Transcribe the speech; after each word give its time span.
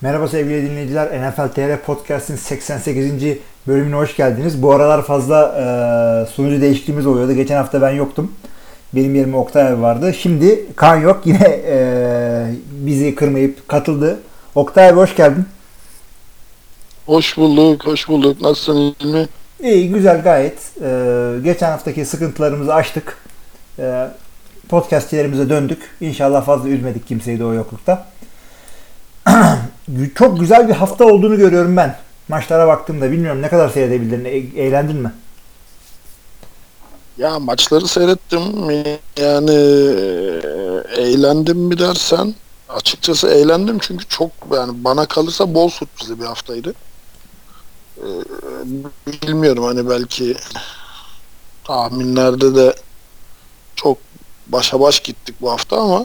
Merhaba 0.00 0.28
sevgili 0.28 0.70
dinleyiciler. 0.70 1.06
NFL 1.06 1.48
TR 1.48 1.76
Podcast'in 1.86 2.36
88. 2.36 3.12
bölümüne 3.66 3.94
hoş 3.94 4.16
geldiniz. 4.16 4.62
Bu 4.62 4.72
aralar 4.72 5.02
fazla 5.02 5.54
e, 5.58 6.30
sunucu 6.30 6.60
değişikliğimiz 6.60 7.06
oluyordu. 7.06 7.32
Geçen 7.32 7.56
hafta 7.56 7.82
ben 7.82 7.90
yoktum. 7.90 8.32
Benim 8.94 9.14
yerime 9.14 9.36
Oktay 9.36 9.80
vardı. 9.82 10.14
Şimdi 10.14 10.66
Kaan 10.76 10.96
yok. 10.96 11.20
Yine 11.24 11.60
e, 11.66 12.46
bizi 12.70 13.14
kırmayıp 13.14 13.68
katıldı. 13.68 14.20
Oktay 14.54 14.92
hoş 14.92 15.16
geldin. 15.16 15.44
Hoş 17.06 17.36
bulduk, 17.36 17.86
hoş 17.86 18.08
bulduk. 18.08 18.40
Nasılsın 18.40 18.96
İlmi? 19.00 19.28
İyi, 19.62 19.92
güzel 19.92 20.22
gayet. 20.22 20.58
E, 20.82 21.32
geçen 21.44 21.70
haftaki 21.70 22.04
sıkıntılarımızı 22.04 22.74
aştık. 22.74 23.18
E, 23.78 24.08
podcastçilerimize 24.68 25.50
döndük. 25.50 25.90
İnşallah 26.00 26.46
fazla 26.46 26.68
üzmedik 26.68 27.08
kimseyi 27.08 27.38
de 27.38 27.44
o 27.44 27.52
yoklukta. 27.52 28.06
Çok 30.14 30.40
güzel 30.40 30.68
bir 30.68 30.74
hafta 30.74 31.04
olduğunu 31.04 31.36
görüyorum 31.36 31.76
ben. 31.76 31.96
Maçlara 32.28 32.68
baktığımda 32.68 33.12
bilmiyorum 33.12 33.42
ne 33.42 33.48
kadar 33.48 33.68
seyredebildin, 33.68 34.24
e- 34.24 34.62
eğlendin 34.62 34.96
mi? 34.96 35.12
Ya 37.18 37.38
maçları 37.38 37.88
seyrettim. 37.88 38.70
Yani 39.16 39.50
e, 39.50 41.02
eğlendim 41.02 41.58
mi 41.58 41.78
dersen 41.78 42.34
açıkçası 42.68 43.28
eğlendim 43.28 43.78
çünkü 43.78 44.08
çok 44.08 44.30
yani 44.52 44.84
bana 44.84 45.06
kalırsa 45.06 45.54
bol 45.54 45.68
sürprizli 45.68 46.20
bir 46.20 46.24
haftaydı. 46.24 46.74
Ee, 47.98 48.02
bilmiyorum 49.22 49.64
hani 49.64 49.88
belki 49.88 50.36
tahminlerde 51.64 52.54
de 52.54 52.74
çok 53.76 53.98
başa 54.46 54.80
baş 54.80 55.00
gittik 55.00 55.34
bu 55.40 55.50
hafta 55.50 55.76
ama 55.80 56.04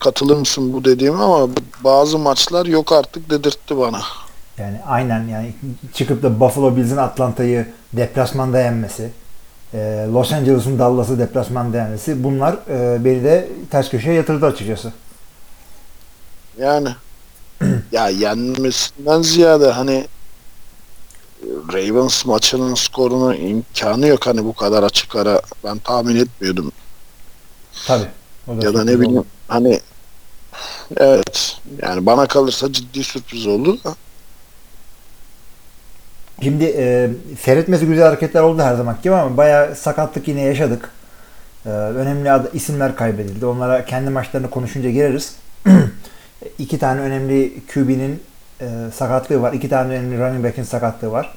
katılır 0.00 0.36
mısın 0.36 0.72
bu 0.72 0.84
dediğime 0.84 1.22
ama 1.22 1.48
bazı 1.84 2.18
maçlar 2.18 2.66
yok 2.66 2.92
artık 2.92 3.30
dedirtti 3.30 3.78
bana. 3.78 4.00
Yani 4.58 4.80
aynen 4.86 5.28
yani 5.28 5.54
çıkıp 5.94 6.22
da 6.22 6.40
Buffalo 6.40 6.76
Bills'in 6.76 6.96
Atlanta'yı 6.96 7.66
deplasmanda 7.92 8.60
yenmesi, 8.60 9.10
e, 9.74 10.06
Los 10.12 10.32
Angeles'ın 10.32 10.78
Dallas'ı 10.78 11.18
deplasmanda 11.18 11.76
yenmesi 11.76 12.24
bunlar 12.24 12.56
e, 12.70 13.04
beni 13.04 13.24
de 13.24 13.48
ters 13.70 13.90
köşeye 13.90 14.14
yatırdı 14.14 14.46
açıkçası. 14.46 14.92
Yani 16.58 16.88
ya 17.92 18.08
yenmesinden 18.08 19.22
ziyade 19.22 19.70
hani 19.70 20.06
Ravens 21.72 22.26
maçının 22.26 22.74
skorunu 22.74 23.34
imkanı 23.34 24.06
yok 24.06 24.26
hani 24.26 24.44
bu 24.44 24.52
kadar 24.52 24.82
açık 24.82 25.16
ara 25.16 25.40
ben 25.64 25.78
tahmin 25.78 26.16
etmiyordum. 26.16 26.72
Tabii. 27.86 28.08
Ya 28.48 28.74
da 28.74 28.84
ne 28.84 28.94
bileyim 29.00 29.16
oldu. 29.18 29.26
hani 29.48 29.80
evet 30.96 31.56
yani 31.82 32.06
bana 32.06 32.26
kalırsa 32.26 32.72
ciddi 32.72 33.04
sürpriz 33.04 33.46
oldu. 33.46 33.78
Şimdi 36.42 36.64
e, 36.64 37.10
seyretmesi 37.40 37.86
güzel 37.86 38.04
hareketler 38.04 38.42
oldu 38.42 38.62
her 38.62 38.74
zaman 38.74 38.96
gibi 39.02 39.14
ama 39.14 39.36
bayağı 39.36 39.76
sakatlık 39.76 40.28
yine 40.28 40.40
yaşadık. 40.42 40.90
E, 41.66 41.68
önemli 41.68 42.32
ad- 42.32 42.54
isimler 42.54 42.96
kaybedildi. 42.96 43.46
Onlara 43.46 43.84
kendi 43.84 44.10
maçlarını 44.10 44.50
konuşunca 44.50 44.90
gireriz. 44.90 45.36
İki 46.58 46.78
tane 46.78 47.00
önemli 47.00 47.52
QB'nin 47.74 48.22
e, 48.60 48.66
sakatlığı 48.94 49.42
var. 49.42 49.52
İki 49.52 49.68
tane 49.68 49.92
önemli 49.94 50.18
running 50.18 50.44
back'in 50.44 50.62
sakatlığı 50.62 51.10
var. 51.10 51.34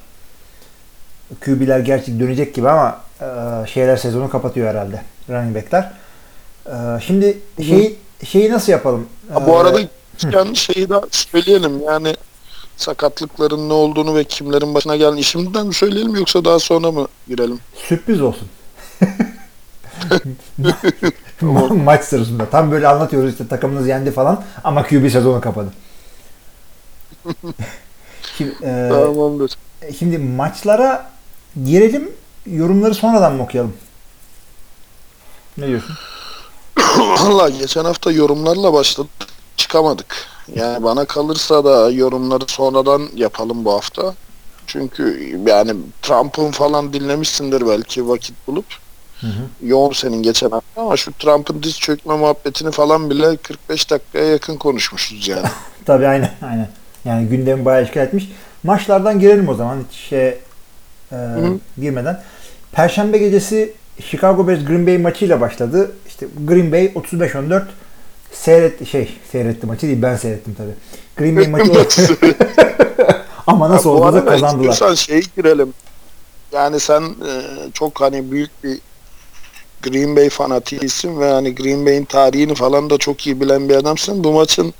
QB'ler 1.44 1.78
gerçek 1.78 2.20
dönecek 2.20 2.54
gibi 2.54 2.68
ama 2.68 3.00
e, 3.20 3.26
şeyler 3.66 3.96
sezonu 3.96 4.30
kapatıyor 4.30 4.68
herhalde. 4.68 5.02
Running 5.30 5.56
back'ler. 5.56 5.92
E, 6.68 7.00
şimdi 7.06 7.38
şeyi, 7.66 7.96
şeyi 8.24 8.50
nasıl 8.50 8.72
yapalım? 8.72 9.06
Ha, 9.32 9.46
bu 9.46 9.50
E, 9.50 9.56
arada 9.56 9.80
yani 10.32 10.56
şeyi 10.56 10.88
de 10.88 10.94
söyleyelim 11.10 11.82
yani 11.86 12.14
sakatlıkların 12.76 13.68
ne 13.68 13.72
olduğunu 13.72 14.14
ve 14.14 14.24
kimlerin 14.24 14.74
başına 14.74 14.96
geldiğini 14.96 15.24
şimdiden 15.24 15.66
mi 15.66 15.74
söyleyelim 15.74 16.14
yoksa 16.16 16.44
daha 16.44 16.58
sonra 16.58 16.92
mı 16.92 17.08
girelim? 17.28 17.58
Sürpriz 17.76 18.20
olsun. 18.20 18.48
Ma- 21.42 21.82
Maç 21.84 22.04
sırasında. 22.04 22.50
Tam 22.50 22.70
böyle 22.70 22.88
anlatıyoruz 22.88 23.32
işte 23.32 23.48
takımınız 23.48 23.86
yendi 23.88 24.10
falan 24.10 24.44
ama 24.64 24.82
QB 24.86 25.10
sezonu 25.10 25.40
kapadı. 25.40 25.72
şimdi, 28.38 28.54
e, 28.62 28.88
Tamamdır. 28.88 29.50
şimdi 29.98 30.18
maçlara 30.18 31.10
girelim. 31.64 32.10
Yorumları 32.46 32.94
sonradan 32.94 33.34
mı 33.34 33.42
okuyalım? 33.42 33.72
Ne 35.58 35.66
diyorsun? 35.66 35.96
Valla 36.98 37.48
geçen 37.48 37.84
hafta 37.84 38.12
yorumlarla 38.12 38.72
başladık. 38.72 39.10
Çıkamadık. 39.56 40.16
Yani 40.54 40.84
bana 40.84 41.04
kalırsa 41.04 41.64
da 41.64 41.90
yorumları 41.90 42.44
sonradan 42.46 43.08
yapalım 43.14 43.64
bu 43.64 43.72
hafta. 43.72 44.14
Çünkü 44.66 45.34
yani 45.46 45.72
Trump'ın 46.02 46.50
falan 46.50 46.92
dinlemişsindir 46.92 47.66
belki 47.68 48.08
vakit 48.08 48.34
bulup. 48.46 48.64
Hı 49.20 49.26
hı. 49.26 49.66
Yoğun 49.66 49.92
senin 49.92 50.22
geçen 50.22 50.50
hafta 50.50 50.82
ama 50.82 50.96
şu 50.96 51.12
Trump'ın 51.12 51.62
diz 51.62 51.78
çökme 51.78 52.16
muhabbetini 52.16 52.70
falan 52.70 53.10
bile 53.10 53.36
45 53.36 53.90
dakikaya 53.90 54.24
yakın 54.24 54.56
konuşmuşuz 54.56 55.28
yani. 55.28 55.46
Tabii 55.86 56.06
aynen 56.06 56.30
aynen. 56.42 56.68
Yani 57.04 57.28
gündemi 57.28 57.64
bayağı 57.64 57.84
işgal 57.84 58.02
etmiş. 58.02 58.28
Maçlardan 58.62 59.20
girelim 59.20 59.48
o 59.48 59.54
zaman 59.54 59.84
hiç 59.90 59.98
şey 59.98 60.28
e, 60.28 60.36
hı. 61.12 61.58
girmeden. 61.80 62.22
Perşembe 62.72 63.18
gecesi 63.18 63.72
Chicago 64.00 64.48
Bears 64.48 64.64
Green 64.64 64.86
Bay 64.86 64.98
maçıyla 64.98 65.40
başladı. 65.40 65.90
İşte 66.20 66.26
Green 66.46 66.72
Bay 66.72 66.86
35-14 66.86 67.62
seyret 68.32 68.88
şey 68.88 69.18
seyretti 69.32 69.66
maçı 69.66 69.86
değil 69.86 70.02
ben 70.02 70.16
seyrettim 70.16 70.54
tabii. 70.58 70.74
Green 71.16 71.36
Bay 71.36 71.64
maçı 71.64 72.16
ama 73.46 73.70
nasıl 73.70 73.90
oldu 73.90 74.12
da 74.12 74.24
kazandılar. 74.24 74.72
istiyorsan 74.72 74.94
şeye 74.94 75.22
girelim. 75.36 75.74
Yani 76.52 76.80
sen 76.80 77.02
e, 77.02 77.32
çok 77.74 78.00
hani 78.00 78.30
büyük 78.30 78.64
bir 78.64 78.78
Green 79.82 80.16
Bay 80.16 80.28
fanatiğisin 80.28 81.20
ve 81.20 81.30
hani 81.30 81.54
Green 81.54 81.86
Bay'in 81.86 82.04
tarihini 82.04 82.54
falan 82.54 82.90
da 82.90 82.98
çok 82.98 83.26
iyi 83.26 83.40
bilen 83.40 83.68
bir 83.68 83.74
adamsın. 83.74 84.24
Bu 84.24 84.32
maçın 84.32 84.74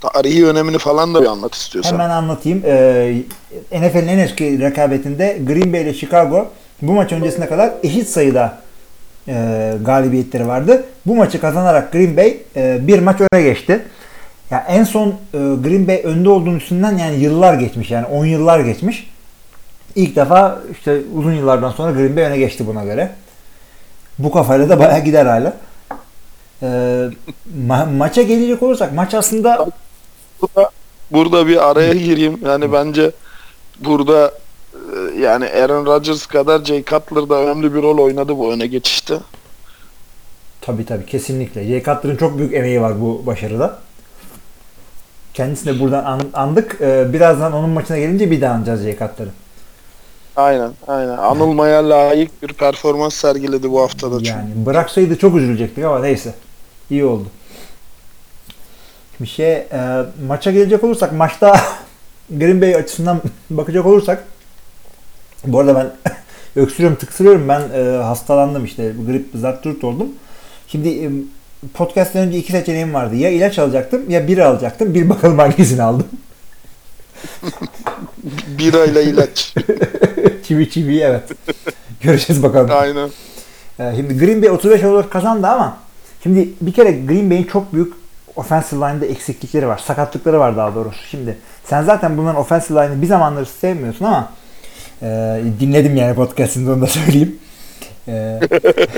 tarihi 0.00 0.46
önemini 0.46 0.78
falan 0.78 1.14
da 1.14 1.22
bir 1.22 1.26
anlat 1.26 1.54
istiyorsan. 1.54 1.92
Hemen 1.92 2.10
anlatayım. 2.10 2.62
Ee, 2.64 3.22
NFL'in 3.72 4.08
en 4.08 4.18
eski 4.18 4.60
rekabetinde 4.60 5.38
Green 5.46 5.72
Bay 5.72 5.82
ile 5.82 5.94
Chicago 5.94 6.48
bu 6.82 6.92
maç 6.92 7.12
öncesine 7.12 7.46
kadar 7.48 7.72
eşit 7.82 8.08
sayıda 8.08 8.65
e, 9.28 9.74
galibiyetleri 9.84 10.46
vardı. 10.46 10.84
Bu 11.06 11.16
maçı 11.16 11.40
kazanarak 11.40 11.92
Green 11.92 12.16
Bay 12.16 12.36
e, 12.56 12.86
bir 12.86 12.98
maç 12.98 13.16
öne 13.32 13.42
geçti. 13.42 13.82
Ya 14.50 14.64
en 14.68 14.84
son 14.84 15.08
e, 15.08 15.14
Green 15.38 15.88
Bay 15.88 16.00
önde 16.04 16.28
olduğunun 16.28 16.56
üstünden 16.56 16.98
yani 16.98 17.16
yıllar 17.16 17.54
geçmiş 17.54 17.90
yani 17.90 18.06
10 18.06 18.26
yıllar 18.26 18.60
geçmiş. 18.60 19.10
İlk 19.94 20.16
defa 20.16 20.58
işte 20.72 21.00
uzun 21.14 21.32
yıllardan 21.32 21.70
sonra 21.70 21.92
Green 21.92 22.16
Bay 22.16 22.24
öne 22.24 22.38
geçti 22.38 22.66
buna 22.66 22.84
göre. 22.84 23.10
Bu 24.18 24.30
kafayla 24.30 24.68
da 24.68 24.78
bayağı 24.78 25.04
gider 25.04 25.26
hala. 25.26 25.52
E, 26.62 26.66
ma- 27.68 27.96
maça 27.96 28.22
gelecek 28.22 28.62
olursak 28.62 28.92
maç 28.92 29.14
aslında 29.14 29.66
Burada, 30.42 30.70
burada 31.10 31.46
bir 31.46 31.70
araya 31.70 31.94
gireyim. 31.94 32.40
Yani 32.44 32.72
bence 32.72 33.10
burada 33.84 34.32
yani 35.20 35.44
Aaron 35.48 35.86
Rodgers 35.86 36.26
kadar 36.26 36.64
Jay 36.64 36.84
Cutler 36.84 37.28
da 37.28 37.34
önemli 37.34 37.74
bir 37.74 37.82
rol 37.82 37.98
oynadı 37.98 38.38
bu 38.38 38.52
öne 38.52 38.66
geçişte. 38.66 39.18
Tabii 40.60 40.86
tabii 40.86 41.06
kesinlikle. 41.06 41.64
Jay 41.68 41.82
Cutler'ın 41.82 42.16
çok 42.16 42.38
büyük 42.38 42.54
emeği 42.54 42.80
var 42.80 43.00
bu 43.00 43.22
başarıda. 43.26 43.78
Kendisini 45.34 45.74
de 45.76 45.80
buradan 45.80 46.04
an- 46.04 46.30
andık. 46.32 46.78
Ee, 46.80 47.12
birazdan 47.12 47.52
onun 47.52 47.70
maçına 47.70 47.98
gelince 47.98 48.30
bir 48.30 48.40
daha 48.40 48.54
anacağız 48.54 48.82
Jay 48.82 48.92
Cutler'ı. 48.98 49.30
Aynen, 50.36 50.70
aynen. 50.88 51.16
Anılmaya 51.18 51.88
layık 51.88 52.42
bir 52.42 52.52
performans 52.52 53.14
sergiledi 53.14 53.70
bu 53.70 53.80
haftada 53.82 54.18
çünkü. 54.18 54.30
Yani 54.30 54.66
bıraksaydı 54.66 55.18
çok 55.18 55.36
üzülecektik 55.36 55.84
ama 55.84 55.98
neyse. 55.98 56.34
İyi 56.90 57.04
oldu. 57.04 57.26
Şimdi 59.16 59.30
şey 59.30 59.52
e, 59.52 60.04
maça 60.28 60.50
gelecek 60.50 60.84
olursak 60.84 61.12
maçta 61.12 61.60
Green 62.30 62.60
Bay 62.60 62.74
açısından 62.74 63.22
bakacak 63.50 63.86
olursak 63.86 64.24
bu 65.44 65.60
arada 65.60 65.74
ben 65.74 66.12
öksürüyorum 66.62 66.98
tıksırıyorum 66.98 67.48
ben 67.48 67.62
e, 67.74 67.96
hastalandım 68.02 68.64
işte 68.64 68.92
grip 69.06 69.26
zart 69.34 69.84
oldum. 69.84 70.08
Şimdi 70.68 70.88
e, 70.88 71.10
podcast'ten 71.74 72.26
önce 72.26 72.38
iki 72.38 72.52
seçeneğim 72.52 72.94
vardı. 72.94 73.16
Ya 73.16 73.30
ilaç 73.30 73.58
alacaktım 73.58 74.10
ya 74.10 74.28
biri 74.28 74.44
alacaktım. 74.44 74.94
Bir 74.94 75.08
bakalım 75.08 75.38
hangisini 75.38 75.82
aldım. 75.82 76.06
Birayla 78.58 79.02
ilaç. 79.02 79.54
çivi 80.44 80.70
çivi 80.70 81.00
evet. 81.00 81.22
Göreceğiz 82.00 82.42
bakalım. 82.42 82.70
aynen. 82.72 83.10
Ee, 83.80 83.92
Şimdi 83.96 84.18
Green 84.18 84.42
Bay 84.42 84.50
35 84.50 84.84
olarak 84.84 85.10
kazandı 85.10 85.46
ama 85.46 85.76
şimdi 86.22 86.48
bir 86.60 86.72
kere 86.72 86.90
Green 86.92 87.30
Bay'in 87.30 87.44
çok 87.44 87.72
büyük 87.72 87.92
offensive 88.36 88.80
line'da 88.88 89.06
eksiklikleri 89.06 89.68
var. 89.68 89.78
Sakatlıkları 89.78 90.38
var 90.38 90.56
daha 90.56 90.74
doğrusu. 90.74 91.06
Şimdi 91.10 91.38
sen 91.64 91.82
zaten 91.82 92.18
bunların 92.18 92.40
offensive 92.40 92.82
line'ı 92.86 93.02
bir 93.02 93.06
zamanları 93.06 93.46
sevmiyorsun 93.46 94.04
ama 94.04 94.32
e, 95.02 95.40
dinledim 95.60 95.96
yani 95.96 96.14
podcast'inde 96.14 96.70
onu 96.70 96.80
da 96.80 96.86
söyleyeyim. 96.86 97.38
E, 98.08 98.40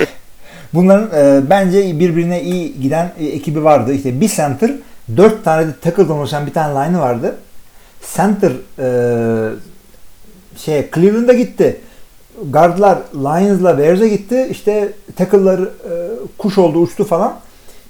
bunların 0.75 1.11
e, 1.17 1.50
bence 1.50 2.00
birbirine 2.00 2.43
iyi 2.43 2.81
giden 2.81 3.12
e, 3.21 3.27
ekibi 3.27 3.65
vardı. 3.65 3.95
İşte 3.95 4.21
bir 4.21 4.29
center 4.29 4.71
Dört 5.17 5.45
tane 5.45 5.67
de 5.67 5.73
tackle'dan 5.81 6.19
oluşan 6.19 6.47
bir 6.47 6.53
tane 6.53 6.75
line'ı 6.75 7.00
vardı. 7.00 7.37
Center 8.15 8.53
e, 8.79 8.89
şey 10.56 10.91
Cleveland'a 10.95 11.33
gitti. 11.33 11.81
Guardlar 12.51 12.99
Lions'la 13.15 13.79
Bears'e 13.79 14.09
gitti. 14.09 14.49
İşte 14.51 14.93
tackle'lar 15.17 15.61
e, 15.61 15.69
kuş 16.39 16.59
oldu 16.59 16.79
uçtu 16.79 17.05
falan. 17.05 17.35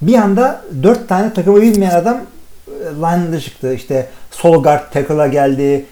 Bir 0.03 0.15
anda 0.15 0.63
dört 0.83 1.09
tane 1.09 1.33
takımı 1.35 1.63
bilmeyen 1.63 1.95
adam 1.95 2.17
e, 2.17 2.85
line'da 2.85 3.41
çıktı. 3.41 3.75
İşte 3.75 4.09
sol 4.31 4.63
guard 4.63 4.93
tackle'a 4.93 5.27
geldi. 5.27 5.85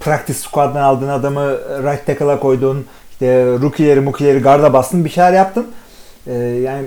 Practice 0.00 0.38
squad'dan 0.38 0.82
aldığın 0.82 1.08
adamı 1.08 1.50
right 1.82 2.06
tackle'a 2.06 2.40
koydun. 2.40 2.86
İşte 3.10 3.44
rookie'leri 3.44 4.00
mukileri 4.00 4.38
garda 4.38 4.72
bastın. 4.72 5.04
Bir 5.04 5.10
şeyler 5.10 5.32
yaptın. 5.32 5.66
E, 6.26 6.34
yani 6.34 6.84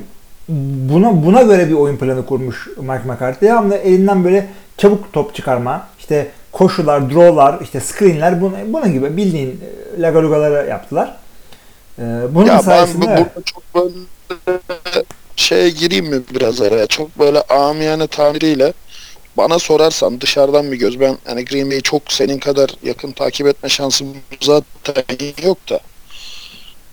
buna 0.90 1.26
buna 1.26 1.42
göre 1.42 1.70
bir 1.70 1.74
oyun 1.74 1.98
planı 1.98 2.26
kurmuş 2.26 2.68
Mike 2.78 3.04
McCarthy. 3.06 3.52
Ama 3.52 3.76
elinden 3.76 4.24
böyle 4.24 4.48
çabuk 4.78 5.14
top 5.14 5.36
çıkarma, 5.36 5.88
işte 6.00 6.28
koşular, 6.52 7.14
drawlar, 7.14 7.60
işte 7.62 7.80
screenler 7.80 8.42
buna, 8.42 8.56
buna 8.68 8.88
gibi 8.88 9.18
bildiğin 9.18 9.62
e, 9.98 10.02
lagalugaları 10.02 10.70
yaptılar. 10.70 11.18
Ee, 12.00 12.04
bunun 12.32 12.46
ya 12.46 12.54
ben 12.54 12.60
sayesinde 12.60 13.06
bu- 13.06 13.10
burada 13.10 13.42
çok 13.46 13.64
böyle 13.76 13.94
şeye 15.36 15.70
gireyim 15.70 16.06
mi 16.06 16.22
biraz 16.36 16.62
araya? 16.62 16.88
Çok 16.88 17.20
böyle 17.20 17.42
amiyane 17.42 18.08
tabiriyle 18.08 18.74
bana 19.38 19.60
sorarsan 19.60 20.22
dışarıdan 20.22 20.72
bir 20.72 20.78
göz 20.78 21.00
ben 21.00 21.18
hani 21.26 21.46
Green 21.46 21.70
Bay'i 21.70 21.82
çok 21.82 22.12
senin 22.12 22.40
kadar 22.40 22.70
yakın 22.84 23.12
takip 23.12 23.48
etme 23.48 23.70
şansım 23.70 24.08
zaten 24.42 25.04
yok 25.44 25.70
da 25.70 25.80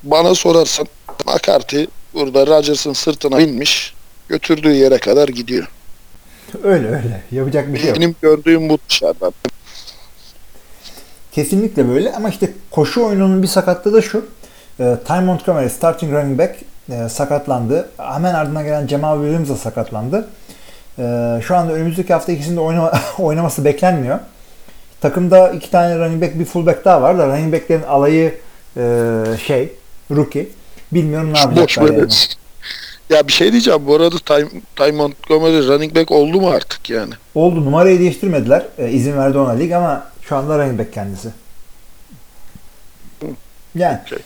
bana 0.02 0.35
sorarsan 0.35 0.87
McCarthy 1.26 1.87
burada 2.14 2.46
Rodgers'ın 2.46 2.93
sırtına 2.93 3.38
binmiş 3.38 3.94
götürdüğü 4.29 4.73
yere 4.73 4.99
kadar 4.99 5.29
gidiyor. 5.29 5.69
öyle 6.64 6.87
öyle. 6.88 7.23
Yapacak 7.32 7.75
bir 7.75 7.79
şey 7.79 7.88
yok. 7.88 7.96
Benim 7.96 8.17
gördüğüm 8.23 8.69
bu 8.69 8.79
dışarıdan. 8.88 9.32
Kesinlikle 11.32 11.88
böyle 11.88 12.12
ama 12.12 12.29
işte 12.29 12.52
koşu 12.70 13.05
oyununun 13.05 13.43
bir 13.43 13.49
sakatlığı 13.49 13.93
da 13.93 14.02
şu. 14.02 14.26
E, 14.81 14.96
Ty 15.06 15.12
Montgomery 15.12 15.69
starting 15.69 16.12
running 16.12 16.38
back 16.38 16.56
e, 16.90 17.08
sakatlandı. 17.08 17.88
Hemen 17.96 18.35
ardından 18.35 18.64
gelen 18.64 18.87
Jamal 18.87 19.20
Williams 19.20 19.49
da 19.49 19.56
sakatlandı. 19.56 20.29
E, 20.99 21.41
şu 21.43 21.56
anda 21.56 21.73
önümüzdeki 21.73 22.12
hafta 22.12 22.33
ikisinin 22.33 22.56
de 22.56 22.61
oynama, 22.61 22.93
oynaması 23.19 23.65
beklenmiyor. 23.65 24.19
Takımda 25.00 25.50
iki 25.50 25.71
tane 25.71 25.99
running 25.99 26.23
back 26.23 26.39
bir 26.39 26.45
fullback 26.45 26.85
daha 26.85 27.03
var 27.03 27.19
da 27.19 27.27
running 27.27 27.55
backlerin 27.55 27.83
alayı 27.83 28.35
e, 28.77 29.23
şey 29.47 29.73
rookie. 30.11 30.47
Bilmiyorum 30.93 31.29
ne 31.29 31.35
Boş 31.35 31.41
yapacaklar 31.43 31.89
böyle. 31.89 32.00
yani. 32.00 32.12
Ya 33.11 33.29
bir 33.29 33.33
şey 33.33 33.53
diyeceğim 33.53 33.87
bu 33.87 33.95
arada 33.95 34.17
Ty, 34.19 34.43
Ty 34.77 34.91
Montgomery 34.93 35.69
running 35.69 35.97
back 35.97 36.12
oldu 36.12 36.41
mu 36.41 36.49
artık 36.49 36.91
yani? 36.91 37.15
Oldu 37.35 37.65
numarayı 37.65 37.99
değiştirmediler. 37.99 38.62
E, 38.79 38.91
izin 38.91 39.17
verdi 39.17 39.39
ona 39.39 39.50
lig 39.50 39.73
ama 39.73 40.06
şu 40.23 40.37
anda 40.37 40.59
running 40.59 40.79
back 40.79 40.93
kendisi. 40.93 41.29
Yani 43.75 43.99
Okey. 44.06 44.19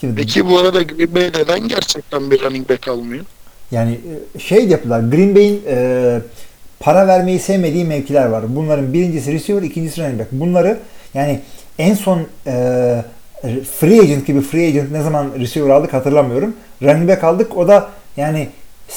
şimdi 0.00 0.14
Peki 0.14 0.48
bu 0.48 0.58
arada 0.58 0.82
Green 0.82 1.14
Bay 1.14 1.22
neden 1.22 1.68
gerçekten 1.68 2.30
bir 2.30 2.42
running 2.42 2.70
back 2.70 2.88
almıyor? 2.88 3.24
Yani 3.70 3.98
e, 4.36 4.38
şey 4.38 4.68
yaptılar. 4.68 5.00
Green 5.00 5.34
Bay'in 5.34 5.62
e, 5.68 6.18
para 6.80 7.06
vermeyi 7.06 7.38
sevmediği 7.38 7.84
mevkiler 7.84 8.26
var. 8.26 8.44
Bunların 8.56 8.92
birincisi 8.92 9.32
receiver, 9.32 9.62
ikincisi 9.62 10.00
running 10.02 10.20
back. 10.20 10.32
Bunları 10.32 10.78
yani 11.14 11.40
en 11.78 11.94
son 11.94 12.26
e, 12.46 12.52
free 13.80 14.00
agent 14.00 14.26
gibi 14.26 14.40
free 14.40 14.66
agent 14.66 14.90
ne 14.92 15.02
zaman 15.02 15.30
receiver 15.38 15.70
aldık 15.70 15.92
hatırlamıyorum. 15.92 16.56
Running 16.82 17.10
back 17.10 17.24
aldık. 17.24 17.56
O 17.56 17.68
da 17.68 17.88
yani 18.16 18.48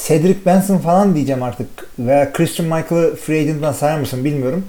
Cedric 0.08 0.46
Benson 0.46 0.78
falan 0.78 1.16
diyeceğim 1.16 1.44
artık 1.44 1.68
veya 2.00 2.34
Christian 2.34 2.68
Michael'ı 2.68 3.16
free 3.16 3.40
agent'dan 3.40 3.72
sayar 3.72 4.00
mısın 4.00 4.26
bilmiyorum. 4.26 4.66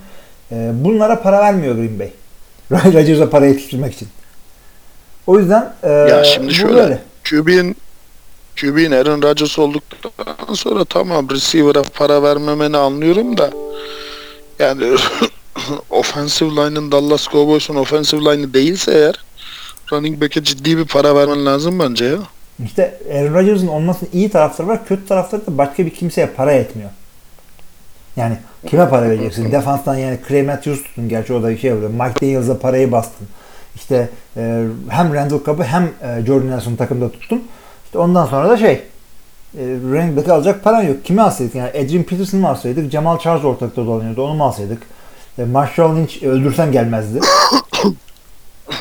E, 0.53 0.71
bunlara 0.75 1.23
para 1.23 1.41
vermiyor 1.41 1.75
Green 1.75 1.99
Bay. 1.99 2.11
Rodgers'a 2.93 3.31
para 3.31 3.47
yetiştirmek 3.47 3.95
için. 3.95 4.09
O 5.27 5.39
yüzden 5.39 5.73
e, 5.83 5.91
Ya 5.91 6.25
şimdi 6.25 6.55
şöyle. 6.55 6.99
QB'nin 7.31 7.77
QB'nin 8.57 8.91
Aaron 8.91 9.23
Rodgers 9.23 9.59
olduktan 9.59 10.55
sonra 10.55 10.85
tamam 10.85 11.31
receiver'a 11.31 11.83
para 11.83 12.23
vermemeni 12.23 12.77
anlıyorum 12.77 13.39
da 13.39 13.51
yani 14.59 14.85
offensive 15.91 16.51
line'ın 16.51 16.93
Dallas 16.93 17.29
Cowboys'un 17.29 17.75
offensive 17.75 18.21
line'ı 18.21 18.55
değilse 18.55 18.93
eğer 18.93 19.25
running 19.93 20.21
back'e 20.21 20.45
ciddi 20.45 20.79
bir 20.79 20.85
para 20.85 21.17
vermen 21.17 21.47
lazım 21.47 21.79
bence 21.79 22.05
ya. 22.05 22.19
İşte 22.65 22.99
Aaron 23.15 23.35
Rodgers'ın 23.35 23.67
olmasının 23.67 24.11
iyi 24.13 24.31
tarafları 24.31 24.69
var. 24.69 24.87
Kötü 24.87 25.07
tarafları 25.07 25.47
da 25.47 25.59
başka 25.59 25.87
bir 25.87 25.91
kimseye 25.91 26.27
para 26.27 26.53
etmiyor. 26.53 26.91
Yani 28.17 28.37
kime 28.67 28.89
para 28.89 29.11
vereceksin? 29.11 29.53
Defanstan 29.53 29.95
yani 29.95 30.19
Clay 30.29 30.43
Matthews 30.43 30.83
tutun. 30.83 31.09
Gerçi 31.09 31.33
o 31.33 31.43
da 31.43 31.57
şey 31.57 31.73
oluyor. 31.73 31.91
Mike 31.91 32.21
Daniels'a 32.23 32.59
parayı 32.59 32.93
bastın. 32.93 33.29
İşte 33.75 34.09
e, 34.37 34.65
hem 34.89 35.15
Randall 35.15 35.45
Cobb'ı 35.45 35.65
hem 35.65 35.83
e, 35.83 36.27
Jordan 36.27 36.51
Nelson'u 36.51 36.77
takımda 36.77 37.13
tuttun. 37.13 37.45
İşte 37.95 38.03
ondan 38.03 38.27
sonra 38.27 38.49
da 38.49 38.57
şey 38.57 38.73
e, 38.73 38.83
running 39.59 40.17
back'i 40.17 40.33
alacak 40.33 40.65
paran 40.65 40.83
yok. 40.83 41.05
Kimi 41.05 41.23
alsaydık? 41.23 41.55
Yani 41.55 41.69
Adrian 41.69 42.03
Peterson'ı 42.03 42.41
mı 42.41 42.49
alsaydık? 42.49 42.93
Jamal 42.93 43.19
Charles 43.19 43.45
ortalıkta 43.45 43.87
dolanıyordu. 43.87 44.23
Onu 44.23 44.35
mu 44.35 44.45
alsaydık? 44.45 44.83
E, 45.39 45.45
Marshall 45.45 45.97
Lynch 45.97 46.23
öldürsen 46.23 46.73
gelmezdi. 46.73 47.21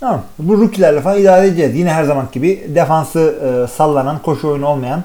Tamam. 0.00 0.22
Bu 0.38 0.58
rookie'lerle 0.58 1.00
falan 1.00 1.20
idare 1.20 1.46
edeceğiz. 1.46 1.76
Yine 1.76 1.92
her 1.92 2.04
zaman 2.04 2.28
gibi 2.32 2.66
defansı 2.68 3.20
e, 3.20 3.76
sallanan, 3.76 4.22
koşu 4.22 4.48
oyunu 4.48 4.66
olmayan 4.66 5.04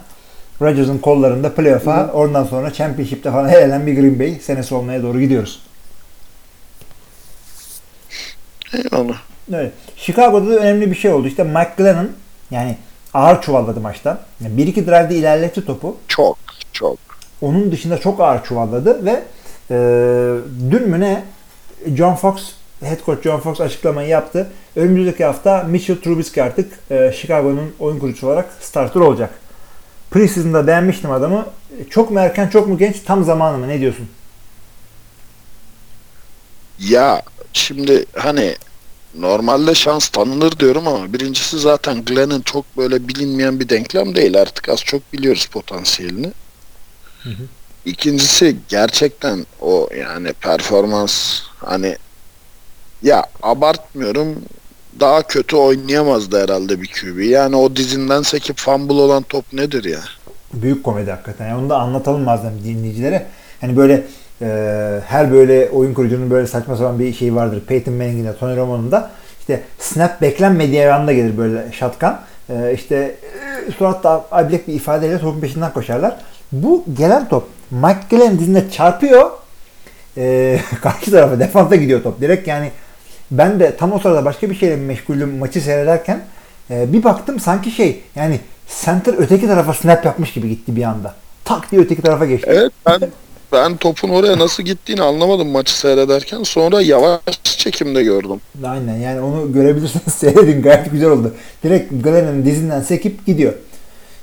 Rodgers'ın 0.62 0.98
kollarında 0.98 1.56
playoff'a 1.56 2.12
ondan 2.14 2.44
sonra 2.44 2.74
championship'te 2.74 3.32
falan 3.32 3.50
elenen 3.50 3.88
bir 3.88 3.96
Green 3.96 4.20
Bay 4.20 4.40
senesi 4.42 4.76
olmaya 4.76 5.04
doğru 5.04 5.20
gidiyoruz. 5.20 5.62
Eyvallah. 8.74 9.18
Evet. 9.54 9.74
Chicago'da 9.98 10.50
da 10.50 10.56
önemli 10.56 10.92
bir 10.92 10.96
şey 10.96 11.12
oldu. 11.12 11.28
İşte 11.28 11.44
Mike 11.44 11.74
Glennon 11.78 12.10
yani 12.52 12.78
ağır 13.14 13.42
çuvalladı 13.42 13.80
maçta. 13.80 14.26
Yani 14.44 14.58
bir 14.58 14.68
iki 14.68 14.88
drive'de 14.88 15.16
ilerletti 15.16 15.66
topu. 15.66 15.98
Çok 16.08 16.38
çok. 16.74 16.98
Onun 17.42 17.72
dışında 17.72 17.98
çok 17.98 18.20
ağır 18.20 18.44
çuvalladı 18.44 19.06
ve 19.06 19.24
e, 19.72 19.76
dün 20.72 20.90
mü 20.90 21.00
ne 21.00 21.24
John 21.96 22.16
Fox 22.16 22.52
head 22.84 23.06
coach 23.06 23.24
John 23.24 23.40
Fox 23.40 23.62
açıklamayı 23.62 24.10
yaptı. 24.10 24.50
Önümüzdeki 24.76 25.26
hafta 25.26 25.64
Mitchell 25.64 26.02
Trubisky 26.02 26.48
artık 26.48 26.80
e, 26.92 27.12
Chicago'nun 27.12 27.76
oyun 27.80 28.00
kurucusu 28.00 28.28
olarak 28.28 28.50
starter 28.62 29.02
olacak. 29.02 29.30
Preseason'da 30.12 30.68
beğenmiştim 30.68 31.12
adamı. 31.12 31.46
Çok 31.90 32.12
mu 32.12 32.20
erken 32.20 32.48
çok 32.48 32.68
mu 32.68 32.78
genç 32.78 33.00
tam 33.00 33.24
zamanı 33.24 33.58
mı 33.58 33.68
ne 33.68 33.80
diyorsun? 33.80 34.10
Ya 36.80 37.22
şimdi 37.54 38.06
hani 38.16 38.56
normalde 39.16 39.76
şans 39.76 40.10
tanınır 40.10 40.60
diyorum 40.60 40.88
ama 40.88 41.14
birincisi 41.14 41.60
zaten 41.60 42.06
Glenn'in 42.06 42.42
çok 42.42 42.78
böyle 42.78 43.08
bilinmeyen 43.08 43.60
bir 43.60 43.70
denklem 43.70 44.16
değil 44.16 44.42
artık 44.42 44.70
az 44.70 44.80
çok 44.80 45.14
biliyoruz 45.14 45.46
potansiyelini. 45.46 46.32
Hı 47.24 47.30
hı. 47.30 47.44
İkincisi 47.86 48.58
gerçekten 48.70 49.46
o 49.62 49.90
yani 49.98 50.34
performans 50.34 51.42
hani 51.58 51.98
ya 53.04 53.26
abartmıyorum 53.44 54.36
daha 55.00 55.24
kötü 55.24 55.56
oynayamazdı 55.56 56.44
herhalde 56.44 56.82
bir 56.82 56.88
QB. 56.88 57.20
Yani 57.20 57.56
o 57.56 57.76
dizinden 57.76 58.22
sekip 58.22 58.58
fumble 58.58 58.94
olan 58.94 59.24
top 59.24 59.54
nedir 59.54 59.84
ya? 59.84 60.00
Büyük 60.54 60.84
komedi 60.84 61.12
hakikaten. 61.12 61.48
Yani 61.48 61.62
onu 61.62 61.70
da 61.70 61.78
anlatalım 61.78 62.26
bazen 62.26 62.64
dinleyicilere. 62.64 63.28
Hani 63.62 63.78
böyle 63.78 64.04
e, 64.42 65.00
her 65.08 65.32
böyle 65.32 65.70
oyun 65.70 65.94
kurucunun 65.94 66.30
böyle 66.30 66.48
saçma 66.48 66.76
sapan 66.76 67.00
bir 67.00 67.14
şey 67.14 67.36
vardır. 67.36 67.64
Peyton 67.68 67.94
Manning'in 67.94 68.26
de 68.26 68.36
Tony 68.36 68.58
Romo'nun 68.58 68.92
da 68.92 69.10
işte 69.40 69.62
snap 69.80 70.22
beklenmediği 70.22 70.92
anda 70.92 71.14
gelir 71.14 71.38
böyle 71.38 71.72
şatkan. 71.72 72.22
E, 72.50 72.74
işte 72.74 72.96
e, 73.68 73.72
suratta 73.72 74.26
ablek 74.32 74.68
bir 74.68 74.74
ifadeyle 74.74 75.20
topun 75.20 75.42
peşinden 75.42 75.74
koşarlar. 75.74 76.18
Bu 76.52 76.86
gelen 76.98 77.30
top 77.30 77.48
Mike 77.72 78.00
Glenn 78.10 78.40
dizine 78.40 78.72
çarpıyor. 78.72 79.32
E, 80.18 80.60
karşı 80.82 81.12
tarafa 81.12 81.40
defansa 81.40 81.76
gidiyor 81.76 82.04
top. 82.04 82.22
Direkt 82.22 82.48
yani 82.48 82.72
ben 83.32 83.60
de 83.60 83.76
tam 83.76 83.94
o 83.94 84.00
sırada 84.00 84.26
başka 84.26 84.50
bir 84.50 84.56
şeyle 84.56 84.76
meşgulüm 84.76 85.38
maçı 85.38 85.62
seyrederken 85.62 86.22
e, 86.72 86.94
bir 86.94 87.04
baktım 87.04 87.40
sanki 87.40 87.72
şey 87.72 88.04
yani 88.16 88.40
center 88.84 89.14
öteki 89.18 89.48
tarafa 89.48 89.74
snap 89.74 90.06
yapmış 90.06 90.34
gibi 90.34 90.50
gitti 90.50 90.76
bir 90.76 90.84
anda. 90.84 91.16
Tak 91.46 91.72
diye 91.72 91.82
öteki 91.82 92.02
tarafa 92.02 92.26
geçti. 92.26 92.50
Evet 92.54 92.72
ben 92.86 93.00
ben 93.52 93.78
topun 93.78 94.10
oraya 94.10 94.40
nasıl 94.40 94.64
gittiğini 94.64 95.02
anlamadım 95.02 95.48
maçı 95.48 95.80
seyrederken. 95.80 96.44
Sonra 96.44 96.82
yavaş 96.82 97.22
çekimde 97.44 98.04
gördüm. 98.04 98.42
Aynen 98.66 98.98
yani 98.98 99.22
onu 99.22 99.54
görebilirsiniz 99.54 100.14
seyredin 100.14 100.62
gayet 100.62 100.92
güzel 100.92 101.10
oldu. 101.10 101.34
Direkt 101.64 101.94
Glenn'in 102.04 102.46
dizinden 102.46 102.82
sekip 102.82 103.26
gidiyor. 103.26 103.54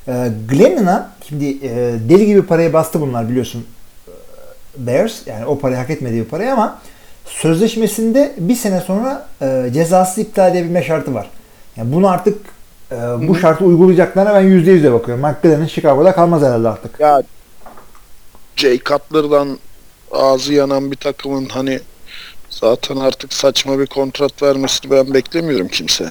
Ee, 0.08 0.28
Glennon'a 0.48 1.10
şimdi 1.28 1.44
e, 1.44 1.94
deli 2.08 2.26
gibi 2.26 2.42
parayı 2.42 2.72
bastı 2.72 3.00
bunlar 3.00 3.28
biliyorsun 3.28 3.66
e, 4.08 4.12
Bears 4.86 5.26
yani 5.26 5.46
o 5.46 5.58
parayı 5.58 5.78
hak 5.78 5.90
etmediği 5.90 6.22
bir 6.22 6.28
parayı 6.28 6.52
ama 6.52 6.78
sözleşmesinde 7.24 8.34
bir 8.38 8.54
sene 8.54 8.80
sonra 8.80 9.26
e, 9.42 9.70
cezası 9.74 10.20
iptal 10.20 10.50
edebilme 10.56 10.82
şartı 10.82 11.14
var. 11.14 11.30
Yani 11.76 11.92
bunu 11.92 12.08
artık 12.08 12.38
e, 12.92 12.96
bu 13.28 13.36
şartı 13.36 13.64
uygulayacaklarına 13.64 14.34
ben 14.34 14.44
%100'e 14.44 14.92
bakıyorum. 14.92 15.24
Mike 15.24 15.38
Glennon 15.42 15.66
Chicago'da 15.66 16.12
kalmaz 16.12 16.42
herhalde 16.42 16.68
artık. 16.68 17.00
Ya 17.00 17.22
Jay 18.58 18.78
Cutler'dan 18.78 19.58
ağzı 20.12 20.52
yanan 20.52 20.90
bir 20.90 20.96
takımın 20.96 21.46
hani 21.46 21.80
zaten 22.50 22.96
artık 22.96 23.32
saçma 23.32 23.78
bir 23.78 23.86
kontrat 23.86 24.42
vermesini 24.42 24.90
ben 24.90 25.14
beklemiyorum 25.14 25.68
kimseye. 25.68 26.10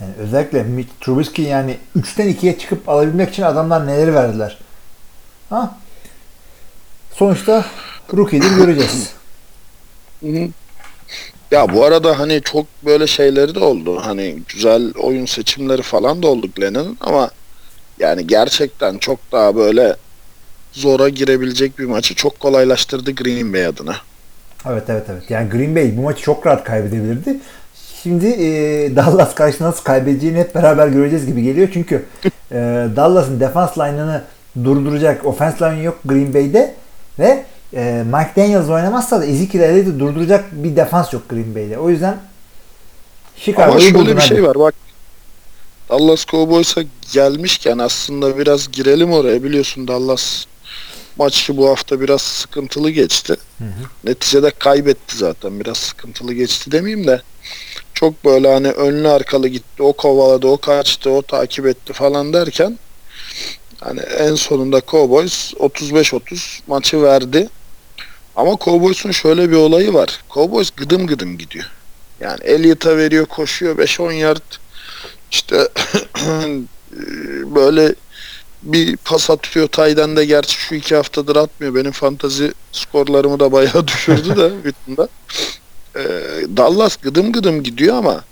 Yani 0.00 0.12
özellikle 0.18 0.62
Mitch 0.62 0.92
Trubisky 1.00 1.48
yani 1.48 1.78
3'ten 1.96 2.28
2'ye 2.28 2.58
çıkıp 2.58 2.88
alabilmek 2.88 3.30
için 3.30 3.42
adamlar 3.42 3.86
neleri 3.86 4.14
verdiler. 4.14 4.58
Ha? 5.50 5.78
Sonuçta 7.12 7.64
rookie'dir 8.12 8.50
göreceğiz. 8.50 9.12
Ya 11.50 11.74
bu 11.74 11.84
arada 11.84 12.18
hani 12.18 12.42
çok 12.42 12.66
böyle 12.84 13.06
şeyleri 13.06 13.54
de 13.54 13.58
oldu. 13.58 14.00
Hani 14.04 14.42
güzel 14.48 14.94
oyun 14.94 15.26
seçimleri 15.26 15.82
falan 15.82 16.22
da 16.22 16.26
oldu 16.26 16.48
Glenn'in 16.56 16.98
ama 17.00 17.30
yani 17.98 18.26
gerçekten 18.26 18.98
çok 18.98 19.18
daha 19.32 19.56
böyle 19.56 19.96
zora 20.74 21.08
girebilecek 21.08 21.78
bir 21.78 21.84
maçı 21.84 22.14
çok 22.14 22.40
kolaylaştırdı 22.40 23.12
Green 23.14 23.52
Bay 23.52 23.66
adına. 23.66 23.96
Evet 24.68 24.82
evet 24.88 25.06
evet. 25.12 25.30
Yani 25.30 25.50
Green 25.50 25.76
Bay 25.76 25.96
bu 25.96 26.00
maçı 26.02 26.22
çok 26.22 26.46
rahat 26.46 26.64
kaybedebilirdi. 26.64 27.36
Şimdi 28.02 28.26
e, 28.26 28.46
Dallas 28.96 29.34
karşısında 29.34 29.68
nasıl 29.68 29.84
kaybedeceğini 29.84 30.38
hep 30.38 30.54
beraber 30.54 30.88
göreceğiz 30.88 31.26
gibi 31.26 31.42
geliyor. 31.42 31.68
Çünkü 31.72 32.04
e, 32.52 32.56
Dallas'ın 32.96 33.40
defans 33.40 33.78
line'ını 33.78 34.22
durduracak 34.64 35.26
offense 35.26 35.64
line 35.64 35.82
yok 35.82 35.98
Green 36.04 36.34
Bay'de 36.34 36.74
ve 37.18 37.44
e, 37.74 38.04
Mike 38.06 38.30
Daniels 38.36 38.68
oynamazsa 38.68 39.20
da 39.20 39.26
Ezekiel 39.26 39.62
Elliott'ı 39.62 40.00
durduracak 40.00 40.44
bir 40.52 40.76
defans 40.76 41.12
yok 41.12 41.28
Green 41.28 41.54
Bay'de. 41.54 41.78
O 41.78 41.90
yüzden 41.90 42.08
Ama 42.12 42.20
Chicago'yu 43.36 43.80
şöyle 43.80 43.94
buldun 43.94 44.06
bir 44.16 44.20
hadi. 44.20 44.28
şey 44.28 44.42
var 44.44 44.58
bak. 44.58 44.74
Dallas 45.90 46.26
Cowboys'a 46.26 46.82
gelmişken 47.12 47.78
aslında 47.78 48.38
biraz 48.38 48.72
girelim 48.72 49.12
oraya. 49.12 49.42
Biliyorsun 49.42 49.88
Dallas 49.88 50.44
maçı 51.16 51.56
bu 51.56 51.68
hafta 51.68 52.00
biraz 52.00 52.22
sıkıntılı 52.22 52.90
geçti. 52.90 53.36
Hı 53.58 53.64
hı. 53.64 53.68
Neticede 54.04 54.50
kaybetti 54.50 55.16
zaten. 55.16 55.60
Biraz 55.60 55.76
sıkıntılı 55.76 56.32
geçti 56.32 56.72
demeyeyim 56.72 57.06
de. 57.06 57.22
Çok 57.94 58.24
böyle 58.24 58.52
hani 58.52 58.70
önlü 58.70 59.08
arkalı 59.08 59.48
gitti. 59.48 59.82
O 59.82 59.92
kovaladı, 59.92 60.46
o 60.46 60.56
kaçtı, 60.56 61.10
o 61.10 61.22
takip 61.22 61.66
etti 61.66 61.92
falan 61.92 62.32
derken 62.32 62.78
hani 63.80 64.00
en 64.00 64.34
sonunda 64.34 64.82
Cowboys 64.86 65.52
35-30 65.54 66.60
maçı 66.66 67.02
verdi. 67.02 67.48
Ama 68.36 68.56
Cowboys'un 68.64 69.10
şöyle 69.10 69.50
bir 69.50 69.56
olayı 69.56 69.94
var. 69.94 70.20
Cowboys 70.30 70.70
gıdım 70.70 71.06
gıdım 71.06 71.38
gidiyor. 71.38 71.70
Yani 72.20 72.38
Elliott'a 72.44 72.96
veriyor, 72.96 73.26
koşuyor 73.26 73.78
5-10 73.78 74.12
yard. 74.12 74.42
İşte 75.30 75.56
böyle 77.54 77.94
bir 78.64 78.96
pas 78.96 79.30
atıyor. 79.30 79.68
Tayden 79.68 80.16
de 80.16 80.24
gerçi 80.24 80.56
şu 80.56 80.74
iki 80.74 80.96
haftadır 80.96 81.36
atmıyor. 81.36 81.74
Benim 81.74 81.92
fantazi 81.92 82.52
skorlarımı 82.72 83.40
da 83.40 83.52
bayağı 83.52 83.86
düşürdü 83.86 84.36
de 84.36 84.64
bütünde. 84.64 85.08
Ee, 85.96 86.00
Dallas 86.56 86.96
gıdım 86.96 87.32
gıdım 87.32 87.62
gidiyor 87.62 87.96
ama 87.96 88.24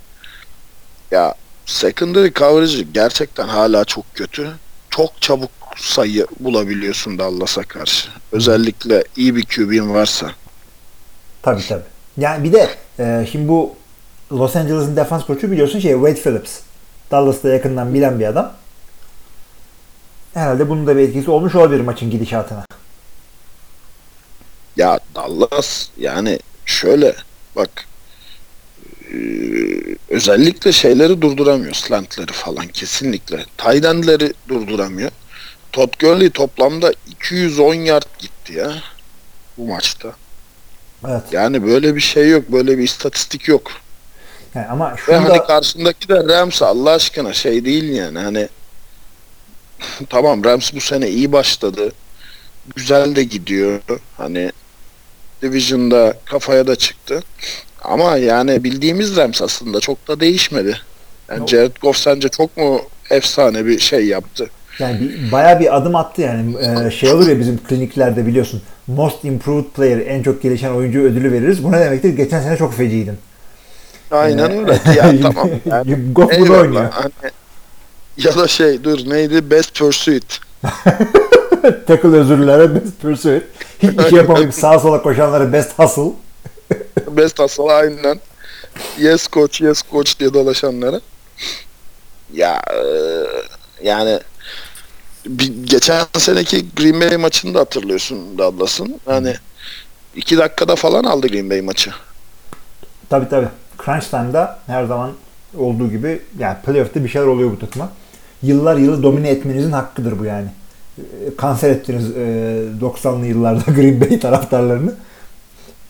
ya 1.11 1.35
secondary 1.67 2.33
coverage'ı 2.33 2.83
gerçekten 2.83 3.49
hala 3.49 3.85
çok 3.85 4.15
kötü. 4.15 4.51
Çok 4.91 5.23
çabuk 5.23 5.51
sayı 5.77 6.27
bulabiliyorsun 6.41 7.19
Dallas'a 7.19 7.63
karşı. 7.63 8.09
Özellikle 8.33 9.05
iyi 9.17 9.37
bir 9.37 9.45
QB'in 9.45 9.95
varsa. 9.95 10.31
Tabii 11.43 11.63
tabii. 11.69 11.83
Yani 12.17 12.45
bir 12.45 12.53
de 12.53 12.71
e, 12.99 13.27
şimdi 13.33 13.49
bu 13.49 13.75
Los 14.33 14.57
Angeles'ın 14.57 14.97
defans 14.97 15.27
koçu 15.27 15.51
biliyorsun 15.51 15.79
şey 15.79 15.93
Wade 15.93 16.23
Phillips. 16.23 16.59
Dallas'ta 17.11 17.49
yakından 17.49 17.95
bilen 17.95 18.21
bir 18.21 18.27
adam. 18.27 18.53
Herhalde 20.35 20.69
bunun 20.69 20.87
da 20.87 20.97
bir 20.97 21.03
etkisi 21.03 21.31
olmuş 21.31 21.55
olabilir 21.55 21.81
maçın 21.81 22.11
gidişatına. 22.11 22.65
Ya 24.77 25.01
Dallas 25.15 25.89
yani 25.99 26.39
şöyle 26.67 27.15
bak 27.57 27.87
e, 29.13 29.17
özellikle 30.09 30.73
şeyleri 30.73 31.23
durduramıyor 31.23 31.75
slantları 31.75 32.33
falan 32.33 32.67
kesinlikle. 32.69 33.45
Tight 33.59 33.85
durduramıyor. 34.49 35.11
Todd 35.73 36.01
Gurley 36.01 36.31
toplamda 36.31 36.93
210 37.11 37.75
yard 37.75 38.07
gitti 38.19 38.53
ya 38.53 38.73
bu 39.59 39.67
maçta. 39.67 40.13
Evet. 41.09 41.23
Yani 41.33 41.67
böyle 41.67 41.97
bir 41.97 42.01
şey 42.01 42.31
yok. 42.31 42.45
Böyle 42.53 42.79
bir 42.79 42.83
istatistik 42.83 43.49
yok. 43.49 43.73
Yani 44.55 44.67
ama 44.67 44.93
Ve 44.93 44.97
şunu 44.97 45.17
hani 45.17 45.29
da 45.29 45.45
karşındaki 45.45 46.09
de 46.09 46.25
Rams 46.25 46.63
Allah 46.63 46.91
aşkına 46.91 47.33
şey 47.33 47.65
değil 47.65 47.85
yani 47.85 48.19
hani 48.19 48.49
tamam 50.09 50.45
Rams 50.45 50.75
bu 50.75 50.81
sene 50.81 51.09
iyi 51.09 51.33
başladı. 51.33 51.93
Güzel 52.77 53.17
de 53.17 53.25
gidiyor. 53.25 53.81
Hani 54.17 54.53
Division'da 55.43 56.15
kafaya 56.25 56.67
da 56.67 56.77
çıktı. 56.77 57.23
Ama 57.83 58.17
yani 58.17 58.65
bildiğimiz 58.65 59.17
Rams 59.17 59.43
aslında 59.43 59.81
çok 59.81 60.09
da 60.09 60.21
değişmedi. 60.21 60.79
Yani. 61.31 61.49
Jared 61.49 61.77
Goff 61.81 61.97
sence 61.97 62.29
çok 62.29 62.57
mu 62.57 62.83
efsane 63.11 63.67
bir 63.67 63.79
şey 63.79 64.07
yaptı? 64.07 64.51
yani 64.79 65.01
bir, 65.01 65.33
bayağı 65.33 65.61
bir 65.61 65.77
adım 65.77 65.97
attı 65.97 66.23
yani. 66.23 66.57
E, 66.87 66.91
şey 66.91 67.13
olur 67.13 67.29
ya 67.29 67.39
bizim 67.39 67.59
kliniklerde 67.59 68.27
biliyorsun. 68.27 68.63
Most 68.87 69.25
Improved 69.25 69.65
Player 69.65 69.99
en 70.07 70.23
çok 70.23 70.43
gelişen 70.43 70.71
oyuncu 70.71 71.01
ödülü 71.01 71.33
veririz. 71.33 71.65
Bu 71.65 71.73
ne 71.73 71.81
demektir? 71.81 72.17
Geçen 72.17 72.41
sene 72.41 72.57
çok 72.57 72.75
feciydin. 72.75 73.19
Aynen 74.11 74.51
Ee, 74.51 74.59
öyle. 74.59 74.81
Ya 74.97 75.15
tamam. 75.23 75.51
Yani, 75.65 76.13
Goff 76.13 76.39
bunu 76.39 76.61
oynuyor. 76.61 76.91
Hani, 76.91 77.13
ya 78.17 78.37
da 78.37 78.49
şey 78.49 78.85
dur 78.85 79.11
neydi? 79.11 79.51
Best 79.51 79.79
Pursuit. 79.79 80.41
Tackle 81.87 82.09
özürlere 82.09 82.75
best 82.75 83.01
pursuit. 83.03 83.43
Hiçbir 83.83 84.03
şey 84.03 84.19
yapamayıp 84.19 84.55
sağa 84.55 84.79
sola 84.79 85.03
koşanlara 85.03 85.53
best 85.53 85.79
hustle. 85.79 86.13
Best 87.17 87.39
Hustle 87.39 87.73
aynen. 87.73 88.21
Yes 88.99 89.29
coach, 89.31 89.61
yes 89.61 89.83
coach 89.91 90.19
diye 90.21 90.35
dolaşanlara. 90.35 91.01
Ya 92.33 92.63
e, 92.75 92.83
yani 93.83 94.21
bir, 95.27 95.65
geçen 95.65 96.05
seneki 96.19 96.67
Green 96.77 97.01
Bay 97.01 97.17
maçını 97.17 97.55
da 97.55 97.61
hatırlıyorsun 97.61 98.39
Dallas'ın. 98.39 99.01
Hani 99.05 99.35
iki 100.17 100.39
dakikada 100.39 100.77
falan 100.77 101.05
aldı 101.05 101.29
Green 101.29 101.51
Bay 101.51 101.61
maçı. 101.61 101.91
Tabii 103.11 103.29
tabii. 103.29 103.49
Crunch 103.85 104.05
time'da 104.05 104.59
her 104.67 104.85
zaman 104.85 105.13
olduğu 105.59 105.91
gibi 105.91 106.23
yani 106.39 106.57
playoff'ta 106.67 107.05
bir 107.05 107.09
şeyler 107.09 107.27
oluyor 107.27 107.51
bu 107.51 107.59
takıma. 107.59 107.93
Yıllar 108.43 108.77
yılı 108.77 109.03
domine 109.03 109.29
etmenizin 109.29 109.73
hakkıdır 109.73 110.19
bu 110.19 110.25
yani. 110.25 110.49
Ee, 110.99 111.37
Kanser 111.37 111.71
ettiniz 111.71 112.11
e, 112.11 112.21
90'lı 112.81 113.27
yıllarda 113.27 113.63
Green 113.73 114.01
Bay 114.01 114.21
taraftarlarını. 114.21 114.95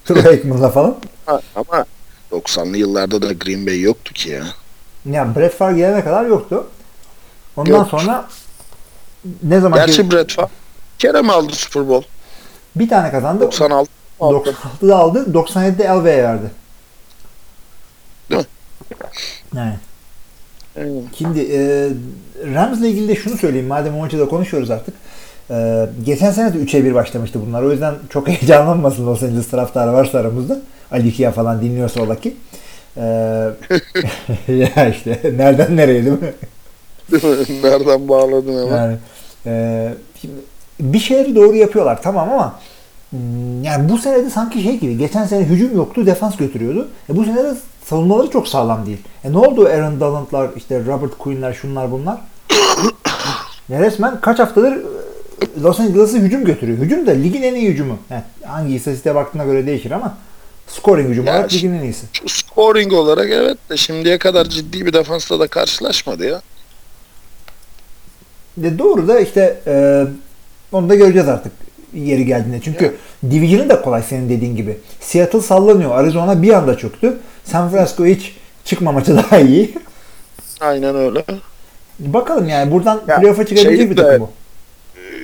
Troy 0.05 0.27
Aikman'la 0.29 0.69
falan. 0.71 0.97
Ama 1.27 1.85
90'lı 2.33 2.77
yıllarda 2.77 3.23
da 3.23 3.33
Green 3.33 3.67
Bay 3.67 3.81
yoktu 3.81 4.15
ki 4.15 4.31
ya. 4.31 4.45
Yani 5.11 5.37
Brett 5.37 5.55
Favre 5.55 5.77
gelene 5.77 6.05
kadar 6.05 6.25
yoktu. 6.25 6.67
Ondan 7.57 7.73
Yok. 7.73 7.89
sonra 7.89 8.29
ne 9.43 9.61
zaman 9.61 9.79
ki 9.81 9.87
Gerçi 9.87 10.11
Brett 10.11 10.33
Favre 10.33 10.49
kere 10.99 11.23
mi 11.23 11.33
aldı 11.33 11.53
Super 11.53 11.89
Bowl? 11.89 12.09
bir 12.77 12.89
tane 12.89 13.11
kazandı. 13.11 13.45
96 13.45 13.91
aldı. 14.21 14.37
96'da 14.83 14.97
aldı. 14.97 15.33
97'de 15.33 15.85
Elway'e 15.85 16.23
verdi. 16.23 16.51
Değil 18.31 18.41
mi? 18.41 18.47
Yani. 19.57 19.75
Şimdi 21.19 21.41
e, 21.41 21.89
Rams'la 22.55 22.87
ilgili 22.87 23.09
de 23.09 23.17
şunu 23.17 23.37
söyleyeyim. 23.37 23.67
Madem 23.67 23.95
o 23.95 23.99
maçı 23.99 24.19
da 24.19 24.29
konuşuyoruz 24.29 24.71
artık. 24.71 24.95
E, 25.51 25.87
geçen 26.05 26.31
sene 26.31 26.55
de 26.55 26.59
3'e 26.59 26.85
1 26.85 26.95
başlamıştı 26.95 27.41
bunlar. 27.47 27.63
O 27.63 27.73
yüzden 27.73 27.95
çok 28.11 28.29
heyecanlanmasın 28.29 29.07
Los 29.07 29.23
Angeles 29.23 29.51
taraftarı 29.51 29.93
varsa 29.93 30.19
aramızda. 30.19 30.61
Ali 30.91 31.13
Kia 31.13 31.31
falan 31.31 31.63
dinliyorsa 31.63 32.03
ola 32.03 32.21
ki. 32.21 32.37
E, 32.97 33.03
ya 34.49 34.89
işte 34.89 35.21
nereden 35.37 35.77
nereye 35.77 36.05
değil 36.05 36.19
mi? 36.23 36.33
Nereden 37.63 38.09
bağladın 38.09 38.67
hemen? 38.67 38.77
Yani 38.77 38.97
e, 39.47 39.89
şimdi 40.21 40.35
bir 40.81 40.99
şeyleri 40.99 41.35
doğru 41.35 41.57
yapıyorlar 41.57 42.03
tamam 42.03 42.33
ama 42.33 42.59
hmm, 43.11 43.63
yani 43.63 43.89
bu 43.89 43.99
sene 43.99 44.25
de 44.25 44.31
sanki 44.31 44.63
şey 44.63 44.79
gibi 44.79 44.99
geçen 44.99 45.25
sene 45.25 45.45
hücum 45.45 45.77
yoktu 45.77 46.07
defans 46.07 46.37
götürüyordu. 46.37 46.89
E 47.13 47.17
bu 47.17 47.25
sene 47.25 47.45
de 47.45 47.55
savunmaları 47.85 48.31
çok 48.31 48.49
sağlam 48.49 48.87
değil. 48.87 48.99
E 49.25 49.33
ne 49.33 49.39
oldu 49.39 49.67
Aaron 49.67 50.01
Donald'lar 50.01 50.51
işte 50.57 50.85
Robert 50.87 51.19
Quinn'ler 51.19 51.53
şunlar 51.53 51.91
bunlar. 51.91 52.21
ya 53.69 53.81
resmen 53.81 54.21
kaç 54.21 54.39
haftadır 54.39 54.73
e, 54.73 54.83
Los 55.63 55.81
Angeles'ı 55.81 56.19
hücum 56.19 56.45
götürüyor. 56.45 56.79
Hücum 56.79 57.07
da 57.07 57.11
ligin 57.11 57.43
en 57.43 57.55
iyi 57.55 57.69
hücumu. 57.69 57.99
Yani 58.11 58.23
hangi 58.45 58.75
istatistiğe 58.75 59.15
baktığına 59.15 59.45
göre 59.45 59.67
değişir 59.67 59.91
ama 59.91 60.17
scoring 60.67 61.11
hücumu 61.11 61.29
Ya 61.29 61.35
olarak 61.35 61.53
ligin 61.53 61.75
en 61.75 61.83
iyisi. 61.83 62.07
Scoring 62.27 62.93
olarak 62.93 63.31
evet 63.31 63.59
de 63.71 63.77
şimdiye 63.77 64.19
kadar 64.19 64.45
ciddi 64.45 64.87
bir 64.87 64.93
defansla 64.93 65.41
da 65.41 65.47
karşılaşmadı 65.47 66.27
ya. 66.27 66.43
De 68.57 68.79
doğru 68.79 69.09
da 69.09 69.21
işte 69.21 69.61
e, 69.67 70.05
onu 70.73 70.89
da 70.89 70.95
göreceğiz 70.95 71.29
artık 71.29 71.53
yeri 71.95 72.27
geldiğinde. 72.27 72.61
Çünkü 72.65 72.97
Division'ı 73.31 73.69
da 73.69 73.83
kolay 73.83 74.03
senin 74.03 74.29
dediğin 74.29 74.57
gibi. 74.57 74.79
Seattle 75.01 75.41
sallanıyor. 75.41 75.91
Arizona 75.91 76.43
bir 76.43 76.53
anda 76.53 76.79
çöktü. 76.79 77.19
San 77.45 77.71
Francisco 77.71 78.05
hiç 78.07 78.33
çıkma 78.65 78.93
maçı 78.93 79.17
daha 79.17 79.39
iyi. 79.39 79.75
Aynen 80.61 80.97
öyle. 80.97 81.25
Bakalım 81.99 82.49
yani 82.49 82.73
buradan 82.73 83.03
Ya, 83.09 83.21
playoff'a 83.21 83.47
çıkabilecek 83.47 83.77
şey 83.79 83.91
bir 83.91 83.97
de- 83.97 84.03
takım 84.03 84.21
bu. 84.21 84.31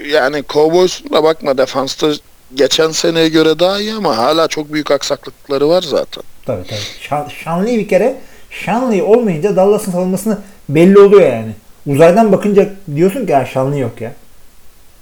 yani 0.08 0.44
Cowboys'un 0.48 1.10
da 1.12 1.24
bakma 1.24 1.58
defansta 1.58 2.08
geçen 2.54 2.90
seneye 2.90 3.28
göre 3.28 3.58
daha 3.58 3.80
iyi 3.80 3.92
ama 3.94 4.16
hala 4.16 4.48
çok 4.48 4.72
büyük 4.72 4.90
aksaklıkları 4.90 5.68
var 5.68 5.82
zaten. 5.82 6.22
Tabii 6.46 6.66
tabii. 6.66 6.78
Şan, 7.00 7.28
Şanlı'yı 7.44 7.78
bir 7.78 7.88
kere 7.88 8.16
Şanlı'yı 8.50 9.04
olmayınca 9.04 9.56
Dallas'ın 9.56 9.92
savunmasını 9.92 10.38
belli 10.68 10.98
oluyor 10.98 11.32
yani. 11.32 11.52
Uzaydan 11.86 12.32
bakınca 12.32 12.70
diyorsun 12.96 13.26
ki 13.26 13.32
ya 13.32 13.46
Şanlı 13.46 13.78
yok 13.78 14.00
ya. 14.00 14.12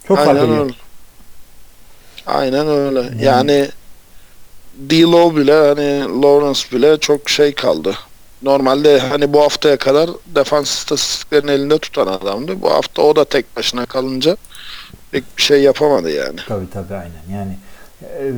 Çok 0.09 0.17
fark 0.17 0.29
Aynen 0.29 0.45
ediyor. 0.45 0.65
öyle. 0.65 0.73
Aynen 2.27 2.69
öyle. 2.69 2.99
Yani- 3.01 3.23
Yani 3.25 3.69
D-Low 4.79 5.41
bile 5.41 5.53
hani 5.53 6.23
Lawrence 6.23 6.61
bile 6.73 6.99
çok 6.99 7.31
şey 7.31 7.55
kaldı. 7.55 7.95
Normalde 8.43 8.99
hani 8.99 9.33
bu 9.33 9.41
haftaya 9.41 9.77
kadar 9.77 10.11
defans 10.35 10.71
istatistiklerini 10.71 11.51
elinde 11.51 11.79
tutan 11.79 12.07
adamdı. 12.07 12.63
Bu 12.63 12.71
hafta 12.71 13.03
o 13.03 13.17
da 13.17 13.25
tek 13.25 13.57
başına 13.57 13.87
kalınca 13.87 14.37
pek 15.11 15.25
bir 15.37 15.43
şey 15.43 15.63
yapamadı 15.63 16.11
yani. 16.11 16.37
Tabii 16.49 16.71
tabii 16.73 16.95
aynen. 16.95 17.39
Yani 17.39 17.57
e, 18.03 18.33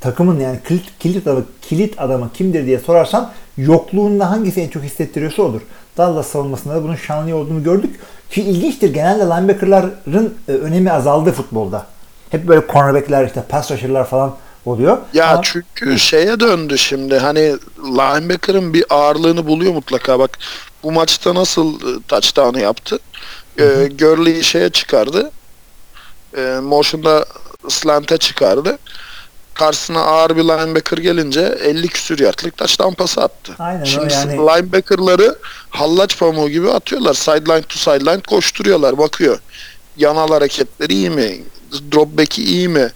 takımın 0.00 0.40
yani 0.40 0.58
kilit, 0.68 0.98
kilit 0.98 1.26
adamı 1.26 1.44
kilit 1.62 2.00
adamı 2.00 2.32
kimdir 2.32 2.66
diye 2.66 2.78
sorarsan 2.78 3.32
yokluğunda 3.56 4.30
hangisi 4.30 4.60
en 4.60 4.68
çok 4.68 4.82
hissettiriyorsa 4.82 5.42
odur. 5.42 5.60
Dallas 5.96 6.26
savunmasında 6.26 6.74
da 6.74 6.82
bunun 6.82 6.96
şanlı 6.96 7.36
olduğunu 7.36 7.62
gördük. 7.62 8.00
Ki 8.30 8.42
ilginçtir. 8.42 8.94
Genelde 8.94 9.22
linebacker'ların 9.22 10.34
e, 10.48 10.52
önemi 10.52 10.92
azaldı 10.92 11.32
futbolda. 11.32 11.86
Hep 12.30 12.48
böyle 12.48 12.66
cornerback'ler 12.72 13.26
işte 13.26 13.42
pass 13.48 13.70
rusher'lar 13.70 14.06
falan 14.06 14.36
oluyor. 14.68 14.98
Ya 15.14 15.28
Ama- 15.30 15.42
çünkü 15.42 15.98
şeye 15.98 16.40
döndü 16.40 16.78
şimdi 16.78 17.18
hani 17.18 17.56
linebacker'ın 17.78 18.74
bir 18.74 18.84
ağırlığını 18.90 19.46
buluyor 19.46 19.72
mutlaka 19.72 20.18
bak 20.18 20.38
bu 20.82 20.92
maçta 20.92 21.34
nasıl 21.34 21.74
e, 21.74 22.02
touchdown'ı 22.08 22.60
yaptı 22.60 22.98
e, 23.58 23.64
Gurley'i 23.98 24.44
şeye 24.44 24.70
çıkardı 24.70 25.30
e, 26.36 26.40
motion'da 26.62 27.24
slant'e 27.68 28.16
çıkardı 28.18 28.78
karşısına 29.54 30.00
ağır 30.00 30.36
bir 30.36 30.42
linebacker 30.44 30.98
gelince 30.98 31.40
50 31.62 31.88
küsür 31.88 32.18
yardlık 32.18 32.56
touchdown 32.56 32.94
pası 32.94 33.22
attı. 33.22 33.52
Aynen 33.58 33.84
Şimdi 33.84 34.12
yani. 34.12 34.32
linebacker'ları 34.32 35.38
hallaç 35.70 36.18
pamuğu 36.18 36.48
gibi 36.48 36.70
atıyorlar. 36.70 37.14
Sideline 37.14 37.62
to 37.62 37.78
sideline 37.78 38.20
koşturuyorlar. 38.20 38.98
Bakıyor. 38.98 39.38
Yanal 39.96 40.28
hareketleri 40.28 40.92
iyi 40.92 41.10
mi? 41.10 41.40
Drop 41.92 42.18
back'i 42.18 42.44
iyi 42.44 42.68
mi? 42.68 42.92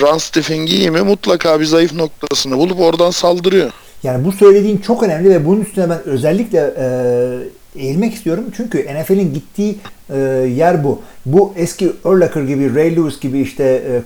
Run 0.00 0.18
stiffing'i 0.18 0.74
iyi 0.74 0.90
mi? 0.90 1.00
Mutlaka 1.00 1.60
bir 1.60 1.64
zayıf 1.64 1.94
noktasını 1.94 2.58
bulup 2.58 2.80
oradan 2.80 3.10
saldırıyor. 3.10 3.70
Yani 4.02 4.24
bu 4.24 4.32
söylediğin 4.32 4.78
çok 4.78 5.02
önemli 5.02 5.30
ve 5.30 5.46
bunun 5.46 5.60
üstüne 5.60 5.90
ben 5.90 6.02
özellikle 6.04 6.74
e, 6.78 6.86
eğilmek 7.76 8.14
istiyorum. 8.14 8.44
Çünkü 8.56 8.78
NFL'in 8.78 9.34
gittiği 9.34 9.78
e, 10.10 10.18
yer 10.56 10.84
bu. 10.84 11.00
Bu 11.26 11.52
eski 11.56 11.92
Urlacher 12.04 12.42
gibi, 12.42 12.74
Ray 12.74 12.96
Lewis 12.96 13.20
gibi 13.20 13.40
işte 13.40 13.64
e, 13.64 14.02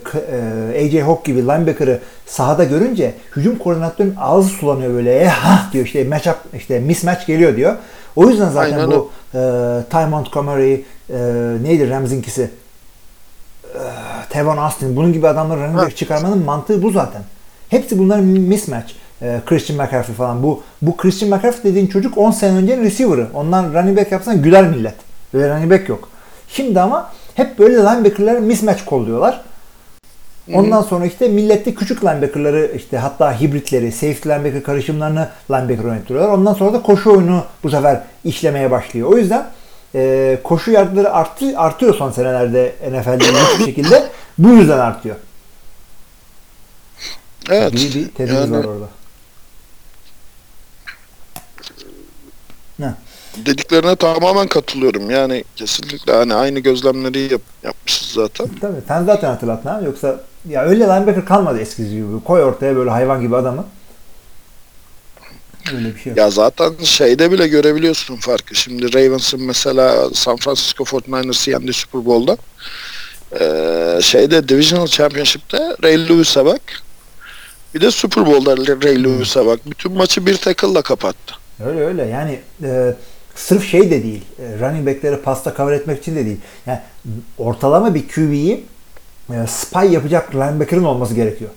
e, 0.75 0.85
AJ 0.85 1.01
Hawk 1.01 1.25
gibi 1.25 1.41
linebacker'ı 1.41 1.99
sahada 2.25 2.63
görünce 2.63 3.13
hücum 3.35 3.57
koordinatörünün 3.57 4.15
ağzı 4.19 4.49
sulanıyor 4.49 4.93
böyle. 4.93 5.15
E, 5.15 5.25
ha 5.25 5.69
diyor 5.73 5.85
işte 5.85 6.03
matchup 6.03 6.37
işte 6.57 6.79
mismatch 6.79 7.27
geliyor 7.27 7.57
diyor. 7.57 7.75
O 8.15 8.29
yüzden 8.29 8.49
zaten 8.49 8.73
Aynen 8.73 8.91
bu 8.91 9.11
e, 9.33 9.39
Ty 9.89 10.09
Montgomery 10.09 10.73
e, 10.73 11.17
neydi 11.63 11.89
Rams'inkisi 11.89 12.49
Tevon 14.29 14.57
Austin 14.57 14.95
bunun 14.95 15.13
gibi 15.13 15.27
adamları 15.27 15.61
running 15.61 15.77
back 15.77 15.97
çıkarmanın 15.97 16.45
mantığı 16.45 16.83
bu 16.83 16.91
zaten. 16.91 17.21
Hepsi 17.69 17.99
bunların 17.99 18.25
mismatch. 18.25 18.93
Ee, 19.21 19.41
Christian 19.45 19.77
McCaffrey 19.77 20.15
falan. 20.15 20.43
Bu 20.43 20.63
bu 20.81 20.97
Christian 20.97 21.29
McCaffrey 21.29 21.71
dediğin 21.71 21.87
çocuk 21.87 22.17
10 22.17 22.31
sene 22.31 22.57
öncenin 22.57 22.83
receiver'ı. 22.83 23.27
Ondan 23.33 23.73
running 23.73 23.97
back 23.97 24.11
yapsan 24.11 24.41
güler 24.41 24.67
millet. 24.67 24.95
Böyle 25.33 25.55
running 25.55 25.71
back 25.71 25.89
yok. 25.89 26.09
Şimdi 26.47 26.81
ama 26.81 27.11
hep 27.35 27.59
böyle 27.59 27.77
linebacker'ları 27.77 28.41
mismatch 28.41 28.85
kolluyorlar. 28.85 29.41
Ondan 30.53 30.81
sonra 30.81 31.05
işte 31.05 31.27
millette 31.27 31.73
küçük 31.73 32.03
linebacker'ları 32.03 32.71
işte 32.75 32.97
hatta 32.97 33.39
hibritleri, 33.39 33.91
safety 33.91 34.29
linebacker 34.29 34.63
karışımlarını 34.63 35.29
linebacker 35.51 35.83
yönetiyorlar. 35.83 36.29
Ondan 36.29 36.53
sonra 36.53 36.73
da 36.73 36.81
koşu 36.81 37.11
oyunu 37.11 37.43
bu 37.63 37.69
sefer 37.69 38.01
işlemeye 38.23 38.71
başlıyor. 38.71 39.11
O 39.11 39.17
yüzden 39.17 39.45
e, 39.95 40.39
koşu 40.43 40.71
yardları 40.71 41.13
arttı, 41.13 41.59
artıyor 41.59 41.95
son 41.95 42.11
senelerde 42.11 42.75
NFL'de 42.91 43.59
bir 43.59 43.65
şekilde. 43.65 44.09
Bu 44.37 44.49
yüzden 44.49 44.79
artıyor. 44.79 45.15
Evet. 47.49 47.73
Bir, 47.73 47.93
bir 47.93 48.07
tezimiz 48.07 48.41
yani 48.41 48.57
var 48.57 48.63
orada. 48.63 48.89
Ne? 52.79 52.93
dediklerine 53.45 53.95
tamamen 53.95 54.47
katılıyorum. 54.47 55.09
Yani 55.09 55.43
kesinlikle 55.55 56.13
hani 56.13 56.33
aynı 56.33 56.59
gözlemleri 56.59 57.19
yap, 57.19 57.41
yapmışız 57.63 58.07
zaten. 58.07 58.47
Tabii 58.61 58.81
sen 58.87 59.03
zaten 59.03 59.29
hatırlattın 59.29 59.69
ha. 59.69 59.81
Yoksa 59.85 60.19
ya 60.49 60.63
öyle 60.63 60.83
linebacker 60.83 61.25
kalmadı 61.25 61.59
eskisi 61.59 61.89
gibi. 61.89 62.23
Koy 62.25 62.43
ortaya 62.43 62.75
böyle 62.75 62.89
hayvan 62.89 63.21
gibi 63.21 63.35
adamı. 63.35 63.65
Öyle 65.75 65.95
bir 65.95 65.99
şey 65.99 66.09
yok. 66.09 66.17
Ya 66.17 66.29
zaten 66.29 66.73
şeyde 66.83 67.31
bile 67.31 67.47
görebiliyorsun 67.47 68.15
farkı. 68.15 68.55
Şimdi 68.55 68.93
Ravens'ın 68.93 69.41
mesela 69.41 70.09
San 70.13 70.37
Francisco 70.37 70.83
49ers'ı 70.83 71.51
yendi 71.51 71.73
Super 71.73 72.05
Bowl'da. 72.05 72.37
Ee, 73.39 74.01
şeyde 74.01 74.49
Divisional 74.49 74.87
Championship'te 74.87 75.75
Ray 75.83 76.09
Lewis'e 76.09 76.45
bak. 76.45 76.61
Bir 77.75 77.81
de 77.81 77.91
Super 77.91 78.25
Bowl'da 78.25 78.57
Ray 78.57 79.03
Lewis'e 79.03 79.45
bak. 79.45 79.59
Bütün 79.65 79.91
maçı 79.91 80.25
bir 80.25 80.37
tackle'la 80.37 80.81
kapattı. 80.81 81.35
Öyle 81.65 81.79
öyle 81.79 82.05
yani 82.05 82.39
e, 82.63 82.93
sırf 83.35 83.69
şey 83.71 83.91
de 83.91 84.03
değil. 84.03 84.21
E, 84.39 84.59
running 84.59 84.87
back'leri 84.87 85.21
pasta 85.21 85.53
cover 85.57 85.73
etmek 85.73 85.99
için 86.01 86.15
de 86.15 86.25
değil. 86.25 86.37
Yani 86.65 86.79
ortalama 87.37 87.95
bir 87.95 88.07
QB'yi 88.07 88.65
e, 89.33 89.47
spy 89.47 89.85
yapacak 89.85 90.35
linebacker'ın 90.35 90.83
olması 90.83 91.13
gerekiyor. 91.13 91.51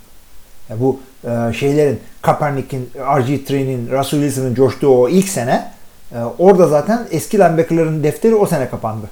Ya 0.70 0.81
bu 0.81 1.01
e, 1.24 1.52
şeylerin 1.52 2.00
Kaepernick'in, 2.22 2.90
RG3'nin, 2.96 3.90
Russell 3.90 4.20
Wilson'ın 4.20 4.54
coştuğu 4.54 4.88
o 5.02 5.09
ilk 5.09 5.28
sene 5.28 5.72
e, 6.14 6.18
orada 6.38 6.68
zaten 6.68 7.06
eski 7.11 7.38
linebacker'ların 7.38 8.02
defteri 8.02 8.35
o 8.35 8.46
sene 8.46 8.70
kapandı. 8.70 9.06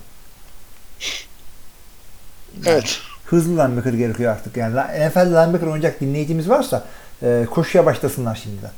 Evet. 2.66 2.98
Hızlı 3.26 3.52
linebacker 3.52 3.92
gerekiyor 3.92 4.32
artık. 4.32 4.56
Yani 4.56 4.74
NFL'de 5.08 5.30
linebacker 5.30 5.66
oynayacak 5.66 6.00
dinleyicimiz 6.00 6.48
varsa 6.48 6.84
e, 7.22 7.46
koşuya 7.50 7.86
başlasınlar 7.86 8.42
şimdiden. 8.42 8.70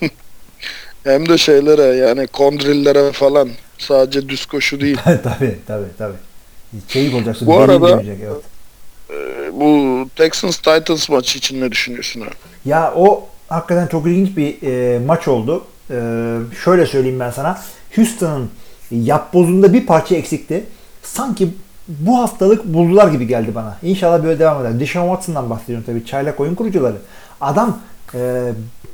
Hem 1.04 1.28
de 1.28 1.38
şeylere 1.38 1.82
yani 1.82 2.26
kondrillere 2.26 3.12
falan 3.12 3.50
sadece 3.78 4.28
düz 4.28 4.46
koşu 4.46 4.80
değil. 4.80 4.98
tabii 5.04 5.58
tabii 5.66 5.86
tabii. 5.98 6.16
Çeyik 6.88 7.14
olacaksın. 7.14 7.46
Bu 7.46 7.58
arada- 7.58 8.02
evet. 8.02 8.42
Ee, 9.10 9.14
bu 9.52 10.08
Texans 10.16 10.56
Titans 10.56 11.08
maçı 11.08 11.38
için 11.38 11.60
ne 11.60 11.70
düşünüyorsun 11.70 12.20
abi? 12.20 12.30
Ya 12.64 12.92
o 12.96 13.26
hakikaten 13.48 13.86
çok 13.86 14.06
ilginç 14.06 14.36
bir 14.36 14.56
e, 14.62 14.98
maç 14.98 15.28
oldu. 15.28 15.64
E, 15.90 15.94
şöyle 16.64 16.86
söyleyeyim 16.86 17.20
ben 17.20 17.30
sana. 17.30 17.58
Houston'ın 17.96 18.50
yapbozunda 18.90 19.72
bir 19.72 19.86
parça 19.86 20.16
eksikti. 20.16 20.64
Sanki 21.02 21.48
bu 21.88 22.18
haftalık 22.18 22.64
buldular 22.64 23.08
gibi 23.08 23.26
geldi 23.26 23.54
bana. 23.54 23.76
İnşallah 23.82 24.24
böyle 24.24 24.38
devam 24.38 24.60
eder. 24.66 24.80
Deshaun 24.80 25.08
Watson'dan 25.08 25.50
bahsediyorum 25.50 25.84
tabii. 25.86 26.06
Çaylak 26.06 26.40
oyun 26.40 26.54
kurucuları. 26.54 26.96
Adam 27.40 27.78
e, 28.14 28.18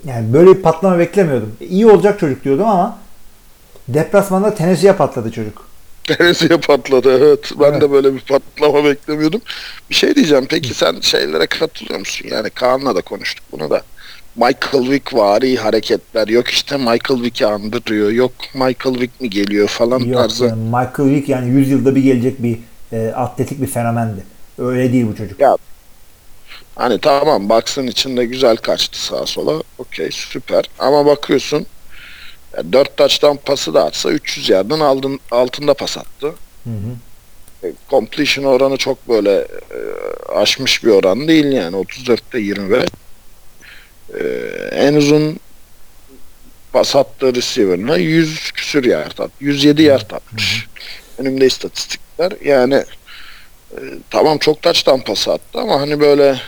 yani 0.04 0.32
böyle 0.32 0.56
bir 0.56 0.62
patlama 0.62 0.98
beklemiyordum. 0.98 1.56
İyi 1.60 1.86
olacak 1.86 2.20
çocuk 2.20 2.44
diyordum 2.44 2.68
ama 2.68 2.98
deplasmanda 3.88 4.54
Tennessee'ye 4.54 4.92
patladı 4.92 5.32
çocuk. 5.32 5.73
Tennessee'ye 6.06 6.60
patladı 6.60 7.18
evet. 7.18 7.52
Ben 7.60 7.72
Evet. 7.72 7.82
de 7.82 7.90
böyle 7.90 8.14
bir 8.14 8.20
patlama 8.20 8.84
beklemiyordum. 8.84 9.40
Bir 9.90 9.94
şey 9.94 10.14
diyeceğim. 10.14 10.46
Peki 10.50 10.74
sen 10.74 11.00
şeylere 11.00 11.46
katılıyor 11.46 11.98
musun? 11.98 12.28
Yani 12.30 12.50
Kaan'la 12.50 12.96
da 12.96 13.00
konuştuk 13.02 13.44
bunu 13.52 13.70
da. 13.70 13.82
Michael 14.36 14.90
Vick 14.90 15.14
vari 15.14 15.56
hareketler. 15.56 16.28
Yok 16.28 16.48
işte 16.48 16.76
Michael 16.76 17.22
Vick'i 17.22 17.46
andırıyor. 17.46 18.10
Yok 18.10 18.32
Michael 18.54 19.00
Vick 19.00 19.20
mi 19.20 19.30
geliyor 19.30 19.68
falan 19.68 20.00
Yok, 20.00 20.16
tarzı. 20.22 20.44
yani 20.44 20.62
Michael 20.64 21.10
Vick 21.10 21.28
yani 21.28 21.50
100 21.50 21.70
yılda 21.70 21.94
bir 21.94 22.02
gelecek 22.02 22.42
bir 22.42 22.58
e, 22.92 23.12
atletik 23.16 23.62
bir 23.62 23.66
fenomendi. 23.66 24.24
Öyle 24.58 24.92
değil 24.92 25.06
bu 25.12 25.16
çocuk. 25.16 25.40
Ya, 25.40 25.56
Hani 26.76 27.00
tamam 27.00 27.48
Bucks'ın 27.48 27.86
içinde 27.86 28.24
güzel 28.26 28.56
kaçtı 28.56 29.04
sağa 29.04 29.26
sola. 29.26 29.62
Okey 29.78 30.08
süper. 30.12 30.64
Ama 30.78 31.06
bakıyorsun 31.06 31.66
4 32.72 32.96
taçtan 32.96 33.36
pası 33.36 33.74
da 33.74 33.84
atsa 33.84 34.10
300 34.10 34.48
yardın 34.48 34.80
aldın, 34.80 35.20
altında 35.30 35.74
pas 35.74 35.98
attı. 35.98 36.34
Hı 36.64 36.70
hı. 36.70 37.66
E, 37.66 37.72
completion 37.90 38.44
oranı 38.44 38.76
çok 38.76 39.08
böyle 39.08 39.30
e, 39.30 39.78
aşmış 40.34 40.84
bir 40.84 40.90
oran 40.90 41.28
değil 41.28 41.52
yani 41.52 41.76
34'te 41.76 42.38
25. 42.38 42.84
E, 44.20 44.24
en 44.72 44.94
uzun 44.94 45.40
pas 46.72 46.96
attığı 46.96 47.34
receiver'ına 47.34 47.96
100 47.96 48.50
küsür 48.50 48.84
yard 48.84 49.18
at. 49.18 49.30
107 49.40 49.82
yard 49.82 50.10
atmış. 50.10 50.66
Önümde 51.18 51.46
istatistikler. 51.46 52.32
Yani 52.44 52.84
e, 53.72 53.78
tamam 54.10 54.38
çok 54.38 54.62
taçtan 54.62 55.00
pas 55.00 55.28
attı 55.28 55.60
ama 55.60 55.80
hani 55.80 56.00
böyle 56.00 56.40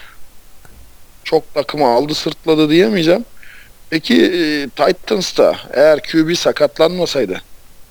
çok 1.24 1.54
takımı 1.54 1.86
aldı 1.86 2.14
sırtladı 2.14 2.70
diyemeyeceğim. 2.70 3.24
Peki 3.90 4.24
e, 4.24 4.68
Titans'ta 4.68 5.56
eğer 5.72 6.00
QB 6.02 6.34
sakatlanmasaydı 6.34 7.40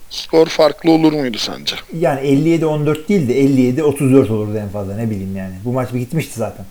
skor 0.10 0.48
farklı 0.48 0.92
olur 0.92 1.14
muydu 1.14 1.38
sence? 1.38 1.76
Yani 2.00 2.20
57-14 2.28 3.08
değil 3.08 3.28
de 3.30 3.82
57-34 3.82 4.32
olurdu 4.32 4.58
en 4.58 4.70
fazla 4.70 4.96
ne 4.96 5.10
bileyim 5.10 5.38
yani. 5.38 5.54
Bu 5.66 5.74
maç 5.74 5.94
bir 5.94 6.00
gitmişti 6.00 6.34
zaten. 6.40 6.66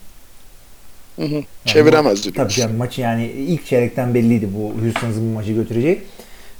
Hı 1.16 1.22
hı. 1.24 1.42
Çeviremezdi 1.64 2.22
Tabii 2.22 2.34
diyorsun. 2.36 2.62
canım 2.62 2.76
maçı 2.76 3.00
yani 3.00 3.26
ilk 3.26 3.66
çeyrekten 3.66 4.14
belliydi 4.14 4.48
bu 4.54 4.82
Houston'ın 4.82 5.30
bu 5.30 5.34
maçı 5.34 5.52
götüreceği. 5.52 6.02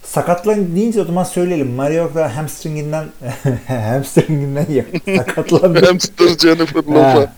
Sakatlan 0.03 0.77
deyince 0.77 1.01
o 1.01 1.05
zaman 1.05 1.25
söyleyelim. 1.25 1.71
Mario 1.71 2.15
da 2.15 2.37
hamstringinden 2.37 3.05
hamstringinden 3.67 4.67
ya 4.71 4.85
sakatlandı. 5.17 5.87
Hamster 5.87 6.29
Jennifer. 6.43 6.83
Lopez. 6.85 7.29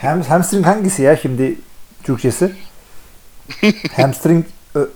Ham, 0.00 0.22
hamstring 0.22 0.66
hangisi 0.66 1.02
ya 1.02 1.16
şimdi 1.16 1.54
Türkçesi? 2.02 2.52
hamstring 3.96 4.44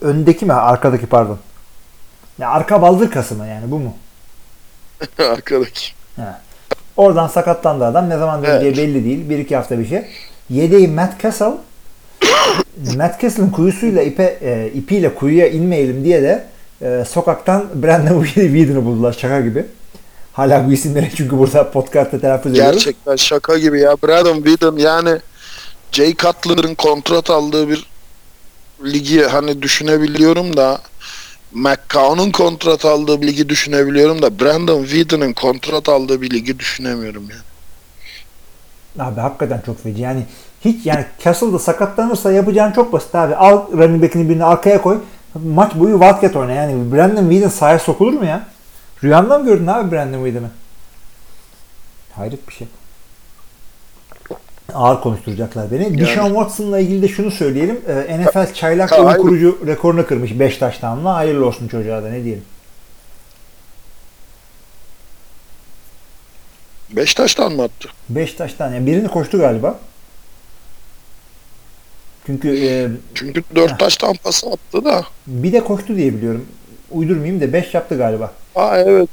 öndeki 0.00 0.46
mi? 0.46 0.52
Arkadaki 0.52 1.06
pardon. 1.06 1.38
Ya 2.38 2.50
arka 2.50 2.82
baldır 2.82 3.10
kası 3.10 3.34
mı 3.34 3.46
yani 3.46 3.70
bu 3.70 3.78
mu? 3.78 3.96
Arkadaki. 5.18 5.92
Ha. 6.16 6.40
Oradan 6.96 7.28
sakatlandı 7.28 7.84
adam. 7.84 8.10
Ne 8.10 8.18
zaman 8.18 8.42
döneceği 8.42 8.72
Evet. 8.72 8.78
belli 8.78 9.04
değil. 9.04 9.30
Bir 9.30 9.38
iki 9.38 9.56
hafta 9.56 9.78
bir 9.78 9.88
şey. 9.88 10.02
Yedeği 10.50 10.88
Matt 10.88 11.22
Castle 11.22 11.46
Matt 12.96 13.20
Castle'ın 13.20 13.50
kuyusuyla 13.50 14.02
ipe, 14.02 14.38
e, 14.42 14.70
ipiyle 14.74 15.14
kuyuya 15.14 15.48
inmeyelim 15.48 16.04
diye 16.04 16.22
de 16.22 16.44
e, 16.82 17.04
sokaktan 17.08 17.66
Brandon 17.74 18.24
Whedon'u 18.24 18.84
buldular 18.84 19.12
şaka 19.12 19.40
gibi. 19.40 19.66
Hala 20.32 20.66
bu 20.66 20.72
isimleri 20.72 21.10
çünkü 21.16 21.38
burada 21.38 21.70
podcast'ta 21.70 22.20
telaffuz 22.20 22.52
ediyoruz. 22.52 22.72
Gerçekten 22.72 23.16
şaka 23.16 23.58
gibi 23.58 23.80
ya. 23.80 23.96
Brandon 24.02 24.36
Whedon 24.42 24.76
yani 24.76 25.18
Jay 25.92 26.14
Cutler'ın 26.16 26.74
kontrat 26.74 27.30
aldığı 27.30 27.68
bir 27.68 27.91
ligi 28.84 29.22
hani 29.22 29.62
düşünebiliyorum 29.62 30.56
da 30.56 30.80
McCown'un 31.52 32.30
kontrat 32.30 32.84
aldığı 32.84 33.22
bir 33.22 33.26
ligi 33.26 33.48
düşünebiliyorum 33.48 34.22
da 34.22 34.40
Brandon 34.40 34.84
Whedon'ın 34.84 35.32
kontrat 35.32 35.88
aldığı 35.88 36.22
bir 36.22 36.30
ligi 36.30 36.58
düşünemiyorum 36.58 37.28
ya. 37.30 37.36
Abi 39.04 39.20
hakikaten 39.20 39.62
çok 39.66 39.82
feci. 39.82 40.02
Yani 40.02 40.24
hiç 40.64 40.86
yani 40.86 41.06
Castle'da 41.24 41.58
sakatlanırsa 41.58 42.32
yapacağın 42.32 42.72
çok 42.72 42.92
basit 42.92 43.14
abi. 43.14 43.34
Al 43.36 43.72
running 43.72 44.02
back'ini 44.02 44.28
birini 44.28 44.44
arkaya 44.44 44.82
koy. 44.82 44.98
Maç 45.34 45.74
boyu 45.74 46.00
wildcat 46.00 46.36
oyna. 46.36 46.52
Yani 46.52 46.92
Brandon 46.92 47.30
Whedon 47.30 47.48
sahaya 47.48 47.78
sokulur 47.78 48.12
mu 48.12 48.24
ya? 48.24 48.46
Rüyanda 49.04 49.38
mı 49.38 49.44
gördün 49.44 49.66
abi 49.66 49.92
Brandon 49.92 50.24
Whedon'ı? 50.24 50.50
Hayret 52.12 52.48
bir 52.48 52.54
şey. 52.54 52.68
Ağır 54.74 55.00
konuşturacaklar 55.00 55.70
beni. 55.70 55.98
Deshaun 55.98 56.28
Watson'la 56.28 56.78
ilgili 56.78 57.02
de 57.02 57.08
şunu 57.08 57.30
söyleyelim. 57.30 57.80
Ee, 57.88 58.18
NFL 58.20 58.54
çaylak 58.54 58.92
oyun 58.92 59.14
kurucu 59.16 59.58
rekorunu 59.66 60.06
kırmış 60.06 60.38
5 60.38 60.58
taştanla. 60.58 61.14
Hayırlı 61.14 61.46
olsun 61.46 61.68
çocuğa 61.68 62.02
da 62.02 62.08
ne 62.10 62.24
diyelim. 62.24 62.44
Beşiktaş'tan 66.90 67.52
mı 67.52 67.62
attı? 67.62 67.88
5 68.08 68.34
taştan. 68.34 68.72
Yani 68.74 68.86
birini 68.86 69.08
koştu 69.08 69.38
galiba. 69.38 69.78
Çünkü 72.26 72.66
e, 72.66 72.88
Çünkü 73.14 73.40
Heh. 73.40 73.54
dört 73.54 73.78
taştan 73.80 74.14
pas 74.24 74.44
attı 74.44 74.84
da. 74.84 75.04
bir 75.26 75.52
de 75.52 75.64
koştu 75.64 75.96
diye 75.96 76.14
biliyorum. 76.14 76.46
Uydurmayayım 76.90 77.40
da 77.40 77.52
5 77.52 77.74
yaptı 77.74 77.98
galiba. 77.98 78.32
Aa 78.54 78.78
evet. 78.78 79.08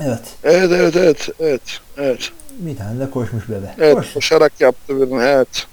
Evet. 0.00 0.20
Evet 0.44 0.72
evet 0.72 0.96
evet 0.96 1.28
evet. 1.40 1.80
Evet. 1.98 2.32
Bir 2.58 2.76
tane 2.76 3.00
de 3.00 3.10
koşmuş 3.10 3.48
bebe. 3.48 3.74
Evet 3.78 3.94
Koş. 3.94 4.12
koşarak 4.14 4.52
yaptı 4.60 5.00
birini 5.00 5.22
evet. 5.22 5.66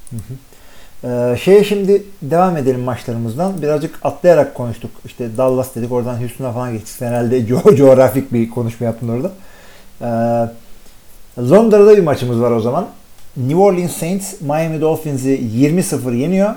Ee, 1.03 1.35
şeye 1.43 1.63
şimdi 1.63 2.03
devam 2.21 2.57
edelim 2.57 2.79
maçlarımızdan. 2.81 3.61
Birazcık 3.61 3.99
atlayarak 4.03 4.55
konuştuk. 4.55 4.91
İşte 5.05 5.37
Dallas 5.37 5.75
dedik 5.75 5.91
oradan 5.91 6.21
Houston'a 6.21 6.51
falan 6.51 6.73
geçtik. 6.73 7.01
Herhalde 7.01 7.39
co- 7.47 7.75
coğrafik 7.75 8.33
bir 8.33 8.49
konuşma 8.49 8.85
yaptın 8.85 9.09
orada. 9.09 9.31
Ee, 10.01 11.41
Londra'da 11.41 11.97
bir 11.97 12.03
maçımız 12.03 12.41
var 12.41 12.51
o 12.51 12.59
zaman. 12.61 12.87
New 13.37 13.57
Orleans 13.61 13.91
Saints 13.91 14.41
Miami 14.41 14.81
Dolphins'i 14.81 15.29
20-0 15.39 16.15
yeniyor. 16.15 16.55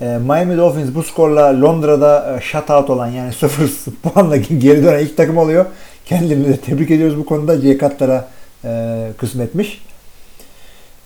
Ee, 0.00 0.18
Miami 0.18 0.56
Dolphins 0.56 0.94
bu 0.94 1.02
skorla 1.02 1.60
Londra'da 1.60 2.36
e, 2.36 2.40
shutout 2.40 2.90
olan 2.90 3.06
yani 3.06 3.32
0 3.32 3.70
puanla 4.02 4.36
geri 4.36 4.84
dönen 4.84 4.98
ilk 4.98 5.16
takım 5.16 5.36
oluyor. 5.38 5.64
Kendilerini 6.06 6.48
de 6.48 6.56
tebrik 6.56 6.90
ediyoruz 6.90 7.18
bu 7.18 7.24
konuda. 7.26 7.60
Jay 7.60 7.78
Cutler'a 7.78 8.28
e, 8.64 9.12
kısmetmiş. 9.18 9.82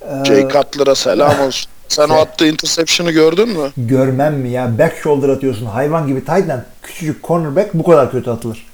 Ee, 0.02 0.24
Jay 0.24 0.48
Cutler'a 0.48 0.94
selam 0.94 1.40
olsun. 1.46 1.70
Sen 1.88 2.04
o 2.04 2.08
Şey- 2.08 2.20
attığı 2.22 2.46
interception'ı 2.48 3.10
gördün 3.10 3.48
mü? 3.48 3.70
Görmem 3.76 4.34
mi 4.34 4.48
ya? 4.50 4.78
Back 4.78 4.96
shoulder 5.02 5.28
atıyorsun. 5.28 5.66
Hayvan 5.66 6.06
gibi 6.06 6.24
tight 6.24 6.50
end. 6.50 6.60
Küçücük 6.82 7.24
cornerback 7.24 7.74
bu 7.74 7.82
kadar 7.84 8.10
kötü 8.10 8.30
atılır. 8.30 8.66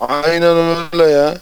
Aynen 0.00 0.56
öyle 0.92 1.04
ya. 1.10 1.34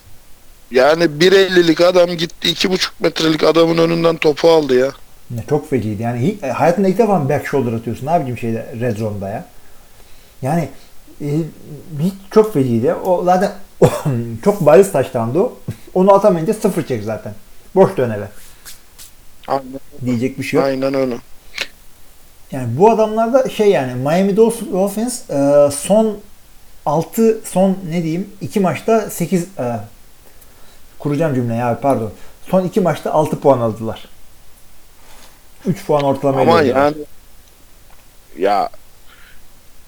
Yani 0.70 1.04
1.50'lik 1.04 1.80
adam 1.80 2.10
gitti 2.10 2.48
2.5 2.48 2.88
metrelik 3.00 3.44
adamın 3.44 3.78
önünden 3.78 4.16
topu 4.16 4.50
aldı 4.50 4.78
ya. 4.78 4.90
Ne 5.30 5.44
çok 5.48 5.70
feciydi. 5.70 6.02
Yani 6.02 6.36
e, 6.42 6.48
hayatında 6.50 6.88
ilk 6.88 6.98
defa 6.98 7.28
back 7.28 7.46
shoulder 7.46 7.72
atıyorsun? 7.72 8.06
Yapayım 8.06 8.38
şeyde 8.38 8.66
red 8.80 8.96
zone'da 8.96 9.28
ya? 9.28 9.44
Yani 10.42 10.68
e, 11.20 11.26
hiç 12.00 12.14
çok 12.30 12.54
feciydi. 12.54 12.94
O 12.94 13.24
zaten 13.24 13.52
çok 14.44 14.66
bariz 14.66 14.92
taştandı 14.92 15.38
o. 15.40 15.52
Onu 15.94 16.14
atamayınca 16.14 16.54
sıfır 16.54 16.86
çek 16.86 17.04
zaten. 17.04 17.34
Boş 17.74 17.96
dönele. 17.96 18.28
Aynen, 19.48 19.64
Diyecek 20.04 20.38
bir 20.38 20.44
şey 20.44 20.58
yok. 20.60 20.66
aynen 20.66 20.94
öyle. 20.94 21.16
Yani 22.52 22.78
bu 22.78 22.90
adamlarda 22.90 23.48
şey 23.48 23.68
yani 23.70 23.94
Miami 23.94 24.32
Dolph- 24.36 24.72
Dolphins 24.72 25.30
e, 25.30 25.70
son 25.70 26.18
6 26.86 27.40
son 27.44 27.76
ne 27.90 28.02
diyeyim 28.02 28.30
2 28.40 28.60
maçta 28.60 29.10
8 29.10 29.42
e, 29.42 29.76
kuracağım 30.98 31.34
cümleyi 31.34 31.62
abi 31.64 31.80
pardon. 31.80 32.12
Son 32.50 32.64
2 32.64 32.80
maçta 32.80 33.12
6 33.12 33.40
puan 33.40 33.60
aldılar. 33.60 34.08
3 35.66 35.86
puan 35.86 36.02
ortalamayla. 36.02 36.74
Ama 36.76 36.82
yani 36.84 36.96
ya 38.38 38.68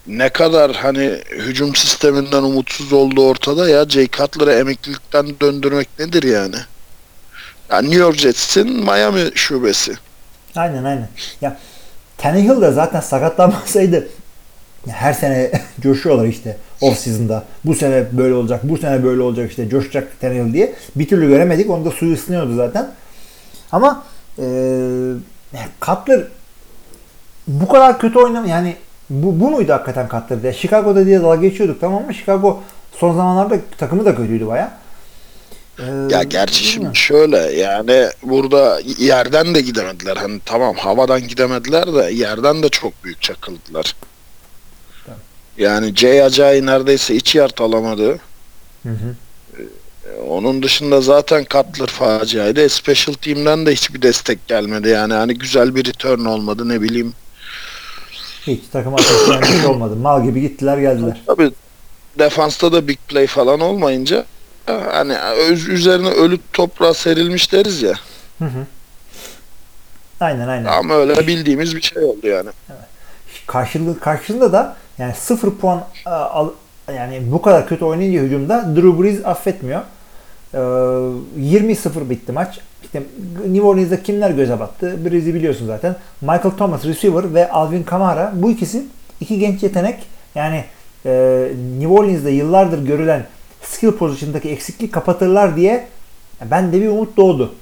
ne 0.06 0.28
kadar 0.28 0.72
hani 0.72 1.20
hücum 1.30 1.76
sisteminden 1.76 2.42
umutsuz 2.42 2.92
olduğu 2.92 3.28
ortada 3.28 3.68
ya 3.68 3.88
Jay 3.88 4.08
Cutler'ı 4.08 4.52
emeklilikten 4.52 5.26
döndürmek 5.40 5.88
nedir 5.98 6.22
yani? 6.22 6.56
Ya 7.70 7.80
New 7.80 7.98
York 7.98 8.16
Jets'in 8.16 8.84
Miami 8.84 9.30
şubesi. 9.34 9.94
Aynen 10.56 10.84
aynen. 10.84 11.08
Ya 11.40 11.58
Tannehill 12.18 12.60
de 12.60 12.70
zaten 12.72 13.00
sakatlanmasaydı 13.00 14.08
her 14.88 15.12
sene 15.12 15.50
coşuyorlar 15.80 16.26
işte 16.26 16.56
off 16.80 16.98
season'da. 16.98 17.44
Bu 17.64 17.74
sene 17.74 18.04
böyle 18.12 18.34
olacak, 18.34 18.60
bu 18.62 18.78
sene 18.78 19.04
böyle 19.04 19.22
olacak 19.22 19.50
işte 19.50 19.68
coşacak 19.68 20.20
Tannehill 20.20 20.52
diye. 20.52 20.74
Bir 20.96 21.08
türlü 21.08 21.28
göremedik. 21.28 21.70
Onu 21.70 21.84
da 21.84 21.90
suyu 21.90 22.14
ısınıyordu 22.14 22.56
zaten. 22.56 22.90
Ama 23.72 24.04
eee 24.38 24.46
Cutler 25.80 26.24
bu 27.46 27.68
kadar 27.68 27.98
kötü 27.98 28.18
oynam 28.18 28.46
yani 28.46 28.76
bu, 29.10 29.40
bu 29.40 29.50
muydu 29.50 29.72
hakikaten 29.72 30.08
Cutler 30.08 30.42
diye. 30.42 30.52
Chicago'da 30.52 31.06
diye 31.06 31.22
dalga 31.22 31.40
geçiyorduk 31.48 31.80
tamam 31.80 32.04
mı? 32.06 32.14
Chicago 32.14 32.62
son 32.96 33.16
zamanlarda 33.16 33.56
takımı 33.78 34.04
da 34.04 34.16
kötüydü 34.16 34.46
baya. 34.46 34.80
Ya 36.10 36.22
gerçi 36.22 36.64
şimdi 36.64 36.96
şöyle 36.96 37.38
yani 37.38 38.08
burada 38.22 38.80
yerden 38.98 39.54
de 39.54 39.60
gidemediler. 39.60 40.16
Hani 40.16 40.40
tamam 40.44 40.74
havadan 40.76 41.28
gidemediler 41.28 41.94
de 41.94 42.10
yerden 42.12 42.62
de 42.62 42.68
çok 42.68 43.04
büyük 43.04 43.22
çakıldılar. 43.22 43.94
Yani 45.58 45.96
Jay 45.96 46.22
Ajayi 46.22 46.66
neredeyse 46.66 47.14
iç 47.14 47.34
yard 47.34 47.58
alamadı. 47.58 48.18
Hı 48.82 48.88
hı. 48.88 49.14
E, 49.58 50.20
Onun 50.20 50.62
dışında 50.62 51.00
zaten 51.00 51.46
Cutler 51.50 51.86
faciaydı. 51.86 52.60
E, 52.60 52.68
Special 52.68 53.14
Team'den 53.14 53.66
de 53.66 53.72
hiçbir 53.72 54.02
destek 54.02 54.48
gelmedi. 54.48 54.88
Yani 54.88 55.14
hani 55.14 55.34
güzel 55.34 55.74
bir 55.74 55.84
return 55.84 56.24
olmadı 56.24 56.68
ne 56.68 56.82
bileyim. 56.82 57.12
Hiç 58.46 58.60
takım 58.72 58.94
ateşleyen 58.94 59.42
bir 59.42 59.46
şey 59.46 59.66
olmadı. 59.66 59.96
Mal 59.96 60.24
gibi 60.24 60.40
gittiler 60.40 60.78
geldiler. 60.78 61.20
Tabii 61.26 61.50
defansta 62.18 62.72
da 62.72 62.88
big 62.88 62.98
play 63.08 63.26
falan 63.26 63.60
olmayınca 63.60 64.24
hani 64.66 65.18
öz- 65.18 65.68
üzerine 65.68 66.08
ölü 66.08 66.38
toprağa 66.52 66.94
serilmiş 66.94 67.52
deriz 67.52 67.82
ya. 67.82 67.94
Hı 68.38 68.44
hı. 68.44 68.66
Aynen 70.20 70.48
aynen. 70.48 70.64
Ama 70.64 70.94
öyle 70.94 71.26
bildiğimiz 71.26 71.76
bir 71.76 71.82
şey 71.82 72.04
oldu 72.04 72.26
yani. 72.26 72.50
Karşılığı, 73.46 74.00
karşılığında 74.00 74.52
da 74.52 74.76
yani 74.98 75.14
sıfır 75.14 75.50
puan 75.50 75.84
a, 76.06 76.10
al, 76.10 76.48
yani 76.96 77.22
bu 77.32 77.42
kadar 77.42 77.68
kötü 77.68 77.84
oynayınca 77.84 78.20
hücumda 78.20 78.76
Drew 78.76 79.02
Brees 79.02 79.26
affetmiyor. 79.26 79.82
Ee, 80.54 80.58
20-0 80.58 82.10
bitti 82.10 82.32
maç. 82.32 82.58
İşte 82.82 83.02
New 83.46 83.62
Orleans'da 83.62 84.02
kimler 84.02 84.30
göze 84.30 84.60
battı? 84.60 85.04
Brees'i 85.04 85.34
biliyorsun 85.34 85.66
zaten. 85.66 85.96
Michael 86.20 86.50
Thomas 86.58 86.84
receiver 86.84 87.34
ve 87.34 87.50
Alvin 87.50 87.82
Kamara 87.82 88.32
bu 88.34 88.50
ikisi 88.50 88.84
iki 89.20 89.38
genç 89.38 89.62
yetenek. 89.62 90.02
Yani 90.34 90.64
e, 91.06 91.10
New 91.78 91.88
Orleans'da 91.92 92.30
yıllardır 92.30 92.86
görülen 92.86 93.26
skill 93.62 93.92
pozisyondaki 93.92 94.48
eksiklik 94.50 94.92
kapatırlar 94.92 95.56
diye 95.56 95.86
ben 96.50 96.72
de 96.72 96.80
bir 96.80 96.88
umut 96.88 97.16
doğdu. 97.16 97.54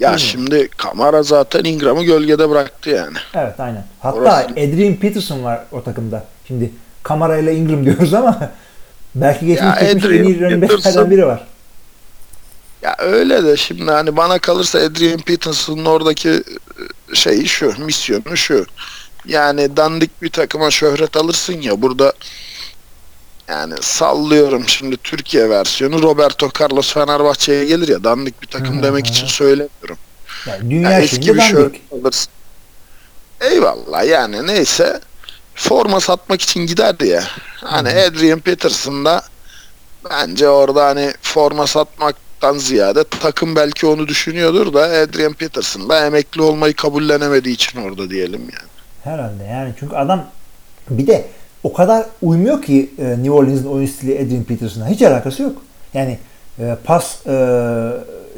Ya 0.00 0.08
Değil 0.10 0.22
mi? 0.22 0.28
şimdi 0.30 0.68
Kamara 0.76 1.22
zaten 1.22 1.64
Ingram'ı 1.64 2.04
gölgede 2.04 2.50
bıraktı 2.50 2.90
yani. 2.90 3.16
Evet 3.34 3.60
aynen. 3.60 3.84
Hatta 4.00 4.18
Orası- 4.18 4.50
Adrian 4.50 4.94
Peterson 4.94 5.44
var 5.44 5.60
o 5.72 5.82
takımda. 5.82 6.24
Şimdi 6.48 6.70
Kamara 7.02 7.36
ile 7.38 7.56
Ingram 7.56 7.84
diyoruz 7.84 8.14
ama 8.14 8.50
belki 9.14 9.46
geçmiş 9.46 9.80
geçmiş 9.80 10.04
en 10.04 10.24
iyi 10.24 10.40
running 10.40 10.62
backlerden 10.70 11.10
biri 11.10 11.26
var. 11.26 11.46
Ya 12.82 12.96
öyle 12.98 13.44
de 13.44 13.56
şimdi 13.56 13.90
hani 13.90 14.16
bana 14.16 14.38
kalırsa 14.38 14.78
Adrian 14.78 15.18
Peterson'ın 15.20 15.84
oradaki 15.84 16.30
e, 16.30 17.14
şeyi 17.14 17.48
şu, 17.48 17.84
misyonu 17.84 18.36
şu. 18.36 18.66
Yani 19.26 19.76
dandik 19.76 20.22
bir 20.22 20.30
takıma 20.30 20.70
şöhret 20.70 21.16
alırsın 21.16 21.60
ya 21.60 21.82
burada 21.82 22.12
yani 23.48 23.74
sallıyorum 23.80 24.68
şimdi 24.68 24.96
Türkiye 24.96 25.50
versiyonu 25.50 26.02
Roberto 26.02 26.50
Carlos 26.60 26.94
Fenerbahçe'ye 26.94 27.64
gelir 27.64 27.88
ya 27.88 28.04
dandik 28.04 28.42
bir 28.42 28.46
takım 28.46 28.78
Hı, 28.78 28.82
demek 28.82 29.06
için 29.06 29.26
söylemiyorum. 29.26 29.98
Yani 30.46 30.70
dünya 30.70 30.90
Yani 30.90 31.04
eski 31.04 31.34
bir 31.34 31.38
dandik. 31.38 31.50
şöhret 31.50 31.80
alırsın. 31.92 32.32
Eyvallah 33.40 34.04
yani 34.08 34.46
neyse 34.46 35.00
forma 35.54 36.00
satmak 36.00 36.42
için 36.42 36.66
giderdi 36.66 37.06
ya. 37.06 37.24
Hani. 37.56 37.88
Adrian 37.88 38.40
Peterson 38.40 39.04
da 39.04 39.22
bence 40.10 40.48
orada 40.48 40.86
hani 40.86 41.12
forma 41.22 41.66
satmaktan 41.66 42.58
ziyade 42.58 43.04
takım 43.04 43.56
belki 43.56 43.86
onu 43.86 44.08
düşünüyordur 44.08 44.74
da 44.74 44.82
Adrian 44.82 45.32
Peterson 45.32 45.88
da 45.88 46.06
emekli 46.06 46.42
olmayı 46.42 46.74
kabullenemediği 46.74 47.54
için 47.54 47.82
orada 47.82 48.10
diyelim 48.10 48.40
yani. 48.40 48.70
Herhalde 49.04 49.44
yani 49.44 49.74
çünkü 49.80 49.96
adam 49.96 50.24
bir 50.90 51.06
de 51.06 51.24
o 51.62 51.72
kadar 51.72 52.06
uymuyor 52.22 52.62
ki 52.62 52.90
e, 52.98 53.04
New 53.04 53.30
Orleans'ın 53.30 53.66
oyun 53.66 53.86
stili 53.86 54.14
Adrian 54.14 54.44
Peterson'a. 54.44 54.88
Hiç 54.88 55.02
alakası 55.02 55.42
yok. 55.42 55.62
Yani 55.94 56.18
e, 56.58 56.76
pas 56.84 57.26
e, 57.26 57.30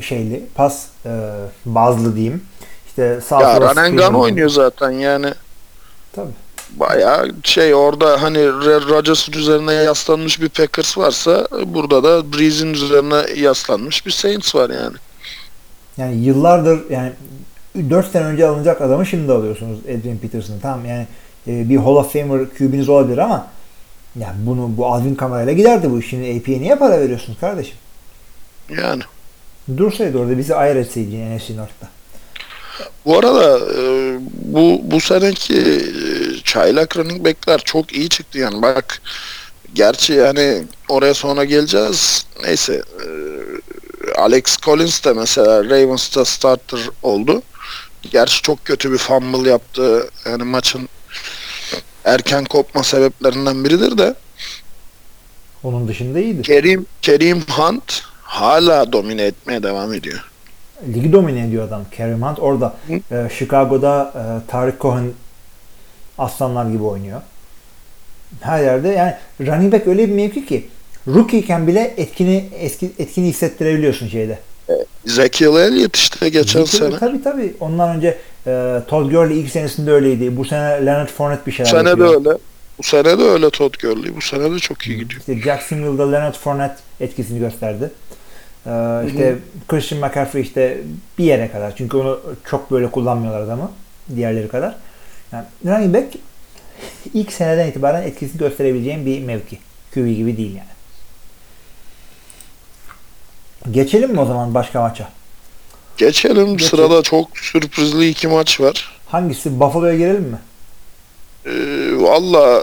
şeyli, 0.01 0.45
pas 0.55 0.87
e, 1.07 1.11
bazlı 1.67 2.17
diyeyim. 2.17 2.45
İşte 2.87 3.21
sağ 3.21 3.43
Ya 3.43 3.61
Ranengan 3.61 4.15
oynuyor 4.15 4.49
zaten 4.49 4.91
yani. 4.91 5.35
Tabii. 6.13 6.46
Bayağı 6.71 7.31
şey 7.43 7.75
orada 7.75 8.23
hani 8.23 8.49
Rodgers'ın 8.89 9.33
üzerine 9.33 9.73
yaslanmış 9.73 10.41
bir 10.41 10.49
Packers 10.49 10.99
varsa 10.99 11.49
burada 11.67 12.05
da 12.05 12.33
Breeze'in 12.33 12.75
üzerine 12.75 13.41
yaslanmış 13.41 14.07
bir 14.07 14.11
Saints 14.11 14.55
var 14.55 14.71
yani. 14.71 14.97
Yani 15.97 16.17
yıllardır 16.17 16.91
yani 16.91 17.13
4 17.91 18.11
sene 18.13 18.25
önce 18.25 18.47
alınacak 18.47 18.81
adamı 18.81 19.07
şimdi 19.07 19.33
alıyorsunuz 19.33 19.79
Adrian 19.81 20.19
Peterson'ı. 20.19 20.61
Tamam 20.63 20.87
yani 20.87 21.07
e, 21.47 21.69
bir 21.69 21.77
Hall 21.77 21.97
of 21.97 22.13
Famer 22.13 22.51
QB'niz 22.59 22.89
olabilir 22.89 23.19
ama 23.19 23.47
yani 24.21 24.37
bunu 24.47 24.77
bu 24.77 24.87
Alvin 24.87 25.15
Kamara 25.15 25.43
ile 25.43 25.55
giderdi 25.55 25.91
bu. 25.91 26.03
Şimdi 26.03 26.39
AP'ye 26.39 26.61
niye 26.61 26.77
para 26.77 27.01
veriyorsunuz 27.01 27.41
kardeşim? 27.41 27.77
Yani. 28.83 29.03
Dursaydı 29.77 30.19
orada 30.19 30.39
bizi 30.39 30.55
ayır 30.55 30.77
etseydi 30.77 31.37
NFC 31.37 31.57
North'ta. 31.57 31.89
Bu 33.05 33.19
arada 33.19 33.59
e, 33.59 34.17
bu 34.33 34.81
bu 34.83 35.01
seneki 35.01 35.59
e, 35.59 35.77
çaylak 36.45 36.97
running 36.97 37.25
back'ler 37.25 37.59
çok 37.65 37.93
iyi 37.93 38.09
çıktı 38.09 38.39
yani. 38.39 38.63
Bak 38.63 39.03
gerçi 39.75 40.13
yani 40.13 40.65
oraya 40.89 41.15
sonra 41.15 41.45
geleceğiz. 41.45 42.27
Neyse 42.45 42.75
e, 42.75 43.07
Alex 44.21 44.57
Collins 44.57 45.05
de 45.05 45.13
mesela 45.13 45.65
Ravens'ta 45.65 46.25
starter 46.25 46.81
oldu. 47.03 47.43
Gerçi 48.11 48.43
çok 48.43 48.65
kötü 48.65 48.93
bir 48.93 48.99
fumble 48.99 49.51
yaptı. 49.51 50.11
Yani 50.27 50.43
maçın 50.43 50.89
erken 52.05 52.45
kopma 52.45 52.83
sebeplerinden 52.83 53.65
biridir 53.65 53.99
de. 53.99 54.15
Onun 55.63 55.89
dışında 55.89 56.21
iyiydi. 56.21 56.43
Kerim 56.43 56.87
Kerim 57.03 57.41
Hunt 57.51 58.03
hala 58.23 58.93
domine 58.93 59.23
etmeye 59.23 59.63
devam 59.63 59.93
ediyor. 59.93 60.25
Ligi 60.95 61.13
domine 61.13 61.47
ediyor 61.47 61.69
adam. 61.69 61.83
Kareem 61.97 62.23
Hunt 62.23 62.39
orada. 62.39 62.75
e, 63.11 63.29
Chicago'da 63.39 64.13
e, 64.15 64.51
Tarık 64.51 64.81
Cohen 64.81 65.05
aslanlar 66.19 66.67
gibi 66.71 66.83
oynuyor. 66.83 67.21
Her 68.41 68.63
yerde 68.63 68.89
yani 68.89 69.15
running 69.41 69.73
back 69.73 69.87
öyle 69.87 70.09
bir 70.09 70.15
mevki 70.15 70.47
ki 70.47 70.67
rookie 71.09 71.39
iken 71.39 71.67
bile 71.67 71.95
etkini 71.97 72.45
eski 72.59 72.91
etkini 72.99 73.27
hissettirebiliyorsun 73.29 74.09
şeyde. 74.09 74.39
Ezekiel 75.07 75.57
Elliott 75.57 75.97
işte 75.97 76.29
geçen 76.29 76.61
Tabii, 76.65 76.69
sene. 76.77 76.99
Tabii 76.99 77.23
tabii. 77.23 77.55
Ondan 77.61 77.97
önce 77.97 78.19
e, 78.47 78.81
Todd 78.89 79.11
Gurley 79.11 79.41
ilk 79.41 79.51
senesinde 79.51 79.93
öyleydi. 79.93 80.37
Bu 80.37 80.45
sene 80.45 80.87
Leonard 80.87 81.09
Fournette 81.09 81.47
bir 81.47 81.53
Bu 81.53 81.57
şeyler 81.57 81.71
sene 81.71 81.85
de 81.85 81.89
yapıyor. 81.89 82.15
öyle. 82.15 82.39
Bu 82.79 82.83
sene 82.83 83.19
de 83.19 83.23
öyle 83.23 83.51
Todd 83.51 83.75
Gurley. 83.83 84.17
Bu 84.17 84.21
sene 84.21 84.53
de 84.55 84.59
çok 84.59 84.87
iyi 84.87 84.99
gidiyor. 84.99 85.21
İşte 85.21 85.41
Jacksonville'da 85.41 86.11
Leonard 86.11 86.35
Fournette 86.35 86.77
etkisini 87.01 87.39
gösterdi. 87.39 87.91
Ee, 88.67 89.07
işte 89.07 89.39
Christian 89.69 90.01
McCaffrey 90.01 90.43
işte 90.43 90.79
bir 91.19 91.25
yere 91.25 91.51
kadar. 91.51 91.77
Çünkü 91.77 91.97
onu 91.97 92.21
çok 92.51 92.71
böyle 92.71 92.91
kullanmıyorlar 92.91 93.41
adamı. 93.41 93.71
Diğerleri 94.17 94.49
kadar. 94.49 94.77
Yani 95.33 95.45
running 95.65 95.95
back 95.95 96.15
ilk 97.15 97.33
seneden 97.33 97.67
itibaren 97.69 98.03
etkisini 98.03 98.39
gösterebileceğim 98.39 99.07
bir 99.07 99.23
mevki. 99.23 99.59
QB 99.95 100.17
gibi 100.17 100.37
değil 100.37 100.57
yani. 100.57 100.77
Geçelim 103.71 104.11
mi 104.13 104.21
o 104.21 104.27
zaman 104.27 104.55
başka 104.55 104.81
maça? 104.81 105.09
Geçelim. 105.97 106.57
Geçelim. 106.57 106.71
Sırada 106.71 107.03
çok 107.03 107.39
sürprizli 107.39 108.09
iki 108.09 108.29
maç 108.29 108.61
var. 108.61 108.99
Hangisi? 109.07 109.61
Buffalo'ya 109.61 109.97
girelim 109.97 110.23
mi? 110.25 110.39
Ee, 111.47 111.51
Valla 112.03 112.63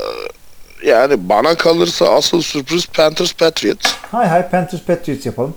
yani 0.85 1.29
bana 1.29 1.55
kalırsa 1.55 2.05
asıl 2.15 2.41
sürpriz 2.41 2.85
Panthers 2.85 3.33
Patriots. 3.33 3.93
Hay 4.11 4.27
hay 4.27 4.49
Panthers 4.49 4.81
Patriots 4.81 5.25
yapalım. 5.25 5.55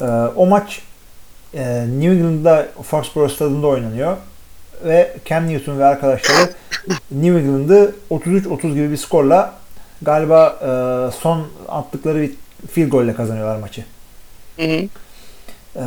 Ee, 0.00 0.04
o 0.36 0.46
maç 0.46 0.82
e, 1.54 1.86
New 1.88 2.12
England'da 2.12 2.68
Foxborough 2.82 3.30
stadında 3.30 3.66
oynanıyor. 3.66 4.16
Ve 4.84 5.16
Cam 5.24 5.48
Newton 5.48 5.78
ve 5.78 5.84
arkadaşları 5.84 6.50
New 7.10 7.38
England'ı 7.38 7.94
33-30 8.10 8.74
gibi 8.74 8.90
bir 8.90 8.96
skorla 8.96 9.54
galiba 10.02 10.58
e, 10.62 10.70
son 11.20 11.46
attıkları 11.68 12.20
bir 12.20 12.32
field 12.70 12.88
golle 12.88 13.14
kazanıyorlar 13.14 13.56
maçı. 13.56 13.84
Hı 14.56 14.62
hı. 14.62 14.88
Ee, 15.76 15.80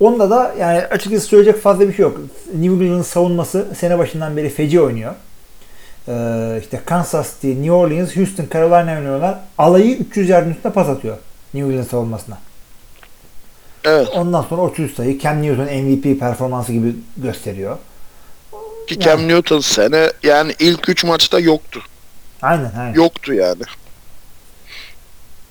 onda 0.00 0.30
da 0.30 0.54
yani 0.58 0.78
açıkçası 0.78 1.26
söyleyecek 1.26 1.62
fazla 1.62 1.88
bir 1.88 1.92
şey 1.92 2.02
yok. 2.02 2.20
New 2.54 2.84
England'ın 2.84 3.02
savunması 3.02 3.66
sene 3.78 3.98
başından 3.98 4.36
beri 4.36 4.48
feci 4.48 4.80
oynuyor. 4.80 5.14
Ee, 6.08 6.58
işte 6.62 6.80
Kansas 6.86 7.34
City, 7.34 7.48
New 7.48 7.72
Orleans, 7.72 8.16
Houston, 8.16 8.46
Carolina 8.52 8.92
oynuyorlar. 8.92 9.38
Alayı 9.58 9.96
300 9.96 10.28
yardın 10.28 10.50
üstünde 10.50 10.72
pas 10.72 10.88
atıyor 10.88 11.16
New 11.54 11.70
England 11.70 11.86
savunmasına. 11.86 12.38
Evet. 13.84 14.08
Ondan 14.14 14.42
sonra 14.42 14.70
300 14.72 14.94
sayı 14.96 15.18
Cam 15.18 15.42
Newton 15.42 15.64
MVP 15.64 16.20
performansı 16.20 16.72
gibi 16.72 16.96
gösteriyor. 17.16 17.76
Ki 18.88 19.00
Cam 19.00 19.20
Yani. 19.20 19.28
Newton 19.28 19.60
sene 19.60 20.12
yani 20.22 20.54
ilk 20.58 20.88
üç 20.88 21.04
maçta 21.04 21.40
yoktu. 21.40 21.82
Aynen 22.42 22.72
aynen. 22.78 22.94
Yoktu 22.94 23.34
yani. 23.34 23.62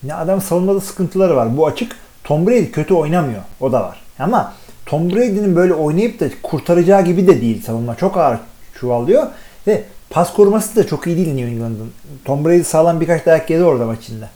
Ya 0.04 0.18
adam 0.18 0.42
savunmada 0.42 0.82
sıkıntıları 0.82 1.36
var. 1.36 1.58
Bu 1.58 1.68
açık. 1.68 1.96
Tom 2.24 2.48
Brady 2.48 2.72
kötü 2.72 2.94
oynamıyor. 2.94 3.42
O 3.60 3.72
da 3.72 3.82
var. 3.82 4.02
Ama 4.20 4.54
Tom 4.86 5.10
Brady'nin 5.10 5.56
böyle 5.56 5.74
oynayıp 5.74 6.20
da 6.20 6.30
kurtaracağı 6.44 7.06
gibi 7.06 7.28
de 7.28 7.42
değil 7.42 7.64
savunma. 7.64 7.96
Çok 7.96 8.18
ağır 8.18 8.38
çuvallıyor. 8.80 9.28
Ve 9.68 9.84
pas 10.10 10.34
koruması 10.34 10.76
da 10.76 10.88
çok 10.88 11.08
iyi 11.08 11.18
değil 11.18 11.34
New 11.34 11.52
England'ın. 11.52 11.92
Tom 12.26 12.46
Brady 12.46 12.64
sağlam 12.64 13.02
birkaç 13.02 13.26
dayak 13.26 13.50
yedi 13.50 13.64
orada 13.64 13.86
maç 13.86 14.00
içinde. 14.04 14.30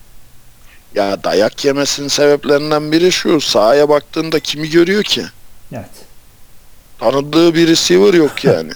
Ya 0.96 1.24
dayak 1.24 1.66
yemesinin 1.66 2.08
sebeplerinden 2.08 2.92
biri 2.92 3.12
şu. 3.12 3.42
Sahaya 3.42 3.90
baktığında 3.90 4.40
kimi 4.40 4.70
görüyor 4.70 5.04
ki? 5.04 5.26
Evet. 5.74 5.90
Tanıdığı 7.00 7.54
bir 7.54 7.68
receiver 7.68 8.14
yok 8.14 8.44
yani. 8.46 8.72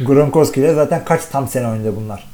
Gronkowski 0.00 0.60
ile 0.60 0.74
zaten 0.74 1.04
kaç 1.04 1.20
tam 1.32 1.48
sene 1.48 1.68
oynadı 1.68 1.96
bunlar. 1.96 2.28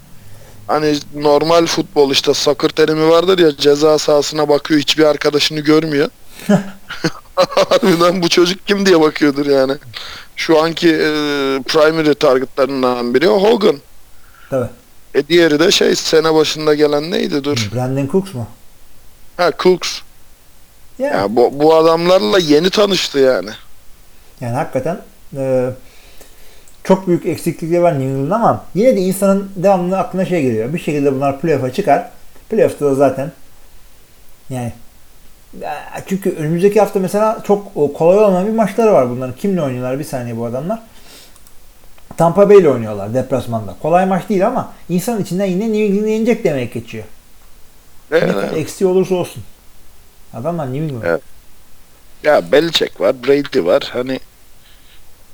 Hani 0.67 0.99
normal 1.15 1.67
futbol 1.67 2.11
işte 2.11 2.35
soccer 2.35 2.69
terimi 2.69 3.09
vardır 3.09 3.39
ya 3.39 3.57
ceza 3.57 3.99
sahasına 3.99 4.49
bakıyor 4.49 4.81
hiçbir 4.81 5.05
arkadaşını 5.05 5.61
görmüyor. 5.61 6.09
Harbiden 7.37 8.23
bu 8.23 8.29
çocuk 8.29 8.67
kim 8.67 8.87
diye 8.87 9.01
bakıyordur 9.01 9.47
yani. 9.47 9.73
Şu 10.37 10.63
anki 10.63 10.89
e, 10.89 11.09
primary 11.63 12.15
targetlarından 12.15 13.15
biri 13.15 13.27
Hogan. 13.27 13.77
Tabii. 14.51 14.69
E 15.15 15.29
diğeri 15.29 15.59
de 15.59 15.71
şey 15.71 15.95
sene 15.97 16.35
başında 16.35 16.75
gelen 16.75 17.11
neydi 17.11 17.45
dur. 17.45 17.71
Brandon 17.75 18.09
Cooks 18.13 18.35
mu? 18.35 18.47
Ha 19.37 19.51
Cooks. 19.59 20.01
Yani, 20.99 21.17
Ya 21.17 21.37
bu, 21.37 21.51
bu 21.61 21.75
adamlarla 21.75 22.39
yeni 22.39 22.71
tanıştı 22.71 23.19
yani. 23.19 23.51
yani 24.41 24.55
hakikaten 24.55 24.99
e, 25.37 25.71
çok 26.85 27.07
büyük 27.07 27.27
eksiklikleri 27.27 27.83
var 27.83 27.93
New 27.93 28.05
England'ın 28.05 28.31
ama 28.31 28.65
yine 28.75 28.97
de 28.97 29.01
insanın 29.01 29.51
devamlı 29.57 29.99
aklına 29.99 30.25
şey 30.25 30.43
geliyor. 30.43 30.73
Bir 30.75 30.79
şekilde 30.79 31.15
bunlar 31.15 31.41
playoff'a 31.41 31.73
çıkar. 31.73 32.11
Playoff'ta 32.51 32.87
da 32.87 32.95
zaten 32.95 33.33
yani 34.51 34.73
ya 35.61 35.75
çünkü 36.07 36.31
önümüzdeki 36.37 36.81
hafta 36.81 37.01
mesela 37.01 37.43
çok 37.47 37.75
kolay 37.75 38.19
olmayan 38.19 38.47
bir 38.47 38.53
maçları 38.53 38.93
var 38.93 39.11
bunların. 39.11 39.37
Kimle 39.37 39.63
oynuyorlar? 39.63 39.99
Bir 39.99 40.05
saniye 40.05 40.37
bu 40.37 40.45
adamlar. 40.47 40.79
Tampa 42.17 42.49
Bay 42.49 42.59
ile 42.59 42.69
oynuyorlar 42.69 43.15
deplasmanda. 43.15 43.75
Kolay 43.83 44.07
maç 44.07 44.29
değil 44.29 44.47
ama 44.47 44.73
insan 44.89 45.23
içinden 45.23 45.45
yine 45.45 45.65
New 45.65 45.85
England'ı 45.85 46.09
yenecek 46.09 46.45
demek 46.45 46.73
geçiyor. 46.73 47.05
Evet. 48.11 48.23
Ne 48.23 48.33
kadar 48.33 48.53
eksiği 48.53 48.91
olursa 48.91 49.15
olsun. 49.15 49.43
Adamlar 50.35 50.73
New 50.73 50.85
England. 50.85 51.03
Evet. 51.03 51.21
Ya 52.23 52.53
Belichick 52.53 53.01
var, 53.01 53.23
Brady 53.23 53.65
var. 53.65 53.91
Hani 53.93 54.21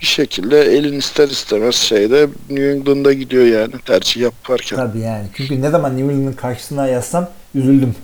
bir 0.00 0.06
şekilde 0.06 0.60
elin 0.60 0.98
ister 0.98 1.28
istemez 1.28 1.74
şeyde 1.74 2.28
New 2.50 2.70
England'a 2.70 3.12
gidiyor 3.12 3.44
yani 3.44 3.72
tercih 3.86 4.20
yaparken. 4.20 4.76
Tabii 4.76 5.00
yani. 5.00 5.26
Çünkü 5.36 5.62
ne 5.62 5.70
zaman 5.70 5.96
New 5.96 6.12
England'ın 6.12 6.36
karşısına 6.36 6.86
yazsam 6.86 7.28
üzüldüm. 7.54 7.94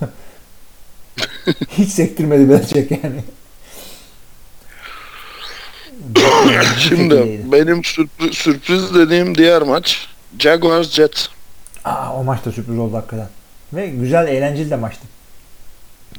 Hiç 1.68 1.88
sektirmedi 1.88 2.48
Belichick 2.50 2.90
yani. 2.90 3.22
Bu 6.00 6.20
Şimdi 6.78 7.40
benim 7.52 7.85
sürpriz, 7.85 8.35
sürpriz 8.35 8.94
dediğim 8.94 9.38
diğer 9.38 9.62
maç 9.62 10.09
Jaguars 10.38 10.90
Jets. 10.90 11.26
Aa, 11.85 12.12
o 12.14 12.24
maç 12.24 12.44
da 12.44 12.52
sürpriz 12.52 12.78
oldu 12.78 12.96
hakikaten. 12.96 13.28
Ve 13.72 13.87
güzel, 13.87 14.28
eğlenceli 14.28 14.70
de 14.70 14.76
maçtı. 14.76 15.06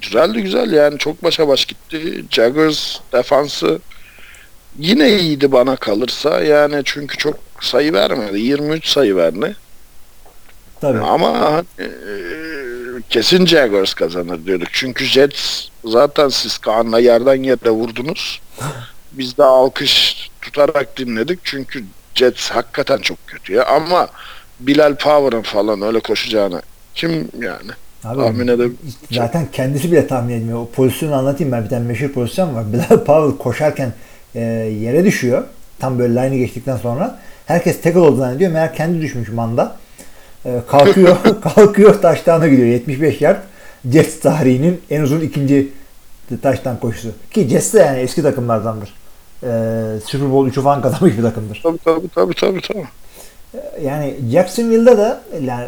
Güzeldi 0.02 0.42
güzel 0.42 0.72
yani 0.72 0.98
çok 0.98 1.24
başa 1.24 1.48
baş 1.48 1.66
gitti. 1.66 2.26
Jaguars 2.32 2.98
defansı 3.14 3.80
yine 4.80 5.20
iyiydi 5.20 5.52
bana 5.52 5.76
kalırsa 5.76 6.42
yani 6.42 6.82
çünkü 6.86 7.18
çok 7.18 7.40
sayı 7.62 7.94
vermedi. 7.94 8.40
23 8.40 8.88
sayı 8.88 9.16
verdi. 9.16 9.56
Tabii. 10.82 11.00
Ama 11.00 11.64
e, 11.80 11.88
kesin 13.10 13.46
Jaguars 13.46 13.94
kazanır 13.94 14.46
diyorduk. 14.46 14.68
Çünkü 14.72 15.06
Jets 15.06 15.68
zaten 15.86 16.30
siz 16.30 16.58
Kaan'la 16.58 17.00
yerden 17.00 17.44
yere 17.44 17.70
vurdunuz. 17.70 18.42
Biz 19.12 19.38
de 19.38 19.44
alkış 19.44 20.30
tutarak 20.42 20.98
dinledik. 20.98 21.40
Çünkü 21.44 21.84
Jets 22.16 22.50
hakikaten 22.50 22.98
çok 22.98 23.28
kötü 23.28 23.54
ya. 23.54 23.66
Ama 23.66 24.08
Bilal 24.60 24.96
Power'ın 24.96 25.42
falan 25.42 25.82
öyle 25.82 26.00
koşacağını 26.00 26.62
kim 26.96 27.12
yani 27.40 27.72
Abi, 28.04 28.20
tahmin 28.20 28.48
edebilir. 28.48 28.78
Zaten 29.12 29.48
kendisi 29.52 29.92
bile 29.92 30.08
tahmin 30.08 30.34
etmiyor. 30.34 30.60
O 30.60 30.70
pozisyonu 30.70 31.16
anlatayım 31.16 31.52
ben. 31.52 31.64
Bir 31.64 31.70
tane 31.70 31.88
meşhur 31.88 32.10
pozisyon 32.10 32.56
var. 32.56 32.64
Bilal 32.74 33.04
Powell 33.04 33.38
koşarken 33.38 33.94
e, 34.36 34.40
yere 34.82 35.06
düşüyor. 35.06 35.44
Tam 35.80 36.00
böyle 36.00 36.14
line'ı 36.14 36.38
geçtikten 36.38 36.78
sonra. 36.78 37.20
Herkes 37.46 37.82
tackle 37.82 38.00
oldu 38.00 38.18
zannediyor. 38.18 38.52
Meğer 38.52 38.76
kendi 38.76 39.02
düşmüş 39.02 39.30
manda. 39.30 39.76
E, 40.46 40.52
kalkıyor, 40.68 41.18
kalkıyor 41.42 42.02
taştağına 42.02 42.48
gidiyor. 42.48 42.68
75 42.68 43.22
yard. 43.22 43.38
Jets 43.92 44.20
tarihinin 44.20 44.82
en 44.90 45.02
uzun 45.02 45.22
ikinci 45.22 45.68
taştan 46.42 46.80
koşusu. 46.80 47.10
Ki 47.32 47.48
Jets 47.50 47.74
de 47.74 47.80
yani 47.80 48.00
eski 48.00 48.22
takımlardandır. 48.24 48.94
E, 49.44 49.48
Super 50.06 50.32
Bowl 50.32 50.50
3'ü 50.60 50.64
falan 50.64 50.82
kazanmış 50.82 51.18
bir 51.18 51.22
takımdır. 51.22 51.60
Tabii 51.64 51.78
tabii 51.86 52.08
tabii 52.16 52.34
tabii. 52.36 52.62
tabii. 52.62 52.86
Yani 53.84 54.16
Jacksonville'da 54.32 54.98
da 54.98 55.22
yani 55.42 55.68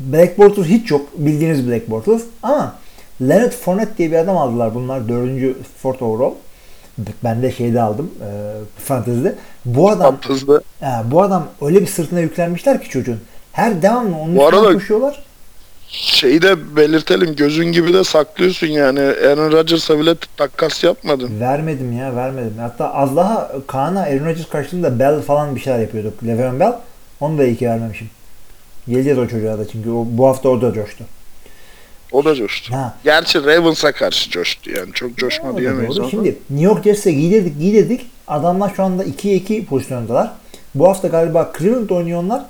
Black 0.00 0.38
Bortles 0.38 0.66
hiç 0.66 0.90
yok. 0.90 1.06
Bildiğiniz 1.16 1.68
Black 1.68 1.90
Bortles. 1.90 2.22
Ama 2.42 2.74
Leonard 3.22 3.52
Fournette 3.52 3.96
diye 3.98 4.10
bir 4.10 4.16
adam 4.16 4.36
aldılar. 4.38 4.74
Bunlar 4.74 5.08
dördüncü 5.08 5.56
fourth 5.82 6.02
overall. 6.02 6.32
Ben 7.24 7.42
de 7.42 7.52
şeyde 7.52 7.82
aldım. 7.82 8.10
E, 8.20 8.28
fantezide. 8.84 9.34
Bu 9.64 9.90
adam 9.90 10.16
hızlı. 10.26 10.62
ha, 10.80 11.04
bu 11.10 11.22
adam 11.22 11.46
öyle 11.62 11.80
bir 11.80 11.86
sırtına 11.86 12.20
yüklenmişler 12.20 12.82
ki 12.82 12.88
çocuğun. 12.88 13.20
Her 13.52 13.82
devamlı 13.82 14.16
onun 14.16 14.36
Bu 14.36 14.46
arada- 14.46 14.72
koşuyorlar. 14.72 15.22
Şeyi 15.92 16.42
de 16.42 16.76
belirtelim 16.76 17.36
gözün 17.36 17.72
gibi 17.72 17.92
de 17.92 18.04
saklıyorsun 18.04 18.66
yani. 18.66 19.00
Aaron 19.00 19.52
Rodgers'a 19.52 19.98
bile 19.98 20.14
takas 20.36 20.84
yapmadın. 20.84 21.40
Vermedim 21.40 21.98
ya 21.98 22.16
vermedim. 22.16 22.54
Hatta 22.60 22.94
az 22.94 23.16
daha 23.16 23.52
Kaan'a 23.66 24.00
Aaron 24.00 24.24
Rodgers 24.26 24.48
karşılığında 24.48 24.98
Bell 24.98 25.20
falan 25.22 25.56
bir 25.56 25.60
şeyler 25.60 25.78
yapıyorduk. 25.78 26.24
Le'Veon 26.26 26.60
Bell. 26.60 26.72
Onu 27.20 27.38
da 27.38 27.44
iyi 27.44 27.56
ki 27.56 27.66
vermemişim. 27.68 28.10
Geleceğiz 28.88 29.18
o 29.18 29.26
çocuğa 29.28 29.58
da 29.58 29.68
çünkü 29.68 29.90
o, 29.90 30.06
bu 30.08 30.26
hafta 30.26 30.48
orada 30.48 30.72
coştu. 30.72 31.04
O 32.12 32.24
da 32.24 32.34
coştu. 32.34 32.74
Ha, 32.74 32.94
Gerçi 33.04 33.44
Ravens'a 33.44 33.92
karşı 33.92 34.30
coştu 34.30 34.70
yani. 34.70 34.92
Çok 34.92 35.16
coşma 35.16 35.56
diyemeyiz 35.58 35.98
ama. 35.98 36.10
Şimdi 36.10 36.28
New 36.50 36.64
York 36.64 36.84
Jets'e 36.84 37.12
giydirdik 37.12 37.58
giydirdik. 37.58 38.06
Adamlar 38.28 38.72
şu 38.76 38.82
anda 38.82 39.04
2'ye 39.04 39.34
2 39.36 39.66
pozisyondalar. 39.66 40.30
Bu 40.74 40.88
hafta 40.88 41.08
galiba 41.08 41.52
Cleveland 41.58 41.90
oynuyorlar. 41.90 42.42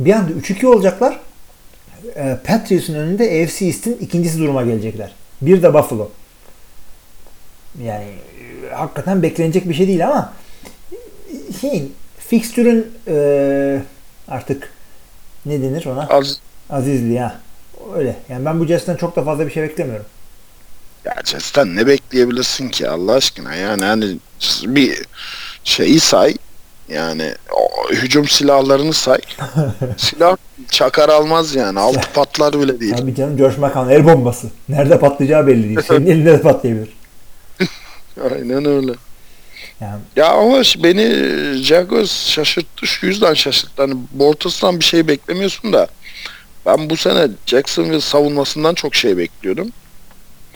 Bir 0.00 0.12
anda 0.12 0.32
3-2 0.32 0.66
olacaklar. 0.66 1.20
Ee, 2.16 2.36
Patriots'ın 2.44 2.94
önünde 2.94 3.24
AFC 3.24 3.66
East'in 3.66 3.96
ikincisi 4.00 4.38
duruma 4.38 4.62
gelecekler. 4.62 5.12
Bir 5.42 5.62
de 5.62 5.74
Buffalo. 5.74 6.10
Yani 7.84 8.04
e, 8.04 8.74
hakikaten 8.74 9.22
beklenecek 9.22 9.68
bir 9.68 9.74
şey 9.74 9.88
değil 9.88 10.06
ama 10.06 10.32
şeyin 11.60 11.94
fikstürün 12.18 12.92
e, 13.08 13.80
artık 14.28 14.72
ne 15.46 15.62
denir 15.62 15.86
ona? 15.86 16.06
Az 16.06 16.40
Azizliği 16.70 17.20
ha. 17.20 17.40
Öyle. 17.94 18.16
Yani 18.28 18.44
ben 18.44 18.60
bu 18.60 18.66
Jets'ten 18.66 18.96
çok 18.96 19.16
da 19.16 19.24
fazla 19.24 19.46
bir 19.46 19.52
şey 19.52 19.62
beklemiyorum. 19.62 20.06
ya 21.04 21.14
Jets'ten 21.24 21.76
ne 21.76 21.86
bekleyebilirsin 21.86 22.68
ki 22.68 22.88
Allah 22.88 23.12
aşkına 23.12 23.54
yani 23.54 23.84
hani 23.84 24.16
bir 24.62 25.02
şeyi 25.64 26.00
say 26.00 26.34
yani 26.88 27.34
o, 27.52 27.90
hücum 27.90 28.28
silahlarını 28.28 28.92
say. 28.92 29.18
Silah 29.96 30.36
çakar 30.70 31.08
almaz 31.08 31.54
yani. 31.54 31.80
Altı 31.80 32.12
patlar 32.14 32.60
bile 32.60 32.80
değil. 32.80 32.94
Tabii 32.96 33.14
canım 33.14 33.38
Josh 33.38 33.58
McCown 33.58 33.90
el 33.90 34.04
bombası. 34.04 34.46
Nerede 34.68 34.98
patlayacağı 34.98 35.46
belli 35.46 35.64
değil. 35.64 35.80
Senin 35.88 36.06
elinde 36.06 36.32
de 36.32 36.40
patlayabilir. 36.40 36.88
Aynen 38.30 38.64
öyle. 38.64 38.92
Yani 39.80 40.00
Ya 40.16 40.26
ama 40.26 40.62
beni 40.78 41.12
Jaguars 41.62 42.28
şaşırttı. 42.28 42.86
Şu 42.86 43.06
yüzden 43.06 43.34
şaşırttı. 43.34 43.82
Hani 43.82 43.94
Bortles'tan 44.12 44.80
bir 44.80 44.84
şey 44.84 45.08
beklemiyorsun 45.08 45.72
da 45.72 45.88
ben 46.66 46.90
bu 46.90 46.96
sene 46.96 47.28
Jacksonville 47.46 48.00
savunmasından 48.00 48.74
çok 48.74 48.94
şey 48.94 49.16
bekliyordum. 49.16 49.68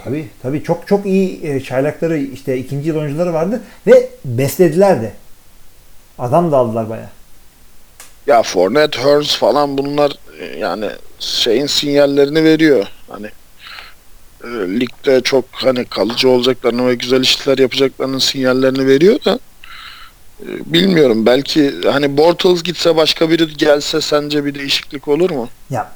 tabii 0.04 0.28
tabii 0.42 0.62
çok 0.62 0.88
çok 0.88 1.06
iyi 1.06 1.40
e, 1.46 1.60
çaylakları 1.60 2.18
işte 2.18 2.58
ikinci 2.58 2.88
yıl 2.88 2.96
oyuncuları 2.96 3.32
vardı 3.32 3.62
ve 3.86 4.08
beslediler 4.24 5.02
de. 5.02 5.12
Adam 6.20 6.52
da 6.52 6.56
aldılar 6.56 6.90
baya. 6.90 7.10
Ya 8.26 8.42
Fournette, 8.42 9.02
Hurns 9.02 9.36
falan 9.36 9.78
bunlar 9.78 10.12
e, 10.40 10.58
yani 10.58 10.86
şeyin 11.18 11.66
sinyallerini 11.66 12.44
veriyor. 12.44 12.86
Hani 13.08 13.26
e, 14.44 14.48
ligde 14.80 15.20
çok 15.20 15.44
hani 15.52 15.84
kalıcı 15.84 16.28
olacaklarını 16.28 16.86
ve 16.86 16.94
güzel 16.94 17.20
işler 17.20 17.58
yapacaklarının 17.58 18.18
sinyallerini 18.18 18.86
veriyor 18.86 19.24
da 19.24 19.38
e, 20.42 20.46
bilmiyorum 20.66 21.26
belki 21.26 21.74
hani 21.84 22.16
Bortles 22.16 22.62
gitse 22.62 22.96
başka 22.96 23.30
biri 23.30 23.56
gelse 23.56 24.00
sence 24.00 24.44
bir 24.44 24.54
değişiklik 24.54 25.08
olur 25.08 25.30
mu? 25.30 25.48
Ya 25.70 25.90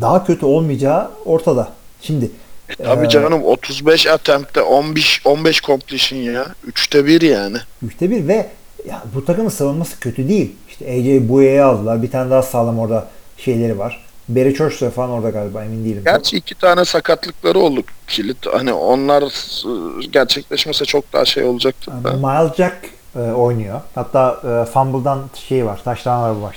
daha 0.00 0.24
kötü 0.26 0.46
olmayacağı 0.46 1.10
ortada. 1.24 1.72
Şimdi 2.02 2.30
Tabii 2.78 3.06
Ee, 3.06 3.08
canım 3.08 3.44
35 3.44 4.06
attempt'te 4.06 4.62
15 4.62 5.22
15 5.24 5.62
completion 5.62 6.18
ya. 6.18 6.46
Üçte 6.66 7.06
bir 7.06 7.20
yani. 7.22 7.56
Üçte 7.82 8.10
bir 8.10 8.28
ve 8.28 8.50
ya 8.88 9.02
bu 9.14 9.24
takımın 9.24 9.48
savunması 9.48 10.00
kötü 10.00 10.28
değil. 10.28 10.52
İşte 10.68 10.84
AJ 10.92 11.28
Bouye'yi 11.28 11.62
aldılar. 11.62 12.02
Bir 12.02 12.10
tane 12.10 12.30
daha 12.30 12.42
sağlam 12.42 12.78
orada 12.78 13.08
şeyleri 13.36 13.78
var. 13.78 14.04
Barry 14.28 14.54
Church 14.54 14.90
falan 14.90 15.10
orada 15.10 15.30
galiba 15.30 15.64
emin 15.64 15.84
değilim. 15.84 16.02
Gerçi 16.04 16.36
iki 16.36 16.54
tane 16.54 16.84
sakatlıkları 16.84 17.58
oldu 17.58 17.82
kilit. 18.08 18.46
Hani 18.52 18.72
onlar 18.72 19.22
e, 19.22 20.06
gerçekleşmese 20.06 20.84
çok 20.84 21.12
daha 21.12 21.24
şey 21.24 21.44
olacaktı 21.44 21.92
da. 22.04 22.12
Miles 22.12 22.56
Jack 22.56 22.76
e, 23.16 23.18
oynuyor. 23.18 23.80
Hatta 23.94 24.40
e, 24.44 24.72
fumble'dan 24.72 25.20
şey 25.48 25.66
var. 25.66 25.80
Taştan 25.84 26.22
var 26.22 26.34
bu. 26.36 26.50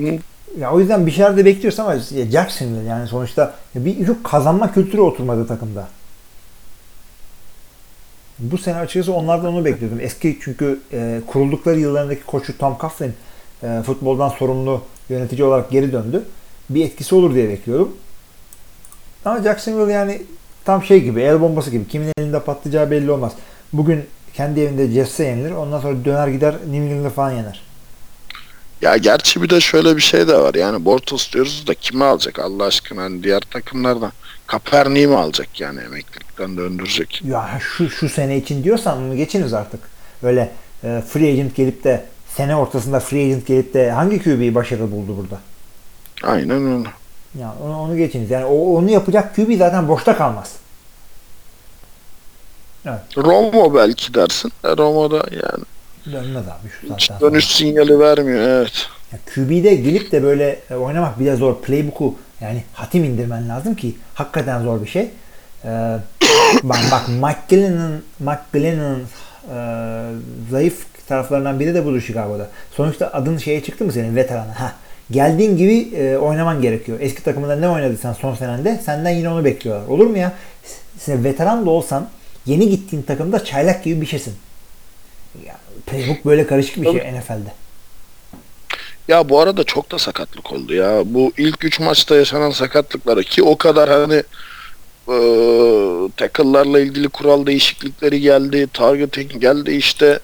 Hı. 0.00 0.18
Ya 0.58 0.72
o 0.72 0.80
yüzden 0.80 1.06
bir 1.06 1.10
şeyler 1.10 1.36
de 1.36 1.44
bekliyoruz 1.44 1.80
ama 1.80 1.98
Jacksonville 2.32 2.88
yani 2.88 3.08
sonuçta 3.08 3.54
bir 3.74 4.06
şu 4.06 4.22
kazanma 4.22 4.72
kültürü 4.72 5.00
oturmadı 5.00 5.46
takımda. 5.46 5.88
Bu 8.38 8.58
sene 8.58 8.76
açıkçası 8.76 9.12
onlardan 9.12 9.54
onu 9.54 9.64
bekliyordum. 9.64 10.00
Eski 10.00 10.38
çünkü 10.42 10.80
e, 10.92 11.20
kuruldukları 11.26 11.80
yıllarındaki 11.80 12.24
koçu 12.24 12.58
Tom 12.58 12.76
Coughlin 12.80 13.14
e, 13.62 13.82
futboldan 13.86 14.28
sorumlu 14.28 14.82
yönetici 15.08 15.44
olarak 15.44 15.70
geri 15.70 15.92
döndü. 15.92 16.22
Bir 16.70 16.84
etkisi 16.84 17.14
olur 17.14 17.34
diye 17.34 17.48
bekliyordum. 17.48 17.96
Ama 19.24 19.42
Jacksonville 19.42 19.92
yani 19.92 20.22
tam 20.64 20.84
şey 20.84 21.02
gibi, 21.02 21.20
el 21.20 21.40
bombası 21.40 21.70
gibi. 21.70 21.88
Kimin 21.88 22.12
elinde 22.18 22.40
patlayacağı 22.40 22.90
belli 22.90 23.10
olmaz. 23.10 23.32
Bugün 23.72 24.04
kendi 24.34 24.60
evinde 24.60 24.88
Jets'e 24.88 25.24
yenilir. 25.24 25.50
Ondan 25.50 25.80
sonra 25.80 26.04
döner 26.04 26.28
gider 26.28 26.54
New 26.54 26.76
England'ı 26.76 27.10
falan 27.10 27.30
yener. 27.30 27.62
Ya 28.82 28.96
gerçi 28.96 29.42
bir 29.42 29.50
de 29.50 29.60
şöyle 29.60 29.96
bir 29.96 30.02
şey 30.02 30.28
de 30.28 30.38
var. 30.38 30.54
Yani 30.54 30.84
Bortles 30.84 31.32
diyoruz 31.32 31.66
da 31.66 31.74
kimi 31.74 32.04
alacak 32.04 32.38
Allah 32.38 32.64
aşkına? 32.64 33.02
Hani 33.02 33.22
diğer 33.22 33.40
takımlardan. 33.40 34.12
Kaepernick'i 34.46 35.06
mi 35.06 35.16
alacak 35.16 35.60
yani 35.60 35.80
emeklilikten 35.80 36.56
döndürecek? 36.56 37.22
Ya 37.24 37.60
şu 37.60 37.90
şu 37.90 38.08
sene 38.08 38.36
için 38.36 38.64
diyorsan 38.64 38.98
bunu 39.04 39.16
geçiniz 39.16 39.54
artık. 39.54 39.80
Öyle 40.22 40.50
e, 40.84 41.02
free 41.08 41.32
agent 41.32 41.56
gelip 41.56 41.84
de 41.84 42.04
sene 42.36 42.56
ortasında 42.56 43.00
free 43.00 43.24
agent 43.24 43.46
gelip 43.46 43.74
de 43.74 43.90
hangi 43.90 44.22
QB'yi 44.22 44.54
başarılı 44.54 44.92
buldu 44.92 45.16
burada? 45.16 45.40
Aynen 46.22 46.66
öyle. 46.78 46.88
Ya 47.40 47.54
onu, 47.64 47.80
onu 47.80 47.96
geçiniz. 47.96 48.30
Yani 48.30 48.44
o, 48.44 48.76
onu 48.76 48.90
yapacak 48.90 49.36
QB 49.36 49.58
zaten 49.58 49.88
boşta 49.88 50.16
kalmaz. 50.16 50.52
Romo 53.16 53.74
belki 53.74 54.14
dersin. 54.14 54.52
E, 54.64 54.68
Romo 54.68 55.10
da 55.10 55.16
yani 55.16 55.64
Dönmez 56.12 56.48
abi 56.48 56.68
şu 56.80 56.88
saatten 56.88 56.96
hiç 56.96 57.04
sonra. 57.06 57.20
dönüş 57.20 57.46
sinyali 57.46 57.98
vermiyor. 57.98 58.48
Evet. 58.48 58.88
Ya 59.12 59.18
QB'de 59.34 59.74
gelip 59.74 60.12
de 60.12 60.22
böyle 60.22 60.60
oynamak 60.70 61.20
bile 61.20 61.36
zor. 61.36 61.62
Playbook'u 61.62 62.14
yani 62.44 62.62
hatim 62.72 63.04
indirmen 63.04 63.48
lazım 63.48 63.74
ki 63.74 63.94
hakikaten 64.14 64.62
zor 64.62 64.82
bir 64.82 64.88
şey. 64.88 65.10
Ee, 65.64 65.68
bak, 66.62 66.78
bak 66.92 67.08
McGillen'ın 67.08 68.02
e, 69.00 69.56
zayıf 70.50 70.86
taraflarından 71.08 71.60
biri 71.60 71.74
de 71.74 71.84
budur 71.84 72.00
Chicago'da. 72.00 72.48
Sonuçta 72.70 73.10
adın 73.12 73.38
şeye 73.38 73.62
çıktı 73.62 73.84
mı 73.84 73.92
senin 73.92 74.16
veterana? 74.16 74.60
Ha. 74.60 74.72
Geldiğin 75.10 75.56
gibi 75.56 75.96
e, 75.96 76.16
oynaman 76.16 76.62
gerekiyor. 76.62 76.98
Eski 77.00 77.22
takımında 77.22 77.56
ne 77.56 77.68
oynadıysan 77.68 78.12
son 78.12 78.34
senende 78.34 78.80
senden 78.84 79.10
yine 79.10 79.28
onu 79.28 79.44
bekliyorlar. 79.44 79.88
Olur 79.88 80.06
mu 80.06 80.18
ya? 80.18 80.32
Sen 80.98 81.24
veteran 81.24 81.66
da 81.66 81.70
olsan 81.70 82.08
yeni 82.46 82.68
gittiğin 82.68 83.02
takımda 83.02 83.44
çaylak 83.44 83.84
gibi 83.84 84.00
bir 84.00 84.06
şeysin. 84.06 84.34
Ya, 85.46 85.54
playbook 85.86 86.24
böyle 86.24 86.46
karışık 86.46 86.76
bir 86.76 86.84
şey 86.84 86.94
NFL'de. 86.94 87.63
Ya 89.08 89.28
bu 89.28 89.40
arada 89.40 89.64
çok 89.64 89.92
da 89.92 89.98
sakatlık 89.98 90.52
oldu 90.52 90.74
ya. 90.74 91.02
Bu 91.04 91.32
ilk 91.38 91.64
3 91.64 91.80
maçta 91.80 92.16
yaşanan 92.16 92.50
sakatlıkları 92.50 93.22
ki 93.22 93.42
o 93.42 93.58
kadar 93.58 93.90
hani 93.90 94.22
e, 95.08 95.16
tackle'larla 96.16 96.80
ilgili 96.80 97.08
kural 97.08 97.46
değişiklikleri 97.46 98.20
geldi. 98.20 98.68
Targeting 98.72 99.40
geldi 99.40 99.70
işte. 99.70 100.20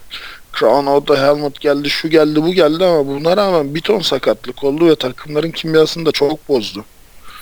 Crown 0.58 0.86
of 0.86 1.06
the 1.06 1.16
Helmet 1.16 1.60
geldi. 1.60 1.90
Şu 1.90 2.08
geldi 2.08 2.42
bu 2.42 2.52
geldi 2.52 2.84
ama 2.84 3.06
buna 3.06 3.36
rağmen 3.36 3.74
bir 3.74 3.80
ton 3.80 4.00
sakatlık 4.00 4.64
oldu 4.64 4.88
ve 4.88 4.96
takımların 4.96 5.50
kimyasını 5.50 6.06
da 6.06 6.12
çok 6.12 6.48
bozdu. 6.48 6.84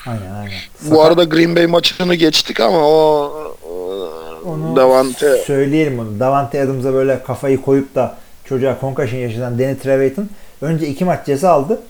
Aynen 0.07 0.35
aynen. 0.35 0.53
Bu 0.83 1.03
arada 1.03 1.25
Green 1.25 1.57
Bay 1.57 1.67
maçını 1.67 2.15
geçtik 2.15 2.61
ama 2.61 2.79
o, 2.89 3.33
o 3.71 4.01
Onu 4.45 4.77
Davante 4.77 5.37
söyleyelim 5.37 5.99
onu. 5.99 6.21
Davante 6.21 6.63
Adams'a 6.63 6.93
böyle 6.95 7.23
kafayı 7.23 7.63
koyup 7.63 7.95
da 7.95 8.17
çocuğa 8.45 8.79
concussion 8.81 9.21
yaşayan 9.21 9.59
Danny 9.59 9.79
Trevathan 9.79 10.29
önce 10.61 10.87
iki 10.89 11.05
maç 11.05 11.27
ceza 11.27 11.51
aldı. 11.51 11.81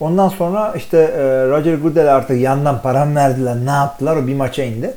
Ondan 0.00 0.28
sonra 0.28 0.74
işte 0.76 0.98
e, 0.98 1.20
Roger 1.48 1.74
Goodell 1.74 2.14
artık 2.16 2.40
yandan 2.40 2.82
param 2.82 3.16
verdiler. 3.16 3.56
Ne 3.56 3.70
yaptılar? 3.70 4.16
O 4.16 4.26
bir 4.26 4.34
maça 4.34 4.62
indi. 4.62 4.94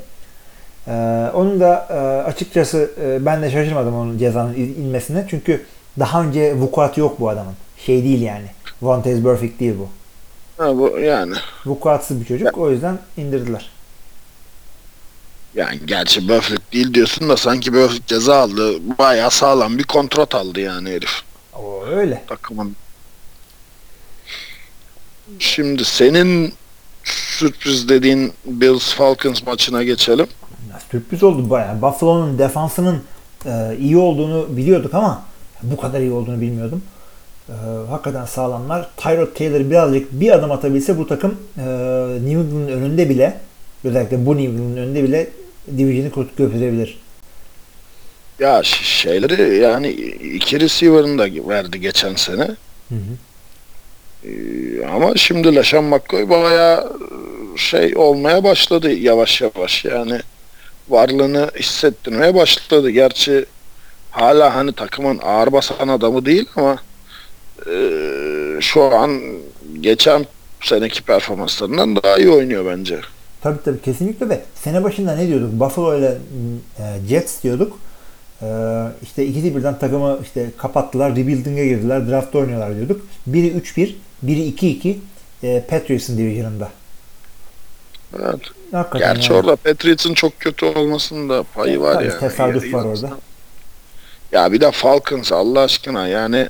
E, 0.87 0.91
onun 1.33 1.59
da 1.59 1.87
e, 1.89 2.27
açıkçası 2.29 2.91
e, 3.01 3.25
ben 3.25 3.41
de 3.41 3.51
şaşırmadım 3.51 3.95
onun 3.95 4.17
cezanın 4.17 4.53
in- 4.53 4.75
inmesine. 4.83 5.25
Çünkü 5.29 5.65
daha 5.99 6.23
önce 6.23 6.55
vukuatı 6.55 6.99
yok 6.99 7.19
bu 7.19 7.29
adamın. 7.29 7.53
Şey 7.85 8.03
değil 8.03 8.21
yani. 8.21 8.45
Vontaze 8.81 9.23
Burfict 9.23 9.59
değil 9.59 9.75
bu. 9.79 9.87
ha, 10.63 10.77
bu 10.77 10.99
yani 10.99 11.35
Vukuatsız 11.65 12.19
bir 12.21 12.25
çocuk. 12.25 12.57
O 12.57 12.71
yüzden 12.71 12.97
indirdiler. 13.17 13.69
yani 15.55 15.79
gerçi 15.85 16.29
Burfict 16.29 16.73
değil 16.73 16.93
diyorsun 16.93 17.29
da 17.29 17.37
sanki 17.37 17.73
Burfict 17.73 18.07
ceza 18.07 18.35
aldı. 18.35 18.73
Bayağı 18.99 19.31
sağlam 19.31 19.77
bir 19.77 19.83
kontrat 19.83 20.35
aldı 20.35 20.59
yani 20.59 20.89
herif. 20.91 21.21
O 21.55 21.85
öyle. 21.85 22.23
takımın. 22.27 22.75
Şimdi 25.39 25.85
senin 25.85 26.53
sürpriz 27.03 27.89
dediğin 27.89 28.33
Bills 28.45 28.93
Falcons 28.93 29.45
maçına 29.45 29.83
geçelim. 29.83 30.27
Ya 30.71 30.79
sürpriz 30.91 31.23
oldu 31.23 31.49
bayağı. 31.49 31.81
Buffalo'nun 31.81 32.39
defansının 32.39 33.03
e, 33.45 33.77
iyi 33.79 33.97
olduğunu 33.97 34.57
biliyorduk 34.57 34.93
ama 34.93 35.23
bu 35.63 35.77
kadar 35.77 35.99
iyi 36.01 36.11
olduğunu 36.11 36.41
bilmiyordum. 36.41 36.81
E, 37.49 37.53
hakikaten 37.89 38.25
sağlamlar. 38.25 38.89
Tyrod 38.97 39.35
Taylor 39.35 39.69
birazcık 39.69 40.11
bir 40.11 40.31
adım 40.31 40.51
atabilse 40.51 40.97
bu 40.97 41.07
takım 41.07 41.37
e, 41.57 41.61
New 42.13 42.31
England'ın 42.31 42.67
önünde 42.67 43.09
bile 43.09 43.39
özellikle 43.83 44.25
bu 44.25 44.37
New 44.37 44.51
England'ın 44.51 44.77
önünde 44.77 45.03
bile 45.03 45.29
division'ı 45.77 46.27
götürebilir. 46.37 47.03
Ya 48.39 48.63
şeyleri 48.63 49.57
yani 49.57 49.89
iki 50.35 50.59
receiver'ını 50.59 51.17
da 51.17 51.49
verdi 51.49 51.81
geçen 51.81 52.15
sene. 52.15 52.43
Hı 52.89 52.95
hı. 52.95 53.32
Ee, 54.25 54.85
ama 54.85 55.15
şimdi 55.15 55.55
Leşan 55.55 55.83
McCoy 55.83 56.29
bayağı 56.29 56.79
e, 56.83 57.57
şey 57.57 57.93
olmaya 57.95 58.43
başladı 58.43 58.91
yavaş 58.91 59.41
yavaş 59.41 59.85
yani 59.85 60.19
varlığını 60.89 61.51
hissettirmeye 61.59 62.35
başladı. 62.35 62.89
Gerçi 62.89 63.45
hala 64.11 64.55
hani 64.55 64.73
takımın 64.73 65.19
ağır 65.23 65.51
basan 65.51 65.87
adamı 65.87 66.25
değil 66.25 66.45
ama 66.55 66.77
e, 67.71 67.75
şu 68.61 68.83
an 68.83 69.21
geçen 69.81 70.25
seneki 70.61 71.03
performanslarından 71.03 71.95
daha 71.95 72.17
iyi 72.17 72.29
oynuyor 72.29 72.65
bence. 72.77 72.99
Tabii 73.41 73.63
tabii 73.65 73.81
kesinlikle 73.81 74.29
ve 74.29 74.41
sene 74.55 74.83
başında 74.83 75.15
ne 75.15 75.27
diyorduk? 75.27 75.59
Buffalo 75.59 75.99
ile 75.99 76.17
e, 76.79 76.83
Jets 77.09 77.43
diyorduk. 77.43 77.79
E, 78.41 78.47
işte 79.03 79.25
ikisi 79.25 79.55
birden 79.55 79.79
takımı 79.79 80.19
işte 80.23 80.49
kapattılar, 80.57 81.11
rebuilding'e 81.11 81.67
girdiler, 81.67 82.09
draft 82.09 82.35
oynuyorlar 82.35 82.75
diyorduk. 82.75 83.01
Biri 83.27 83.47
3-1, 83.47 83.95
biri 84.23 84.49
2-2 84.49 84.97
e, 85.43 85.61
Patriots'ın 85.69 86.17
division'ında. 86.17 86.69
Evet. 88.15 88.39
Hakikaten 88.71 88.99
Gerçi 88.99 89.31
yani. 89.31 89.39
orada 89.39 89.55
Patriots'ın 89.55 90.13
çok 90.13 90.39
kötü 90.39 90.65
olmasının 90.65 91.29
da 91.29 91.43
payı 91.43 91.81
var 91.81 91.93
Tabii, 91.93 92.07
yani. 92.07 92.19
tesadüf 92.19 92.73
var 92.73 92.85
orada. 92.85 93.09
Ya 94.31 94.51
bir 94.51 94.61
de 94.61 94.71
Falcons 94.71 95.31
Allah 95.31 95.59
aşkına 95.59 96.07
yani 96.07 96.49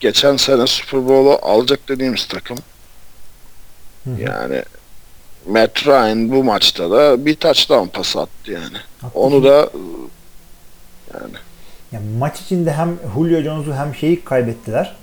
geçen 0.00 0.36
sene 0.36 0.66
Super 0.66 1.08
Bowl'u 1.08 1.38
alacak 1.42 1.88
dediğimiz 1.88 2.26
takım. 2.26 2.58
Hı 4.04 4.10
hı. 4.10 4.20
Yani 4.20 4.62
Matt 5.46 5.86
Ryan 5.86 6.30
bu 6.30 6.44
maçta 6.44 6.90
da 6.90 7.26
bir 7.26 7.34
touchdown 7.34 7.88
pas 7.88 8.16
attı 8.16 8.52
yani. 8.52 8.76
Haklısın. 9.00 9.20
Onu 9.20 9.44
da 9.44 9.70
yani 11.14 11.34
Yani 11.92 12.04
maç 12.18 12.40
içinde 12.40 12.72
hem 12.72 12.98
Julio 13.14 13.40
Jones'u 13.42 13.74
hem 13.74 13.94
şeyi 13.94 14.24
kaybettiler. 14.24 14.96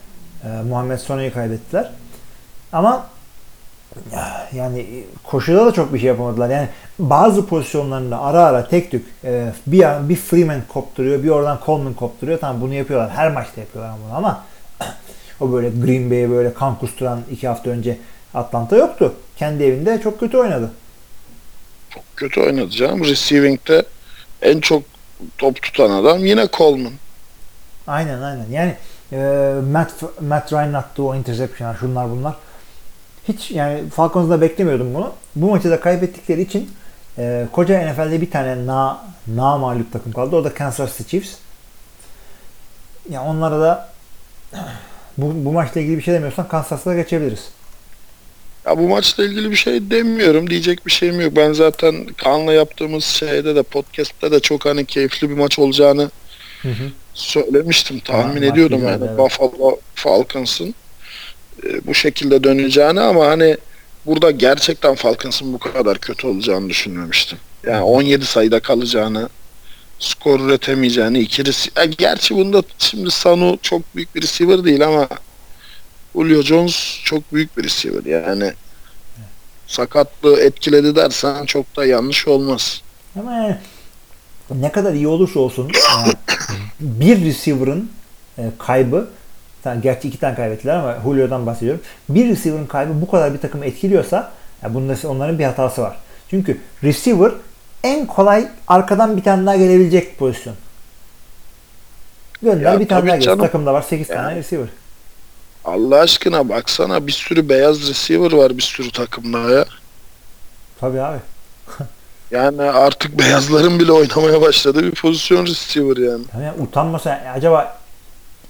E, 0.45 0.47
Muhammed 0.63 0.97
Sona'yı 0.97 1.33
kaybettiler. 1.33 1.91
Ama 2.73 3.07
ya, 4.13 4.47
yani 4.53 5.03
koşuda 5.23 5.65
da 5.65 5.71
çok 5.71 5.93
bir 5.93 5.99
şey 5.99 6.07
yapamadılar. 6.07 6.49
Yani 6.49 6.67
bazı 6.99 7.47
pozisyonlarında 7.47 8.21
ara 8.21 8.45
ara 8.45 8.67
tek 8.67 8.91
tük 8.91 9.05
e, 9.23 9.53
bir 9.67 10.09
bir 10.09 10.15
Freeman 10.15 10.61
kopturuyor, 10.67 11.23
bir 11.23 11.29
oradan 11.29 11.59
Coleman 11.65 11.93
kopturuyor. 11.93 12.39
Tamam 12.39 12.61
bunu 12.61 12.73
yapıyorlar. 12.73 13.11
Her 13.11 13.31
maçta 13.31 13.61
yapıyorlar 13.61 13.95
bunu 14.05 14.15
ama 14.17 14.43
o 15.39 15.53
böyle 15.53 15.69
Green 15.69 16.11
Bay'e 16.11 16.29
böyle 16.29 16.53
kan 16.53 16.79
kusturan 16.79 17.21
iki 17.31 17.47
hafta 17.47 17.69
önce 17.69 17.97
Atlanta 18.33 18.75
yoktu. 18.75 19.13
Kendi 19.37 19.63
evinde 19.63 20.01
çok 20.03 20.19
kötü 20.19 20.37
oynadı. 20.37 20.71
çok 21.89 22.03
kötü 22.15 22.41
oynadı 22.41 22.69
canım. 22.69 23.03
Receiving'de 23.03 23.85
en 24.41 24.59
çok 24.59 24.83
top 25.37 25.61
tutan 25.61 25.89
adam 25.89 26.25
yine 26.25 26.47
Coleman. 26.53 26.93
Aynen 27.87 28.21
aynen. 28.21 28.45
Yani 28.51 28.75
e, 29.11 29.53
Matt, 29.71 29.91
Matt 30.21 30.53
Ryan 30.53 30.73
attığı 30.73 31.03
o 31.03 31.15
interceptionlar 31.15 31.77
şunlar 31.77 32.09
bunlar. 32.09 32.35
Hiç 33.27 33.51
yani 33.51 33.89
Falcons'da 33.89 34.41
beklemiyordum 34.41 34.93
bunu. 34.93 35.13
Bu 35.35 35.49
maçı 35.49 35.69
da 35.69 35.79
kaybettikleri 35.79 36.41
için 36.41 36.71
e, 37.17 37.47
koca 37.51 37.91
NFL'de 37.91 38.21
bir 38.21 38.31
tane 38.31 38.65
na, 38.65 39.05
na 39.27 39.57
mağlup 39.57 39.93
takım 39.93 40.11
kaldı. 40.11 40.35
O 40.35 40.43
da 40.43 40.53
Kansas 40.53 40.97
City 40.97 41.09
Chiefs. 41.09 41.35
Yani 43.09 43.29
onlara 43.29 43.61
da 43.61 43.89
bu, 45.17 45.45
bu 45.45 45.51
maçla 45.51 45.81
ilgili 45.81 45.97
bir 45.97 46.03
şey 46.03 46.13
demiyorsan 46.13 46.47
Kansas'ta 46.47 46.95
geçebiliriz. 46.95 47.49
Ya 48.65 48.77
bu 48.77 48.87
maçla 48.87 49.25
ilgili 49.25 49.51
bir 49.51 49.55
şey 49.55 49.91
demiyorum. 49.91 50.49
Diyecek 50.49 50.85
bir 50.85 50.91
şeyim 50.91 51.21
yok. 51.21 51.35
Ben 51.35 51.53
zaten 51.53 52.05
Kaan'la 52.17 52.53
yaptığımız 52.53 53.05
şeyde 53.05 53.55
de 53.55 53.63
podcast'te 53.63 54.31
de 54.31 54.39
çok 54.39 54.65
hani 54.65 54.85
keyifli 54.85 55.29
bir 55.29 55.35
maç 55.35 55.59
olacağını 55.59 56.11
Hı 56.66 56.70
hı. 56.70 56.89
söylemiştim. 57.13 57.99
Tahmin 57.99 58.43
maç 58.43 58.51
ediyordum 58.51 58.84
yani 58.84 59.05
evet. 59.07 59.18
Buffalo 59.18 59.80
Falcons'ın 59.95 60.76
e, 61.63 61.88
bu 61.88 61.93
şekilde 61.93 62.43
döneceğini 62.43 63.01
ama 63.01 63.28
hani 63.28 63.57
burada 64.05 64.32
gerçekten 64.32 64.95
Falcons'ın 64.95 65.53
bu 65.53 65.59
kadar 65.59 65.97
kötü 65.97 66.28
olacağını 66.28 66.70
düşünmemiştim. 66.70 67.38
Yani 67.68 67.82
17 67.84 68.26
sayıda 68.26 68.59
kalacağını, 68.59 69.30
skor 69.99 70.39
üretemeyeceğini, 70.39 71.20
iki 71.20 71.41
rece- 71.41 71.80
Ya 71.80 71.86
gerçi 71.86 72.36
bunda 72.36 72.63
şimdi 72.78 73.11
Sanu 73.11 73.59
çok 73.61 73.95
büyük 73.95 74.16
bir 74.16 74.22
receiver 74.22 74.63
değil 74.63 74.88
ama 74.88 75.07
Julio 76.16 76.41
Jones 76.41 76.99
çok 77.03 77.34
büyük 77.34 77.57
bir 77.57 77.63
receiver. 77.63 78.05
Yani 78.05 78.53
sakatlığı 79.68 80.41
etkiledi 80.41 80.95
dersen 80.95 81.45
çok 81.45 81.76
da 81.76 81.86
yanlış 81.86 82.28
olmaz. 82.28 82.82
Ama 83.20 83.57
ne 84.49 84.71
kadar 84.71 84.93
iyi 84.93 85.07
olursa 85.07 85.39
olsun 85.39 85.71
yani 85.89 86.13
bir 86.79 87.25
receiver'ın 87.25 87.91
e, 88.37 88.43
kaybı 88.59 89.07
gerçi 89.81 90.07
iki 90.07 90.19
tane 90.19 90.35
kaybettiler 90.35 90.75
ama 90.75 90.97
Julio'dan 91.03 91.45
bahsediyorum. 91.45 91.81
Bir 92.09 92.29
receiver'ın 92.29 92.65
kaybı 92.65 93.01
bu 93.01 93.11
kadar 93.11 93.33
bir 93.33 93.39
takımı 93.39 93.65
etkiliyorsa 93.65 94.31
yani 94.63 94.73
bunda 94.73 95.07
onların 95.07 95.39
bir 95.39 95.43
hatası 95.43 95.81
var. 95.81 95.97
Çünkü 96.29 96.61
receiver 96.83 97.31
en 97.83 98.05
kolay 98.05 98.47
arkadan 98.67 99.17
bir 99.17 99.23
tane 99.23 99.45
daha 99.45 99.55
gelebilecek 99.55 100.17
pozisyon. 100.17 100.55
Gönder 102.41 102.73
Ya 102.73 102.79
bir 102.79 102.87
tane 102.87 103.07
daha 103.07 103.19
canım. 103.19 103.39
Takımda 103.39 103.73
var 103.73 103.81
8 103.81 104.07
tane 104.07 104.35
receiver. 104.35 104.67
Allah 105.65 105.99
aşkına 105.99 106.49
baksana 106.49 107.07
bir 107.07 107.11
sürü 107.11 107.49
beyaz 107.49 107.89
receiver 107.89 108.31
var 108.31 108.57
bir 108.57 108.63
sürü 108.63 108.91
takımda 108.91 109.39
ya. 109.39 109.65
Tabii 110.79 111.01
abi. 111.01 111.17
Yani 112.32 112.61
artık 112.61 113.19
beyazların 113.19 113.80
bile 113.80 113.91
oynamaya 113.91 114.41
başladığı 114.41 114.84
bir 114.84 114.91
pozisyon 114.91 115.45
receiver 115.45 115.97
yani. 115.97 116.23
Yani 116.34 116.61
utanmasa 116.61 117.09
yani 117.09 117.30
acaba 117.30 117.78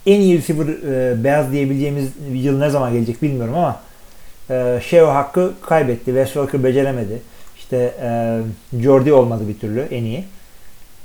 en 0.05 0.21
iyi 0.21 0.38
receiver 0.38 0.67
e, 0.67 1.23
beyaz 1.23 1.51
diyebileceğimiz 1.51 2.09
yıl 2.34 2.57
ne 2.59 2.69
zaman 2.69 2.93
gelecek 2.93 3.21
bilmiyorum 3.21 3.55
ama 3.55 3.80
e, 4.49 4.80
Sheo 4.84 5.07
hakkı 5.07 5.53
kaybetti. 5.65 6.05
Wes 6.05 6.34
Welker 6.34 6.63
beceremedi. 6.63 7.21
İşte 7.57 7.95
e, 8.01 8.39
Jordi 8.82 9.13
olmadı 9.13 9.43
bir 9.47 9.59
türlü 9.59 9.82
en 9.82 10.03
iyi. 10.03 10.26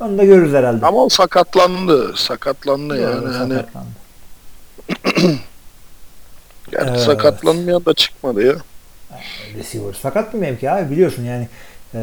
Onu 0.01 0.18
da 0.18 0.25
görürüz 0.25 0.53
herhalde. 0.53 0.87
Ama 0.87 1.05
o 1.05 1.09
sakatlandı. 1.09 2.16
Sakatlandı 2.16 2.95
Doğru, 2.95 3.03
yani. 3.03 3.37
Hani 3.37 3.55
sakatlandı. 3.55 3.89
gerçi 6.71 6.91
Evet. 6.91 7.01
sakatlanmayan 7.01 7.85
da 7.85 7.95
çıkmadı 7.95 8.47
ya. 8.47 8.55
receiver 9.59 9.93
sakat 9.93 10.35
bir 10.35 10.39
mevki 10.39 10.71
abi 10.71 10.91
biliyorsun 10.91 11.25
yani 11.25 11.49
e, 11.95 12.01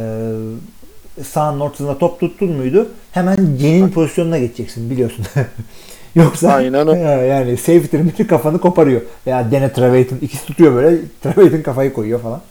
sahanın 1.23 1.59
ortasında 1.59 1.97
top 1.97 2.19
tuttun 2.19 2.51
muydu 2.51 2.89
hemen 3.11 3.37
Cen'in 3.59 3.89
pozisyonuna 3.89 4.37
geçeceksin 4.39 4.89
biliyorsun. 4.89 5.25
Yoksa 6.15 6.53
Aynen 6.53 6.87
öyle. 6.87 6.99
yani 7.27 7.57
safety'nin 7.57 8.07
bütün 8.07 8.25
kafanı 8.25 8.59
koparıyor. 8.59 9.01
Veya 9.27 9.51
Dene 9.51 9.73
Trevathan 9.73 10.19
ikisi 10.21 10.45
tutuyor 10.45 10.75
böyle 10.75 10.97
Trevathan 11.23 11.61
kafayı 11.61 11.93
koyuyor 11.93 12.21
falan. 12.21 12.41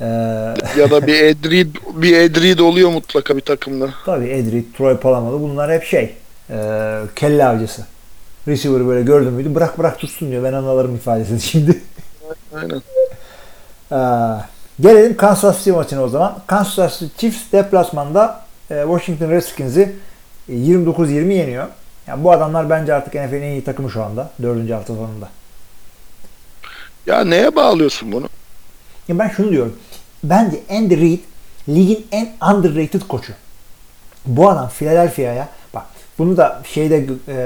Ee, 0.00 0.04
ya 0.78 0.90
da 0.90 1.06
bir 1.06 1.22
Edrid 1.22 1.76
bir 1.94 2.16
Edrid 2.16 2.58
oluyor 2.58 2.90
mutlaka 2.90 3.36
bir 3.36 3.40
takımda. 3.40 3.88
tabii 4.06 4.28
Edry, 4.28 4.64
Troy 4.78 4.96
Polamalu 4.96 5.40
bunlar 5.40 5.72
hep 5.72 5.84
şey 5.84 6.14
e, 6.50 6.56
kelle 7.16 7.44
avcısı. 7.44 7.86
Receiver'ı 8.48 8.88
böyle 8.88 9.02
gördün 9.02 9.32
müydü 9.32 9.54
bırak 9.54 9.78
bırak 9.78 9.98
tutsun 9.98 10.30
diyor 10.30 10.44
ben 10.44 10.52
onu 10.52 10.68
alırım 10.68 10.94
ifadesini 10.96 11.40
şimdi. 11.40 11.80
Aynen. 12.54 12.82
Ee, 13.92 13.96
gelelim 14.80 15.16
Kansas 15.16 15.58
City 15.58 15.70
maçına 15.70 16.02
o 16.02 16.08
zaman. 16.08 16.38
Kansas 16.46 16.98
City 16.98 17.20
Chiefs 17.20 17.52
deplasmanda 17.52 18.44
e, 18.70 18.82
Washington 18.86 19.30
Redskins'i 19.30 19.96
e, 20.48 20.52
29-20 20.52 21.32
yeniyor. 21.32 21.66
Yani 22.06 22.24
bu 22.24 22.32
adamlar 22.32 22.70
bence 22.70 22.94
artık 22.94 23.14
NFL'in 23.14 23.42
en 23.42 23.52
iyi 23.52 23.64
takımı 23.64 23.90
şu 23.90 24.02
anda. 24.02 24.30
Dördüncü 24.42 24.72
hafta 24.72 24.94
sonunda. 24.94 25.28
Ya 27.06 27.24
neye 27.24 27.56
bağlıyorsun 27.56 28.12
bunu? 28.12 28.28
Ya 29.08 29.18
ben 29.18 29.28
şunu 29.28 29.50
diyorum. 29.50 29.76
Bence 30.24 30.60
Andy 30.70 31.00
Reid 31.00 31.20
ligin 31.68 32.06
en 32.12 32.28
underrated 32.54 33.02
koçu. 33.08 33.32
Bu 34.26 34.50
adam 34.50 34.68
Philadelphia'ya 34.68 35.48
bak 35.74 35.86
bunu 36.18 36.36
da 36.36 36.62
şeyde 36.66 37.06
e, 37.28 37.36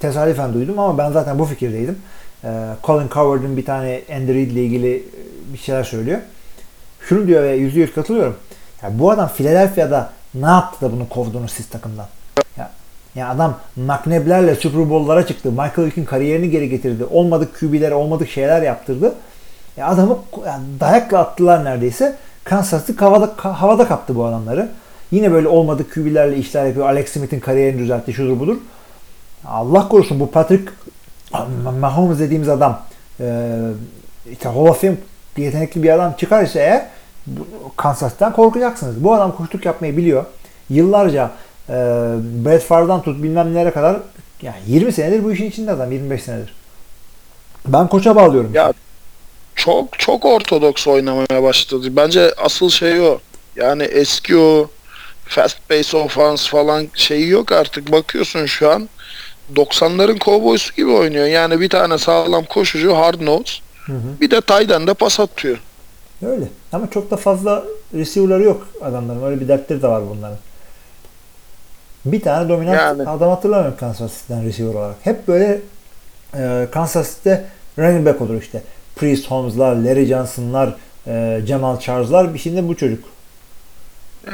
tesadüfen 0.00 0.54
duydum 0.54 0.78
ama 0.78 0.98
ben 0.98 1.10
zaten 1.10 1.38
bu 1.38 1.44
fikirdeydim. 1.44 1.98
E, 2.44 2.48
Colin 2.84 3.08
Coward'ın 3.08 3.56
bir 3.56 3.64
tane 3.64 4.02
Andy 4.14 4.34
Reid 4.34 4.50
ile 4.50 4.64
ilgili 4.64 4.96
e, 4.96 5.02
bir 5.52 5.58
şeyler 5.58 5.84
söylüyor. 5.84 6.20
Şunu 7.00 7.26
diyor 7.26 7.42
ve 7.42 7.52
yüzde 7.52 7.80
yüz 7.80 7.94
katılıyorum. 7.94 8.36
Ya 8.82 8.98
bu 8.98 9.10
adam 9.10 9.28
Philadelphia'da 9.28 10.10
ne 10.34 10.46
yaptı 10.46 10.86
da 10.86 10.92
bunu 10.92 11.08
kovdunuz 11.08 11.50
siz 11.50 11.68
takımdan? 11.68 12.06
Ya, 12.56 12.70
ya 13.14 13.28
adam 13.28 13.58
McNabb'lerle 13.76 14.54
Super 14.54 14.90
Bowl'lara 14.90 15.26
çıktı. 15.26 15.50
Michael 15.50 15.86
Vick'in 15.86 16.04
kariyerini 16.04 16.50
geri 16.50 16.68
getirdi. 16.68 17.04
Olmadık 17.04 17.60
QB'lere 17.60 17.94
olmadık 17.94 18.30
şeyler 18.30 18.62
yaptırdı. 18.62 19.14
Ya 19.76 19.86
adamı 19.86 20.18
yani 20.46 20.64
dayakla 20.80 21.18
attılar 21.18 21.64
neredeyse. 21.64 22.16
Kansas 22.44 22.88
havada, 22.98 23.32
havada 23.36 23.88
kaptı 23.88 24.16
bu 24.16 24.24
adamları. 24.24 24.68
Yine 25.10 25.32
böyle 25.32 25.48
olmadık 25.48 25.94
QB'lerle 25.94 26.36
işler 26.36 26.66
yapıyor. 26.66 26.86
Alex 26.86 27.12
Smith'in 27.12 27.40
kariyerini 27.40 27.78
düzeltti. 27.78 28.12
Şudur 28.12 28.40
budur. 28.40 28.56
Allah 29.44 29.88
korusun 29.88 30.20
bu 30.20 30.30
Patrick 30.30 30.72
Mahomes 31.80 32.18
dediğimiz 32.18 32.48
adam 32.48 32.82
e, 33.20 33.56
işte 34.32 34.48
Hall 34.48 34.66
of 34.66 34.80
Fame 34.80 34.96
yetenekli 35.36 35.82
bir 35.82 35.90
adam 35.90 36.12
çıkarsa 36.18 36.58
eğer 36.58 36.86
bu- 37.26 37.46
Kansas 37.76 38.12
City'den 38.12 38.32
korkacaksınız. 38.32 39.04
Bu 39.04 39.14
adam 39.14 39.36
koştuk 39.36 39.64
yapmayı 39.64 39.96
biliyor. 39.96 40.24
Yıllarca 40.70 41.30
e, 41.68 41.72
Brett 42.44 42.62
Favre'dan 42.62 43.02
tut 43.02 43.22
bilmem 43.22 43.54
nelere 43.54 43.70
kadar 43.70 43.96
yani 44.42 44.56
20 44.66 44.92
senedir 44.92 45.24
bu 45.24 45.32
işin 45.32 45.50
içinde 45.50 45.70
adam 45.72 45.92
25 45.92 46.22
senedir. 46.22 46.54
Ben 47.66 47.88
koça 47.88 48.16
bağlıyorum. 48.16 48.50
Ya 48.54 48.72
çok 49.54 49.98
çok 49.98 50.24
ortodoks 50.24 50.86
oynamaya 50.86 51.42
başladı. 51.42 51.96
Bence 51.96 52.34
asıl 52.38 52.68
şey 52.70 53.00
o. 53.00 53.18
Yani 53.56 53.82
eski 53.82 54.36
o 54.36 54.70
fast 55.24 55.68
pace 55.68 55.96
offense 55.96 56.50
falan 56.50 56.88
şeyi 56.94 57.28
yok 57.28 57.52
artık. 57.52 57.92
Bakıyorsun 57.92 58.46
şu 58.46 58.70
an 58.70 58.88
90'ların 59.56 60.18
kovboysu 60.18 60.74
gibi 60.74 60.90
oynuyor. 60.90 61.26
Yani 61.26 61.60
bir 61.60 61.68
tane 61.68 61.98
sağlam 61.98 62.44
koşucu 62.44 62.96
hard 62.96 63.20
nose. 63.20 63.52
Hı 63.90 63.96
hı. 63.96 64.20
Bir 64.20 64.30
de 64.30 64.40
tight 64.40 64.70
de 64.86 64.94
pas 64.94 65.20
atıyor. 65.20 65.58
Öyle. 66.26 66.44
Ama 66.72 66.90
çok 66.90 67.10
da 67.10 67.16
fazla 67.16 67.64
receiver'ları 67.94 68.42
yok 68.42 68.68
adamların. 68.82 69.22
Öyle 69.22 69.40
bir 69.40 69.48
dertleri 69.48 69.82
de 69.82 69.88
var 69.88 70.02
bunların. 70.10 70.38
Bir 72.04 72.20
tane 72.20 72.48
dominant 72.48 72.76
Yani. 72.76 73.08
adam 73.08 73.30
hatırlamıyorum 73.30 73.76
Kansas 73.80 74.12
City'den 74.20 74.44
receiver 74.44 74.74
olarak. 74.74 74.96
Hep 75.02 75.28
böyle 75.28 75.60
e, 76.36 76.68
Kansas 76.72 77.16
City'de 77.16 77.44
running 77.78 78.06
back 78.06 78.20
olur 78.20 78.42
işte. 78.42 78.62
Priest 78.96 79.30
Holmes'lar, 79.30 79.76
Larry 79.76 80.06
Johnson'lar, 80.06 80.74
e, 81.06 81.40
Jamal 81.46 81.80
Charles'lar. 81.80 82.38
Şimdi 82.38 82.68
bu 82.68 82.76
çocuk. 82.76 83.04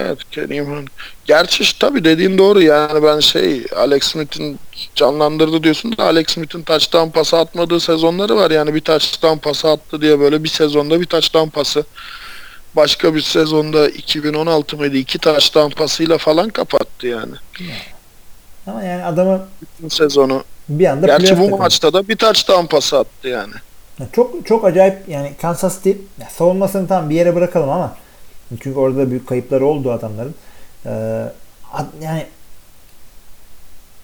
Evet 0.00 0.18
Kerim 0.30 0.66
Han. 0.74 0.86
Gerçi 1.24 1.78
tabii 1.78 2.04
dediğin 2.04 2.38
doğru 2.38 2.62
yani 2.62 3.02
ben 3.02 3.20
şey 3.20 3.66
Alex 3.76 4.02
Smith'in 4.02 4.58
canlandırdı 4.94 5.62
diyorsun 5.62 5.96
da 5.96 6.04
Alex 6.04 6.26
Smith'in 6.28 6.62
touchdown 6.62 7.10
pası 7.10 7.38
atmadığı 7.38 7.80
sezonları 7.80 8.36
var. 8.36 8.50
Yani 8.50 8.74
bir 8.74 8.80
touchdown 8.80 9.38
pası 9.38 9.68
attı 9.68 10.00
diye 10.00 10.20
böyle 10.20 10.44
bir 10.44 10.48
sezonda 10.48 11.00
bir 11.00 11.06
touchdown 11.06 11.48
pası. 11.48 11.84
Başka 12.76 13.14
bir 13.14 13.20
sezonda 13.20 13.88
2016 13.88 14.76
mıydı 14.76 14.96
iki 14.96 15.18
touchdown 15.18 15.70
pasıyla 15.70 16.18
falan 16.18 16.48
kapattı 16.48 17.06
yani. 17.06 17.34
Ama 18.66 18.82
yani 18.82 19.04
adamı 19.04 19.48
sezonu. 19.90 20.44
bir 20.68 20.86
anda 20.86 21.06
Gerçi 21.06 21.32
bu 21.32 21.40
takımı. 21.40 21.56
maçta 21.56 21.92
da 21.92 22.08
bir 22.08 22.16
touchdown 22.16 22.66
pası 22.66 22.98
attı 22.98 23.28
yani. 23.28 23.52
Ya 24.00 24.06
Çok 24.12 24.46
çok 24.46 24.64
acayip 24.64 25.08
yani 25.08 25.32
Kansas 25.42 25.76
City 25.76 25.90
savunmasını 26.30 26.88
tam 26.88 27.10
bir 27.10 27.14
yere 27.14 27.34
bırakalım 27.34 27.70
ama 27.70 27.96
çünkü 28.48 28.74
orada 28.74 28.98
da 28.98 29.10
büyük 29.10 29.26
kayıpları 29.28 29.66
oldu 29.66 29.92
adamların. 29.92 30.34
Ee, 30.86 30.90
yani 32.00 32.26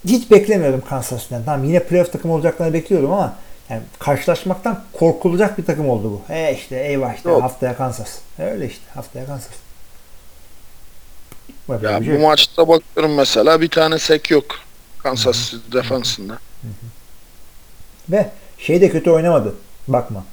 hiç 0.06 0.30
beklemiyordum 0.30 0.82
Kansas 0.88 1.22
City'den. 1.22 1.44
Tamam 1.44 1.64
yine 1.64 1.82
playoff 1.82 2.12
takımı 2.12 2.34
olacaklarını 2.34 2.74
bekliyordum 2.74 3.12
ama 3.12 3.34
yani 3.70 3.82
karşılaşmaktan 3.98 4.84
korkulacak 4.92 5.58
bir 5.58 5.64
takım 5.64 5.88
oldu 5.88 6.10
bu. 6.28 6.32
E 6.32 6.54
işte 6.54 6.76
eyvah 6.76 7.14
işte 7.14 7.28
Yok. 7.30 7.42
haftaya 7.42 7.76
Kansas. 7.76 8.18
Öyle 8.38 8.66
işte 8.66 8.82
haftaya 8.94 9.26
Kansas. 9.26 9.52
Böyle 11.68 11.86
Ya 11.90 11.98
şey 11.98 12.06
bu 12.08 12.12
yok. 12.12 12.22
maçta 12.22 12.68
bakıyorum 12.68 13.14
mesela 13.14 13.60
bir 13.60 13.68
tane 13.68 13.98
sek 13.98 14.30
yok. 14.30 14.44
Kansas 14.98 15.50
City 15.50 15.78
defansında. 15.78 16.38
Ve 18.08 18.30
şey 18.58 18.80
de 18.80 18.90
kötü 18.90 19.10
oynamadı. 19.10 19.54
Bakma. 19.88 20.24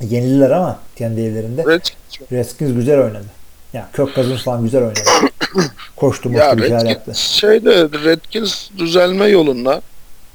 Yenildiler 0.00 0.50
ama 0.50 0.78
kendi 0.96 1.20
evlerinde. 1.20 1.64
Redskins. 1.64 2.32
Redskins 2.32 2.74
güzel 2.74 3.00
oynadı. 3.00 3.26
Ya 3.72 3.88
Kirk 3.96 4.14
Cousins 4.14 4.42
falan 4.42 4.62
güzel 4.62 4.82
oynadı. 4.82 5.00
Koştu 5.96 6.30
moştu 6.30 6.56
bir 6.56 6.62
şeyler 6.62 6.86
yaptı. 6.86 7.14
Şeyde 7.14 7.82
Redskins 8.04 8.70
düzelme 8.78 9.26
yolunda. 9.26 9.82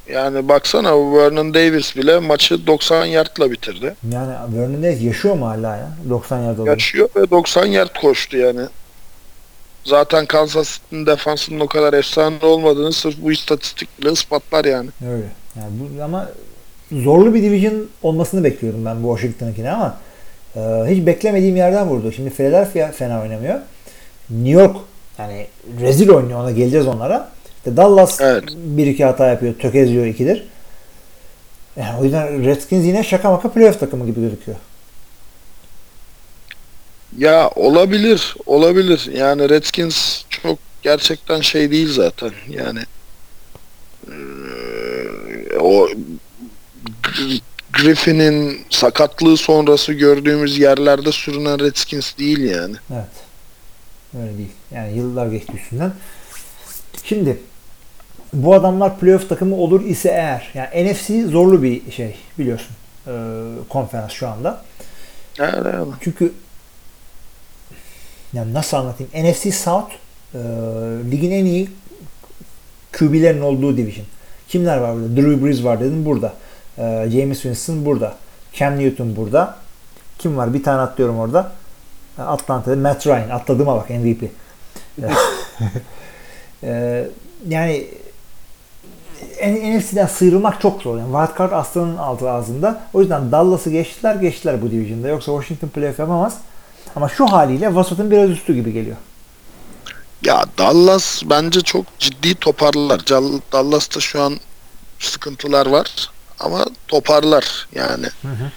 Yani 0.09 0.47
baksana 0.47 0.89
Vernon 0.89 1.53
Davis 1.53 1.95
bile 1.95 2.19
maçı 2.19 2.67
90 2.67 3.05
yardla 3.05 3.51
bitirdi. 3.51 3.95
Yani 4.11 4.33
Vernon 4.57 4.83
Davis 4.83 5.01
yaşıyor 5.01 5.35
mu 5.35 5.47
hala 5.47 5.75
ya? 5.75 5.89
90 6.09 6.39
yard 6.39 6.57
oldu. 6.57 6.69
Yaşıyor 6.69 7.09
ve 7.15 7.29
90 7.29 7.65
yard 7.65 7.95
koştu 8.01 8.37
yani. 8.37 8.61
Zaten 9.83 10.25
Kansas 10.25 10.73
City'nin 10.73 11.05
defansının 11.05 11.59
o 11.59 11.67
kadar 11.67 11.93
efsane 11.93 12.35
olmadığını 12.41 12.93
sırf 12.93 13.15
bu 13.17 13.31
istatistikle 13.31 14.11
ispatlar 14.11 14.65
yani. 14.65 14.89
Öyle. 15.11 15.27
Yani 15.55 15.69
bu 15.71 16.03
ama 16.03 16.29
zorlu 16.91 17.33
bir 17.33 17.43
division 17.43 17.85
olmasını 18.03 18.43
bekliyordum 18.43 18.85
ben 18.85 19.03
bu 19.03 19.17
Washington'ınkine 19.17 19.71
ama 19.71 19.97
e, 20.55 20.59
hiç 20.87 21.05
beklemediğim 21.05 21.55
yerden 21.55 21.87
vurdu. 21.87 22.11
Şimdi 22.11 22.29
Philadelphia 22.29 22.91
fena 22.91 23.21
oynamıyor. 23.21 23.59
New 24.29 24.61
York 24.61 24.77
yani 25.19 25.47
rezil 25.81 26.09
oynuyor 26.09 26.39
ona 26.39 26.51
geleceğiz 26.51 26.87
onlara. 26.87 27.29
İşte 27.57 27.77
Dallas 27.77 28.21
Evet. 28.21 28.43
bir 28.55 28.87
iki 28.87 29.05
hata 29.05 29.27
yapıyor. 29.27 29.53
Tökezliyor 29.59 30.05
ikidir. 30.05 30.47
Yani 31.75 31.99
o 31.99 32.03
yüzden 32.03 32.45
Redskins 32.45 32.85
yine 32.85 33.03
şaka 33.03 33.31
maka 33.31 33.51
playoff 33.51 33.79
takımı 33.79 34.05
gibi 34.05 34.21
gözüküyor. 34.21 34.57
Ya 37.17 37.49
olabilir, 37.55 38.35
olabilir. 38.45 39.09
Yani 39.13 39.49
Redskins 39.49 40.23
çok 40.29 40.59
gerçekten 40.81 41.41
şey 41.41 41.71
değil 41.71 41.93
zaten. 41.93 42.31
Yani 42.49 42.79
eee, 44.07 45.59
o 45.59 45.87
Griffin'in 47.73 48.61
sakatlığı 48.69 49.37
sonrası 49.37 49.93
gördüğümüz 49.93 50.57
yerlerde 50.57 51.11
sürünen 51.11 51.59
Redskins 51.59 52.17
değil 52.17 52.39
yani. 52.39 52.75
Evet. 52.93 53.05
Öyle 54.21 54.37
değil. 54.37 54.51
Yani 54.71 54.97
yıllar 54.97 55.27
geçti 55.27 55.53
üstünden. 55.55 55.93
Şimdi 57.03 57.37
bu 58.33 58.53
adamlar 58.53 58.99
playoff 58.99 59.29
takımı 59.29 59.55
olur 59.55 59.85
ise 59.85 60.09
eğer 60.09 60.51
yani 60.53 60.91
NFC 60.91 61.27
zorlu 61.27 61.63
bir 61.63 61.91
şey 61.91 62.15
biliyorsun. 62.39 62.75
Ee, 63.07 63.11
konferans 63.69 64.11
şu 64.11 64.27
anda. 64.27 64.61
Yani, 65.37 65.67
yani. 65.67 65.93
Çünkü 66.01 66.33
yani 68.33 68.53
nasıl 68.53 68.77
anlatayım? 68.77 69.11
NFC 69.13 69.51
South 69.51 69.91
e, 70.33 70.37
ligin 71.11 71.31
en 71.31 71.45
iyi 71.45 71.69
QB'lerin 72.97 73.41
olduğu 73.41 73.77
division. 73.77 74.05
Kimler 74.47 74.77
var 74.77 74.95
burada? 74.95 75.15
Drew 75.15 75.45
Brees 75.45 75.63
var 75.63 75.79
dedim 75.79 76.05
burada. 76.05 76.33
Ee, 76.77 77.07
James 77.11 77.41
Winston 77.41 77.85
burada. 77.85 78.15
Cam 78.53 78.79
Newton 78.79 79.15
burada. 79.15 79.57
Kim 80.19 80.37
var? 80.37 80.53
Bir 80.53 80.63
tane 80.63 80.81
atlıyorum 80.81 81.19
orada. 81.19 81.51
Atlanta'da 82.17 82.75
Matt 82.75 83.07
Ryan. 83.07 83.29
Atladığıma 83.29 83.75
bak 83.75 83.89
MVP. 83.89 84.23
Ee, 86.63 87.07
yani 87.47 87.87
NFC'den 89.47 90.07
sıyrılmak 90.07 90.61
çok 90.61 90.81
zor. 90.81 90.97
Yani 90.97 91.11
wildcard 91.11 91.51
aslanın 91.51 91.97
altı 91.97 92.29
ağzında. 92.29 92.81
O 92.93 93.01
yüzden 93.01 93.31
Dallas'ı 93.31 93.69
geçtiler 93.69 94.15
geçtiler 94.15 94.61
bu 94.61 94.71
division'da. 94.71 95.07
Yoksa 95.07 95.31
Washington 95.31 95.67
playoff 95.67 95.99
yapamaz. 95.99 96.37
Ama 96.95 97.09
şu 97.09 97.25
haliyle 97.25 97.75
vasatın 97.75 98.11
biraz 98.11 98.29
üstü 98.29 98.55
gibi 98.55 98.73
geliyor. 98.73 98.97
Ya 100.21 100.45
Dallas 100.57 101.23
bence 101.25 101.61
çok 101.61 101.85
ciddi 101.99 102.35
toparlar. 102.35 102.99
Dallas'ta 103.51 103.99
şu 103.99 104.21
an 104.21 104.39
sıkıntılar 104.99 105.65
var 105.65 106.09
ama 106.39 106.65
toparlar 106.87 107.67
yani. 107.75 108.05
Hı 108.21 108.27
hı. 108.27 108.51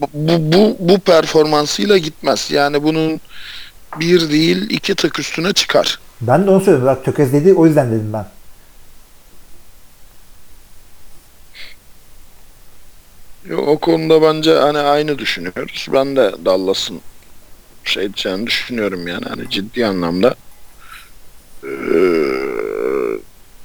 Bu, 0.00 0.06
bu, 0.12 0.52
bu, 0.52 0.76
bu 0.78 0.98
performansıyla 0.98 1.98
gitmez. 1.98 2.50
Yani 2.50 2.82
bunun 2.82 3.20
bir 4.00 4.30
değil 4.30 4.70
iki 4.70 4.94
tık 4.94 5.18
üstüne 5.18 5.52
çıkar. 5.52 5.98
Ben 6.20 6.46
de 6.46 6.50
onu 6.50 6.60
söyledim. 6.60 6.86
Bak 6.86 7.04
tökezledi 7.04 7.54
o 7.54 7.66
yüzden 7.66 7.90
dedim 7.90 8.12
ben. 8.12 8.26
O 13.56 13.78
konuda 13.78 14.22
bence 14.22 14.54
hani 14.54 14.78
aynı 14.78 15.18
düşünüyoruz. 15.18 15.86
Ben 15.92 16.16
de 16.16 16.32
Dallas'ın 16.44 17.00
şey 17.84 18.02
diyeceğini 18.02 18.46
düşünüyorum 18.46 19.08
yani 19.08 19.24
hani 19.28 19.50
ciddi 19.50 19.86
anlamda 19.86 20.34
eee, 21.64 21.70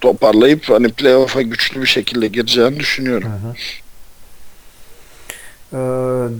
toparlayıp 0.01 0.69
hani 0.69 0.89
playoff'a 0.89 1.41
güçlü 1.41 1.81
bir 1.81 1.87
şekilde 1.87 2.27
gireceğini 2.27 2.79
düşünüyorum. 2.79 3.31
Ee, 5.73 5.77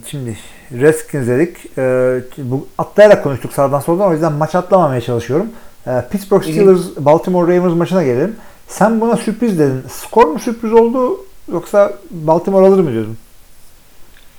şimdi 0.09 0.37
Redskins 0.71 1.27
dedik. 1.27 1.57
Ee, 1.77 2.21
bu 2.37 2.67
atlayarak 2.77 3.23
konuştuk 3.23 3.53
sağdan 3.53 3.79
soldan. 3.79 4.09
O 4.09 4.13
yüzden 4.13 4.33
maç 4.33 4.55
atlamamaya 4.55 5.01
çalışıyorum. 5.01 5.47
Ee, 5.87 6.03
Pittsburgh 6.11 6.43
Steelers 6.43 6.83
Baltimore 6.97 7.57
Ravens 7.57 7.77
maçına 7.77 8.03
gelelim. 8.03 8.35
Sen 8.67 9.01
buna 9.01 9.17
sürpriz 9.17 9.59
dedin. 9.59 9.83
Skor 9.91 10.27
mu 10.27 10.39
sürpriz 10.39 10.73
oldu 10.73 11.25
yoksa 11.51 11.93
Baltimore 12.11 12.67
alır 12.67 12.79
mı 12.79 12.91
diyordun? 12.91 13.17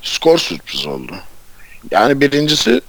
Skor 0.03 0.39
sürpriz 0.39 0.87
oldu. 0.87 1.13
Yani 1.91 2.21
birincisi 2.21 2.81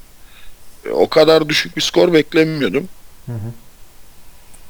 e, 0.86 0.90
o 0.90 1.10
kadar 1.10 1.50
düşük 1.50 1.78
bir 1.78 1.82
skor 1.82 2.14
beklemiyordum. 2.14 2.88
Hı 3.26 3.32
hı. 3.32 3.52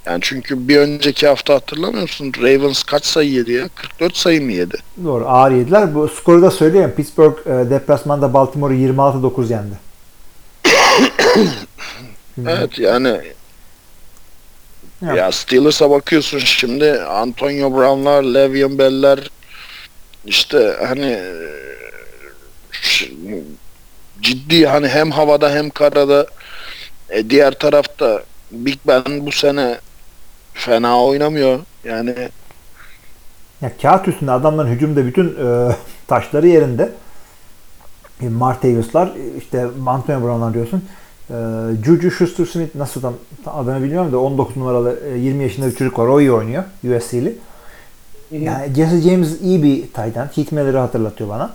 Yani 0.10 0.20
çünkü 0.22 0.68
bir 0.68 0.78
önceki 0.78 1.28
hafta 1.28 1.54
hatırlamıyor 1.54 2.02
musun? 2.02 2.34
Ravens 2.42 2.84
kaç 2.84 3.06
sayı 3.06 3.32
yedi 3.32 3.52
ya? 3.52 3.70
44 3.76 4.18
sayı 4.18 4.42
mı 4.42 4.52
yedi? 4.52 4.78
Doğru 5.04 5.28
ağır 5.28 5.52
yediler. 5.52 5.96
Bu 5.96 6.08
skoru 6.08 6.42
da 6.42 6.52
söyleyeyim. 6.52 6.94
Pittsburgh 6.98 7.48
e, 7.48 7.70
deplasmanda 7.70 8.34
Baltimore'u 8.34 8.78
26-9 8.78 9.52
yendi. 9.52 9.76
Evet 12.48 12.80
yani 12.80 13.22
Ya. 15.06 15.16
ya 15.16 15.32
Steelers'a 15.32 15.90
bakıyorsun 15.90 16.40
şimdi 16.40 17.02
Antonio 17.02 17.72
Brown'lar, 17.72 18.24
Le'Veon 18.24 18.78
Bell'ler 18.78 19.32
işte 20.26 20.78
hani 20.88 21.06
e, 21.06 21.34
ciddi 24.22 24.68
hani 24.68 24.88
hem 24.88 25.12
havada 25.12 25.52
hem 25.52 25.70
karada 25.70 26.28
e, 27.10 27.30
diğer 27.30 27.52
tarafta 27.52 28.24
Big 28.52 28.78
Ben 28.88 29.04
bu 29.26 29.32
sene 29.32 29.80
fena 30.60 31.04
oynamıyor. 31.04 31.60
Yani 31.84 32.16
Ya 33.62 33.72
kağıt 33.82 34.08
üstünde 34.08 34.32
adamların 34.32 34.70
hücumda 34.70 35.06
bütün 35.06 35.36
e, 35.46 35.76
taşları 36.08 36.48
yerinde. 36.48 36.92
E, 38.22 38.30
Martavius'lar 38.30 39.12
işte 39.38 39.68
Antonio 39.86 40.22
Brown'lar 40.22 40.54
diyorsun. 40.54 40.84
E, 41.30 41.34
Juju 41.86 42.08
Schuster-Smith 42.08 42.70
nasıl 42.76 43.02
tam, 43.02 43.14
tam 43.46 43.60
adını 43.60 43.84
bilmiyorum 43.84 44.12
da 44.12 44.20
19 44.20 44.58
numaralı 44.58 45.00
e, 45.14 45.18
20 45.18 45.44
yaşında 45.44 45.68
bir 45.68 45.76
çocuk 45.76 46.00
var. 46.00 46.08
O 46.08 46.20
iyi 46.20 46.32
oynuyor. 46.32 46.64
USC'li. 46.84 47.38
Yani 48.32 48.74
Jesse 48.76 49.02
James 49.02 49.42
iyi 49.42 49.64
bir 49.64 49.82
tight 49.82 50.18
end. 50.18 50.30
Heath 50.36 50.52
Miller'ı 50.52 50.78
hatırlatıyor 50.78 51.30
bana. 51.30 51.52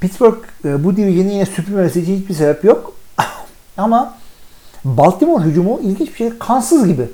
Pittsburgh 0.00 0.38
e, 0.64 0.84
bu 0.84 0.96
division'ı 0.96 1.32
yine 1.32 1.46
süpürmemesi 1.46 2.00
için 2.00 2.16
hiçbir 2.16 2.34
sebep 2.34 2.64
yok. 2.64 2.92
Ama 3.76 4.14
Baltimore 4.84 5.44
hücumu 5.44 5.80
ilginç 5.82 6.08
bir 6.08 6.16
şey. 6.16 6.38
Kansız 6.38 6.86
gibi. 6.86 7.08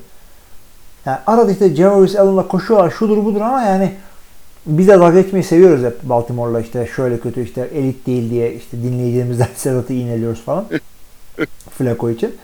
Yani 1.07 1.19
arada 1.27 1.53
işte 1.53 1.75
Jarvis 1.77 2.17
Allen'la 2.17 2.49
koşuyorlar 2.49 2.91
şudur 2.91 3.25
budur 3.25 3.41
ama 3.41 3.63
yani 3.63 3.95
biz 4.67 4.89
de 4.89 5.01
dalga 5.01 5.21
geçmeyi 5.21 5.45
seviyoruz 5.45 5.85
hep 5.85 6.03
Baltimore'la 6.03 6.61
işte 6.61 6.89
şöyle 6.97 7.21
kötü 7.21 7.45
işte 7.45 7.69
elit 7.75 8.07
değil 8.07 8.31
diye 8.31 8.55
işte 8.55 8.83
dinleyicilerimizden 8.83 9.49
Sedat'ı 9.57 9.93
iğneliyoruz 9.93 10.43
falan. 10.43 10.67
Flacco 11.79 12.11
için. 12.11 12.37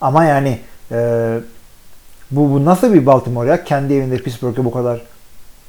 Ama 0.00 0.24
yani 0.24 0.58
e, 0.92 1.38
bu, 2.30 2.50
bu 2.50 2.64
nasıl 2.64 2.94
bir 2.94 3.06
Baltimore 3.06 3.48
ya? 3.48 3.64
Kendi 3.64 3.94
evinde 3.94 4.16
Pittsburgh'e 4.16 4.64
bu 4.64 4.72
kadar 4.72 5.02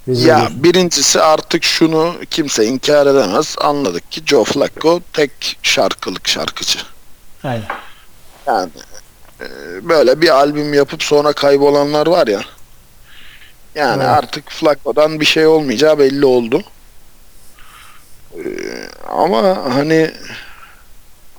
ya 0.07 0.13
ediyorsun. 0.13 0.63
birincisi 0.63 1.21
artık 1.21 1.63
şunu 1.63 2.13
kimse 2.29 2.65
inkar 2.65 3.07
edemez. 3.07 3.55
Anladık 3.61 4.11
ki 4.11 4.21
Joe 4.25 4.43
Flacco 4.43 4.99
tek 5.13 5.57
şarkılık 5.63 6.27
şarkıcı. 6.27 6.79
Aynen. 7.43 7.63
Yani 8.47 8.69
böyle 9.81 10.21
bir 10.21 10.29
albüm 10.29 10.73
yapıp 10.73 11.03
sonra 11.03 11.33
kaybolanlar 11.33 12.07
var 12.07 12.27
ya. 12.27 12.41
Yani 13.75 14.03
Evet. 14.03 14.11
artık 14.17 14.51
Flacco'dan 14.51 15.19
bir 15.19 15.25
şey 15.25 15.47
olmayacağı 15.47 15.99
belli 15.99 16.25
oldu. 16.25 16.63
E, 18.37 18.43
ama 19.09 19.57
hani 19.75 20.11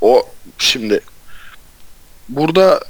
o 0.01 0.27
şimdi 0.59 1.01
burada 2.29 2.81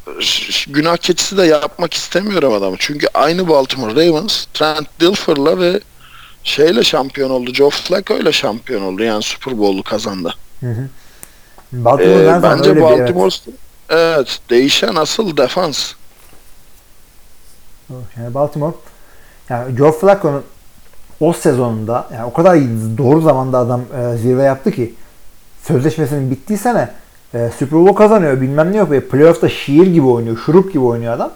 günah 0.69 0.97
keçisi 0.97 1.37
de 1.37 1.43
yapmak 1.45 1.95
istemiyorum 1.95 2.53
adamı. 2.55 2.77
Çünkü 2.79 3.07
aynı 3.15 3.49
Baltimore 3.49 4.07
Ravens 4.09 4.47
Trent 4.55 4.89
Dilfer'la 5.01 5.59
ve 5.61 5.81
şeyle 6.45 6.85
şampiyon 6.85 7.31
oldu. 7.31 7.55
Joe 7.55 7.71
Flacco 7.71 8.19
ile 8.19 8.33
şampiyon 8.33 8.83
oldu. 8.83 9.03
Yani 9.03 9.23
Super 9.23 9.59
Bowl'u 9.59 9.83
kazandı. 9.83 10.35
Hı 10.61 10.67
hı. 10.71 10.89
Baltimore 11.73 12.23
Ee, 12.39 12.43
bence 12.43 12.71
öyle 12.71 12.81
bir- 12.81 12.99
evet. 12.99 13.15
Evet. 13.89 14.39
değişen 14.51 14.95
asıl 14.95 15.37
defans. 15.37 15.93
Yani 17.91 18.35
Baltimore 18.35 18.75
yani 19.49 19.77
Joe 19.77 19.93
Flacco'nun 19.93 20.43
o 21.21 21.33
sezonunda 21.33 22.09
yani 22.15 22.25
o 22.25 22.33
kadar 22.33 22.59
doğru 22.99 23.21
zamanda 23.21 23.59
adam 23.59 23.81
e, 23.81 24.17
zirve 24.17 24.43
yaptı 24.43 24.73
ki 24.73 24.95
sözleşmesinin 25.63 26.31
bittiği 26.31 26.59
sene 26.59 26.91
e, 27.35 27.51
Super 27.59 27.79
Bowl 27.81 27.95
kazanıyor 27.95 28.41
bilmem 28.41 28.73
ne 28.73 28.77
yapıyor. 28.77 29.03
Playoff'ta 29.03 29.49
şiir 29.49 29.87
gibi 29.87 30.07
oynuyor. 30.07 30.39
Şurup 30.47 30.73
gibi 30.73 30.85
oynuyor 30.85 31.13
adam. 31.13 31.31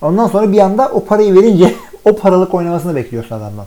Ondan 0.00 0.28
sonra 0.28 0.52
bir 0.52 0.58
anda 0.58 0.88
o 0.88 1.04
parayı 1.04 1.34
verince 1.34 1.74
o 2.04 2.16
paralık 2.16 2.54
oynamasını 2.54 2.96
bekliyorsun 2.96 3.34
adamdan. 3.36 3.66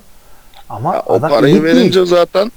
Ama 0.69 0.95
Ya 0.95 1.03
o 1.05 1.13
adam 1.13 1.29
parayı 1.29 1.53
elit 1.53 1.63
verince 1.63 1.99
değil. 1.99 2.05
zaten 2.05 2.51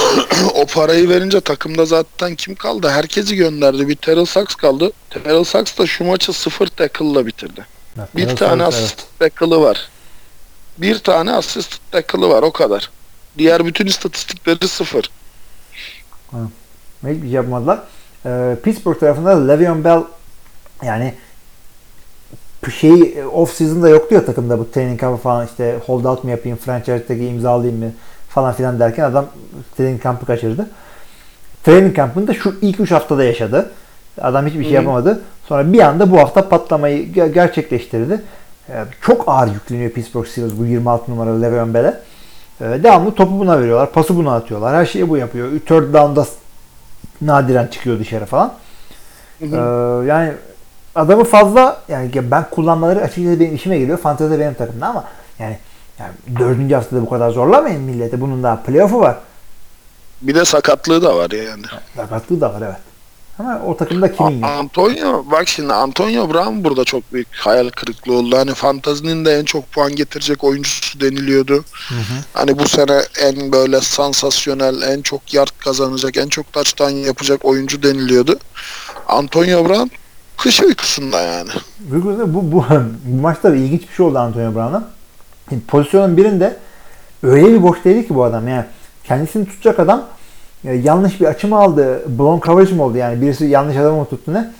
o 0.54 0.66
parayı 0.66 1.08
verince 1.08 1.40
takımda 1.40 1.84
zaten 1.84 2.34
kim 2.34 2.54
kaldı? 2.54 2.88
Herkesi 2.88 3.36
gönderdi. 3.36 3.88
Bir 3.88 3.96
Terrell 3.96 4.24
Sachs 4.24 4.54
kaldı. 4.54 4.92
Terrell 5.10 5.44
Sachs 5.44 5.78
da 5.78 5.86
şu 5.86 6.04
maçı 6.04 6.32
sıfır 6.32 6.66
tackle'la 6.66 7.26
bitirdi. 7.26 7.66
Bak, 7.96 8.16
Bir 8.16 8.22
Terrell 8.24 8.36
tane 8.36 8.64
Suggs, 8.64 8.76
asist 8.76 9.04
tackle'ı 9.18 9.60
var. 9.60 9.88
Bir 10.78 10.98
tane 10.98 11.32
asist 11.32 11.80
tackle'ı 11.90 12.28
var 12.28 12.42
o 12.42 12.52
kadar. 12.52 12.90
Diğer 13.38 13.66
bütün 13.66 13.86
istatistikleri 13.86 14.68
sıfır. 14.68 15.10
evet. 16.34 16.48
Hiçbir 17.02 17.20
şey 17.20 17.30
yapmadılar. 17.30 17.82
E, 18.26 18.56
Pittsburgh 18.64 19.00
tarafında 19.00 19.46
Le'Veon 19.46 19.84
Bell 19.84 20.02
yani 20.82 21.14
şey 22.70 23.24
off 23.32 23.54
season'da 23.54 23.88
yoktu 23.88 24.14
ya 24.14 24.26
takımda 24.26 24.58
bu 24.58 24.70
training 24.70 25.00
camp'ı 25.00 25.22
falan 25.22 25.46
işte 25.46 25.78
hold 25.86 26.04
out 26.04 26.24
mu 26.24 26.30
yapayım, 26.30 26.58
franchise 26.58 27.06
tag'i 27.06 27.26
imzalayayım 27.26 27.84
mı 27.84 27.92
falan 28.34 28.52
filan 28.52 28.80
derken 28.80 29.04
adam 29.04 29.26
training 29.76 30.02
camp'ı 30.02 30.26
kaçırdı. 30.26 30.70
Training 31.64 31.96
camp'ını 31.96 32.26
da 32.26 32.34
şu 32.34 32.54
ilk 32.62 32.80
3 32.80 32.90
haftada 32.90 33.24
yaşadı. 33.24 33.70
Adam 34.20 34.46
hiçbir 34.46 34.62
şey 34.64 34.72
yapamadı. 34.72 35.20
Sonra 35.48 35.72
bir 35.72 35.80
anda 35.80 36.10
bu 36.10 36.18
hafta 36.18 36.48
patlamayı 36.48 37.12
ge- 37.12 37.32
gerçekleştirdi. 37.32 38.22
Ee, 38.68 38.84
Çok 39.00 39.24
ağır 39.26 39.48
yükleniyor 39.48 39.90
Pittsburgh 39.90 40.26
Steelers 40.26 40.52
bu 40.58 40.64
26 40.66 41.10
numaralı 41.10 41.42
Le'Veon 41.42 41.74
Bell'e. 41.74 42.00
Ee, 42.60 42.64
Devamlı 42.82 43.14
topu 43.14 43.38
buna 43.38 43.60
veriyorlar. 43.60 43.92
Pası 43.92 44.16
buna 44.16 44.34
atıyorlar. 44.34 44.74
Her 44.76 44.86
şeyi 44.86 45.08
bu 45.08 45.16
yapıyor. 45.16 45.48
Third 45.66 45.94
down'da 45.94 46.26
nadiren 47.22 47.66
çıkıyor 47.66 47.98
dışarı 47.98 48.26
falan. 48.26 48.52
Ee, 49.42 49.46
yani 50.06 50.32
adamı 50.94 51.24
fazla 51.24 51.80
yani 51.88 52.10
ben 52.30 52.44
kullanmaları 52.50 53.00
açıkçası 53.00 53.40
benim 53.40 53.54
işime 53.54 53.78
geliyor. 53.78 53.98
Fantezi 53.98 54.40
benim 54.40 54.54
takımda 54.54 54.86
ama 54.86 55.04
yani 55.38 55.58
yani 56.02 56.38
dördüncü 56.38 56.74
haftada 56.74 57.02
bu 57.02 57.10
kadar 57.10 57.30
zorlamayın 57.30 57.80
millete. 57.80 58.20
Bunun 58.20 58.42
daha 58.42 58.62
playoff'u 58.62 59.00
var. 59.00 59.16
Bir 60.22 60.34
de 60.34 60.44
sakatlığı 60.44 61.02
da 61.02 61.16
var 61.16 61.30
yani. 61.30 61.64
Sakatlığı 61.96 62.40
da 62.40 62.54
var 62.54 62.62
evet. 62.62 62.80
Ama 63.38 63.60
o 63.66 63.76
takımda 63.76 64.12
kimin 64.12 64.42
A-? 64.42 64.46
Antonio 64.46 65.24
bak 65.30 65.48
şimdi 65.48 65.72
Antonio 65.72 66.34
Brown 66.34 66.64
burada 66.64 66.84
çok 66.84 67.12
büyük 67.12 67.28
hayal 67.34 67.70
kırıklığı 67.70 68.14
oldu. 68.14 68.36
Hani 68.36 68.54
fantazinin 68.54 69.24
de 69.24 69.38
en 69.38 69.44
çok 69.44 69.72
puan 69.72 69.96
getirecek 69.96 70.44
oyuncusu 70.44 71.00
deniliyordu. 71.00 71.64
Hani 72.34 72.58
bu 72.58 72.68
sene 72.68 73.00
en 73.22 73.52
böyle 73.52 73.80
sansasyonel, 73.80 74.82
en 74.82 75.02
çok 75.02 75.34
yard 75.34 75.50
kazanacak, 75.58 76.16
en 76.16 76.28
çok 76.28 76.52
touchdown 76.52 76.94
yapacak 76.94 77.44
oyuncu 77.44 77.82
deniliyordu. 77.82 78.38
Antonio 79.08 79.68
Brown 79.68 79.88
kış 80.36 80.62
uykusunda 80.62 81.20
yani. 81.20 81.50
Bu, 81.80 82.04
bu, 82.04 82.52
bu, 82.52 82.64
bu 83.04 83.20
maçta 83.20 83.54
ilginç 83.54 83.82
bir 83.82 83.94
şey 83.94 84.06
oldu 84.06 84.18
Antonio 84.18 84.54
Brown'a. 84.54 84.88
Şimdi 85.48 85.66
pozisyonun 85.66 86.16
birinde 86.16 86.56
öyle 87.22 87.46
bir 87.46 87.62
boştaydı 87.62 88.02
ki 88.02 88.14
bu 88.14 88.24
adam 88.24 88.48
yani 88.48 88.64
kendisini 89.04 89.46
tutacak 89.46 89.80
adam 89.80 90.04
e, 90.64 90.74
yanlış 90.74 91.20
bir 91.20 91.26
açı 91.26 91.48
mı 91.48 91.58
aldı, 91.58 92.02
blown 92.18 92.46
coverage 92.46 92.74
mı 92.74 92.84
oldu 92.84 92.96
yani 92.96 93.20
birisi 93.22 93.44
yanlış 93.44 93.76
adamı 93.76 93.98
mı 93.98 94.04
tuttu 94.04 94.34
ne? 94.34 94.50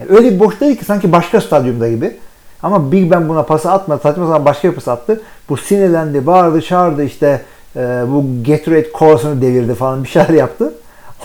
Yani 0.00 0.10
öyle 0.10 0.34
bir 0.34 0.40
boştaydı 0.40 0.76
ki 0.76 0.84
sanki 0.84 1.12
başka 1.12 1.40
stadyumda 1.40 1.88
gibi. 1.88 2.16
Ama 2.62 2.92
Big 2.92 3.10
Ben 3.10 3.28
buna 3.28 3.42
pası 3.42 3.70
atmadı. 3.70 4.02
Saçma 4.02 4.26
sapan 4.26 4.44
başka 4.44 4.70
bir 4.70 4.74
pas 4.74 4.88
attı. 4.88 5.20
Bu 5.48 5.56
sinirlendi, 5.56 6.26
bağırdı, 6.26 6.62
çağırdı 6.62 7.04
işte 7.04 7.42
e, 7.76 7.80
bu 8.08 8.24
Gatorade 8.46 8.92
kolasını 8.92 9.42
devirdi 9.42 9.74
falan 9.74 10.04
bir 10.04 10.08
şeyler 10.08 10.28
yaptı. 10.28 10.74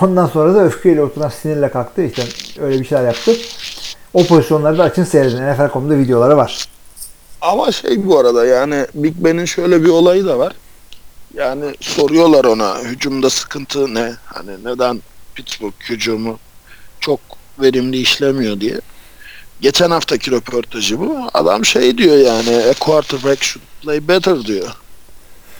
Ondan 0.02 0.26
sonra 0.26 0.56
da 0.56 0.64
öfkeyle 0.64 1.04
oturan 1.04 1.30
sinirle 1.30 1.70
kalktı. 1.70 2.04
İşte 2.04 2.24
öyle 2.62 2.80
bir 2.80 2.86
şeyler 2.86 3.04
yaptı. 3.04 3.32
O 4.14 4.26
pozisyonlarda 4.26 4.84
açın 4.84 5.04
seyredin. 5.04 5.52
NFL.com'da 5.52 5.98
videoları 5.98 6.38
var. 6.38 6.68
Ama 7.48 7.72
şey 7.72 8.06
bu 8.06 8.20
arada 8.20 8.46
yani 8.46 8.86
Big 8.94 9.14
Ben'in 9.18 9.46
şöyle 9.46 9.84
bir 9.84 9.90
olayı 9.90 10.26
da 10.26 10.40
var. 10.40 10.54
Yani 11.34 11.76
soruyorlar 11.82 12.46
ona 12.46 12.80
hücumda 12.80 13.30
sıkıntı 13.30 13.94
ne? 13.94 14.14
Hani 14.26 14.52
neden 14.64 15.02
Pittsburgh 15.36 15.90
hücumu 15.90 16.40
çok 17.00 17.20
verimli 17.60 17.98
işlemiyor 17.98 18.60
diye. 18.60 18.82
Geçen 19.62 19.92
haftaki 19.92 20.32
röportajı 20.32 21.00
bu. 21.00 21.18
Adam 21.34 21.66
şey 21.66 21.98
diyor 21.98 22.18
yani 22.18 22.66
a 22.70 22.74
quarterback 22.74 23.44
should 23.44 23.66
play 23.82 24.08
better 24.08 24.46
diyor. 24.46 24.70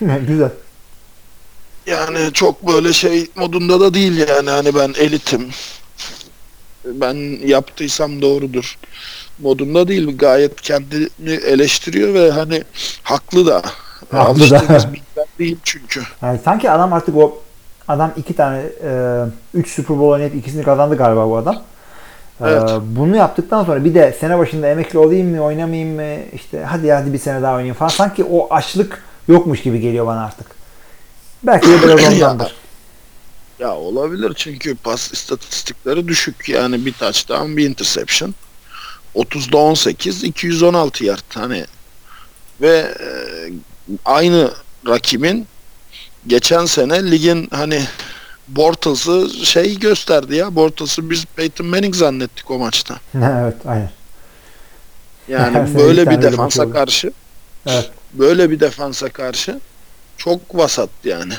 Güzel. 0.00 0.50
Yani 1.86 2.32
çok 2.32 2.66
böyle 2.66 2.92
şey 2.92 3.26
modunda 3.36 3.80
da 3.80 3.94
değil 3.94 4.28
yani 4.28 4.50
hani 4.50 4.74
ben 4.74 4.94
elitim. 4.98 5.50
Ben 6.84 7.46
yaptıysam 7.46 8.22
doğrudur 8.22 8.78
modunda 9.38 9.88
değil. 9.88 10.18
Gayet 10.18 10.60
kendini 10.60 11.32
eleştiriyor 11.46 12.14
ve 12.14 12.30
hani 12.30 12.64
haklı 13.02 13.46
da. 13.46 13.62
Haklı 14.10 14.50
da. 14.50 14.62
Ben 15.16 15.26
değil 15.38 15.56
çünkü. 15.62 16.02
Yani 16.22 16.40
sanki 16.44 16.70
adam 16.70 16.92
artık 16.92 17.16
o 17.16 17.42
adam 17.88 18.12
iki 18.16 18.36
tane 18.36 18.62
e, 18.84 19.22
üç 19.54 19.68
Super 19.70 19.98
Bowl 19.98 20.12
oynayıp 20.12 20.34
ikisini 20.34 20.62
kazandı 20.62 20.96
galiba 20.96 21.28
bu 21.30 21.36
adam. 21.36 21.54
E, 21.54 21.58
Evet. 22.40 22.70
bunu 22.82 23.16
yaptıktan 23.16 23.64
sonra 23.64 23.84
bir 23.84 23.94
de 23.94 24.16
sene 24.20 24.38
başında 24.38 24.68
emekli 24.68 24.98
olayım 24.98 25.30
mı 25.36 25.40
oynamayayım 25.42 25.94
mı 25.94 26.16
işte 26.34 26.64
hadi 26.64 26.92
hadi 26.92 27.12
bir 27.12 27.18
sene 27.18 27.42
daha 27.42 27.52
oynayayım 27.52 27.74
falan. 27.74 27.88
Sanki 27.88 28.24
o 28.24 28.54
açlık 28.54 29.02
yokmuş 29.28 29.62
gibi 29.62 29.80
geliyor 29.80 30.06
bana 30.06 30.24
artık. 30.24 30.46
Belki 31.42 31.68
de 31.68 31.82
biraz 31.98 32.12
ondandır. 32.14 32.54
Ya 33.58 33.74
olabilir 33.74 34.32
çünkü 34.36 34.74
pas 34.74 35.12
istatistikleri 35.12 36.08
düşük. 36.08 36.48
Yani 36.48 36.86
bir 36.86 36.92
touchdown, 36.92 37.56
bir 37.56 37.70
interception. 37.70 38.34
30'da 39.18 39.56
18, 39.56 40.24
216 40.24 41.04
yard 41.04 41.34
hani 41.34 41.64
ve 42.60 42.94
e, 43.00 43.08
aynı 44.04 44.50
rakibin 44.88 45.46
geçen 46.26 46.66
sene 46.66 47.10
ligin 47.10 47.48
hani 47.50 47.82
Bortles'ı 48.48 49.30
şey 49.44 49.78
gösterdi 49.78 50.36
ya. 50.36 50.54
Bortles'ı 50.54 51.10
biz 51.10 51.24
Peyton 51.24 51.66
Manning 51.66 51.94
zannettik 51.94 52.50
o 52.50 52.58
maçta. 52.58 52.94
evet 53.14 53.56
aynen. 53.66 53.90
Yani 55.28 55.70
bir 55.70 55.78
böyle 55.78 56.10
bir 56.10 56.22
defansa 56.22 56.64
oldu. 56.64 56.72
karşı 56.72 57.12
Evet. 57.66 57.90
böyle 58.12 58.50
bir 58.50 58.60
defansa 58.60 59.08
karşı 59.08 59.60
çok 60.16 60.40
vasat 60.54 60.90
yani. 61.04 61.32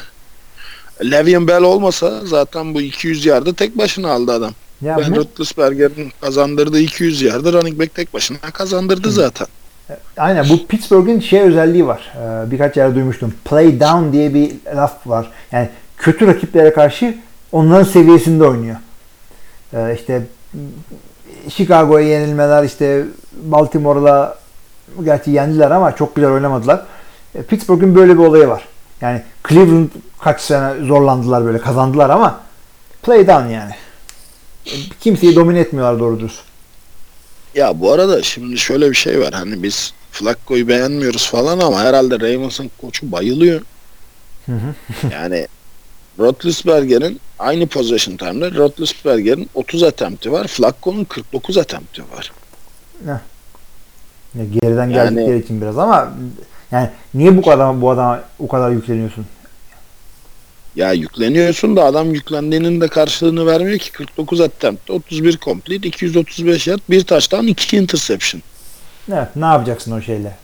Le'Veon 1.04 1.48
Bell 1.48 1.62
olmasa 1.62 2.26
zaten 2.26 2.74
bu 2.74 2.82
200 2.82 3.26
yardı 3.26 3.54
tek 3.54 3.78
başına 3.78 4.12
aldı 4.12 4.32
adam. 4.32 4.54
Ya 4.82 4.98
ben 4.98 5.16
Roethlisberger'in 5.16 6.12
kazandırdığı 6.22 6.80
200 6.80 7.22
yardı 7.22 7.54
running 7.54 7.80
back 7.80 7.96
tek 7.96 8.14
başına 8.14 8.38
kazandırdı 8.54 9.12
zaten. 9.12 9.48
aynen 10.18 10.50
bu 10.50 10.68
Pittsburgh'in 10.68 11.20
şey 11.20 11.42
özelliği 11.42 11.88
var. 11.88 12.14
Ee, 12.16 12.52
birkaç 12.52 12.78
yerde 12.78 12.96
duymuştum. 12.96 13.34
Play 13.46 13.80
down 13.80 14.12
diye 14.12 14.34
bir 14.34 14.52
laf 14.76 15.08
var. 15.08 15.32
Yani 15.52 15.70
kötü 15.98 16.28
rakiplere 16.28 16.74
karşı 16.74 17.18
onların 17.52 17.84
seviyesinde 17.84 18.44
oynuyor. 18.44 18.76
Ee, 19.74 19.96
işte 20.00 20.22
Chicago'ya 21.50 22.08
yenilmeler 22.08 22.64
işte 22.64 23.06
Baltimore'la 23.44 24.38
gerçi 25.04 25.32
yendiler 25.32 25.72
ama 25.72 25.96
çok 25.96 26.16
güzel 26.16 26.32
oynamadılar. 26.32 26.84
E, 27.36 27.44
Pittsburgh'ün 27.44 27.96
böyle 27.96 28.14
bir 28.14 28.24
olayı 28.24 28.48
var. 28.48 28.68
Yani 29.02 29.22
Cleveland 29.50 29.90
kaç 30.22 30.42
sene 30.42 30.86
zorlandılar 30.86 31.46
böyle 31.46 31.58
kazandılar 31.58 32.10
ama 32.10 32.40
play 33.04 33.28
down 33.28 33.48
yani. 33.48 33.72
Kimseyi 35.02 35.36
domine 35.36 35.60
etmiyorlar 35.60 36.00
doğru 36.00 36.20
dürüst. 36.20 36.40
Ya 37.56 37.80
bu 37.80 37.92
arada 37.92 38.24
şimdi 38.24 38.58
şöyle 38.58 38.90
bir 38.90 38.96
şey 38.96 39.20
var 39.22 39.34
hani 39.34 39.64
biz 39.64 39.94
Flacco'yu 40.12 40.68
beğenmiyoruz 40.68 41.28
falan 41.30 41.60
ama 41.60 41.80
herhalde 41.80 42.20
Ravens'ın 42.20 42.72
koçu 42.82 43.12
bayılıyor. 43.12 43.62
Yani 45.12 45.48
Roethlisberger'in 46.20 47.20
aynı 47.40 47.68
possession 47.68 48.18
time'da 48.18 48.52
Roethlisberger'in 48.56 49.50
30 49.54 49.84
attempt'i 49.84 50.32
var. 50.32 50.48
Flacco'nun 50.48 51.04
49 51.04 51.58
attempt'i 51.58 52.02
var. 52.02 52.32
Ya 53.06 53.22
geriden 54.62 54.90
Yani- 54.90 54.94
geldikleri 55.16 55.40
için 55.44 55.62
biraz 55.62 55.78
ama 55.78 56.14
yani 56.72 56.90
niye 57.14 57.38
bu 57.38 57.42
kadar 57.42 57.82
bu 57.82 57.92
adama 57.92 58.24
o 58.40 58.48
kadar 58.48 58.72
yükleniyorsun? 58.72 59.26
Ya 60.76 60.94
yükleniyorsun 60.94 61.76
da 61.76 61.86
adam 61.86 62.14
yüklendiğinin 62.14 62.82
de 62.82 62.88
karşılığını 62.88 63.46
vermiyor 63.46 63.80
ki 63.80 63.92
49 63.92 64.42
attempt, 64.42 64.90
31 64.90 65.38
complete, 65.38 65.88
235 65.88 66.68
yard, 66.68 66.80
bir 66.90 67.04
touchdown, 67.04 67.48
2 67.48 67.78
interception. 67.78 68.42
Evet, 69.14 69.36
ne 69.36 69.46
yapacaksın 69.46 69.92
o 69.92 70.02
şeyle? 70.02 70.38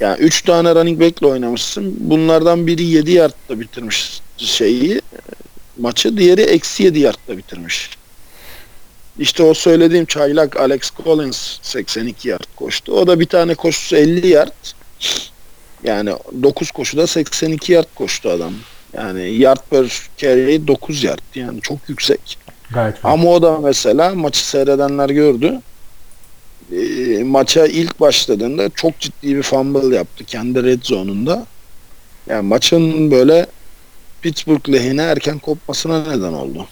Yani 0.00 0.18
3 0.18 0.42
tane 0.42 0.74
running 0.74 1.00
back'le 1.00 1.22
oynamışsın. 1.22 1.96
Bunlardan 1.98 2.66
biri 2.66 2.84
7 2.84 3.12
yardta 3.12 3.60
bitirmiş 3.60 4.20
şeyi 4.36 5.00
maçı. 5.78 6.16
Diğeri 6.16 6.40
eksi 6.42 6.82
7 6.82 6.98
yardta 6.98 7.36
bitirmiş. 7.36 7.90
İşte 9.18 9.42
o 9.42 9.54
söylediğim 9.54 10.04
çaylak 10.06 10.56
Alex 10.56 10.90
Collins 11.04 11.58
82 11.62 12.28
yard 12.28 12.44
koştu. 12.56 12.92
O 12.92 13.06
da 13.06 13.20
bir 13.20 13.26
tane 13.26 13.54
koşusu 13.54 13.96
50 13.96 14.26
yard. 14.26 14.52
Yani 15.84 16.12
9 16.42 16.70
koşuda 16.70 17.06
82 17.06 17.72
yard 17.72 17.86
koştu 17.94 18.30
adam. 18.30 18.52
Yani 18.92 19.30
yard 19.30 19.60
per 19.70 20.08
carry 20.16 20.66
9 20.66 21.04
yard. 21.04 21.20
Yani 21.34 21.60
çok 21.60 21.78
yüksek. 21.88 22.38
Gayet. 22.70 22.96
Ama 23.04 23.30
o 23.30 23.42
da 23.42 23.58
mesela 23.58 24.14
maçı 24.14 24.48
seyredenler 24.48 25.10
gördü. 25.10 25.60
E, 26.72 27.22
maça 27.24 27.66
ilk 27.66 28.00
başladığında 28.00 28.70
çok 28.74 29.00
ciddi 29.00 29.36
bir 29.36 29.42
fumble 29.42 29.96
yaptı 29.96 30.24
kendi 30.24 30.64
red 30.64 30.82
zone'unda. 30.82 31.46
Yani 32.26 32.48
maçın 32.48 33.10
böyle 33.10 33.46
Pittsburgh 34.22 34.68
lehine 34.68 35.02
erken 35.02 35.38
kopmasına 35.38 36.02
neden 36.08 36.32
oldu. 36.32 36.66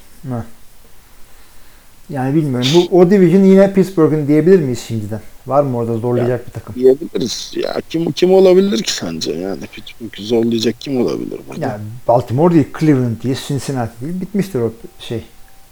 Yani 2.10 2.34
bilmiyorum. 2.34 2.68
Bu 2.74 2.98
o 2.98 3.10
division 3.10 3.42
yine 3.42 3.72
Pittsburgh'ın 3.72 4.28
diyebilir 4.28 4.58
miyiz 4.58 4.84
şimdiden? 4.88 5.20
Var 5.46 5.62
mı 5.62 5.76
orada 5.76 5.98
zorlayacak 5.98 6.46
bir 6.46 6.52
takım? 6.52 6.74
Diyebiliriz. 6.74 7.52
Ya 7.56 7.80
kim 7.90 8.12
kim 8.12 8.32
olabilir 8.32 8.82
ki 8.82 8.92
sence? 8.92 9.32
Yani 9.32 9.66
Pittsburgh'ü 9.66 10.22
zorlayacak 10.22 10.80
kim 10.80 11.00
olabilir 11.00 11.40
burada? 11.48 11.66
Yani 11.66 11.82
Baltimore 12.08 12.54
değil, 12.54 12.66
Cleveland 12.80 13.22
değil, 13.22 13.38
Cincinnati 13.48 14.00
değil. 14.00 14.20
Bitmiştir 14.20 14.60
o 14.60 14.72
şey 14.98 15.24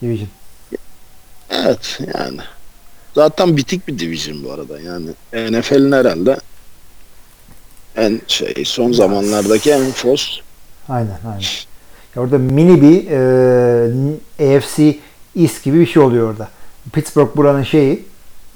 division. 0.02 0.28
Evet 1.50 2.00
yani. 2.14 2.40
Zaten 3.14 3.56
bitik 3.56 3.88
bir 3.88 3.98
division 3.98 4.44
bu 4.44 4.52
arada. 4.52 4.80
Yani 4.80 5.08
NFL'in 5.32 5.92
herhalde 5.92 6.36
en 7.96 8.20
şey 8.26 8.54
son 8.64 8.92
zamanlardaki 8.92 9.70
en 9.70 9.90
fos 9.90 10.40
Aynen 10.88 11.18
aynen. 11.26 11.40
Ya 12.16 12.22
orada 12.22 12.38
mini 12.38 12.82
bir 12.82 13.10
e, 14.38 14.56
AFC 14.56 14.98
East 15.36 15.64
gibi 15.64 15.80
bir 15.80 15.86
şey 15.86 16.02
oluyor 16.02 16.30
orada. 16.30 16.48
Pittsburgh 16.92 17.36
buranın 17.36 17.62
şeyi 17.62 18.04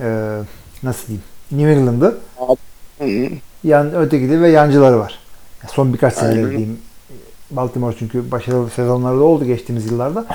e, 0.00 0.38
nasıl 0.82 1.06
diyeyim? 1.06 1.24
New 1.50 1.72
England'ı 1.72 2.18
yan 3.64 3.94
öteki 3.94 4.30
de 4.30 4.40
ve 4.40 4.50
yancıları 4.50 4.98
var. 4.98 5.18
Son 5.72 5.92
birkaç 5.92 6.14
senedir 6.14 6.36
Aynen. 6.36 6.50
diyeyim. 6.50 6.78
Baltimore 7.50 7.94
çünkü 7.98 8.30
başarılı 8.30 8.70
sezonlarda 8.70 9.22
oldu 9.22 9.44
geçtiğimiz 9.44 9.86
yıllarda. 9.86 10.26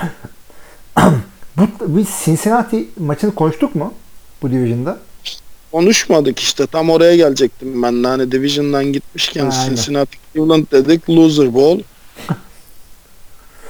bu, 1.56 1.62
biz 1.80 2.08
Cincinnati 2.24 2.88
maçını 2.98 3.34
konuştuk 3.34 3.74
mu 3.74 3.94
bu 4.42 4.50
division'da? 4.50 4.98
konuşmadık 5.72 6.38
işte 6.38 6.66
tam 6.66 6.90
oraya 6.90 7.16
gelecektim 7.16 7.82
ben 7.82 8.04
de 8.04 8.08
hani 8.08 8.32
Division'dan 8.32 8.84
gitmişken 8.84 9.50
Aynen. 9.50 9.66
Cincinnati 9.66 10.18
Cleveland 10.32 10.66
dedik 10.72 11.10
loser 11.10 11.54
bowl. 11.54 11.82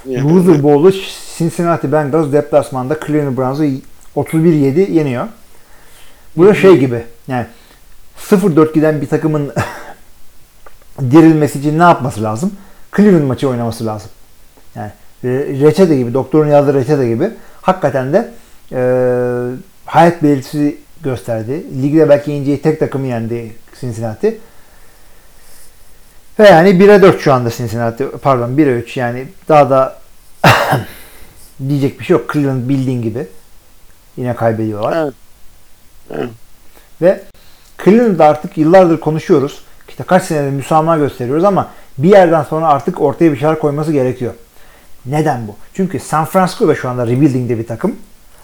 Yani 0.09 0.35
Loser 0.35 0.63
Bowl'u 0.63 0.93
Cincinnati 1.41 1.93
Bengals 1.93 2.33
deplasmanda 2.33 2.97
Cleveland 3.07 3.37
Browns'u 3.37 3.65
31-7 4.17 4.91
yeniyor. 4.91 5.27
Bu 6.37 6.47
da 6.47 6.55
şey 6.55 6.77
gibi 6.77 7.03
yani 7.29 7.47
0-4 8.19 8.75
giden 8.75 9.01
bir 9.01 9.07
takımın 9.07 9.53
dirilmesi 11.01 11.59
için 11.59 11.79
ne 11.79 11.83
yapması 11.83 12.23
lazım? 12.23 12.53
Cleveland 12.97 13.25
maçı 13.25 13.49
oynaması 13.49 13.87
lazım. 13.87 14.11
Yani 14.75 14.91
re- 15.25 15.61
reçete 15.61 15.97
gibi, 15.97 16.15
doktorun 16.15 16.49
yazdığı 16.49 16.75
reçete 16.75 17.09
gibi 17.09 17.31
hakikaten 17.63 18.13
de 18.13 18.31
e, 18.73 18.81
hayat 19.87 20.23
belirtisi 20.23 20.77
gösterdi. 21.03 21.83
Ligde 21.83 22.09
belki 22.09 22.31
yeneceği 22.31 22.63
tek 22.63 22.81
takımı 22.81 23.07
yendi 23.07 23.53
Cincinnati. 23.81 24.39
Ve 26.39 26.49
yani 26.49 26.69
1'e 26.69 27.03
4 27.03 27.21
şu 27.21 27.33
anda 27.33 27.51
Cincinnati. 27.51 28.09
Pardon 28.23 28.51
1'e 28.51 28.73
3 28.73 28.97
yani 28.97 29.29
daha 29.49 29.71
da 29.71 30.01
diyecek 31.69 32.01
bir 32.01 32.05
şey 32.05 32.17
yok. 32.17 32.33
Cleveland 32.33 32.69
bildiğin 32.69 33.03
gibi. 33.03 33.27
Yine 34.17 34.37
kaybediyorlar. 34.37 34.97
Evet. 34.97 35.15
Evet. 36.11 36.29
Ve 37.03 37.23
Cleveland'da 37.85 38.25
artık 38.25 38.59
yıllardır 38.59 39.01
konuşuyoruz. 39.01 39.61
İşte 39.89 40.05
kaç 40.05 40.23
senedir 40.23 40.51
müsamaha 40.51 40.99
gösteriyoruz 40.99 41.45
ama 41.45 41.69
bir 41.99 42.09
yerden 42.09 42.43
sonra 42.43 42.69
artık 42.69 43.01
ortaya 43.01 43.33
bir 43.33 43.37
şeyler 43.37 43.59
koyması 43.59 43.93
gerekiyor. 43.93 44.35
Neden 45.07 45.49
bu? 45.49 45.57
Çünkü 45.75 46.01
San 46.01 46.25
Francisco 46.25 46.69
da 46.69 46.75
şu 46.75 46.89
anda 46.89 47.07
rebuilding'de 47.07 47.59
bir 47.59 47.67
takım. 47.67 47.97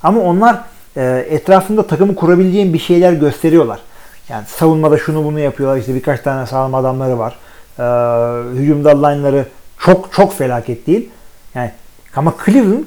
Ama 0.02 0.20
onlar 0.20 0.64
e, 0.96 1.26
etrafında 1.30 1.86
takımı 1.86 2.14
kurabileceğin 2.14 2.74
bir 2.74 2.78
şeyler 2.78 3.12
gösteriyorlar. 3.12 3.80
Yani 4.28 4.46
savunmada 4.46 4.98
şunu 4.98 5.24
bunu 5.24 5.40
yapıyorlar. 5.40 5.78
İşte 5.78 5.94
birkaç 5.94 6.20
tane 6.20 6.46
sağlam 6.46 6.74
adamları 6.74 7.18
var. 7.18 7.36
E, 7.78 7.84
hücumda 8.58 9.06
line'ları 9.06 9.46
çok 9.78 10.12
çok 10.12 10.34
felaket 10.34 10.86
değil. 10.86 11.10
Yani 11.54 11.70
ama 12.16 12.34
Cleveland 12.44 12.84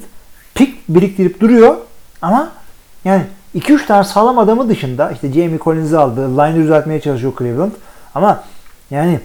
pik 0.60 0.88
biriktirip 0.88 1.40
duruyor 1.40 1.76
ama 2.22 2.52
yani 3.04 3.22
2-3 3.58 3.86
tane 3.86 4.04
sağlam 4.04 4.38
adamı 4.38 4.68
dışında 4.68 5.10
işte 5.10 5.32
Jamie 5.32 5.58
Collins'i 5.58 5.98
aldı. 5.98 6.20
Line'ı 6.20 6.62
düzeltmeye 6.62 7.00
çalışıyor 7.00 7.32
Cleveland. 7.38 7.72
Ama 8.14 8.44
yani 8.90 9.20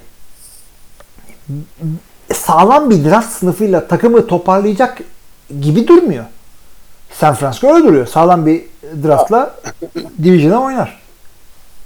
sağlam 2.34 2.90
bir 2.90 3.06
draft 3.06 3.32
sınıfıyla 3.32 3.88
takımı 3.88 4.28
toparlayacak 4.28 5.02
gibi 5.62 5.88
durmuyor. 5.88 6.26
San 7.12 7.36
Francisco 7.36 7.76
öyle 7.76 7.88
duruyor. 7.88 8.08
Sağlam 8.08 8.46
bir 8.46 8.64
draftla 9.04 9.56
Division'a 10.24 10.62
oynar. 10.62 11.00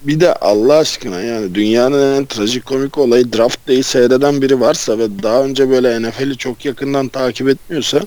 Bir 0.02 0.20
de 0.20 0.34
Allah 0.34 0.78
aşkına 0.78 1.22
yani 1.22 1.56
dünyanın 1.56 2.18
en 2.18 2.26
trajikomik 2.26 2.97
olayı 2.97 3.34
draft 3.34 3.68
day'i 3.68 3.84
seyreden 3.84 4.41
biri 4.41 4.60
varsa 4.60 4.97
ve 4.97 5.24
daha 5.24 5.43
önce 5.43 5.70
böyle 5.70 6.02
NFL'i 6.02 6.38
çok 6.38 6.66
yakından 6.66 7.08
takip 7.08 7.50
etmiyorsa 7.50 8.00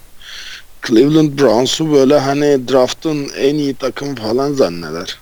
Cleveland 0.87 1.39
Browns'u 1.39 1.93
böyle 1.93 2.19
hani 2.19 2.69
draft'ın 2.69 3.29
en 3.39 3.55
iyi 3.55 3.75
takım 3.75 4.15
falan 4.15 4.53
zanneder. 4.53 5.19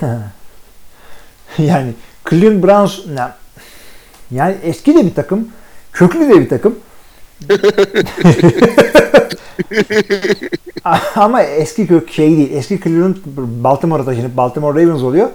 yani 1.58 1.92
Cleveland 2.30 2.64
Browns 2.64 2.98
yani, 3.18 3.32
yani 4.30 4.56
eski 4.62 4.94
de 4.94 5.06
bir 5.06 5.14
takım, 5.14 5.48
köklü 5.92 6.20
de 6.28 6.40
bir 6.40 6.48
takım. 6.48 6.78
Ama 11.16 11.42
eski 11.42 11.86
kök 11.86 12.10
şey 12.10 12.36
değil. 12.36 12.50
Eski 12.52 12.80
Cleveland 12.80 13.16
Baltimore'a 13.36 14.04
taşınıp 14.04 14.36
Baltimore 14.36 14.82
Ravens 14.82 15.02
oluyor. 15.02 15.28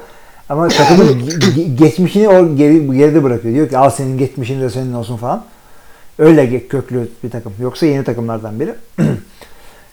Ama 0.50 0.68
takımın 0.68 1.08
ge- 1.08 1.40
ge- 1.40 1.76
geçmişini 1.76 2.30
o 2.30 2.56
geri, 2.56 2.98
geride 2.98 3.24
bırakıyor. 3.24 3.56
Diyor 3.56 3.70
ki 3.70 3.78
al 3.78 3.90
senin 3.90 4.18
geçmişin 4.18 4.62
de 4.62 4.70
senin 4.70 4.94
olsun 4.94 5.18
falan. 5.18 5.44
Öyle 6.20 6.68
köklü 6.68 7.10
bir 7.24 7.30
takım. 7.30 7.54
Yoksa 7.62 7.86
yeni 7.86 8.04
takımlardan 8.04 8.60
biri. 8.60 8.76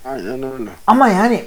Aynen 0.08 0.42
öyle. 0.42 0.70
Ama 0.86 1.08
yani 1.08 1.44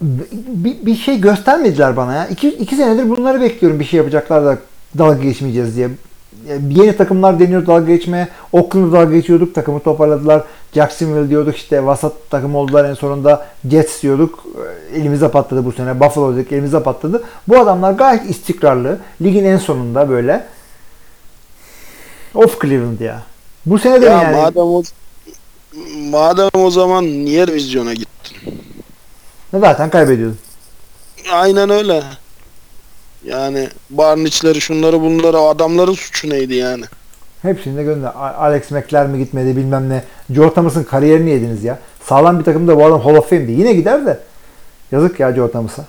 bir, 0.00 0.86
bir 0.86 0.94
şey 0.96 1.20
göstermediler 1.20 1.96
bana 1.96 2.14
ya. 2.14 2.26
İki, 2.26 2.48
iki 2.48 2.76
senedir 2.76 3.08
bunları 3.08 3.40
bekliyorum 3.40 3.80
bir 3.80 3.84
şey 3.84 3.98
yapacaklar 3.98 4.44
da 4.44 4.58
dalga 4.98 5.22
geçmeyeceğiz 5.22 5.76
diye. 5.76 5.88
Yeni 6.68 6.96
takımlar 6.96 7.40
deniyor 7.40 7.66
dalga 7.66 7.86
geçmeye. 7.86 8.28
Oakland'da 8.52 8.92
dalga 8.92 9.14
geçiyorduk. 9.14 9.54
Takımı 9.54 9.80
toparladılar. 9.80 10.42
Jacksonville 10.74 11.30
diyorduk 11.30 11.56
işte 11.56 11.84
vasat 11.86 12.12
takım 12.30 12.54
oldular 12.54 12.84
en 12.84 12.94
sonunda. 12.94 13.46
Jets 13.70 14.02
diyorduk. 14.02 14.46
Elimize 14.94 15.30
patladı 15.30 15.64
bu 15.64 15.72
sene. 15.72 16.00
Buffalo 16.00 16.36
dedik 16.36 16.52
elimize 16.52 16.82
patladı. 16.82 17.22
Bu 17.48 17.58
adamlar 17.58 17.92
gayet 17.92 18.30
istikrarlı. 18.30 18.98
Ligin 19.22 19.44
en 19.44 19.56
sonunda 19.56 20.08
böyle. 20.08 20.46
Of 22.34 22.60
Cleveland 22.60 23.00
ya. 23.00 23.22
Bu 23.66 23.78
sene 23.78 24.02
de 24.02 24.06
Ya 24.06 24.22
yani? 24.22 24.36
madem 24.36 24.62
o 24.62 24.82
madem 26.10 26.48
o 26.54 26.70
zaman 26.70 27.04
niye 27.04 27.46
revizyona 27.46 27.94
gittin? 27.94 28.62
Zaten 29.54 29.90
kaybediyordun. 29.90 30.38
Aynen 31.32 31.70
öyle. 31.70 32.02
Yani 33.24 33.68
Barniçleri 33.90 34.60
şunları 34.60 35.00
bunları 35.00 35.38
o 35.38 35.48
adamların 35.48 35.92
suçu 35.92 36.30
neydi 36.30 36.54
yani? 36.54 36.84
Hepsini 37.42 37.76
de 37.76 37.82
gönder. 37.82 38.12
Alex 38.14 38.70
Mekler 38.70 39.06
mi 39.06 39.18
gitmedi 39.18 39.56
bilmem 39.56 39.88
ne. 39.88 40.04
Joe 40.30 40.54
Thomas'ın 40.54 40.84
kariyerini 40.84 41.30
yediniz 41.30 41.64
ya. 41.64 41.78
Sağlam 42.04 42.38
bir 42.38 42.44
takımda 42.44 42.76
bu 42.76 42.84
adam 42.84 43.00
Hall 43.00 43.14
of 43.14 43.30
Fame'di. 43.30 43.52
Yine 43.52 43.72
gider 43.72 44.06
de. 44.06 44.20
Yazık 44.92 45.20
ya 45.20 45.32
Joe 45.32 45.50
Thomas'a. 45.50 45.84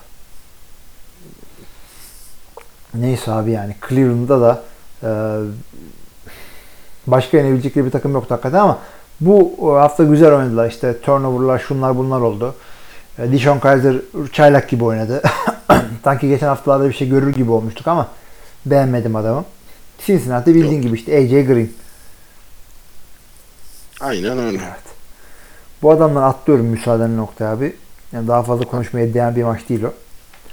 Neyse 2.93 3.31
abi 3.31 3.51
yani 3.51 3.75
Cleveland'da 3.89 4.41
da 4.41 4.63
e, 5.03 5.09
başka 7.07 7.37
yenebilecekleri 7.37 7.85
bir 7.85 7.91
takım 7.91 8.13
yoktu 8.13 8.33
hakikaten 8.33 8.59
ama 8.59 8.79
bu 9.21 9.55
hafta 9.79 10.03
güzel 10.03 10.35
oynadılar. 10.35 10.69
İşte 10.69 11.01
turnover'lar 11.01 11.59
şunlar 11.59 11.97
bunlar 11.97 12.21
oldu. 12.21 12.55
E, 13.19 13.31
Dishon 13.31 13.59
Kaiser 13.59 13.95
çaylak 14.33 14.69
gibi 14.69 14.83
oynadı. 14.83 15.21
Sanki 16.03 16.27
geçen 16.27 16.47
haftalarda 16.47 16.89
bir 16.89 16.93
şey 16.93 17.09
görür 17.09 17.33
gibi 17.33 17.51
olmuştuk 17.51 17.87
ama 17.87 18.07
beğenmedim 18.65 19.15
adamı. 19.15 19.45
Cincinnati 20.05 20.55
bildiğin 20.55 20.81
gibi 20.81 20.95
işte 20.95 21.17
AJ 21.17 21.29
Green. 21.29 21.69
Aynen 24.01 24.39
öyle. 24.39 24.59
Bu 25.81 25.91
adamdan 25.91 26.23
atlıyorum 26.23 26.65
müsaadenle 26.65 27.17
noktaya 27.17 27.51
abi. 27.51 27.75
Yani 28.11 28.27
daha 28.27 28.43
fazla 28.43 28.65
konuşmaya 28.65 29.13
değen 29.13 29.35
bir 29.35 29.43
maç 29.43 29.69
değil 29.69 29.83
o. 29.83 29.93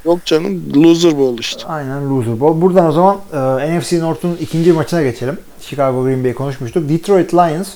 Yok 0.05 0.25
canım 0.25 0.75
loser 0.75 1.19
bowl 1.19 1.41
işte. 1.41 1.67
Aynen 1.67 2.11
loser 2.11 2.41
ball. 2.41 2.61
Buradan 2.61 2.87
o 2.87 2.93
zaman 2.93 3.21
e, 3.33 3.79
NFC 3.79 4.01
North'un 4.01 4.37
ikinci 4.41 4.73
maçına 4.73 5.03
geçelim. 5.03 5.39
Chicago 5.61 6.05
Green 6.05 6.25
Bay 6.25 6.35
konuşmuştuk. 6.35 6.89
Detroit 6.89 7.35
Lions 7.35 7.69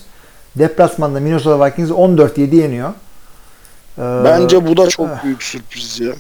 deplasmanda 0.57 1.21
Minnesota 1.21 1.67
Vikings'i 1.67 1.93
14-7 1.93 2.55
yeniyor. 2.55 2.91
E, 3.99 4.03
Bence 4.25 4.67
bu 4.67 4.77
da 4.77 4.89
çok 4.89 5.09
eh. 5.09 5.25
büyük 5.25 5.43
sürpriz 5.43 6.01
ya. 6.01 6.13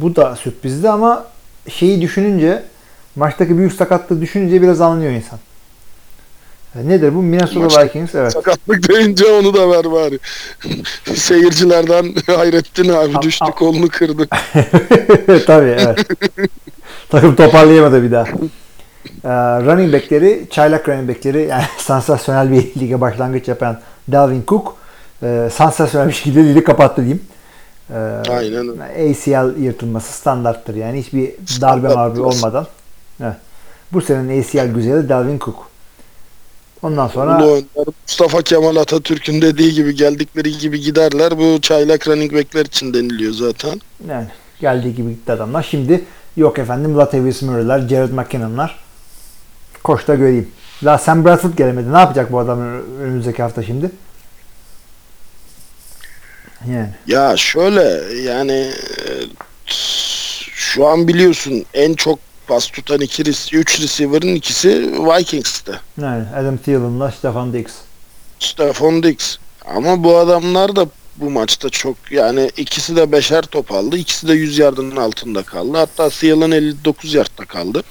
bu 0.00 0.16
da 0.16 0.36
sürprizdi 0.36 0.88
ama 0.88 1.26
şeyi 1.68 2.00
düşününce 2.00 2.62
maçtaki 3.16 3.58
büyük 3.58 3.72
sakatlığı 3.72 4.20
düşününce 4.20 4.62
biraz 4.62 4.80
anlıyor 4.80 5.12
insan. 5.12 5.38
E, 6.76 6.88
Nedir 6.88 7.14
bu? 7.14 7.22
Minnesota 7.22 7.60
Maçta- 7.60 7.84
Vikings 7.84 8.14
evet. 8.14 8.32
Sakatlık 8.32 8.88
deyince 8.88 9.24
onu 9.26 9.54
da 9.54 9.70
ver 9.70 9.92
bari. 9.92 10.18
Seyircilerden 11.14 12.14
Hayrettin 12.26 12.88
abi 12.88 13.22
düştü 13.22 13.44
kolunu 13.56 13.88
kırdı. 13.88 14.26
Tabii 15.46 15.76
evet. 15.78 15.98
Takım 17.10 17.36
toparlayamadı 17.36 18.02
bir 18.02 18.10
daha. 18.12 18.24
Ee, 19.24 19.28
running 19.30 19.92
backleri, 19.94 20.46
çaylak 20.50 20.88
running 20.88 21.08
backleri 21.08 21.42
yani 21.42 21.64
sansasyonel 21.78 22.52
bir 22.52 22.80
lige 22.80 23.00
başlangıç 23.00 23.48
yapan 23.48 23.80
Dalvin 24.12 24.44
Cook 24.48 24.76
e, 25.22 25.48
sansasyonel 25.52 26.08
bir 26.08 26.12
şekilde 26.12 26.44
ligi 26.44 26.64
kapattı 26.64 27.02
diyeyim. 27.02 27.22
Ee, 27.90 27.94
Aynen. 28.30 28.68
ACL 29.10 29.60
yırtılması 29.62 30.12
standarttır 30.12 30.74
yani 30.74 31.00
hiçbir 31.00 31.30
darbe 31.60 31.88
biraz. 31.88 32.18
olmadan. 32.18 32.66
Evet. 33.20 33.36
Bu 33.92 34.00
senenin 34.00 34.42
ACL 34.42 34.74
güzeli 34.74 35.08
Dalvin 35.08 35.38
Cook. 35.38 35.72
Ondan 36.82 37.08
sonra 37.08 37.44
Ulu 37.44 37.62
Mustafa 38.06 38.42
Kemal 38.42 38.76
Atatürk'ün 38.76 39.42
dediği 39.42 39.72
gibi 39.72 39.94
geldikleri 39.94 40.58
gibi 40.58 40.80
giderler. 40.80 41.38
Bu 41.38 41.60
çaylak 41.60 42.08
running 42.08 42.34
backler 42.34 42.64
için 42.64 42.94
deniliyor 42.94 43.32
zaten. 43.32 43.80
Yani 44.08 44.26
geldiği 44.60 44.94
gibi 44.94 45.10
gitti 45.10 45.32
adamlar. 45.32 45.62
Şimdi 45.70 46.04
yok 46.36 46.58
efendim 46.58 46.98
Latavius 46.98 47.42
Murray'ler, 47.42 47.88
Jared 47.88 48.10
McKinnon'lar. 48.12 48.81
Koş 49.84 50.08
da 50.08 50.14
göreyim. 50.14 50.48
Daha 50.84 50.98
Sam 50.98 51.24
Bradford 51.24 51.54
gelemedi. 51.56 51.92
Ne 51.92 51.98
yapacak 51.98 52.32
bu 52.32 52.38
adam 52.38 52.60
önümüzdeki 53.00 53.42
hafta 53.42 53.62
şimdi? 53.62 53.90
Yani. 56.70 56.88
Ya 57.06 57.36
şöyle 57.36 57.82
yani 58.22 58.52
e, 58.52 59.10
şu 60.52 60.86
an 60.86 61.08
biliyorsun 61.08 61.64
en 61.74 61.94
çok 61.94 62.18
pas 62.46 62.66
tutan 62.66 63.00
iki, 63.00 63.22
3 63.22 63.80
receiver'ın 63.80 64.34
ikisi 64.34 64.68
Vikings'te. 64.92 65.72
Yani 66.00 66.24
Adam 66.36 66.56
Thielen'la 66.56 67.10
Stefan 67.10 67.52
Diggs. 67.52 67.72
Stephon 68.38 69.02
Diggs. 69.02 69.36
Ama 69.64 70.04
bu 70.04 70.16
adamlar 70.16 70.76
da 70.76 70.86
bu 71.16 71.30
maçta 71.30 71.68
çok 71.70 71.96
yani 72.10 72.50
ikisi 72.56 72.96
de 72.96 73.12
beşer 73.12 73.42
top 73.42 73.72
aldı. 73.72 73.96
İkisi 73.96 74.28
de 74.28 74.32
100 74.32 74.58
yardının 74.58 74.96
altında 74.96 75.42
kaldı. 75.42 75.78
Hatta 75.78 76.08
Thielen 76.08 76.50
59 76.50 77.14
yardta 77.14 77.44
kaldı. 77.44 77.82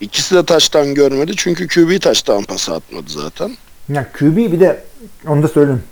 İkisi 0.00 0.34
de 0.34 0.44
taştan 0.44 0.94
görmedi. 0.94 1.32
Çünkü 1.36 1.68
QB 1.68 2.00
taştan 2.00 2.42
pası 2.42 2.74
atmadı 2.74 3.10
zaten. 3.10 3.56
Ya 3.88 4.06
QB 4.18 4.36
bir 4.36 4.60
de 4.60 4.84
onu 5.28 5.42
da 5.42 5.48
söyleyeyim. 5.48 5.82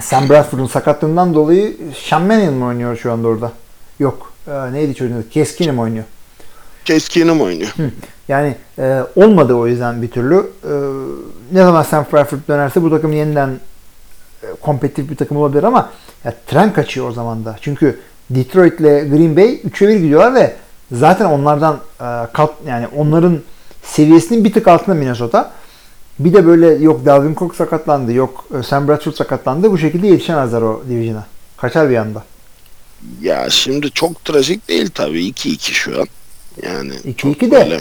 Sam 0.00 0.28
Bradford'un 0.28 0.66
sakatlığından 0.66 1.34
dolayı 1.34 1.76
Sean 2.08 2.22
Mannion 2.22 2.54
mu 2.54 2.66
oynuyor 2.66 2.96
şu 2.96 3.12
anda 3.12 3.28
orada? 3.28 3.52
Yok. 3.98 4.32
Ee, 4.48 4.72
neydi 4.72 4.94
çocuğun 4.94 5.16
adı? 5.16 5.30
Keskin'im 5.30 5.78
oynuyor. 5.78 6.04
Keskinim 6.84 7.40
oynuyor. 7.40 7.74
Yani 8.28 8.56
e, 8.78 9.00
olmadı 9.16 9.54
o 9.54 9.66
yüzden 9.66 10.02
bir 10.02 10.10
türlü. 10.10 10.36
E, 10.64 10.72
ne 11.52 11.62
zaman 11.62 11.82
Sam 11.82 12.06
Bradford 12.12 12.38
dönerse 12.48 12.82
bu 12.82 12.90
takım 12.90 13.12
yeniden 13.12 13.48
e, 14.42 14.46
kompetitif 14.60 15.10
bir 15.10 15.16
takım 15.16 15.36
olabilir 15.36 15.62
ama 15.62 15.90
ya, 16.24 16.34
tren 16.46 16.72
kaçıyor 16.72 17.08
o 17.08 17.12
zaman 17.12 17.44
da. 17.44 17.56
Çünkü 17.60 18.00
Detroit 18.30 18.80
ile 18.80 19.04
Green 19.04 19.36
Bay 19.36 19.54
3'e 19.54 19.88
1 19.88 19.96
gidiyorlar 19.96 20.34
ve 20.34 20.56
zaten 20.92 21.24
onlardan 21.24 21.74
e, 22.00 22.06
kat 22.32 22.50
yani 22.66 22.86
onların 22.96 23.38
seviyesinin 23.82 24.44
bir 24.44 24.52
tık 24.52 24.68
altında 24.68 24.94
Minnesota. 24.94 25.50
Bir 26.18 26.32
de 26.32 26.46
böyle 26.46 26.66
yok 26.84 27.06
Dalvin 27.06 27.34
Cook 27.34 27.54
sakatlandı, 27.54 28.12
yok 28.12 28.44
e, 28.58 28.62
Sam 28.62 28.88
Bradford 28.88 29.12
sakatlandı. 29.12 29.70
Bu 29.70 29.78
şekilde 29.78 30.06
yetişemezler 30.06 30.62
o 30.62 30.82
division'a. 30.88 31.26
Kaçar 31.56 31.90
bir 31.90 31.96
anda. 31.96 32.22
Ya 33.22 33.50
şimdi 33.50 33.90
çok 33.90 34.24
trajik 34.24 34.68
değil 34.68 34.90
tabii 34.94 35.28
2-2 35.28 35.58
şu 35.58 36.00
an. 36.00 36.06
Yani 36.62 36.92
2-2 36.92 37.16
çok 37.16 37.40
de. 37.40 37.50
böyle- 37.50 37.80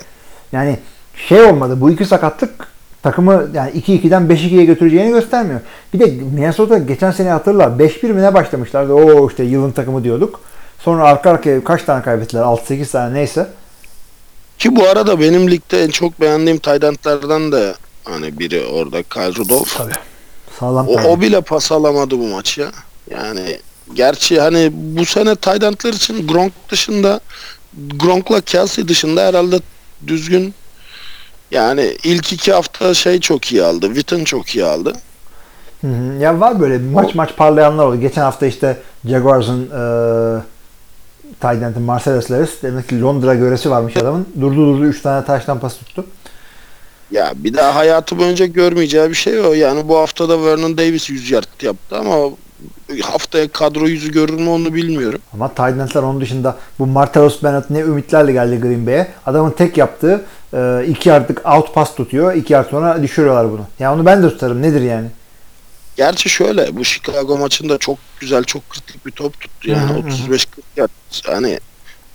Yani 0.52 0.80
şey 1.16 1.44
olmadı. 1.44 1.82
Bu 1.82 1.92
iki 1.92 2.06
sakatlık 2.06 2.68
takımı 3.04 3.48
yani 3.54 3.72
2-2'den 3.72 4.30
5-2'ye 4.30 4.66
götüreceğini 4.66 5.10
göstermiyor. 5.12 5.60
Bir 5.94 6.00
de 6.00 6.06
Minnesota 6.06 6.78
geçen 6.78 7.12
sene 7.12 7.30
hatırla 7.30 7.64
5-1 7.80 8.14
mi 8.14 8.22
ne 8.22 8.34
başlamışlardı. 8.34 8.94
O 8.94 9.30
işte 9.30 9.44
yılın 9.44 9.72
takımı 9.72 10.04
diyorduk. 10.04 10.40
Sonra 10.84 11.04
arka 11.04 11.30
arkaya 11.30 11.64
kaç 11.64 11.84
tane 11.84 12.04
kaybettiler? 12.04 12.42
6-8 12.42 12.92
tane 12.92 13.14
neyse. 13.14 13.48
Ki 14.58 14.76
bu 14.76 14.88
arada 14.88 15.20
benim 15.20 15.52
ligde 15.52 15.84
en 15.84 15.90
çok 15.90 16.22
beğendiğim 16.22 16.58
Taylandlardan 16.60 17.52
da 17.52 17.76
hani 18.04 18.40
biri 18.40 18.66
orada 18.66 19.04
Kyle 19.04 19.36
Rudolph. 19.36 19.78
Tabii. 19.78 19.94
Sağlam 20.60 20.88
O, 20.88 20.94
o 20.94 21.22
bile 21.22 21.42
pas 21.42 21.72
alamadı 21.72 22.20
bu 22.20 22.28
maç 22.28 22.58
ya. 22.58 22.72
Yani 23.10 23.60
gerçi 23.94 24.42
hani 24.42 24.70
bu 24.74 25.06
sene 25.06 25.36
Taylandlar 25.36 25.94
için 25.94 26.28
Gronk 26.28 26.54
dışında 26.70 27.20
Gronk'la 27.74 28.42
Kelsey 28.42 28.88
dışında 28.88 29.22
herhalde 29.22 29.60
düzgün 30.08 30.54
yani 31.52 31.98
ilk 32.04 32.34
iki 32.34 32.54
hafta 32.54 32.94
şey 32.94 33.20
çok 33.20 33.52
iyi 33.52 33.64
aldı. 33.64 33.86
Witten 33.86 34.24
çok 34.24 34.56
iyi 34.56 34.66
aldı. 34.66 34.94
Hı 35.82 35.88
hı. 35.88 36.22
Ya 36.22 36.40
var 36.40 36.60
böyle 36.60 36.78
maç 36.78 37.16
maç 37.16 37.36
parlayanlar 37.38 37.86
oldu. 37.86 38.00
Geçen 38.00 38.22
hafta 38.22 38.46
işte 38.46 38.78
Jaguars'ın 39.06 39.70
e, 39.70 40.42
end'i 41.44 41.80
Marcellus 41.80 42.32
Lewis 42.32 42.50
demek 42.64 42.90
ki 42.90 43.02
Londra 43.02 43.36
göresi 43.36 43.72
varmış 43.72 43.98
adamın. 43.98 44.28
Durdu 44.42 44.56
durdu 44.56 44.86
3 44.86 45.02
tane 45.02 45.26
taştan 45.26 45.60
pas 45.60 45.78
tuttu. 45.78 46.06
Ya 47.12 47.34
bir 47.36 47.54
daha 47.54 47.76
hayatı 47.76 48.20
boyunca 48.20 48.46
görmeyeceği 48.46 49.10
bir 49.10 49.16
şey 49.16 49.40
o. 49.40 49.54
Yani 49.54 49.88
bu 49.88 49.98
haftada 49.98 50.46
Vernon 50.46 50.78
Davis 50.78 51.10
100 51.10 51.32
yard 51.32 51.62
yaptı 51.62 51.98
ama 51.98 52.16
haftaya 53.04 53.48
kadro 53.48 53.88
yüzü 53.88 54.12
görür 54.12 54.40
mü 54.40 54.50
onu 54.50 54.74
bilmiyorum. 54.74 55.20
Ama 55.34 55.48
tight 55.48 55.80
end'ler 55.80 56.04
onun 56.04 56.22
dışında 56.22 56.58
bu 56.80 56.86
Martellus 56.86 57.44
Bennett 57.44 57.70
ne 57.70 57.80
ümitlerle 57.80 58.32
geldi 58.32 58.60
Green 58.60 58.88
Bay'e. 58.88 59.08
Adamın 59.26 59.52
tek 59.52 59.78
yaptığı 59.78 60.22
e, 60.54 60.86
iki 60.88 61.10
yardlık 61.10 61.46
out 61.46 61.74
pass 61.74 61.96
tutuyor. 61.96 62.34
iki 62.34 62.54
yard 62.54 62.70
sonra 62.70 63.04
düşürüyorlar 63.04 63.52
bunu. 63.52 63.62
Ya 63.80 63.94
onu 63.94 64.06
ben 64.06 64.24
de 64.24 64.30
tutarım. 64.30 64.62
Nedir 64.62 64.82
yani? 64.82 65.08
Gerçi 65.98 66.30
şöyle 66.30 66.76
bu 66.78 66.86
Chicago 66.86 67.38
maçında 67.38 67.78
çok 67.78 67.98
güzel 68.20 68.44
çok 68.44 68.70
kritik 68.70 69.06
bir 69.06 69.12
top 69.12 69.40
tuttu 69.42 69.70
yani 69.70 69.90
Hı 69.90 69.94
hı 69.94 69.98
hı. 69.98 70.36
35-40 70.36 70.46
yard 70.78 70.90
hani 71.26 71.60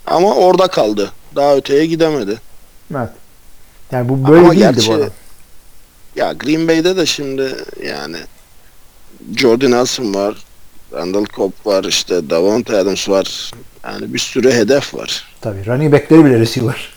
ama 0.07 0.35
orada 0.35 0.67
kaldı. 0.67 1.13
Daha 1.35 1.57
öteye 1.57 1.87
gidemedi. 1.87 2.41
Evet. 2.97 3.09
Yani 3.93 4.09
bu 4.09 4.29
böyle 4.29 4.41
Ama 4.41 4.51
değildi 4.53 4.63
gerçi- 4.75 4.89
bu 4.91 4.95
adam. 4.95 5.11
Ya 6.17 6.33
Green 6.33 6.69
Bay'de 6.69 6.97
de 6.97 7.07
şimdi 7.07 7.57
yani 7.85 8.17
Jordan 9.37 9.71
Nelson 9.71 10.15
var. 10.15 10.37
Randall 10.93 11.25
Cobb 11.25 11.53
var 11.65 11.85
işte 11.85 12.31
Davante 12.31 12.77
Adams 12.77 13.09
var. 13.09 13.51
Yani 13.85 14.15
bir 14.15 14.19
sürü 14.19 14.53
hedef 14.53 14.95
var. 14.95 15.25
Tabii. 15.41 15.67
Running 15.67 15.93
back'leri 15.93 16.25
bile 16.25 16.39
receiver. 16.41 16.89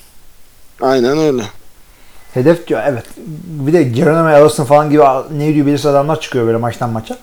Aynen 0.81 1.17
öyle. 1.17 1.43
Hedef 2.33 2.67
diyor 2.67 2.81
evet. 2.85 3.03
Bir 3.45 3.73
de 3.73 3.83
Geronimo 3.83 4.27
Allison 4.27 4.65
falan 4.65 4.89
gibi 4.89 5.03
ne 5.37 5.53
diyor 5.53 5.65
belirsiz 5.65 5.85
adamlar 5.85 6.19
çıkıyor 6.19 6.47
böyle 6.47 6.57
maçtan 6.57 6.89
maça. 6.89 7.17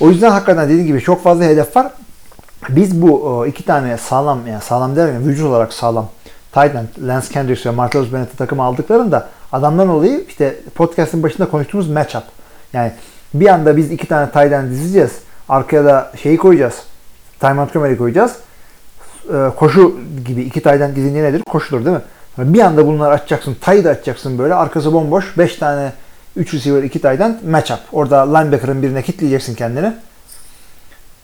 O 0.00 0.08
yüzden 0.08 0.30
hakikaten 0.30 0.68
dediğim 0.68 0.86
gibi 0.86 1.00
çok 1.00 1.22
fazla 1.22 1.44
hedef 1.44 1.76
var. 1.76 1.92
Biz 2.68 3.02
bu 3.02 3.46
iki 3.46 3.64
tane 3.64 3.98
sağlam 3.98 4.46
yani 4.46 4.62
sağlam 4.62 4.96
derken 4.96 5.28
vücut 5.28 5.46
olarak 5.46 5.72
sağlam 5.72 6.08
tight 6.52 6.74
end 6.74 7.08
Lance 7.08 7.28
Kendricks 7.28 7.66
ve 7.66 7.70
Martellus 7.70 8.12
Bennett'i 8.12 8.36
takıma 8.36 8.64
aldıklarında 8.64 9.28
adamların 9.52 9.88
olayı 9.88 10.24
işte 10.28 10.56
podcast'ın 10.74 11.22
başında 11.22 11.50
konuştuğumuz 11.50 11.88
matchup. 11.88 12.22
Yani 12.72 12.92
bir 13.34 13.46
anda 13.46 13.76
biz 13.76 13.90
iki 13.90 14.06
tane 14.06 14.30
tight 14.30 14.52
end 14.52 14.70
dizeceğiz. 14.70 15.12
Arkaya 15.48 15.84
da 15.84 16.12
şeyi 16.22 16.36
koyacağız. 16.36 16.74
Ty 17.40 17.46
Montgomery 17.46 17.96
koyacağız. 17.96 18.36
Ee, 19.32 19.50
koşu 19.56 19.96
gibi 20.26 20.42
iki 20.42 20.62
tight 20.62 20.80
end 20.80 20.96
dizince 20.96 21.22
nedir? 21.22 21.42
Koşulur 21.42 21.84
değil 21.84 21.96
mi? 21.96 22.02
Bir 22.38 22.60
anda 22.60 22.86
bunları 22.86 23.14
açacaksın. 23.14 23.56
Tayı 23.60 23.84
da 23.84 23.90
açacaksın 23.90 24.38
böyle. 24.38 24.54
Arkası 24.54 24.92
bomboş. 24.92 25.38
5 25.38 25.56
tane 25.56 25.92
3 26.36 26.54
receiver 26.54 26.82
2 26.82 27.00
tight 27.00 27.20
end 27.20 27.34
matchup. 27.42 27.78
Orada 27.92 28.38
linebacker'ın 28.38 28.82
birine 28.82 29.02
kitleyeceksin 29.02 29.54
kendini. 29.54 29.92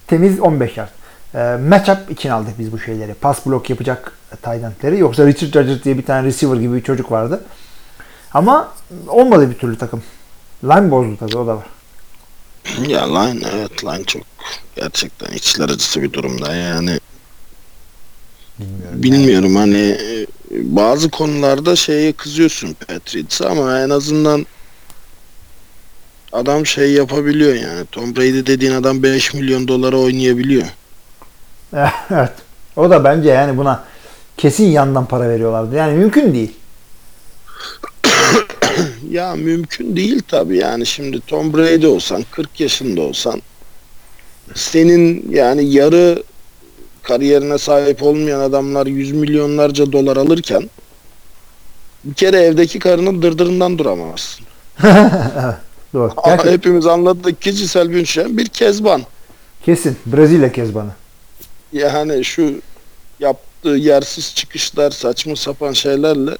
Temiz 0.06 0.40
15 0.40 0.76
yard. 0.76 0.88
E, 1.34 1.56
matchup 1.68 2.10
için 2.10 2.30
aldık 2.30 2.58
biz 2.58 2.72
bu 2.72 2.78
şeyleri. 2.78 3.14
Pass 3.14 3.46
block 3.46 3.70
yapacak 3.70 4.12
tight. 4.42 4.98
Yoksa 4.98 5.26
Richard 5.26 5.52
Judge 5.52 5.84
diye 5.84 5.98
bir 5.98 6.04
tane 6.04 6.26
receiver 6.26 6.56
gibi 6.56 6.74
bir 6.74 6.82
çocuk 6.82 7.12
vardı. 7.12 7.40
Ama 8.34 8.72
olmadı 9.08 9.50
bir 9.50 9.58
türlü 9.58 9.78
takım. 9.78 10.02
Line 10.64 10.90
bozdu 10.90 11.16
tabii 11.20 11.36
o 11.36 11.46
da 11.46 11.56
var. 11.56 11.66
Ya 12.88 13.20
line 13.20 13.44
evet 13.54 13.84
line 13.84 14.04
çok 14.04 14.22
gerçekten 14.76 15.32
içler 15.32 15.68
acısı 15.68 16.02
bir 16.02 16.12
durumda 16.12 16.54
yani. 16.54 17.00
Bilmiyorum. 18.58 19.02
Bilmiyorum 19.02 19.56
hani 19.56 19.78
e, 19.78 20.26
bazı 20.50 21.10
konularda 21.10 21.76
şeye 21.76 22.12
kızıyorsun 22.12 22.76
Patriots'a 22.88 23.48
ama 23.48 23.80
en 23.80 23.90
azından 23.90 24.46
adam 26.32 26.66
şey 26.66 26.92
yapabiliyor 26.92 27.54
yani. 27.54 27.86
Tom 27.92 28.16
Brady 28.16 28.46
dediğin 28.46 28.72
adam 28.72 29.02
5 29.02 29.34
milyon 29.34 29.68
dolara 29.68 29.96
oynayabiliyor. 29.96 30.66
evet. 32.10 32.32
O 32.76 32.90
da 32.90 33.04
bence 33.04 33.28
yani 33.28 33.56
buna 33.56 33.84
kesin 34.36 34.66
yandan 34.66 35.06
para 35.06 35.28
veriyorlardı. 35.28 35.76
Yani 35.76 35.98
mümkün 35.98 36.34
değil. 36.34 36.52
Ya 39.10 39.34
mümkün 39.34 39.96
değil 39.96 40.22
tabii 40.28 40.56
yani 40.56 40.86
şimdi 40.86 41.20
Tom 41.20 41.54
Brady 41.54 41.86
olsan 41.86 42.24
40 42.30 42.60
yaşında 42.60 43.00
olsan 43.00 43.42
senin 44.54 45.26
yani 45.30 45.64
yarı 45.72 46.22
kariyerine 47.02 47.58
sahip 47.58 48.02
olmayan 48.02 48.40
adamlar 48.40 48.86
100 48.86 49.12
milyonlarca 49.12 49.92
dolar 49.92 50.16
alırken 50.16 50.70
bir 52.04 52.14
kere 52.14 52.36
evdeki 52.40 52.78
karının 52.78 53.22
dırdırından 53.22 53.78
duramazsın. 53.78 54.46
Doğru. 55.94 56.12
Ama 56.16 56.26
Gerçekten. 56.26 56.52
hepimiz 56.52 56.86
anladık 56.86 57.42
ki 57.42 57.54
Cisel 57.54 57.90
Bündchen 57.90 58.36
bir 58.38 58.46
kezban. 58.46 59.02
Kesin. 59.64 59.96
Brezilya 60.06 60.52
kezbanı. 60.52 60.90
Yani 61.72 62.24
şu 62.24 62.52
yaptığı 63.20 63.68
yersiz 63.68 64.34
çıkışlar 64.34 64.90
saçma 64.90 65.36
sapan 65.36 65.72
şeylerle 65.72 66.30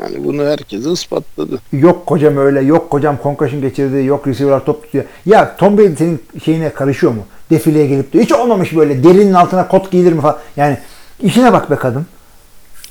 yani 0.00 0.24
bunu 0.24 0.44
herkese 0.44 0.92
ispatladı. 0.92 1.58
Yok 1.72 2.06
kocam 2.06 2.36
öyle, 2.36 2.60
yok 2.60 2.90
kocam 2.90 3.18
concussion 3.22 3.60
geçirdi, 3.60 4.04
yok 4.04 4.26
receiver 4.26 4.64
top 4.64 4.82
tutuyor. 4.84 5.04
Ya 5.26 5.56
Tom 5.56 5.78
Brady 5.78 5.96
senin 5.96 6.22
şeyine 6.44 6.70
karışıyor 6.72 7.12
mu? 7.12 7.26
Defileye 7.50 7.86
gelip 7.86 8.12
de 8.12 8.22
hiç 8.22 8.32
olmamış 8.32 8.76
böyle 8.76 9.04
derinin 9.04 9.32
altına 9.32 9.68
kot 9.68 9.90
giyilir 9.90 10.12
mi 10.12 10.20
falan. 10.20 10.38
Yani 10.56 10.78
işine 11.22 11.52
bak 11.52 11.70
be 11.70 11.76
kadın. 11.76 12.06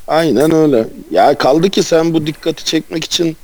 Aynen 0.07 0.51
öyle. 0.51 0.87
Ya 1.11 1.37
kaldı 1.37 1.69
ki 1.69 1.83
sen 1.83 2.13
bu 2.13 2.27
dikkati 2.27 2.65
çekmek 2.65 3.03
için 3.03 3.37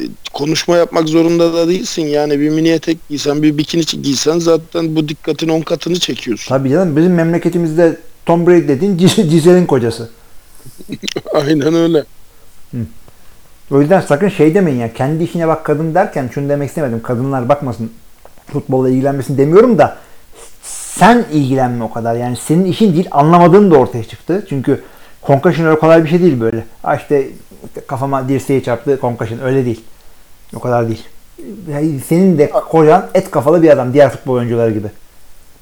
e, 0.00 0.02
konuşma 0.32 0.76
yapmak 0.76 1.08
zorunda 1.08 1.54
da 1.54 1.68
değilsin. 1.68 2.02
Yani 2.02 2.40
bir 2.40 2.50
mini 2.50 2.68
etek 2.68 3.08
giysen, 3.08 3.42
bir 3.42 3.58
bikini 3.58 4.02
giysen 4.02 4.38
zaten 4.38 4.96
bu 4.96 5.08
dikkatin 5.08 5.48
10 5.48 5.60
katını 5.60 5.98
çekiyorsun. 5.98 6.48
Tabii 6.48 6.70
canım 6.70 6.96
bizim 6.96 7.14
memleketimizde 7.14 7.96
Tom 8.26 8.46
Brady 8.46 8.68
dediğin 8.68 8.98
Gisel'in 9.30 9.66
kocası. 9.66 10.10
Aynen 11.34 11.74
öyle. 11.74 12.04
O 13.70 13.80
yüzden 13.80 14.00
sakın 14.00 14.28
şey 14.28 14.54
demeyin 14.54 14.78
ya 14.78 14.94
kendi 14.94 15.24
işine 15.24 15.48
bak 15.48 15.64
kadın 15.64 15.94
derken 15.94 16.30
şunu 16.34 16.48
demek 16.48 16.68
istemedim. 16.68 17.02
Kadınlar 17.02 17.48
bakmasın 17.48 17.90
futbolla 18.52 18.90
ilgilenmesin 18.90 19.38
demiyorum 19.38 19.78
da 19.78 19.98
sen 20.98 21.24
ilgilenme 21.32 21.84
o 21.84 21.92
kadar. 21.92 22.14
Yani 22.14 22.36
senin 22.36 22.64
işin 22.64 22.94
değil 22.94 23.08
anlamadığın 23.10 23.70
da 23.70 23.76
ortaya 23.76 24.04
çıktı. 24.04 24.46
Çünkü 24.48 24.84
concussion 25.26 25.66
öyle 25.66 25.78
kolay 25.78 26.04
bir 26.04 26.08
şey 26.08 26.22
değil 26.22 26.40
böyle. 26.40 26.64
Ha 26.82 26.96
işte 26.96 27.28
kafama 27.86 28.28
dirseği 28.28 28.62
çarptı 28.62 28.98
concussion 29.00 29.40
öyle 29.40 29.64
değil. 29.64 29.80
O 30.54 30.60
kadar 30.60 30.88
değil. 30.88 31.04
Yani 31.70 32.00
senin 32.00 32.38
de 32.38 32.50
kocan 32.50 33.06
et 33.14 33.30
kafalı 33.30 33.62
bir 33.62 33.70
adam 33.70 33.92
diğer 33.92 34.10
futbol 34.10 34.34
oyuncuları 34.34 34.70
gibi. 34.70 34.88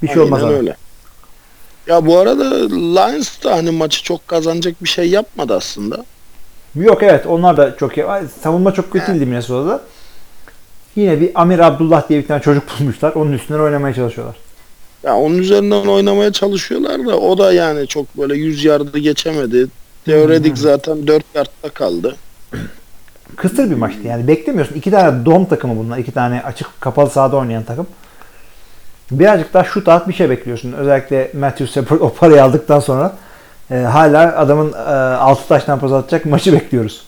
Bir 0.02 0.08
şey 0.08 0.18
olmaz 0.18 0.42
ona. 0.42 0.52
öyle. 0.52 0.76
Ya 1.86 2.06
bu 2.06 2.18
arada 2.18 2.44
Lions 2.68 3.44
da 3.44 3.56
hani 3.56 3.70
maçı 3.70 4.02
çok 4.02 4.28
kazanacak 4.28 4.84
bir 4.84 4.88
şey 4.88 5.10
yapmadı 5.10 5.56
aslında. 5.56 6.04
Yok 6.74 7.02
evet 7.02 7.26
onlar 7.26 7.56
da 7.56 7.76
çok 7.76 7.96
iyi. 7.98 8.06
Savunma 8.42 8.74
çok 8.74 8.92
kötü 8.92 9.06
değildi 9.06 9.26
Minnesota'da. 9.26 9.80
Yine 10.96 11.20
bir 11.20 11.30
Amir 11.34 11.58
Abdullah 11.58 12.08
diye 12.08 12.22
bir 12.22 12.26
tane 12.26 12.42
çocuk 12.42 12.64
bulmuşlar. 12.80 13.12
Onun 13.14 13.32
üstünden 13.32 13.60
oynamaya 13.60 13.94
çalışıyorlar. 13.94 14.36
Ya 15.02 15.16
onun 15.16 15.38
üzerinden 15.38 15.86
oynamaya 15.86 16.32
çalışıyorlar 16.32 17.06
da 17.06 17.18
o 17.18 17.38
da 17.38 17.52
yani 17.52 17.86
çok 17.86 18.18
böyle 18.18 18.34
100 18.34 18.64
yardı 18.64 18.98
geçemedi. 18.98 19.66
Teoretik 20.04 20.58
zaten 20.58 21.06
4 21.06 21.24
yardta 21.34 21.68
kaldı. 21.68 22.16
Kısır 23.36 23.70
bir 23.70 23.76
maçtı 23.76 24.06
yani 24.06 24.28
beklemiyorsun. 24.28 24.74
İki 24.74 24.90
tane 24.90 25.26
dom 25.26 25.44
takımı 25.44 25.76
bunlar. 25.76 25.98
iki 25.98 26.12
tane 26.12 26.42
açık 26.42 26.80
kapalı 26.80 27.10
sahada 27.10 27.36
oynayan 27.36 27.64
takım. 27.64 27.86
Birazcık 29.10 29.54
daha 29.54 29.64
şut 29.64 29.88
at 29.88 30.08
bir 30.08 30.12
şey 30.12 30.30
bekliyorsun. 30.30 30.72
Özellikle 30.72 31.30
Matthew 31.34 31.66
Stafford 31.66 32.00
o 32.00 32.14
parayı 32.14 32.44
aldıktan 32.44 32.80
sonra 32.80 33.16
e, 33.70 33.74
hala 33.74 34.36
adamın 34.36 34.72
e, 34.72 34.76
6 34.76 35.48
taştan 35.48 35.80
pas 35.80 35.92
atacak 35.92 36.24
maçı 36.24 36.52
bekliyoruz. 36.52 37.02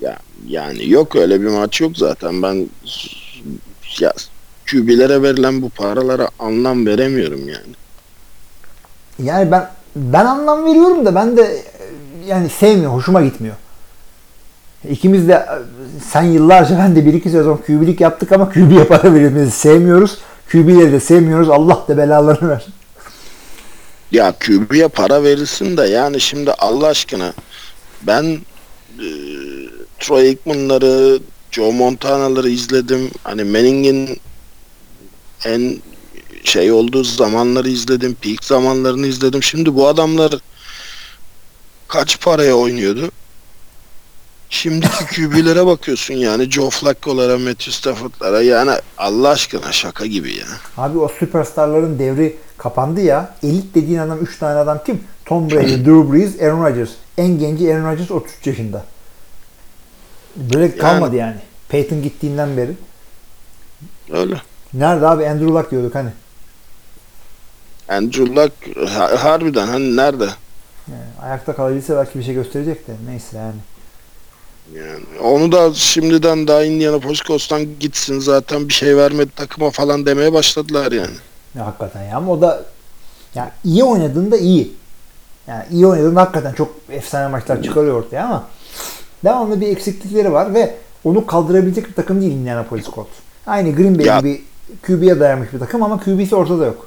Ya 0.00 0.16
yani 0.46 0.90
yok 0.90 1.16
öyle 1.16 1.40
bir 1.40 1.48
maç 1.48 1.80
yok 1.80 1.92
zaten. 1.96 2.42
Ben 2.42 2.68
ya 4.00 4.12
QB'lere 4.70 5.22
verilen 5.22 5.62
bu 5.62 5.68
paralara 5.70 6.28
anlam 6.38 6.86
veremiyorum 6.86 7.48
yani. 7.48 7.74
Yani 9.22 9.50
ben 9.50 9.70
ben 9.96 10.24
anlam 10.24 10.64
veriyorum 10.64 11.06
da 11.06 11.14
ben 11.14 11.36
de 11.36 11.62
yani 12.26 12.48
sevmiyor, 12.48 12.92
hoşuma 12.92 13.22
gitmiyor. 13.22 13.54
İkimiz 14.90 15.28
de 15.28 15.46
sen 16.12 16.22
yıllarca 16.22 16.78
ben 16.78 16.96
de 16.96 17.06
bir 17.06 17.14
iki 17.14 17.30
sezon 17.30 17.56
QB'lik 17.56 18.00
yaptık 18.00 18.32
ama 18.32 18.48
QB'ye 18.48 18.84
para 18.84 19.14
verilmesi 19.14 19.50
sevmiyoruz. 19.50 20.18
QB'leri 20.52 20.92
de 20.92 21.00
sevmiyoruz. 21.00 21.48
Allah 21.48 21.84
da 21.88 21.96
belalarını 21.96 22.48
versin. 22.48 22.74
Ya 24.12 24.34
QB'ye 24.40 24.88
para 24.88 25.22
verilsin 25.22 25.76
de 25.76 25.82
yani 25.82 26.20
şimdi 26.20 26.52
Allah 26.52 26.86
aşkına 26.86 27.32
ben 28.02 28.24
e, 28.98 29.08
Troy 29.98 30.28
Aikman'ları, 30.28 31.18
Joe 31.50 31.72
Montana'ları 31.72 32.48
izledim. 32.48 33.10
Hani 33.22 33.44
Manning'in 33.44 34.20
en 35.44 35.78
şey 36.44 36.72
olduğu 36.72 37.04
zamanları 37.04 37.68
izledim. 37.68 38.14
Peak 38.14 38.44
zamanlarını 38.44 39.06
izledim. 39.06 39.42
Şimdi 39.42 39.74
bu 39.74 39.88
adamlar 39.88 40.32
kaç 41.88 42.20
paraya 42.20 42.54
oynuyordu? 42.54 43.10
Şimdiki 44.50 45.06
QB'lere 45.14 45.66
bakıyorsun 45.66 46.14
yani 46.14 46.50
Joe 46.50 46.70
Flacco'lara, 46.70 47.38
Matthew 47.38 47.72
Stafford'lara 47.72 48.42
yani 48.42 48.70
Allah 48.98 49.28
aşkına 49.28 49.72
şaka 49.72 50.06
gibi 50.06 50.36
ya. 50.36 50.46
Abi 50.76 50.98
o 50.98 51.08
süperstarların 51.08 51.98
devri 51.98 52.36
kapandı 52.58 53.00
ya. 53.00 53.34
Elit 53.42 53.74
dediğin 53.74 53.98
adam 53.98 54.18
3 54.22 54.38
tane 54.38 54.58
adam 54.58 54.80
kim? 54.86 55.00
Tom 55.24 55.50
Brady, 55.50 55.74
Drew 55.84 56.12
Brees, 56.12 56.42
Aaron 56.42 56.64
Rodgers. 56.64 56.90
En 57.18 57.38
genci 57.38 57.74
Aaron 57.74 57.92
Rodgers 57.92 58.10
33 58.10 58.46
yaşında. 58.46 58.84
Böyle 60.36 60.76
kalmadı 60.76 61.16
yani. 61.16 61.36
Peyton 61.68 62.02
gittiğinden 62.02 62.56
beri. 62.56 62.70
Öyle. 64.12 64.42
Nerede 64.74 65.06
abi 65.06 65.26
Andrew 65.28 65.52
Luck 65.54 65.70
diyorduk 65.70 65.94
hani. 65.94 66.10
Andrew 67.88 68.34
Luck 68.36 68.52
ha- 68.88 69.24
harbiden 69.24 69.66
hani 69.66 69.96
nerede? 69.96 70.24
Yani 70.90 71.02
ayakta 71.22 71.56
kalabilse 71.56 71.96
belki 71.96 72.18
bir 72.18 72.24
şey 72.24 72.34
gösterecek 72.34 72.88
de 72.88 72.92
neyse 73.10 73.36
yani. 73.36 73.54
Yani 74.74 75.18
onu 75.22 75.52
da 75.52 75.74
şimdiden 75.74 76.46
daha 76.48 76.64
Indianapolis 76.64 77.20
Colts'tan 77.22 77.66
gitsin 77.80 78.18
zaten 78.18 78.68
bir 78.68 78.72
şey 78.74 78.96
vermedi 78.96 79.30
takıma 79.36 79.70
falan 79.70 80.06
demeye 80.06 80.32
başladılar 80.32 80.92
yani. 80.92 81.14
Ya 81.54 81.66
hakikaten 81.66 82.02
ya 82.02 82.16
ama 82.16 82.32
o 82.32 82.40
da 82.40 82.64
yani 83.34 83.50
iyi 83.64 83.84
oynadığında 83.84 84.36
iyi. 84.36 84.72
Yani 85.46 85.64
iyi 85.70 85.86
oynadığında 85.86 86.20
hakikaten 86.20 86.52
çok 86.52 86.74
efsane 86.90 87.28
maçlar 87.28 87.62
çıkarıyor 87.62 87.94
ortaya 88.04 88.24
ama 88.24 88.48
devamlı 89.24 89.60
bir 89.60 89.68
eksiklikleri 89.68 90.32
var 90.32 90.54
ve 90.54 90.74
onu 91.04 91.26
kaldırabilecek 91.26 91.88
bir 91.88 91.94
takım 91.94 92.20
değil 92.20 92.32
Indianapolis 92.32 92.86
Colts. 92.86 93.10
Aynı 93.46 93.76
Green 93.76 93.98
Bay 93.98 94.06
Ya- 94.06 94.18
gibi 94.18 94.42
QB'ye 94.86 95.20
dayanmış 95.20 95.52
bir 95.52 95.58
takım 95.58 95.82
ama 95.82 96.00
QB'si 96.00 96.36
ortada 96.36 96.66
yok. 96.66 96.86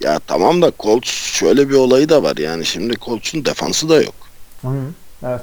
Ya 0.00 0.18
tamam 0.26 0.62
da 0.62 0.72
Colts 0.80 1.08
şöyle 1.10 1.68
bir 1.68 1.74
olayı 1.74 2.08
da 2.08 2.22
var 2.22 2.36
yani 2.36 2.66
şimdi 2.66 2.94
Colts'un 2.96 3.44
defansı 3.44 3.88
da 3.88 4.02
yok. 4.02 4.14
Hı. 4.62 4.68
Evet. 5.26 5.42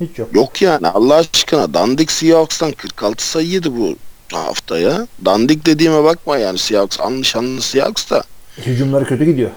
Hiç 0.00 0.18
yok. 0.18 0.34
Yok 0.34 0.62
yani 0.62 0.88
Allah 0.88 1.14
aşkına 1.14 1.74
Dandik 1.74 2.12
Seahawks'tan 2.12 2.72
46 2.72 3.26
sayı 3.26 3.48
yedi 3.48 3.76
bu 3.76 3.96
haftaya. 4.32 5.06
Dandik 5.24 5.66
dediğime 5.66 6.04
bakma 6.04 6.38
yani 6.38 6.58
Seahawks 6.58 7.00
anlı 7.00 7.60
Seahawks 7.60 8.10
da 8.10 8.24
Hücumları 8.58 9.04
kötü 9.04 9.24
gidiyor. 9.24 9.50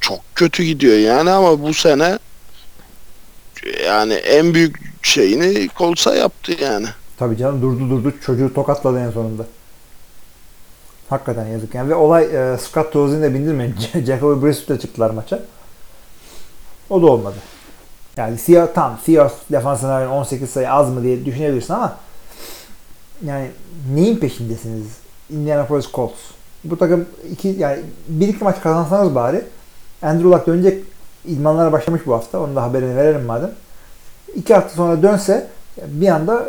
çok 0.00 0.20
kötü 0.34 0.62
gidiyor 0.62 0.96
yani 0.96 1.30
ama 1.30 1.62
bu 1.62 1.74
sene 1.74 2.18
yani 3.86 4.12
en 4.14 4.54
büyük 4.54 4.76
şeyini 5.02 5.68
Colts'a 5.78 6.14
yaptı 6.14 6.52
yani. 6.62 6.86
Tabii 7.18 7.36
canım 7.36 7.62
durdu 7.62 7.90
durdu 7.90 8.14
çocuğu 8.26 8.54
tokatladı 8.54 9.00
en 9.00 9.10
sonunda. 9.10 9.46
Hakikaten 11.08 11.46
yazık 11.46 11.74
yani 11.74 11.90
ve 11.90 11.94
olay 11.94 12.24
e, 12.24 12.58
Scott 12.58 12.92
Tolzien'i 12.92 13.22
de 13.22 13.34
bindirmeyin. 13.34 13.74
Jacoby 14.06 14.46
Brissett 14.46 14.80
çıktılar 14.80 15.10
maça. 15.10 15.40
O 16.90 17.02
da 17.02 17.06
olmadı. 17.06 17.36
Yani 18.16 18.38
Seahawks 18.38 18.74
tam 18.74 18.98
Seahawks 19.06 19.34
defansına 19.52 20.14
18 20.14 20.50
sayı 20.50 20.72
az 20.72 20.90
mı 20.90 21.02
diye 21.02 21.24
düşünebilirsin 21.24 21.74
ama 21.74 21.96
yani 23.24 23.50
neyin 23.94 24.16
peşindesiniz? 24.16 24.86
Indianapolis 25.30 25.92
Colts. 25.92 26.18
Bu 26.64 26.78
takım 26.78 27.06
iki 27.30 27.48
yani 27.48 27.80
bir 28.08 28.28
iki 28.28 28.44
maç 28.44 28.60
kazansanız 28.60 29.14
bari 29.14 29.44
Andrew 30.02 30.30
Luck 30.30 30.46
dönecek 30.46 30.84
idmanlara 31.24 31.72
başlamış 31.72 32.06
bu 32.06 32.14
hafta. 32.14 32.40
Onun 32.40 32.56
da 32.56 32.62
haberini 32.62 32.96
verelim 32.96 33.24
madem. 33.24 33.50
İki 34.34 34.54
hafta 34.54 34.74
sonra 34.74 35.02
dönse 35.02 35.46
bir 35.86 36.08
anda 36.08 36.48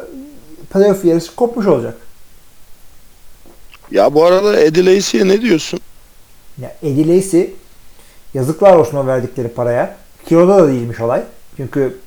playoff 0.70 1.05
yarışı 1.05 1.36
kopmuş 1.36 1.68
olacak. 1.68 1.97
Ya 3.92 4.14
bu 4.14 4.26
arada 4.26 4.60
Eddie 4.60 4.86
Lacy'ye 4.86 5.28
ne 5.28 5.42
diyorsun? 5.42 5.80
Ya 6.62 6.76
Eddie 6.84 7.16
Lacy 7.18 7.42
yazıklar 8.34 8.76
olsun 8.76 8.98
o 8.98 9.08
verdikleri 9.08 9.48
paraya. 9.48 9.96
Kiloda 10.26 10.58
da 10.58 10.68
değilmiş 10.68 11.00
olay. 11.00 11.24
Çünkü 11.58 11.98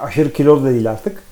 aşırı 0.00 0.32
kilolu 0.32 0.64
da 0.64 0.70
değil 0.70 0.90
artık. 0.90 1.22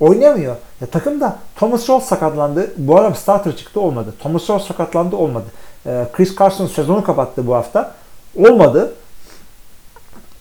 Oynayamıyor. 0.00 0.56
Ya 0.80 0.86
takımda 0.86 1.38
Thomas 1.56 1.88
Rawls 1.90 2.04
sakatlandı. 2.04 2.72
Bu 2.76 2.98
adam 2.98 3.14
starter 3.14 3.56
çıktı 3.56 3.80
olmadı. 3.80 4.14
Thomas 4.22 4.50
Rawls 4.50 4.66
sakatlandı 4.66 5.16
olmadı. 5.16 5.46
Ee, 5.86 6.06
Chris 6.12 6.36
Carson 6.36 6.66
sezonu 6.66 7.04
kapattı 7.04 7.46
bu 7.46 7.54
hafta. 7.54 7.94
Olmadı. 8.36 8.94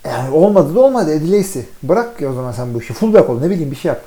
Yani 0.06 0.36
olmadı 0.36 0.76
da 0.76 0.80
olmadı 0.80 1.32
Lacy. 1.32 1.60
Bırak 1.84 2.22
ya 2.22 2.32
o 2.32 2.34
zaman 2.34 2.52
sen 2.52 2.74
bu 2.74 2.82
işi. 2.82 2.94
Fullback 2.94 3.30
ol 3.30 3.40
ne 3.40 3.50
bileyim 3.50 3.72
bir 3.72 3.76
şey 3.76 3.90
yap. 3.90 4.02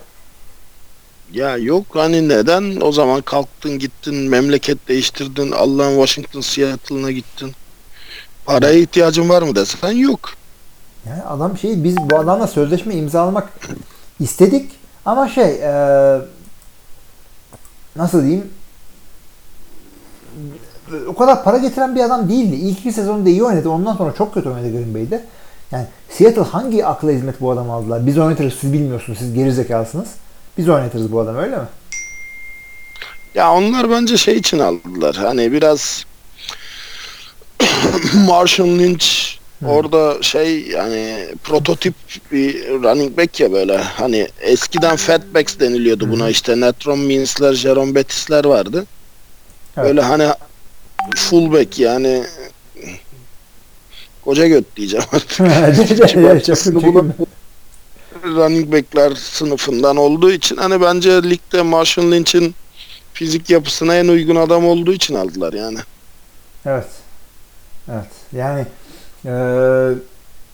Ya 1.33 1.57
yok 1.57 1.85
hani 1.95 2.29
neden 2.29 2.81
o 2.81 2.93
zaman 2.93 3.23
kalktın 3.23 3.79
gittin 3.79 4.15
memleket 4.15 4.89
değiştirdin 4.89 5.53
Allah'ın 5.53 5.95
Washington 5.95 6.41
Seattle'ına 6.41 7.11
gittin. 7.11 7.53
Paraya 8.47 8.79
ihtiyacın 8.79 9.29
var 9.29 9.43
mı 9.43 9.55
desen 9.55 9.93
yok. 9.93 10.21
Yani 11.09 11.23
adam 11.23 11.59
şey 11.59 11.85
biz 11.85 11.97
bu 11.97 12.17
adamla 12.17 12.47
sözleşme 12.47 12.95
imzalamak 12.95 13.49
istedik 14.21 14.73
ama 15.05 15.29
şey 15.29 15.51
e, 15.51 15.73
nasıl 17.97 18.23
diyeyim 18.23 18.51
o 21.09 21.15
kadar 21.15 21.45
para 21.45 21.59
getiren 21.59 21.95
bir 21.95 22.01
adam 22.01 22.29
değildi. 22.29 22.57
İlk 22.57 22.79
iki 22.79 22.93
sezonda 22.93 23.29
iyi 23.29 23.45
oynadı. 23.45 23.69
Ondan 23.69 23.97
sonra 23.97 24.13
çok 24.13 24.35
kötü 24.35 24.49
oynadı 24.49 24.73
Green 24.73 24.95
Bay'de. 24.95 25.25
Yani 25.71 25.87
Seattle 26.09 26.43
hangi 26.43 26.87
akla 26.87 27.11
hizmet 27.11 27.41
bu 27.41 27.51
adamı 27.51 27.73
aldılar? 27.73 28.07
Biz 28.07 28.19
oynatırız 28.19 28.55
siz 28.61 28.73
bilmiyorsunuz. 28.73 29.19
Siz 29.19 29.35
geri 29.35 29.53
zekalısınız. 29.53 30.09
Biz 30.61 30.69
oynatırız 30.69 31.13
bu 31.13 31.21
adamı 31.21 31.43
öyle 31.43 31.57
mi? 31.57 31.63
Ya 33.35 33.53
onlar 33.53 33.91
bence 33.91 34.17
şey 34.17 34.37
için 34.37 34.59
aldılar. 34.59 35.17
Hani 35.17 35.53
biraz 35.53 36.05
Marshall 38.27 38.79
Lynch 38.79 39.07
orada 39.67 40.23
şey 40.23 40.67
yani 40.67 41.29
prototip 41.45 41.95
bir 42.33 42.69
running 42.69 43.19
back 43.19 43.41
ya 43.41 43.53
böyle 43.53 43.77
hani 43.77 44.29
eskiden 44.41 44.97
fatbacks 44.97 45.59
deniliyordu 45.59 46.11
buna 46.11 46.29
işte 46.29 46.61
Netron 46.61 46.99
Mins'ler, 46.99 47.53
Jerome 47.53 47.95
Bettis'ler 47.95 48.45
vardı. 48.45 48.87
Evet. 49.77 49.87
Böyle 49.87 50.01
hani 50.01 50.29
fullback 51.17 51.79
yani 51.79 52.25
koca 54.25 54.47
göt 54.47 54.77
diyeceğim 54.77 55.07
artık. 55.13 55.37
Çok 56.47 56.59
Şimdi 56.59 56.87
bu 56.87 56.95
da 56.95 57.05
running 58.25 58.73
back'ler 58.73 59.15
sınıfından 59.15 59.97
olduğu 59.97 60.31
için 60.31 60.57
hani 60.57 60.81
bence 60.81 61.23
ligde 61.23 61.63
Marshall 61.63 62.13
Lynch'in 62.13 62.55
fizik 63.13 63.51
yapısına 63.51 63.95
en 63.95 64.09
uygun 64.09 64.37
adam 64.37 64.67
olduğu 64.67 64.93
için 64.93 65.15
aldılar 65.15 65.53
yani. 65.53 65.79
Evet. 66.67 66.87
Evet. 67.93 68.07
Yani 68.33 68.67
eee, 69.25 69.99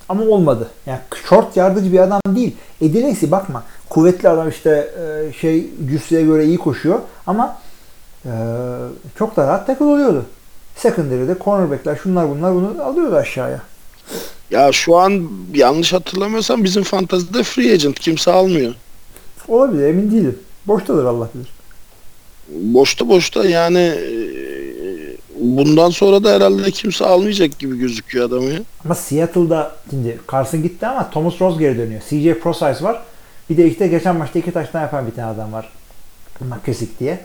ama 0.08 0.24
olmadı. 0.24 0.70
Yani 0.86 1.00
short 1.28 1.56
yardımcı 1.56 1.92
bir 1.92 1.98
adam 1.98 2.20
değil. 2.28 2.56
Lacy 2.82 3.30
bakma. 3.30 3.64
Kuvvetli 3.88 4.28
adam 4.28 4.48
işte 4.48 4.90
eee, 4.98 5.32
şey 5.40 5.66
cüsseye 5.90 6.22
göre 6.22 6.44
iyi 6.44 6.58
koşuyor 6.58 7.00
ama 7.26 7.58
eee, 8.24 8.30
çok 9.18 9.36
da 9.36 9.46
rahat 9.46 9.66
tackle 9.66 9.84
oluyordu. 9.84 10.26
Secondary'de 10.76 11.36
cornerback'ler 11.44 11.96
şunlar 12.02 12.30
bunlar 12.30 12.54
bunu 12.54 12.82
alıyordu 12.82 13.16
aşağıya. 13.16 13.60
Ya 14.50 14.72
şu 14.72 14.96
an 14.96 15.28
yanlış 15.54 15.92
hatırlamıyorsam 15.92 16.64
bizim 16.64 16.82
fantazide 16.82 17.42
free 17.42 17.72
agent 17.72 18.00
kimse 18.00 18.30
almıyor. 18.32 18.74
Olabilir 19.48 19.88
emin 19.88 20.10
değilim. 20.10 20.38
Boştadır 20.66 21.04
Allah 21.04 21.28
bilir. 21.34 21.48
boşta 22.48 23.08
boşta 23.08 23.44
yani 23.44 23.78
e, 23.78 24.10
bundan 25.40 25.90
sonra 25.90 26.24
da 26.24 26.32
herhalde 26.32 26.70
kimse 26.70 27.04
almayacak 27.04 27.58
gibi 27.58 27.78
gözüküyor 27.78 28.26
adamı 28.28 28.44
ya. 28.44 28.60
Ama 28.84 28.94
Seattle'da 28.94 29.76
şimdi 29.90 30.18
Carson 30.32 30.62
gitti 30.62 30.86
ama 30.86 31.10
Thomas 31.10 31.40
Rose 31.40 31.58
geri 31.58 31.78
dönüyor. 31.78 32.00
CJ 32.10 32.40
Prosise 32.42 32.84
var. 32.84 33.02
Bir 33.50 33.56
de 33.56 33.66
işte 33.66 33.86
geçen 33.86 34.16
maçta 34.16 34.38
iki 34.38 34.52
taştan 34.52 34.80
yapan 34.80 35.06
bir 35.06 35.12
tane 35.12 35.26
adam 35.26 35.52
var. 35.52 35.72
McKissick 36.40 37.00
diye. 37.00 37.20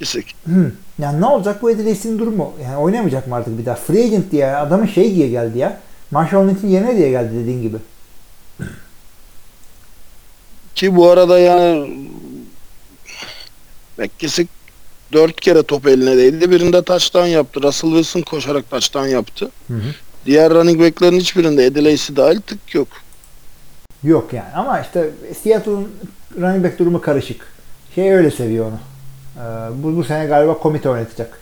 Desek. 0.00 0.34
Hmm. 0.44 0.70
Yani 0.98 1.20
ne 1.20 1.26
olacak 1.26 1.62
bu 1.62 1.70
Ediles'in 1.70 2.18
durumu? 2.18 2.52
Yani 2.62 2.76
oynamayacak 2.76 3.26
mı 3.26 3.34
artık 3.34 3.58
bir 3.58 3.66
daha? 3.66 3.74
Free 3.74 4.04
agent 4.04 4.32
diye 4.32 4.46
adamın 4.56 4.86
şey 4.86 5.14
diye 5.14 5.28
geldi 5.28 5.58
ya. 5.58 5.80
Marshall 6.10 6.48
Lynch'in 6.48 6.68
yerine 6.68 6.96
diye 6.96 7.10
geldi 7.10 7.34
dediğin 7.34 7.62
gibi. 7.62 7.76
Ki 10.74 10.96
bu 10.96 11.10
arada 11.10 11.38
yani 11.38 12.00
McKissick 13.98 14.50
dört 15.12 15.40
kere 15.40 15.62
top 15.62 15.86
eline 15.86 16.16
değdi. 16.16 16.50
Birinde 16.50 16.82
taçtan 16.82 17.26
yaptı. 17.26 17.62
Russell 17.62 17.90
Wilson 17.90 18.22
koşarak 18.22 18.70
taçtan 18.70 19.06
yaptı. 19.06 19.50
Hı 19.68 19.74
hı. 19.74 19.94
Diğer 20.26 20.54
running 20.54 20.80
back'lerin 20.80 21.20
hiçbirinde 21.20 21.64
Edeleysi 21.66 22.16
dahil 22.16 22.40
tık 22.40 22.74
yok. 22.74 22.88
Yok 24.02 24.32
yani 24.32 24.52
ama 24.54 24.80
işte 24.80 25.10
Seattle'ın 25.42 25.88
running 26.40 26.64
back 26.64 26.78
durumu 26.78 27.00
karışık. 27.00 27.52
Şey 27.94 28.12
öyle 28.14 28.30
seviyor 28.30 28.66
onu. 28.66 28.78
Ee, 29.36 29.82
bu, 29.82 29.96
bu 29.96 30.04
sene 30.04 30.26
galiba 30.26 30.58
komite 30.58 30.88
oynatacak. 30.88 31.40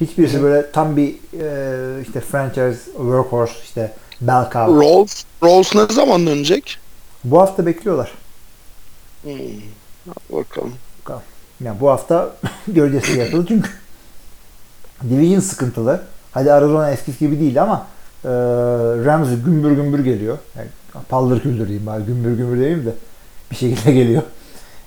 Hiçbirisi 0.00 0.42
böyle 0.42 0.70
tam 0.70 0.96
bir 0.96 1.14
e, 1.40 2.02
işte 2.02 2.20
franchise 2.20 2.84
workhorse 2.84 3.54
işte 3.64 3.92
bell 4.20 4.44
cow. 4.52 4.86
Rolls, 4.86 5.24
Rolls 5.42 5.74
ne 5.74 5.94
zaman 5.94 6.26
dönecek? 6.26 6.78
Bu 7.24 7.40
hafta 7.40 7.66
bekliyorlar. 7.66 8.12
Hmm. 9.22 9.32
Hadi 10.06 10.36
Bakalım. 10.36 10.72
Yani 11.64 11.80
bu 11.80 11.90
hafta 11.90 12.36
göreceğiz 12.68 13.04
Seattle'ı 13.04 13.46
çünkü 13.46 13.70
division 15.10 15.40
sıkıntılı. 15.40 16.02
Hadi 16.32 16.52
Arizona 16.52 16.90
eskisi 16.90 17.18
gibi 17.18 17.40
değil 17.40 17.62
ama 17.62 17.86
e, 18.24 18.28
Rams 19.04 19.28
gümbür 19.44 19.70
gümbür 19.72 20.04
geliyor. 20.04 20.38
Yani, 20.56 20.68
paldır 21.08 21.40
küldür 21.40 21.68
diyeyim 21.68 21.86
bari 21.86 22.04
gümbür 22.04 22.36
gümbür 22.36 22.58
diyeyim 22.58 22.86
de 22.86 22.94
bir 23.50 23.56
şekilde 23.56 23.92
geliyor. 23.92 24.22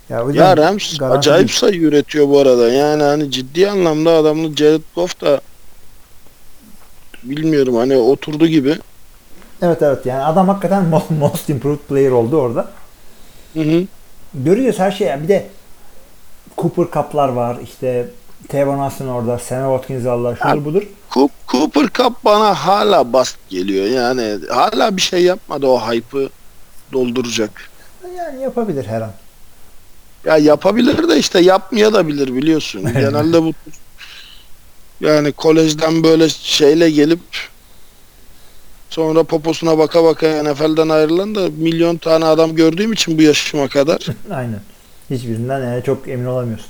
Ya, 0.10 0.26
o 0.26 0.30
Ya 0.30 0.58
Rams 0.58 1.02
acayip 1.02 1.48
değil. 1.48 1.60
sayı 1.60 1.82
üretiyor 1.82 2.30
bu 2.30 2.40
arada. 2.40 2.70
Yani 2.72 3.04
hani 3.04 3.32
ciddi 3.32 3.70
anlamda 3.70 4.12
adamın 4.12 4.56
Jared 4.56 4.82
Goff 4.96 5.22
da 5.22 5.42
bilmiyorum 7.24 7.76
hani 7.76 7.98
oturdu 7.98 8.48
gibi. 8.48 8.78
Evet 9.62 9.82
evet 9.82 10.06
yani 10.06 10.24
adam 10.24 10.48
hakikaten 10.48 10.86
most, 10.86 11.12
most 11.20 11.50
improved 11.50 11.80
player 11.90 12.12
oldu 12.12 12.38
orada. 12.38 12.68
Hı 13.54 13.60
hı. 13.60 13.84
Görüyoruz 14.34 14.80
her 14.80 14.92
şeyi. 14.92 15.24
Bir 15.24 15.28
de 15.28 15.48
Cooper 16.58 16.86
Cup'lar 16.94 17.30
var. 17.30 17.58
İşte 17.64 18.08
Tevon 18.48 18.80
Austin 18.80 19.08
orada. 19.08 19.40
Sam 19.40 19.78
Watkins 19.78 20.06
Allah 20.06 20.36
şudur 20.36 20.66
budur. 20.66 20.84
Coop- 21.12 21.30
Cooper 21.48 21.88
Cup 21.94 22.26
bana 22.26 22.54
hala 22.54 23.14
bast 23.14 23.38
geliyor. 23.50 23.86
Yani 23.86 24.38
hala 24.50 24.98
bir 24.98 25.02
şey 25.02 25.24
yapmadı 25.24 25.68
o 25.68 25.80
hype'ı 25.80 26.30
dolduracak. 26.94 27.52
Yani 28.18 28.42
yapabilir 28.42 28.86
her 28.86 29.02
an. 29.02 29.12
Ya 30.26 30.38
yapabilir 30.38 31.10
de 31.10 31.18
işte 31.20 31.40
yapmaya 31.40 31.94
da 31.94 32.08
bilir 32.08 32.36
biliyorsun. 32.36 32.82
Genelde 32.94 33.44
bu 33.44 33.54
yani 35.02 35.32
kolejden 35.32 36.04
böyle 36.04 36.30
şeyle 36.30 36.90
gelip 36.90 37.20
sonra 38.90 39.24
poposuna 39.24 39.78
baka 39.78 40.04
baka 40.04 40.44
NFL'den 40.44 40.90
ayrılan 40.90 41.36
da 41.36 41.50
milyon 41.58 41.98
tane 41.98 42.26
adam 42.26 42.56
gördüğüm 42.56 42.94
için 42.94 43.18
bu 43.18 43.22
yaşıma 43.22 43.68
kadar. 43.68 44.06
Aynen. 44.32 44.60
Hiçbirinden 45.10 45.64
yani 45.64 45.84
çok 45.84 46.08
emin 46.08 46.26
olamıyorsun. 46.26 46.68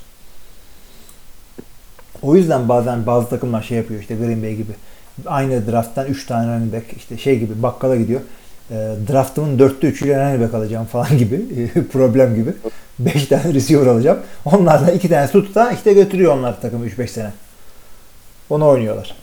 O 2.22 2.36
yüzden 2.36 2.70
bazen 2.70 3.06
bazı 3.06 3.30
takımlar 3.30 3.64
şey 3.64 3.78
yapıyor 3.78 4.02
işte 4.02 4.16
Green 4.16 4.44
Bay 4.44 4.56
gibi. 4.56 4.72
Aynı 5.26 5.72
drafttan 5.72 6.08
3 6.08 6.26
tane 6.26 6.56
running 6.56 6.74
back 6.74 6.86
işte 6.98 7.18
şey 7.18 7.40
gibi 7.40 7.64
bakkala 7.64 7.96
gidiyor. 7.96 8.22
E, 8.72 8.76
draftımın 9.12 9.58
4'te 9.60 9.88
3'üyle 9.90 10.34
running 10.36 10.56
alacağım 10.56 10.86
falan 10.86 11.18
gibi 11.18 11.42
problem 11.94 12.36
gibi. 12.36 12.54
5 13.00 13.26
tane 13.26 13.54
receiver 13.54 13.88
alacağım. 13.88 14.20
Onlardan 14.46 14.96
2 14.96 15.10
tanesi 15.10 15.32
tutsa 15.34 15.72
işte 15.72 15.94
götürüyor 15.94 16.38
onlar 16.38 16.62
takımı 16.62 16.88
3-5 16.88 17.08
sene. 17.08 17.32
Onu 18.50 18.68
oynuyorlar. 18.68 19.16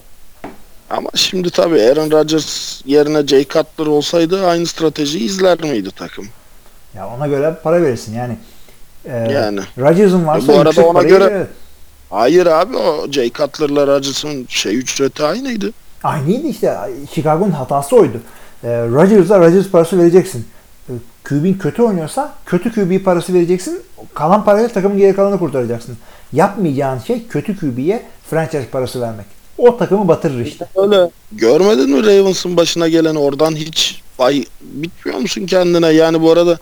Ama 0.90 1.10
şimdi 1.14 1.50
tabii 1.50 1.82
Aaron 1.82 2.10
Rodgers 2.10 2.80
yerine 2.84 3.26
Jay 3.26 3.44
Cutler 3.48 3.86
olsaydı 3.86 4.46
aynı 4.46 4.66
stratejiyi 4.66 5.24
izler 5.24 5.60
miydi 5.62 5.90
takım? 5.96 6.28
Ya 6.96 7.08
ona 7.08 7.26
göre 7.26 7.54
para 7.62 7.82
verirsin 7.82 8.14
yani. 8.14 8.36
E, 9.04 9.16
Yani. 9.16 9.60
Rodgers'ın 9.78 10.26
varsa 10.26 10.48
Bu 10.52 10.58
arada 10.58 10.86
ona 10.86 10.92
parayı 10.92 11.08
göre-. 11.08 11.46
Hayır 12.10 12.46
abi 12.46 12.76
o 12.76 13.10
Jay 13.12 13.32
Cutler'la 13.32 13.86
Rodgers'ın 13.86 14.46
şey 14.48 14.76
ücreti 14.78 15.24
aynıydı. 15.24 15.72
Aynıydı 16.02 16.46
işte. 16.46 16.76
Chicago'nun 17.14 17.50
hatası 17.50 17.96
oydu. 17.96 18.20
E, 18.66 18.68
Rodgers'a 18.68 19.40
Rodgers 19.40 19.68
parası 19.68 19.98
vereceksin. 19.98 20.46
E, 20.88 20.92
QB'in 21.24 21.54
kötü 21.54 21.82
oynuyorsa 21.82 22.34
kötü 22.46 22.72
QB 22.72 23.04
parası 23.04 23.34
vereceksin. 23.34 23.82
Kalan 24.14 24.44
parayla 24.44 24.68
takımın 24.68 24.98
geri 24.98 25.16
kalanını 25.16 25.38
kurtaracaksın. 25.38 25.96
Yapmayacağın 26.32 26.98
şey 26.98 27.26
kötü 27.26 27.56
QB'ye 27.56 28.02
franchise 28.30 28.66
parası 28.72 29.00
vermek. 29.00 29.26
O 29.58 29.76
takımı 29.76 30.08
batırır 30.08 30.40
işte. 30.40 30.66
Öyle. 30.76 31.10
Görmedin 31.32 31.90
mi 31.90 32.06
Ravens'ın 32.06 32.56
başına 32.56 32.88
gelen 32.88 33.14
oradan 33.14 33.56
hiç 33.56 34.02
bay 34.18 34.44
bitmiyor 34.60 35.18
musun 35.18 35.46
kendine? 35.46 35.88
Yani 35.88 36.22
bu 36.22 36.30
arada 36.32 36.58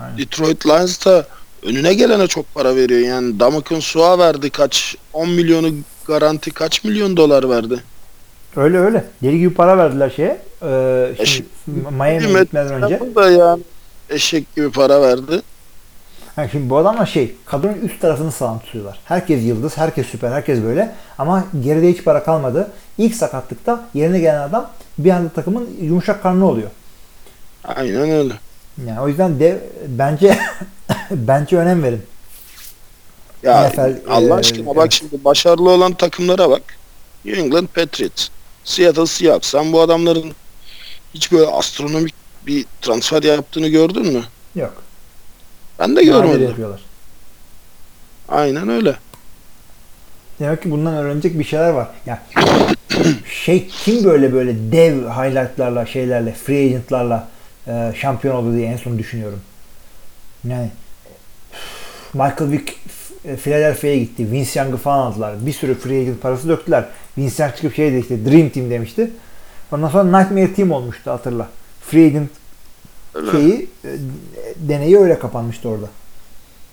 Aynen. 0.00 0.18
Detroit 0.18 0.66
Lions 0.66 1.06
da 1.06 1.26
önüne 1.62 1.94
gelene 1.94 2.26
çok 2.26 2.54
para 2.54 2.76
veriyor. 2.76 3.00
Yani 3.00 3.40
Damok'un 3.40 3.80
Su'a 3.80 4.18
verdi 4.18 4.50
kaç 4.50 4.96
10 5.12 5.28
milyonu 5.30 5.68
garanti 6.06 6.50
kaç 6.50 6.84
milyon 6.84 7.16
dolar 7.16 7.48
verdi. 7.48 7.82
Öyle 8.56 8.78
öyle. 8.78 9.04
Deli 9.22 9.38
gibi 9.38 9.54
para 9.54 9.78
verdiler 9.78 10.12
şeye. 10.16 10.45
E, 10.62 11.14
E 11.18 11.26
şimdi 11.26 11.48
Miami'ye 11.66 12.42
gitmeden 12.42 12.82
önce. 12.82 13.00
da 13.14 13.30
yani 13.30 13.62
eşek 14.10 14.56
gibi 14.56 14.70
para 14.70 15.02
verdi. 15.02 15.42
Ha, 16.36 16.48
şimdi 16.48 16.70
bu 16.70 16.76
adamlar 16.76 17.06
şey, 17.06 17.34
kadronun 17.46 17.80
üst 17.80 18.00
tarafını 18.00 18.32
sağlam 18.32 18.58
tutuyorlar. 18.58 18.98
Herkes 19.04 19.44
yıldız, 19.44 19.76
herkes 19.76 20.06
süper, 20.06 20.32
herkes 20.32 20.62
böyle. 20.62 20.94
Ama 21.18 21.44
geride 21.64 21.92
hiç 21.92 22.04
para 22.04 22.24
kalmadı. 22.24 22.70
İlk 22.98 23.14
sakatlıkta 23.14 23.88
yerine 23.94 24.18
gelen 24.18 24.40
adam 24.42 24.70
bir 24.98 25.10
anda 25.10 25.28
takımın 25.28 25.68
yumuşak 25.82 26.22
karnı 26.22 26.48
oluyor. 26.48 26.70
Aynen 27.64 28.10
öyle. 28.10 28.32
Yani 28.86 29.00
o 29.00 29.08
yüzden 29.08 29.40
de 29.40 29.60
bence 29.88 30.38
bence 31.10 31.56
önem 31.56 31.82
verin. 31.82 32.02
Ya 33.42 33.68
NFL, 33.68 33.96
Allah 34.08 34.34
e, 34.36 34.38
aşkına 34.38 34.66
evet. 34.66 34.76
bak 34.76 34.92
şimdi 34.92 35.24
başarılı 35.24 35.70
olan 35.70 35.92
takımlara 35.92 36.50
bak. 36.50 36.62
New 37.24 37.42
England 37.42 37.66
Patriots, 37.68 38.28
Seattle 38.64 39.06
Seahawks. 39.06 39.48
Sen 39.50 39.72
bu 39.72 39.80
adamların 39.80 40.32
hiç 41.16 41.32
böyle 41.32 41.46
astronomik 41.46 42.14
bir 42.46 42.66
transfer 42.82 43.22
yaptığını 43.22 43.68
gördün 43.68 44.12
mü? 44.12 44.22
Yok. 44.54 44.82
Ben 45.78 45.96
de 45.96 46.04
görmedim. 46.04 46.42
yapıyorlar. 46.42 46.80
Aynen 48.28 48.68
öyle. 48.68 48.96
Demek 50.40 50.62
ki 50.62 50.70
bundan 50.70 50.94
öğrenecek 50.94 51.38
bir 51.38 51.44
şeyler 51.44 51.70
var. 51.70 51.88
Ya 52.06 52.22
şey 53.44 53.68
kim 53.68 54.04
böyle 54.04 54.32
böyle 54.32 54.72
dev 54.72 55.02
highlightlarla 55.02 55.86
şeylerle 55.86 56.32
free 56.32 56.64
agentlarla 56.64 57.28
e, 57.66 57.92
şampiyon 57.96 58.34
oldu 58.34 58.56
diye 58.56 58.66
en 58.66 58.76
son 58.76 58.98
düşünüyorum. 58.98 59.40
Yani 60.44 60.70
Michael 62.14 62.50
Vick 62.50 62.74
e, 63.24 63.36
Philadelphia'ya 63.36 63.98
gitti. 63.98 64.32
Vince 64.32 64.60
Young'ı 64.60 64.76
falan 64.76 65.06
aldılar. 65.06 65.46
Bir 65.46 65.52
sürü 65.52 65.74
free 65.78 66.00
agent 66.00 66.22
parası 66.22 66.48
döktüler. 66.48 66.84
Vince 67.18 67.42
Young 67.42 67.54
çıkıp 67.56 67.74
şey 67.74 67.92
dedi 67.92 68.00
işte 68.00 68.24
Dream 68.24 68.48
Team 68.48 68.70
demişti. 68.70 69.10
Ondan 69.72 69.88
sonra 69.88 70.18
Nightmare 70.18 70.54
Team 70.54 70.70
olmuştu 70.70 71.10
hatırla. 71.10 71.48
Free 71.80 72.06
agent 72.06 72.30
Öyle. 73.14 73.30
şeyi 73.30 73.68
e, 73.84 73.88
deneyi 74.56 74.98
öyle 74.98 75.18
kapanmıştı 75.18 75.68
orada. 75.68 75.86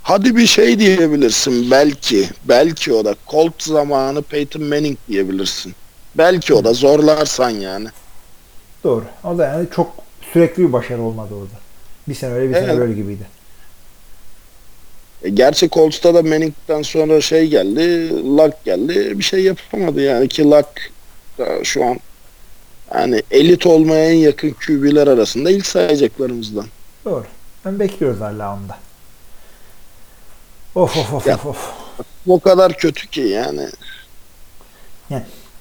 Hadi 0.03 0.35
bir 0.35 0.47
şey 0.47 0.79
diyebilirsin 0.79 1.71
belki. 1.71 2.29
Belki 2.45 2.93
o 2.93 3.05
da 3.05 3.15
Colt 3.31 3.63
zamanı 3.63 4.21
Peyton 4.21 4.63
Manning 4.63 4.97
diyebilirsin. 5.07 5.73
Belki 6.17 6.53
o 6.53 6.63
da 6.63 6.73
zorlarsan 6.73 7.49
yani. 7.49 7.87
Doğru. 8.83 9.03
O 9.23 9.37
da 9.37 9.45
yani 9.45 9.67
çok 9.75 9.91
sürekli 10.33 10.67
bir 10.67 10.73
başarı 10.73 11.01
olmadı 11.01 11.33
orada. 11.33 11.53
Bir 12.07 12.15
sene 12.15 12.33
öyle 12.33 12.49
bir 12.49 12.53
sene 12.53 12.65
Evet. 12.65 12.77
böyle 12.77 12.93
gibiydi. 12.93 13.27
E, 15.23 15.29
gerçi 15.29 15.69
Colts'ta 15.69 16.13
da 16.13 16.21
Manning'den 16.21 16.81
sonra 16.81 17.21
şey 17.21 17.47
geldi, 17.47 18.09
Luck 18.37 18.65
geldi. 18.65 19.19
Bir 19.19 19.23
şey 19.23 19.43
yapamadı 19.43 20.01
yani 20.01 20.27
ki 20.27 20.43
Luck 20.43 20.91
da 21.37 21.63
şu 21.63 21.85
an 21.85 21.99
yani 22.93 23.23
elit 23.31 23.65
olmaya 23.65 24.09
en 24.09 24.15
yakın 24.17 24.55
QB'ler 24.67 25.07
arasında 25.07 25.51
ilk 25.51 25.65
sayacaklarımızdan. 25.65 26.65
Doğru. 27.05 27.25
Ben 27.65 27.79
bekliyoruz 27.79 28.21
hala 28.21 28.53
onda. 28.53 28.77
Of 30.75 30.97
of 30.97 31.13
of 31.13 31.27
Ya. 31.27 31.35
of. 31.45 31.71
O 32.27 32.39
kadar 32.39 32.73
kötü 32.77 33.07
ki 33.07 33.21
yani. 33.21 33.69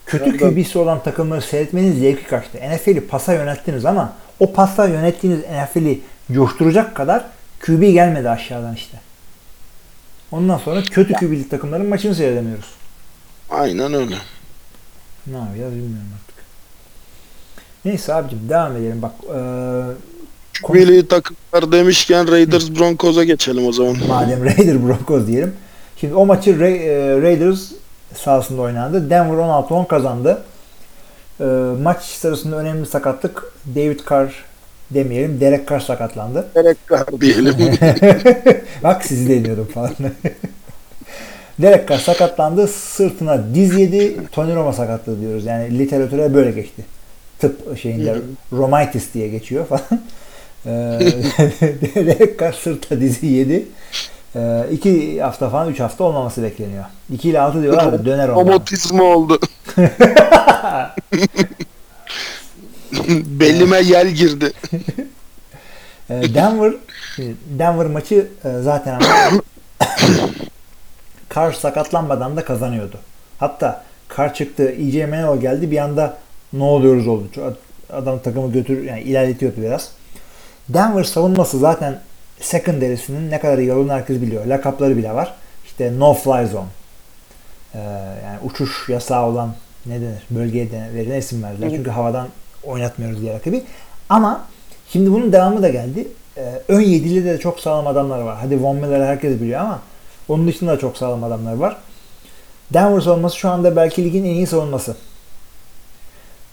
Kötü 0.06 0.24
Nereden? 0.32 0.50
QB'si 0.54 0.78
olan 0.78 1.02
takımları 1.02 1.42
seyretmenin 1.42 2.00
zevki 2.00 2.26
kaçtı. 2.26 2.58
NFL'i 2.58 3.06
pasa 3.06 3.34
yönettiniz 3.34 3.84
ama 3.84 4.12
o 4.40 4.52
pasa 4.52 4.88
yönettiğiniz 4.88 5.40
NFL'i 5.40 6.00
coşturacak 6.32 6.96
kadar 6.96 7.24
QB 7.60 7.92
gelmedi 7.92 8.30
aşağıdan 8.30 8.74
işte. 8.74 9.00
Ondan 10.32 10.58
sonra 10.58 10.82
kötü 10.82 11.12
QB'li 11.12 11.48
takımların 11.48 11.86
maçını 11.86 12.14
seyredemiyoruz. 12.14 12.70
Aynen 13.50 13.94
öyle. 13.94 14.16
Ne 15.26 15.36
yapacağız 15.36 15.72
bilmiyorum. 15.72 16.08
Neyse 17.84 18.14
abicim 18.14 18.38
devam 18.48 18.76
edelim. 18.76 19.02
Bak 19.02 19.12
eee, 19.22 19.34
konu- 20.62 20.76
Milli 20.78 21.08
takımlar 21.08 21.72
demişken 21.72 22.30
Raiders 22.32 22.70
Broncos'a 22.70 23.24
geçelim 23.24 23.66
o 23.66 23.72
zaman. 23.72 23.96
madem 24.08 24.44
Raider 24.44 24.86
Broncos 24.86 25.26
diyelim. 25.26 25.54
Şimdi 25.96 26.14
o 26.14 26.26
maçı 26.26 26.50
Ra- 26.50 26.78
e, 26.78 27.22
Raiders 27.22 27.72
sahasında 28.14 28.62
oynandı. 28.62 29.10
Denver 29.10 29.36
16-10 29.36 29.86
kazandı. 29.88 30.42
Eee, 31.40 31.46
maç 31.82 32.02
sırasında 32.04 32.56
önemli 32.56 32.86
sakatlık. 32.86 33.52
David 33.76 34.00
Carr 34.10 34.44
demeyelim. 34.90 35.40
Derek 35.40 35.68
Carr 35.70 35.80
sakatlandı. 35.80 36.46
Gerek 36.54 36.76
var 36.90 37.06
diyelim. 37.20 37.54
Bak 38.82 39.04
sizi 39.04 39.28
de 39.28 39.36
ediyorum 39.36 39.68
falan. 39.74 39.90
Derek 41.58 41.88
Carr 41.88 41.98
sakatlandı. 41.98 42.68
Sırtına 42.68 43.54
diz 43.54 43.78
yedi. 43.78 44.16
Tony 44.32 44.54
Roma 44.54 44.72
sakatlığı 44.72 45.20
diyoruz. 45.20 45.44
Yani 45.44 45.78
literatüre 45.78 46.34
böyle 46.34 46.50
geçti. 46.50 46.84
Tıp 47.42 47.78
şeyinde 47.78 48.16
Romitis 48.52 49.14
diye 49.14 49.28
geçiyor 49.28 49.66
falan. 49.66 49.82
Ee, 50.66 50.70
Derek 51.94 52.40
Carr 52.40 52.52
sırta 52.52 53.00
dizi 53.00 53.26
yedi. 53.26 53.66
Ee, 54.36 54.66
iki 54.72 55.22
hafta 55.22 55.50
falan, 55.50 55.70
üç 55.70 55.80
hafta 55.80 56.04
olmaması 56.04 56.42
bekleniyor. 56.42 56.84
2 57.12 57.28
ile 57.28 57.40
6 57.40 57.62
diyorlar 57.62 57.92
da 57.92 58.04
döner 58.04 58.28
onlar. 58.28 58.42
Omotizma 58.42 59.04
oldu. 59.04 59.40
Belime 63.26 63.80
yel 63.80 64.08
girdi. 64.08 64.52
Ee, 66.10 66.34
Denver 66.34 66.72
Denver 67.58 67.86
maçı 67.86 68.28
e, 68.44 68.48
zaten 68.62 68.94
ama 68.94 69.06
Carr 71.34 71.52
sakatlanmadan 71.52 72.36
da 72.36 72.44
kazanıyordu. 72.44 72.96
Hatta 73.38 73.84
Carr 74.16 74.34
çıktı, 74.34 74.68
EJ 74.68 74.94
Manuel 74.94 75.40
geldi 75.40 75.70
bir 75.70 75.78
anda 75.78 76.16
ne 76.52 76.64
oluyoruz 76.64 77.08
oldu. 77.08 77.24
Adam 77.92 78.18
takımı 78.18 78.52
götür 78.52 78.84
yani 78.84 79.00
ilerletiyordu 79.00 79.62
biraz. 79.62 79.90
Denver 80.68 81.04
savunması 81.04 81.58
zaten 81.58 82.00
secondary'sinin 82.40 83.30
ne 83.30 83.40
kadar 83.40 83.58
iyi 83.58 83.72
olduğunu 83.72 83.92
herkes 83.92 84.20
biliyor. 84.22 84.46
Lakapları 84.46 84.96
bile 84.96 85.14
var. 85.14 85.34
İşte 85.66 85.98
no 85.98 86.14
fly 86.14 86.46
zone. 86.46 86.66
Ee, 87.74 87.78
yani 88.24 88.38
uçuş 88.44 88.88
yasağı 88.88 89.26
olan 89.26 89.54
ne 89.86 90.00
denir? 90.00 90.22
Bölgeye 90.30 90.70
de 90.70 90.90
verilen 90.94 91.18
isim 91.18 91.42
verdiler. 91.42 91.70
Çünkü 91.70 91.90
havadan 91.90 92.28
oynatmıyoruz 92.64 93.20
diye 93.20 93.34
rakibi. 93.34 93.62
Ama 94.08 94.44
şimdi 94.88 95.12
bunun 95.12 95.32
devamı 95.32 95.62
da 95.62 95.68
geldi. 95.68 96.08
Ee, 96.36 96.62
ön 96.68 96.80
yedili 96.80 97.24
de 97.24 97.38
çok 97.38 97.60
sağlam 97.60 97.86
adamlar 97.86 98.20
var. 98.20 98.36
Hadi 98.40 98.62
Von 98.62 98.76
Miller'ı 98.76 99.04
herkes 99.04 99.40
biliyor 99.40 99.60
ama 99.60 99.80
onun 100.28 100.48
dışında 100.48 100.72
da 100.72 100.78
çok 100.78 100.96
sağlam 100.96 101.24
adamlar 101.24 101.54
var. 101.54 101.76
Denver 102.72 103.00
savunması 103.00 103.36
şu 103.36 103.48
anda 103.48 103.76
belki 103.76 104.04
ligin 104.04 104.24
en 104.24 104.34
iyi 104.34 104.46
savunması. 104.46 104.96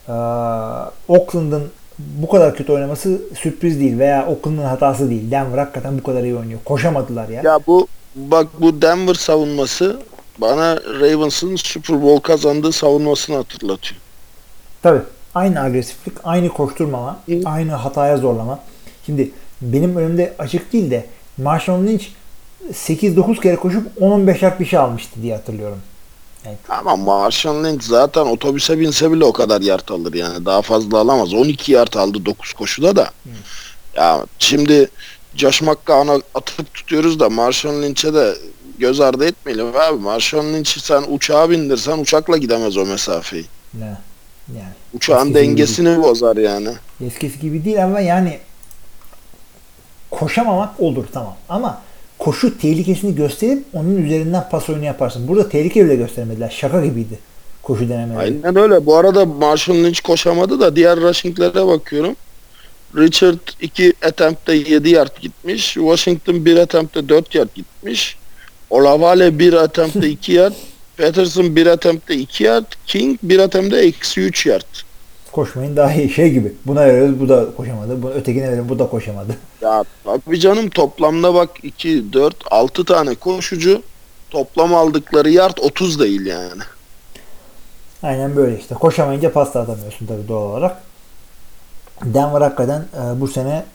Ee, 0.10 0.14
Oakland'ın 1.08 1.64
bu 2.00 2.30
kadar 2.30 2.56
kötü 2.56 2.72
oynaması 2.72 3.22
sürpriz 3.40 3.80
değil 3.80 4.00
veya 4.00 4.28
Oakland'ın 4.28 4.64
hatası 4.64 5.10
değil. 5.10 5.32
Denver 5.32 5.58
hakikaten 5.58 5.98
bu 5.98 6.04
kadar 6.04 6.24
iyi 6.24 6.36
oynuyor. 6.36 6.60
Koşamadılar 6.66 7.30
ya. 7.30 7.42
Ya 7.42 7.60
bu 7.68 7.88
bak 8.16 8.48
bu 8.60 8.82
Denver 8.82 9.14
savunması 9.14 10.00
bana 10.38 10.76
Ravens'ın 10.78 11.56
Super 11.56 12.02
Bowl 12.02 12.22
kazandığı 12.22 12.72
savunmasını 12.72 13.36
hatırlatıyor. 13.36 14.02
Tabii. 14.82 15.02
Aynı 15.36 15.62
agresiflik, 15.62 16.14
aynı 16.24 16.50
koşturmama, 16.50 17.20
Hı. 17.26 17.42
aynı 17.46 17.72
hataya 17.72 18.18
zorlama. 18.18 18.60
Şimdi 19.06 19.32
benim 19.62 19.96
önümde 19.96 20.34
açık 20.40 20.74
değil 20.74 20.92
de 20.92 21.06
Marshall 21.38 21.84
Lynch 21.84 22.06
8-9 22.74 23.42
kere 23.42 23.56
koşup 23.56 24.02
10-15 24.02 24.46
yard 24.46 24.60
bir 24.60 24.66
şey 24.66 24.80
almıştı 24.80 25.22
diye 25.22 25.36
hatırlıyorum. 25.36 25.78
Yani 26.46 26.58
Ama 26.70 26.96
Marshall 26.96 27.64
Lynch 27.64 27.84
zaten 27.84 28.22
otobüse 28.26 28.80
binse 28.80 29.12
bile 29.12 29.26
o 29.26 29.34
kadar 29.34 29.62
yard 29.62 29.90
alır 29.90 30.14
yani. 30.14 30.46
Daha 30.46 30.62
fazla 30.62 30.98
alamaz. 30.98 31.34
12 31.34 31.72
yard 31.72 31.94
aldı 31.94 32.26
9 32.26 32.54
koşuda 32.54 32.96
da. 32.96 33.10
Ya 33.96 34.26
şimdi 34.40 34.90
Josh 35.36 35.62
McCown'a 35.62 36.22
atıp 36.36 36.74
tutuyoruz 36.74 37.20
da 37.20 37.30
Marshall 37.30 37.82
Lynch'e 37.82 38.14
de 38.14 38.36
göz 38.80 39.00
ardı 39.02 39.26
etmeyelim 39.26 39.68
abi. 39.76 40.00
Marshall 40.00 40.44
Lynch'i 40.46 40.80
sen 40.80 41.04
uçağa 41.10 41.50
bindirsen 41.50 41.98
uçakla 41.98 42.38
gidemez 42.38 42.78
o 42.78 42.86
mesafeyi. 42.86 43.46
ne? 43.74 43.98
Yani 44.58 44.70
Uçağın 44.94 45.18
Eskisi 45.20 45.34
gibi 45.34 45.48
dengesini 45.48 46.04
bozar 46.04 46.38
yani. 46.38 46.70
eskisi 47.06 47.40
gibi 47.40 47.66
değil 47.66 47.84
ama 47.84 48.00
yani 48.00 48.40
koşamamak 50.12 50.80
olur 50.80 51.06
tamam. 51.14 51.36
Ama 51.50 51.82
koşu 52.20 52.58
tehlikesini 52.58 53.16
gösterip 53.16 53.64
onun 53.74 54.06
üzerinden 54.06 54.50
pas 54.52 54.70
oyunu 54.70 54.86
yaparsın. 54.86 55.28
Burada 55.28 55.50
tehlike 55.50 55.86
bile 55.86 55.96
göstermediler. 55.96 56.50
Şaka 56.50 56.86
gibiydi 56.86 57.20
koşu 57.64 57.90
denemeleri. 57.90 58.20
Aynen 58.20 58.56
öyle. 58.56 58.86
Bu 58.86 58.96
arada 58.96 59.26
Marshall 59.26 59.76
Lynch 59.76 60.00
koşamadı 60.00 60.60
da 60.60 60.76
diğer 60.76 61.00
rushinglere 61.00 61.68
bakıyorum. 61.68 62.16
Richard 62.98 63.40
2 63.62 63.94
attempt'te 64.06 64.54
7 64.54 64.90
yard 64.90 65.22
gitmiş. 65.22 65.74
Washington 65.74 66.46
1 66.46 66.58
attempt'te 66.58 67.10
4 67.10 67.36
yard 67.36 67.50
gitmiş. 67.56 68.18
Olavale 68.70 69.40
1 69.40 69.54
attempt'te 69.54 70.10
2 70.10 70.32
yard. 70.32 70.54
Peterson 70.98 71.56
1 71.56 71.66
attempt'te 71.66 72.16
2 72.16 72.44
yard. 72.44 72.66
King 72.86 73.20
1 73.24 73.40
attempt'te 73.40 73.78
eksi 73.78 74.22
3 74.22 74.46
yard. 74.46 74.89
Koşmayın 75.32 75.76
daha 75.76 75.94
iyi 75.94 76.10
şey 76.10 76.32
gibi. 76.32 76.54
Buna 76.66 76.86
veriyoruz 76.86 77.20
bu 77.20 77.30
da 77.30 77.46
koşamadı. 77.58 78.04
Bu, 78.04 78.10
ötekine 78.10 78.48
verelim 78.48 78.70
bu 78.70 78.80
da 78.80 78.90
koşamadı. 78.90 79.36
Ya 79.62 79.84
tabii 80.04 80.40
canım 80.40 80.70
toplamda 80.70 81.34
bak 81.34 81.50
2, 81.64 82.14
4, 82.14 82.36
6 82.52 82.86
tane 82.86 83.16
koşucu. 83.16 83.82
Toplam 84.30 84.76
aldıkları 84.76 85.30
yard 85.30 85.58
30 85.62 86.00
değil 86.00 86.26
yani. 86.26 86.62
Aynen 88.04 88.36
böyle 88.36 88.60
işte. 88.60 88.76
Koşamayınca 88.76 89.32
pas 89.34 89.54
da 89.54 89.60
atamıyorsun 89.60 90.06
tabii 90.06 90.28
doğal 90.28 90.52
olarak. 90.52 90.82
Denver 92.04 92.42
hakikaten 92.42 92.80
e, 92.82 93.22
bu 93.22 93.28
sene 93.28 93.66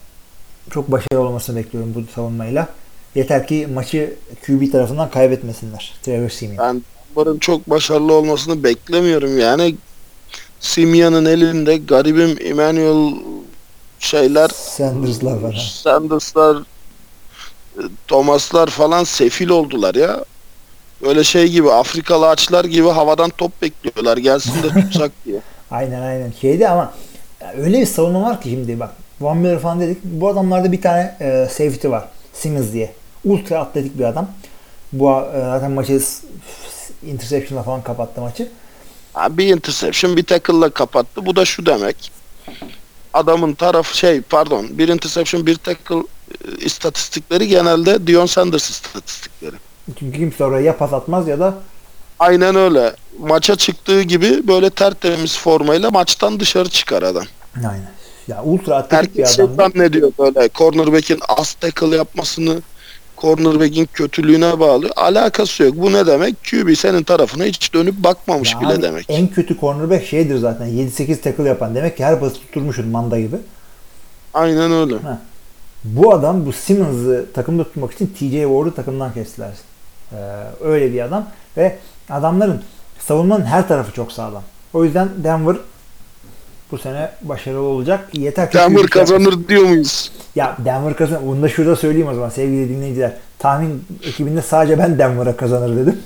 çok 0.70 0.92
başarılı 0.92 1.20
olmasını 1.28 1.56
bekliyorum 1.56 1.94
bu 1.94 2.12
savunmayla. 2.14 2.68
Yeter 3.14 3.46
ki 3.46 3.68
maçı 3.74 4.14
QB 4.46 4.72
tarafından 4.72 5.10
kaybetmesinler. 5.10 5.94
Trevor 6.02 6.28
Simeon. 6.28 6.58
Ben 6.58 6.82
Denver'ın 7.16 7.38
çok 7.38 7.70
başarılı 7.70 8.12
olmasını 8.12 8.64
beklemiyorum 8.64 9.38
yani. 9.38 9.76
Simeon'ın 10.64 11.24
elinde 11.24 11.76
garibim 11.76 12.36
Emmanuel 12.40 13.14
şeyler 13.98 14.48
Sanders'lar 14.48 15.40
falan. 15.40 15.52
Sanders'lar 15.52 16.56
e, 17.78 17.82
Thomas'lar 18.08 18.66
falan 18.66 19.04
sefil 19.04 19.48
oldular 19.48 19.94
ya. 19.94 20.24
Böyle 21.02 21.24
şey 21.24 21.48
gibi 21.48 21.70
Afrikalı 21.72 22.28
açlar 22.28 22.64
gibi 22.64 22.88
havadan 22.88 23.30
top 23.30 23.62
bekliyorlar 23.62 24.16
gelsin 24.16 24.62
de 24.62 24.80
tutsak 24.80 25.12
diye. 25.24 25.40
Aynen 25.70 26.02
aynen. 26.02 26.32
Şeydi 26.40 26.68
ama 26.68 26.92
öyle 27.56 27.80
bir 27.80 27.86
savunma 27.86 28.22
var 28.22 28.40
ki 28.40 28.50
şimdi 28.50 28.80
bak. 28.80 28.90
Van 29.20 29.36
Miller 29.36 29.58
falan 29.58 29.80
dedik. 29.80 29.98
Bu 30.04 30.28
adamlarda 30.28 30.72
bir 30.72 30.82
tane 30.82 31.16
e, 31.20 31.48
safety 31.50 31.88
var. 31.88 32.04
Simmons 32.32 32.72
diye. 32.72 32.92
Ultra 33.24 33.58
atletik 33.58 33.98
bir 33.98 34.04
adam. 34.04 34.28
Bu 34.92 35.10
e, 35.10 35.40
zaten 35.40 35.70
maçı 35.70 36.00
interception'la 37.06 37.62
falan 37.62 37.82
kapattı 37.82 38.20
maçı. 38.20 38.48
Bir 39.30 39.46
interception 39.56 40.16
bir 40.16 40.22
tackle'la 40.22 40.70
kapattı. 40.70 41.26
Bu 41.26 41.36
da 41.36 41.44
şu 41.44 41.66
demek. 41.66 42.12
Adamın 43.12 43.54
tarafı 43.54 43.96
şey 43.96 44.20
pardon 44.20 44.66
bir 44.70 44.88
interception 44.88 45.46
bir 45.46 45.54
tackle 45.56 45.96
e, 45.96 46.64
istatistikleri 46.64 47.48
genelde 47.48 48.06
Dion 48.06 48.26
Sanders 48.26 48.70
istatistikleri. 48.70 49.56
Çünkü 49.98 50.18
kimse 50.18 50.44
oraya 50.44 50.60
ya 50.64 50.76
pas 50.76 50.92
atmaz 50.92 51.28
ya 51.28 51.38
da 51.40 51.54
Aynen 52.18 52.54
öyle. 52.56 52.94
Maça 53.18 53.56
çıktığı 53.56 54.02
gibi 54.02 54.48
böyle 54.48 54.70
tertemiz 54.70 55.38
formayla 55.38 55.90
maçtan 55.90 56.40
dışarı 56.40 56.68
çıkar 56.68 57.02
adam. 57.02 57.24
aynen. 57.56 57.90
Ya 58.28 58.42
ultra 58.44 58.76
atletik 58.76 59.14
bir 59.14 59.18
Herkes 59.22 59.36
şey 59.36 59.44
adam. 59.44 59.54
zannediyor 59.56 60.12
böyle 60.18 60.48
cornerback'in 60.54 61.20
az 61.28 61.52
tackle 61.54 61.96
yapmasını 61.96 62.62
cornerback'in 63.18 63.88
kötülüğüne 63.92 64.60
bağlı. 64.60 64.90
Alakası 64.96 65.62
yok. 65.62 65.74
Bu 65.76 65.92
ne 65.92 66.06
demek? 66.06 66.34
QB 66.50 66.74
senin 66.76 67.02
tarafına 67.02 67.44
hiç 67.44 67.74
dönüp 67.74 67.94
bakmamış 67.96 68.54
Ya 68.54 68.60
bile 68.60 68.82
demek. 68.82 69.06
En 69.08 69.28
kötü 69.28 69.60
cornerback 69.60 70.06
şeydir 70.06 70.36
zaten. 70.36 70.68
7-8 70.68 71.20
tackle 71.20 71.48
yapan. 71.48 71.74
Demek 71.74 71.96
ki 71.96 72.04
her 72.04 72.20
pası 72.20 72.34
tutturmuşsun 72.34 72.88
manda 72.88 73.20
gibi. 73.20 73.36
Aynen 74.34 74.72
öyle. 74.72 74.94
Bu 75.84 76.14
adam 76.14 76.46
bu 76.46 76.52
Simmons'ı 76.52 77.26
takımda 77.34 77.64
tutmak 77.64 77.92
için 77.92 78.06
TJ 78.06 78.30
Ward'u 78.30 78.74
takımdan 78.74 79.14
kestiler. 79.14 79.52
Ee, 80.12 80.16
öyle 80.60 80.92
bir 80.92 81.00
adam 81.00 81.26
ve 81.56 81.78
adamların 82.10 82.62
savunmanın 82.98 83.44
her 83.44 83.68
tarafı 83.68 83.92
çok 83.92 84.12
sağlam. 84.12 84.42
O 84.72 84.84
yüzden 84.84 85.08
Denver 85.24 85.56
bu 86.70 86.78
sene 86.78 87.10
başarılı 87.22 87.60
olacak. 87.60 88.08
Yeter 88.12 88.50
ki 88.50 88.54
Denver 88.58 88.68
şey 88.68 88.82
yapmasın. 88.82 88.98
kazanır 89.00 89.48
diyor 89.48 89.62
muyuz? 89.64 90.12
Ya 90.34 90.56
Denver 90.64 90.96
kazanır. 90.96 91.26
Bunu 91.26 91.42
da 91.42 91.48
şurada 91.48 91.76
söyleyeyim 91.76 92.08
o 92.08 92.14
zaman 92.14 92.28
sevgili 92.28 92.68
dinleyiciler. 92.68 93.12
Tahmin 93.38 93.84
ekibinde 94.02 94.42
sadece 94.42 94.78
ben 94.78 94.98
Denver'a 94.98 95.36
kazanır 95.36 95.76
dedim. 95.76 96.02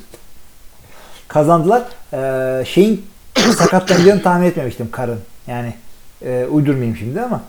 Kazandılar. 1.28 1.82
Ee, 2.12 2.64
şeyin 2.64 3.06
sakatlanacağını 3.59 4.22
tahmin 4.22 4.47
etmemiştim 4.47 4.90
Karın. 4.90 5.20
Yani 5.47 5.74
e, 6.24 6.47
uydurmayayım 6.51 6.97
şimdi 6.97 7.20
ama 7.20 7.43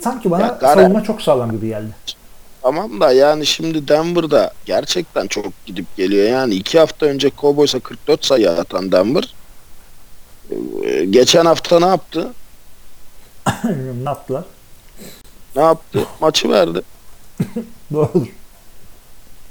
sanki 0.00 0.30
bana 0.30 0.42
Ya 0.42 0.58
savunma 0.60 1.02
çok 1.02 1.22
sağlam 1.22 1.50
gibi 1.52 1.66
geldi. 1.68 1.90
Tamam 2.62 3.00
da 3.00 3.12
yani 3.12 3.46
şimdi 3.46 3.88
Denver'da 3.88 4.52
gerçekten 4.64 5.26
çok 5.26 5.66
gidip 5.66 5.96
geliyor. 5.96 6.28
Yani 6.28 6.54
iki 6.54 6.78
hafta 6.78 7.06
önce 7.06 7.30
Cowboys'a 7.40 7.80
44 7.80 8.24
sayı 8.24 8.50
atan 8.50 8.92
Denver. 8.92 9.34
E, 10.84 11.04
Geçen 11.04 11.44
hafta 11.46 11.78
ne 11.80 11.86
yaptı? 11.86 12.32
ne 14.02 14.02
yaptılar? 14.04 14.44
Ne 15.56 15.62
yaptı? 15.62 16.06
Maçı 16.20 16.48
verdi. 16.48 16.82
Doğrudur. 17.92 18.26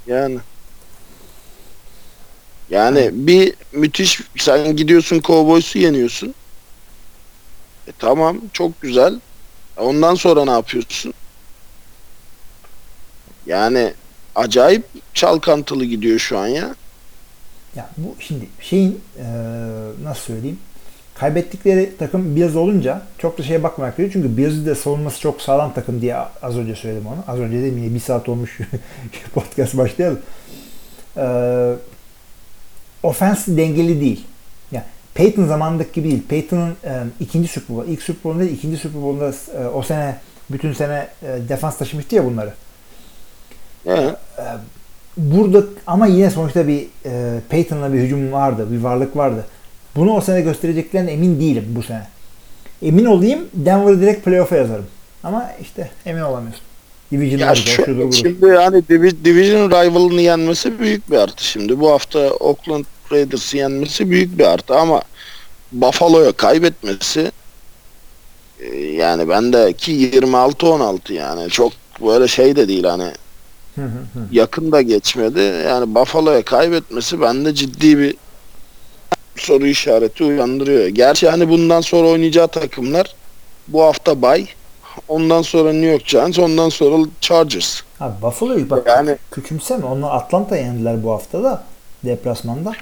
Yani. 0.07 0.39
Yani 2.69 3.09
bir 3.13 3.53
müthiş 3.71 4.21
sen 4.37 4.75
gidiyorsun 4.75 5.21
Cowboys'u 5.21 5.79
yeniyorsun. 5.79 6.35
E 7.87 7.91
tamam 7.99 8.41
çok 8.53 8.81
güzel. 8.81 9.19
Ondan 9.77 10.15
sonra 10.15 10.45
ne 10.45 10.51
yapıyorsun? 10.51 11.13
Yani 13.45 13.93
acayip 14.35 14.83
çalkantılı 15.13 15.85
gidiyor 15.85 16.19
şu 16.19 16.37
an 16.39 16.47
ya. 16.47 16.75
Ya 17.75 17.89
bu 17.97 18.15
şimdi 18.19 18.49
şeyin 18.61 19.01
eee, 19.17 19.23
nasıl 20.03 20.21
söyleyeyim? 20.21 20.59
Kaybettikleri 21.21 21.97
takım 21.99 22.35
Bills 22.35 22.55
olunca 22.55 23.01
çok 23.17 23.37
da 23.37 23.43
şeye 23.43 23.63
bakmamak 23.63 23.97
gerekiyor. 23.97 24.23
Çünkü 24.23 24.37
Bills'in 24.37 24.65
de 24.65 24.75
savunması 24.75 25.19
çok 25.19 25.41
sağlam 25.41 25.73
takım 25.73 26.01
diye 26.01 26.15
az 26.41 26.57
önce 26.57 26.75
söyledim 26.75 27.07
onu. 27.07 27.23
Az 27.27 27.39
önce 27.39 27.57
dedim 27.57 27.77
yine 27.77 27.95
bir 27.95 27.99
saat 27.99 28.29
olmuş 28.29 28.57
podcast 29.33 29.77
başlayalım. 29.77 30.19
Eee 31.17 31.73
ofens 33.03 33.47
dengeli 33.47 34.01
değil. 34.01 34.25
Yani 34.71 34.85
Peyton 35.13 35.45
zamanındaki 35.45 35.91
gibi 35.93 36.11
değil. 36.11 36.23
Peyton'ın 36.29 36.75
e, 36.83 37.03
ikinci 37.19 37.47
Super 37.47 37.77
Bowl, 37.77 37.91
ilk 37.91 38.01
Super 38.01 38.23
Bowl'unda 38.23 38.43
ikinci 38.43 38.77
Super 38.77 39.01
Bowl'unda 39.01 39.33
e, 39.63 39.67
o 39.67 39.83
sene 39.83 40.17
bütün 40.51 40.73
sene 40.73 41.07
e, 41.23 41.49
defans 41.49 41.77
taşımıştı 41.77 42.15
ya 42.15 42.25
bunları. 42.25 42.53
Yani, 43.85 44.11
Burada 45.17 45.63
ama 45.87 46.07
yine 46.07 46.29
sonuçta 46.29 46.67
bir 46.67 46.87
e, 47.05 47.39
Peyton'la 47.49 47.93
bir 47.93 47.99
hücum 47.99 48.31
vardı, 48.31 48.71
bir 48.71 48.81
varlık 48.81 49.17
vardı. 49.17 49.45
Bunu 49.95 50.11
o 50.13 50.21
sene 50.21 50.41
göstereceklerine 50.41 51.11
emin 51.11 51.39
değilim 51.39 51.65
bu 51.67 51.83
sene. 51.83 52.07
Emin 52.81 53.05
olayım 53.05 53.39
Denver'ı 53.53 54.01
direkt 54.01 54.25
playoff'a 54.25 54.55
yazarım. 54.55 54.85
Ama 55.23 55.51
işte 55.61 55.91
emin 56.05 56.21
olamıyorsun. 56.21 56.63
Division'lar 57.11 57.47
ya 57.47 57.55
şu, 57.55 57.83
şudur 57.85 57.97
budur. 57.97 58.13
şimdi 58.13 58.45
yani 58.45 58.77
divi- 58.89 59.25
Division 59.25 59.71
rival'ını 59.71 60.21
yenmesi 60.21 60.79
büyük 60.79 61.11
bir 61.11 61.17
artı 61.17 61.45
şimdi. 61.45 61.79
Bu 61.79 61.91
hafta 61.91 62.19
Oakland 62.19 62.85
Raiders'ı 63.11 63.57
yenmesi 63.57 64.09
büyük 64.09 64.37
bir 64.39 64.45
artı 64.45 64.75
ama 64.75 65.01
Buffalo'ya 65.71 66.31
kaybetmesi 66.31 67.31
e, 68.59 68.77
yani 68.77 69.29
bendeki 69.29 69.91
26-16 69.91 71.13
yani 71.13 71.49
çok 71.49 71.71
böyle 72.01 72.27
şey 72.27 72.55
de 72.55 72.67
değil 72.67 72.83
hani 72.83 73.11
yakın 74.31 74.71
da 74.71 74.81
geçmedi. 74.81 75.39
Yani 75.67 75.95
Buffalo'ya 75.95 76.41
kaybetmesi 76.45 77.21
bende 77.21 77.55
ciddi 77.55 77.97
bir 77.97 78.15
soru 79.35 79.67
işareti 79.67 80.23
uyandırıyor. 80.23 80.87
Gerçi 80.87 81.29
hani 81.29 81.49
bundan 81.49 81.81
sonra 81.81 82.07
oynayacağı 82.07 82.47
takımlar 82.47 83.15
bu 83.67 83.83
hafta 83.83 84.21
bay. 84.21 84.47
Ondan 85.07 85.41
sonra 85.41 85.73
New 85.73 85.87
York 85.91 86.05
Giants, 86.05 86.39
ondan 86.39 86.69
sonra 86.69 87.05
Chargers. 87.21 87.81
Abi 87.99 88.21
Buffalo'yu 88.21 88.69
bak 88.69 88.87
Yani 88.87 89.17
küçümseme. 89.31 89.85
Onlar 89.85 90.15
Atlanta 90.15 90.57
yendiler 90.57 91.03
bu 91.03 91.11
hafta 91.11 91.43
da 91.43 91.63
deplasmanda. 92.05 92.73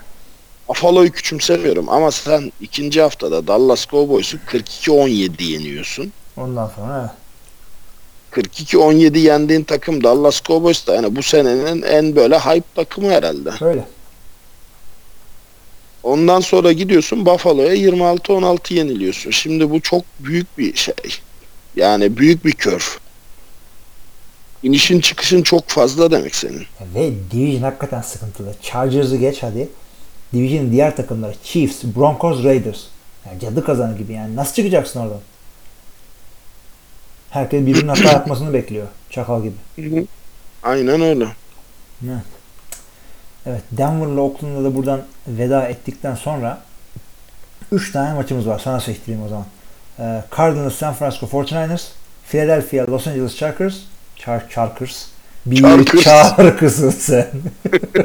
Buffalo'yu 0.70 1.12
küçümsemiyorum 1.12 1.90
ama 1.90 2.12
sen 2.12 2.52
ikinci 2.62 3.02
haftada 3.02 3.48
Dallas 3.48 3.88
Cowboys'u 3.88 4.38
42-17 4.38 5.44
yeniyorsun. 5.44 6.12
Ondan 6.38 6.72
sonra 6.76 7.00
evet. 7.02 8.46
42-17 8.48 9.18
yendiğin 9.18 9.64
takım 9.64 10.04
Dallas 10.04 10.42
Cowboys 10.44 10.88
da 10.88 10.96
yani 10.96 11.16
bu 11.16 11.24
senenin 11.24 11.82
en 11.82 12.16
böyle 12.16 12.40
hype 12.40 12.68
takımı 12.76 13.12
herhalde. 13.12 13.50
Öyle. 13.62 13.86
Ondan 16.04 16.40
sonra 16.40 16.72
gidiyorsun 16.72 17.26
Buffalo'ya 17.26 17.76
26-16 17.76 18.74
yeniliyorsun. 18.74 19.32
Şimdi 19.32 19.70
bu 19.70 19.82
çok 19.82 20.04
büyük 20.20 20.58
bir 20.58 20.76
şey. 20.76 20.96
Yani 21.76 22.18
büyük 22.18 22.46
bir 22.46 22.52
kör. 22.52 23.00
İnişin 24.64 25.00
çıkışın 25.00 25.42
çok 25.44 25.68
fazla 25.70 26.12
demek 26.12 26.36
senin. 26.36 26.66
Ve 26.96 27.12
Division 27.32 27.62
hakikaten 27.62 28.02
sıkıntılı. 28.02 28.54
Chargers'ı 28.62 29.18
geç 29.18 29.44
hadi. 29.44 29.70
Division'ın 30.34 30.72
diğer 30.72 30.96
takımları 30.96 31.34
Chiefs, 31.44 31.84
Broncos, 31.84 32.44
Raiders. 32.44 32.80
Yani 33.26 33.40
cadı 33.40 33.64
kazanı 33.64 33.98
gibi 33.98 34.14
yani. 34.14 34.36
Nasıl 34.36 34.56
çıkacaksın 34.56 35.00
oradan? 35.00 35.20
Herkes 37.30 37.62
birbirinin 37.62 37.88
hata 37.88 38.04
yapmasını 38.12 38.54
bekliyor. 38.54 38.88
Çakal 39.10 39.44
gibi. 39.78 40.06
Aynen 40.64 41.02
öyle. 41.02 41.28
Evet. 42.06 42.24
Evet. 43.50 43.62
Denver'la 43.72 44.22
Oakland'la 44.22 44.64
da 44.64 44.76
buradan 44.76 45.02
veda 45.28 45.68
ettikten 45.68 46.16
sonra 46.16 46.62
3 47.72 47.92
tane 47.92 48.14
maçımız 48.14 48.48
var. 48.48 48.62
Sana 48.64 48.80
seçtireyim 48.80 49.26
o 49.26 49.28
zaman. 49.28 49.46
Ee, 50.00 50.24
Cardinals, 50.38 50.76
San 50.76 50.94
Francisco 50.94 51.26
49ers, 51.26 51.82
Philadelphia, 52.30 52.92
Los 52.92 53.08
Angeles 53.08 53.38
Chargers, 53.38 53.76
Char 54.16 54.50
Chargers. 54.50 55.06
Bir 55.46 55.62
Chargers. 55.62 56.04
Chargers'ın 56.04 56.90
sen. 56.90 57.28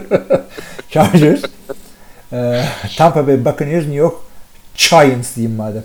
Chargers. 0.90 1.42
Ee, 2.32 2.64
Tampa 2.96 3.26
Bay 3.26 3.44
Buccaneers, 3.44 3.84
New 3.84 3.96
York 3.96 4.16
Giants 4.76 5.36
diyeyim 5.36 5.56
madem. 5.56 5.84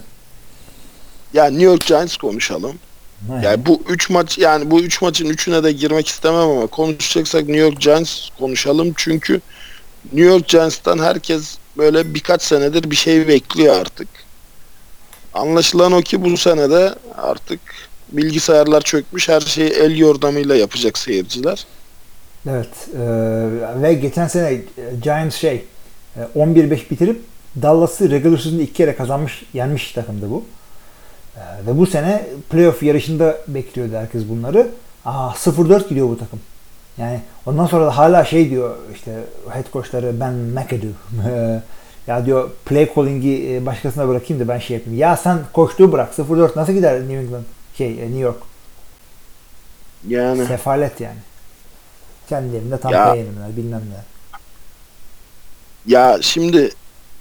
Ya 1.34 1.46
New 1.46 1.64
York 1.64 1.82
Giants 1.82 2.18
konuşalım. 2.18 2.80
Yani 3.44 3.66
bu 3.66 3.82
üç 3.90 4.10
maç 4.10 4.38
yani 4.38 4.72
bu 4.72 4.82
üç 4.82 5.02
maçın 5.02 5.30
üçüne 5.30 5.64
de 5.64 5.72
girmek 5.72 6.08
istemem 6.08 6.40
ama 6.40 6.68
konuşacaksak 6.68 7.42
New 7.42 7.62
York 7.62 7.82
Giants 7.82 8.30
konuşalım 8.40 8.94
çünkü 8.98 9.42
New 10.14 10.30
York 10.30 10.48
Giants'tan 10.48 11.00
herkes 11.00 11.58
böyle 11.78 12.14
birkaç 12.14 12.42
senedir 12.42 12.92
bir 12.92 12.96
şey 12.96 13.28
bekliyor 13.28 13.76
artık. 13.76 14.08
Anlaşılan 15.34 15.92
o 15.92 16.02
ki 16.02 16.24
bu 16.24 16.38
senede 16.38 16.96
artık 17.18 17.60
bilgisayarlar 18.12 18.82
çökmüş 18.82 19.30
her 19.30 19.42
şeyi 19.42 19.70
el 19.70 19.98
yordamıyla 19.98 20.56
yapacak 20.56 20.98
seyirciler. 20.98 21.66
Evet. 22.50 22.70
e, 22.96 23.82
ve 23.82 23.94
geçen 23.94 24.28
sene 24.28 24.52
e, 24.52 24.64
Giants 25.04 25.36
şey 25.36 25.66
e, 26.16 26.40
11-5 26.40 26.90
bitirip 26.90 27.22
Dallas'ı 27.62 28.12
regular 28.12 28.38
season'da 28.38 28.62
iki 28.62 28.74
kere 28.74 28.96
kazanmış, 28.96 29.44
yenmiş 29.54 29.92
takımdı 29.92 30.30
bu. 30.30 30.46
E, 31.40 31.66
ve 31.68 31.78
bu 31.78 31.86
sene 31.86 32.26
playoff 32.50 32.84
yarışında 32.84 33.38
bekliyordu 33.48 33.96
herkes 33.96 34.30
bunları. 34.30 34.68
Aa 35.06 35.30
0-4 35.30 35.90
gidiyor 35.90 36.10
bu 36.10 36.18
takım. 36.20 36.40
Yani 36.98 37.22
ondan 37.46 37.66
sonra 37.66 37.86
da 37.86 37.98
hala 37.98 38.26
şey 38.26 38.50
diyor 38.50 38.76
işte 38.96 39.12
head 39.50 39.72
coachları 39.74 40.20
Ben 40.20 40.34
McAdoo. 40.34 40.92
ya 42.08 42.26
diyor 42.26 42.50
play 42.66 42.90
calling'i 42.96 43.54
e, 43.56 43.66
başkasına 43.66 44.08
bırakayım 44.08 44.44
da 44.44 44.48
ben 44.48 44.60
şey 44.60 44.78
yapayım. 44.78 45.00
Ya 45.00 45.18
sen 45.18 45.40
koştuğu 45.54 45.92
bırak. 45.92 46.14
0-4 46.14 46.52
nasıl 46.56 46.74
gider 46.74 47.00
New 47.00 47.16
England? 47.16 47.44
Şey 47.78 47.92
e, 47.92 48.02
New 48.02 48.20
York. 48.20 48.38
Yani 50.08 50.46
Sefalet 50.46 51.02
yani. 51.02 51.18
Kendi 52.30 52.56
evinde 52.58 52.78
tam 52.78 52.92
Ya. 52.94 53.16
yenilmeler 53.16 53.58
bilmem 53.58 53.82
ne. 53.82 54.04
ya 55.96 56.18
şimdi 56.22 56.72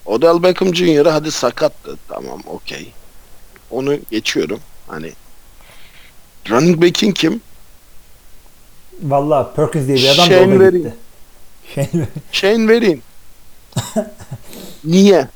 Odell 0.06 0.42
Beckham 0.42 0.74
Jr. 0.74 1.06
hadi 1.06 1.30
sakattı 1.30 1.96
tamam 2.08 2.42
okey. 2.46 2.92
Onu 3.70 3.98
geçiyorum. 4.10 4.60
Hani 4.88 5.12
running 6.50 6.82
back'in 6.82 7.12
kim? 7.12 7.40
Valla 9.02 9.54
Perkins 9.54 9.86
diye 9.86 9.96
bir 9.96 10.08
adam 10.08 10.18
da 10.18 10.34
Shane 10.34 10.40
orada 10.46 10.60
Vereen. 10.60 10.82
gitti. 10.82 10.94
Shane 12.32 12.68
Shane. 12.68 13.00
Niye? 14.84 15.28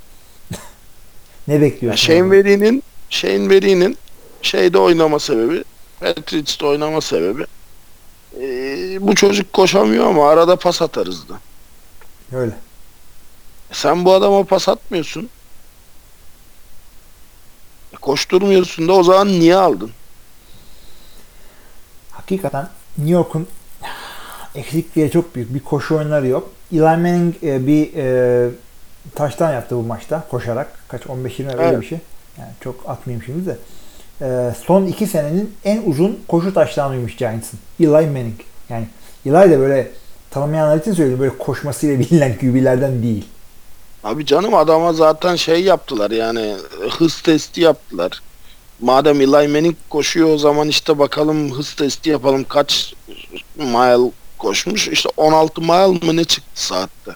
ne 1.48 1.60
bekliyorsun? 1.60 2.06
Shane? 2.06 2.30
Vereen'in 2.30 2.82
Shane 3.10 3.48
Vereen'in 3.50 3.98
şeyde 4.42 4.78
oynama 4.78 5.18
sebebi 5.18 5.64
Patriots'ta 6.00 6.66
oynama 6.66 7.00
sebebi 7.00 7.44
eee, 8.40 8.98
bu 9.00 9.14
çocuk 9.14 9.52
koşamıyor 9.52 10.06
ama 10.06 10.28
arada 10.30 10.56
pas 10.56 10.82
atarız 10.82 11.28
da. 11.28 11.34
Öyle. 12.38 12.52
E 13.70 13.74
Sen 13.74 14.04
bu 14.04 14.12
adama 14.14 14.44
pas 14.44 14.68
atmıyorsun. 14.68 15.28
Koşturmuyorsun 18.02 18.88
da 18.88 18.92
o 18.92 19.02
zaman 19.02 19.28
niye 19.28 19.56
aldın? 19.56 19.90
Hakikaten 22.10 22.68
New 22.98 23.12
York'un 23.12 23.46
eksiklikleri 24.54 25.10
çok 25.10 25.34
büyük. 25.34 25.54
Bir 25.54 25.60
koşu 25.60 25.96
oyunları 25.96 26.26
yok. 26.26 26.50
Eli 26.72 26.80
Manning 26.80 27.34
e, 27.42 27.66
bir 27.66 27.90
e, 27.96 28.50
taştan 29.14 29.52
yaptı 29.52 29.76
bu 29.76 29.82
maçta 29.82 30.24
koşarak. 30.30 30.78
Kaç 30.88 31.02
15-20 31.02 31.52
öyle 31.52 31.62
Evet. 31.62 31.80
bir 31.80 31.86
şey. 31.86 31.98
Yani 32.38 32.50
çok 32.60 32.90
atmayayım 32.90 33.24
şimdi 33.26 33.46
de. 33.46 33.56
E, 34.20 34.54
son 34.64 34.86
iki 34.86 35.06
senenin 35.06 35.54
en 35.64 35.82
uzun 35.86 36.20
koşu 36.28 36.54
taştanıymış 36.54 37.16
Giants'ın. 37.16 37.58
Eli 37.80 37.88
Manning. 37.90 38.40
Yani 38.68 38.86
Eli 39.26 39.50
de 39.50 39.58
böyle 39.58 39.90
tanımayanlar 40.30 40.78
için 40.78 40.92
söylüyorum. 40.92 41.20
Böyle 41.22 41.38
koşmasıyla 41.38 41.98
bilinen 41.98 42.36
QB'lerden 42.40 43.02
değil. 43.02 43.24
Abi 44.04 44.26
canım 44.26 44.54
adama 44.54 44.92
zaten 44.92 45.36
şey 45.36 45.62
yaptılar 45.64 46.10
yani 46.10 46.56
hız 46.98 47.20
testi 47.20 47.60
yaptılar. 47.60 48.22
madem 48.80 49.20
Eli 49.20 49.48
Manning 49.48 49.76
koşuyor 49.90 50.34
o 50.34 50.38
zaman 50.38 50.68
işte 50.68 50.98
bakalım 50.98 51.52
hız 51.52 51.74
testi 51.74 52.10
yapalım 52.10 52.44
kaç 52.48 52.94
mile 53.56 54.10
koşmuş. 54.38 54.88
İşte 54.88 55.08
16 55.16 55.60
mile 55.60 55.86
mı 56.06 56.16
ne 56.16 56.24
çıktı 56.24 56.66
saatte. 56.66 57.10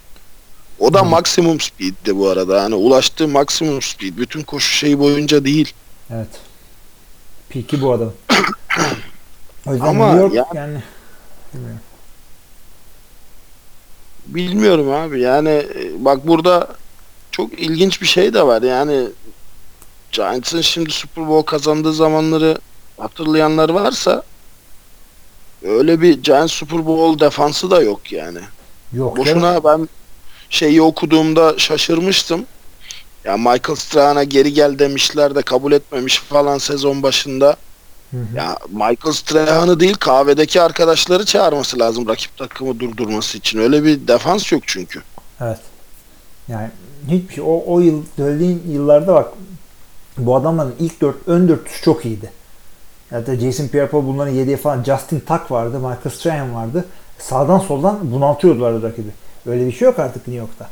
O 0.79 0.95
da 0.95 1.01
Hı. 1.01 1.05
maksimum 1.05 1.61
speed'di 1.61 2.17
bu 2.17 2.29
arada. 2.29 2.57
Yani 2.57 2.75
ulaştığı 2.75 3.29
maksimum 3.29 3.83
speed. 3.83 4.17
Bütün 4.17 4.43
koşu 4.43 4.69
şeyi 4.77 4.99
boyunca 4.99 5.45
değil. 5.45 5.73
Evet. 6.11 6.29
Peak'i 7.49 7.83
bu 7.83 7.93
adam. 7.93 8.13
o 9.67 9.73
yüzden 9.73 9.87
Ama 9.87 10.07
New 10.07 10.23
York 10.23 10.35
ya- 10.35 10.47
yani 10.55 10.83
bilmiyorum. 11.55 11.81
Bilmiyorum 14.27 14.90
abi. 14.90 15.20
Yani 15.20 15.48
e, 15.48 16.05
bak 16.05 16.27
burada 16.27 16.69
çok 17.31 17.61
ilginç 17.61 18.03
bir 18.03 18.07
şey 18.07 18.35
de 18.35 18.47
var. 18.47 18.62
Yani 18.62 19.09
Giants'ın 20.12 20.61
şimdi 20.61 20.90
Super 20.90 21.28
Bowl 21.28 21.51
kazandığı 21.51 21.93
zamanları 21.93 22.59
hatırlayanlar 22.98 23.69
varsa 23.69 24.23
öyle 25.62 26.01
bir 26.01 26.23
Giants 26.23 26.53
Super 26.53 26.86
Bowl 26.86 27.24
defansı 27.24 27.70
da 27.70 27.82
yok 27.82 28.12
yani. 28.12 28.39
Yok. 28.93 29.16
Boşuna 29.16 29.65
ben 29.65 29.89
şeyi 30.51 30.82
okuduğumda 30.82 31.59
şaşırmıştım. 31.59 32.47
Ya 33.24 33.36
Michael 33.36 33.77
Strahan'a 33.77 34.24
geri 34.24 34.53
gel 34.53 34.78
demişler 34.78 35.35
de 35.35 35.43
kabul 35.43 35.73
etmemiş 35.73 36.19
falan 36.19 36.59
sezon 36.59 37.03
başında. 37.03 37.57
Hı 38.11 38.16
hı. 38.16 38.37
Ya 38.37 38.57
Michael 38.69 39.12
Strahan'ı 39.12 39.81
değil 39.81 39.95
kahvedeki 39.95 40.62
arkadaşları 40.62 41.24
çağırması 41.24 41.78
lazım 41.78 42.09
rakip 42.09 42.37
takımı 42.37 42.81
durdurması 42.81 43.39
için. 43.39 43.59
Öyle 43.59 43.85
bir 43.85 44.09
defans 44.09 44.53
yok 44.53 44.62
çünkü. 44.66 45.03
Evet. 45.41 45.59
Yani 46.49 46.70
hiçbir 47.09 47.35
şey. 47.35 47.45
O, 47.47 47.62
o 47.66 47.81
yıl 47.81 48.03
söylediğin 48.16 48.62
yıllarda 48.69 49.15
bak 49.15 49.33
bu 50.19 50.37
adamların 50.37 50.74
ilk 50.78 51.01
dört, 51.01 51.16
ön 51.27 51.49
dörtlüsü 51.49 51.83
çok 51.83 52.05
iyiydi. 52.07 52.31
Da 53.12 53.37
Jason 53.37 53.65
Pierre-Paul 53.65 54.07
bunların 54.07 54.33
yediği 54.33 54.57
falan 54.57 54.85
Justin 54.85 55.20
Tuck 55.20 55.51
vardı, 55.51 55.77
Michael 55.77 56.11
Strahan 56.16 56.55
vardı. 56.55 56.85
Sağdan 57.19 57.59
soldan 57.59 58.12
bunaltıyordular 58.12 58.83
rakibi. 58.83 59.11
Öyle 59.47 59.66
bir 59.66 59.73
şey 59.73 59.87
yok 59.87 59.99
artık 59.99 60.28
New 60.28 60.35
York'ta. 60.35 60.69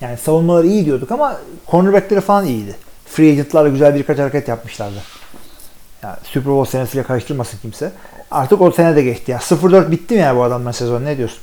Yani 0.00 0.16
savunmaları 0.16 0.66
iyi 0.66 0.84
diyorduk 0.84 1.12
ama 1.12 1.40
cornerbackleri 1.70 2.20
falan 2.20 2.46
iyiydi. 2.46 2.76
Free 3.06 3.30
agentlarla 3.30 3.68
güzel 3.68 3.94
birkaç 3.94 4.18
hareket 4.18 4.48
yapmışlardı. 4.48 5.02
Yani 6.06 6.16
Super 6.24 6.52
Bowl 6.52 6.70
senesiyle 6.70 7.04
karıştırmasın 7.04 7.58
kimse. 7.58 7.92
Artık 8.30 8.60
o 8.60 8.70
sene 8.70 8.96
de 8.96 9.02
geçti. 9.02 9.30
Ya 9.30 9.38
0-4 9.38 9.90
bitti 9.90 10.14
mi 10.14 10.20
ya 10.20 10.36
bu 10.36 10.42
adamların 10.42 10.72
sezonu 10.72 11.04
ne 11.04 11.18
diyorsun? 11.18 11.38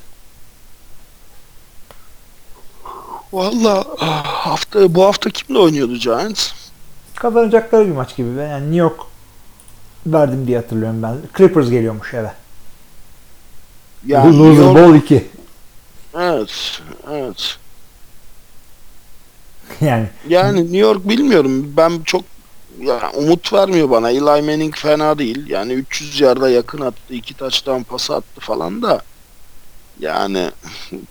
Valla 3.33 3.83
ah, 3.99 4.23
hafta 4.25 4.95
bu 4.95 5.03
hafta 5.03 5.29
kimle 5.29 5.59
oynuyordu 5.59 5.95
Giants? 5.95 6.51
kazanacakları 7.15 7.87
bir 7.87 7.91
maç 7.91 8.15
gibi. 8.15 8.37
Ben 8.37 8.47
yani 8.47 8.63
New 8.63 8.77
York 8.77 8.99
verdim 10.07 10.47
diye 10.47 10.57
hatırlıyorum 10.57 11.03
ben. 11.03 11.15
Clippers 11.37 11.69
geliyormuş 11.69 12.13
eve. 12.13 12.31
Yani 14.05 14.37
Loser 14.37 14.49
New 14.49 14.63
York- 14.63 14.75
Bowl 14.75 14.95
2. 14.95 15.27
Evet, 16.15 16.81
evet. 17.11 17.57
yani 19.81 20.07
Yani 20.29 20.61
New 20.63 20.77
York 20.77 21.09
bilmiyorum. 21.09 21.73
Ben 21.77 22.01
çok 22.05 22.23
ya 22.79 23.11
umut 23.13 23.53
vermiyor 23.53 23.89
bana. 23.89 24.11
Eli 24.11 24.19
Manning 24.21 24.75
fena 24.75 25.17
değil. 25.17 25.49
Yani 25.49 25.73
300 25.73 26.21
yarda 26.21 26.49
yakın 26.49 26.81
attı. 26.81 27.13
iki 27.13 27.33
taçtan 27.33 27.83
pası 27.83 28.15
attı 28.15 28.39
falan 28.41 28.81
da. 28.81 29.01
Yani 29.99 30.51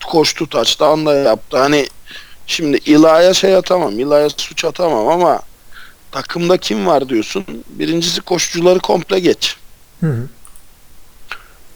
koştu 0.06 0.48
taçtan 0.48 1.06
da 1.06 1.14
yaptı. 1.14 1.59
Hani 1.59 1.86
şimdi 2.47 2.76
Eli'ye 2.86 3.34
şey 3.34 3.56
atamam. 3.56 3.93
Eli'ye 4.01 4.28
suç 4.36 4.64
atamam 4.64 5.09
ama 5.09 5.40
takımda 6.12 6.56
kim 6.56 6.86
var 6.86 7.09
diyorsun. 7.09 7.44
Birincisi 7.68 8.20
koşucuları 8.20 8.78
komple 8.78 9.20
geç. 9.20 9.56
hı 10.01 10.06
hı. 10.06 10.28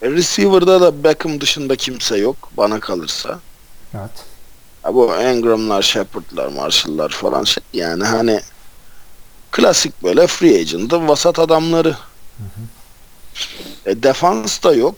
E, 0.03 0.11
receiver'da 0.11 0.81
da 0.81 1.05
Beckham 1.05 1.41
dışında 1.41 1.77
kimse 1.77 2.17
yok 2.17 2.37
bana 2.57 2.81
kalırsa. 2.81 3.39
evet. 3.95 4.11
Ya 4.85 4.95
bu 4.95 5.15
Engram'lar, 5.15 5.83
Shepard'lar, 5.83 6.49
Marshall'lar 6.49 7.09
falan 7.09 7.45
şey 7.45 7.63
yani 7.73 8.05
hani 8.05 8.41
klasik 9.57 10.03
böyle 10.03 10.27
free 10.27 10.61
agent'ın 10.61 11.09
vasat 11.09 11.39
adamları. 11.39 11.97
E, 13.87 14.03
defans 14.03 14.63
da 14.63 14.75
yok. 14.75 14.95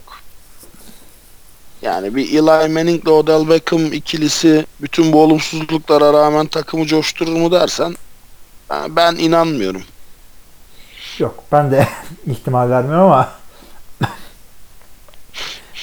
Yani 1.81 2.15
bir 2.15 2.29
Eli 2.29 2.73
Manning'le 2.73 3.07
Odell 3.07 3.49
Beckham 3.49 3.93
ikilisi 3.93 4.65
bütün 4.81 5.13
bu 5.13 5.23
olumsuzluklara 5.23 6.13
rağmen 6.13 6.47
takımı 6.47 6.85
coşturur 6.85 7.35
mu 7.35 7.51
dersen 7.51 7.95
ben 8.89 9.15
inanmıyorum. 9.15 9.83
Yok 11.19 11.43
ben 11.51 11.71
de 11.71 11.87
ihtimal 12.27 12.69
vermiyorum 12.69 13.05
ama 13.05 13.31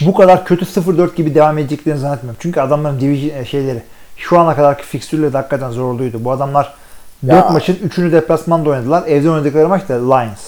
bu 0.01 0.15
kadar 0.15 0.45
kötü 0.45 0.65
0-4 0.65 1.15
gibi 1.15 1.35
devam 1.35 1.59
edeceklerini 1.59 2.01
zannetmiyorum. 2.01 2.41
Çünkü 2.43 2.61
adamların 2.61 3.01
division 3.01 3.39
e, 3.39 3.45
şeyleri 3.45 3.83
şu 4.17 4.39
ana 4.39 4.57
kadarki 4.57 4.85
fikstürleri 4.85 5.33
de 5.33 5.37
hakikaten 5.37 5.71
zorluydu. 5.71 6.25
Bu 6.25 6.33
adamlar 6.33 6.75
4 7.23 7.33
Ya. 7.33 7.49
maçın 7.51 7.75
3'ünü 7.89 8.13
deplasmanda 8.13 8.71
oynadılar. 8.71 9.07
Evde 9.07 9.31
oynadıkları 9.31 9.69
maç 9.69 9.89
da 9.89 9.95
Lions. 9.95 10.41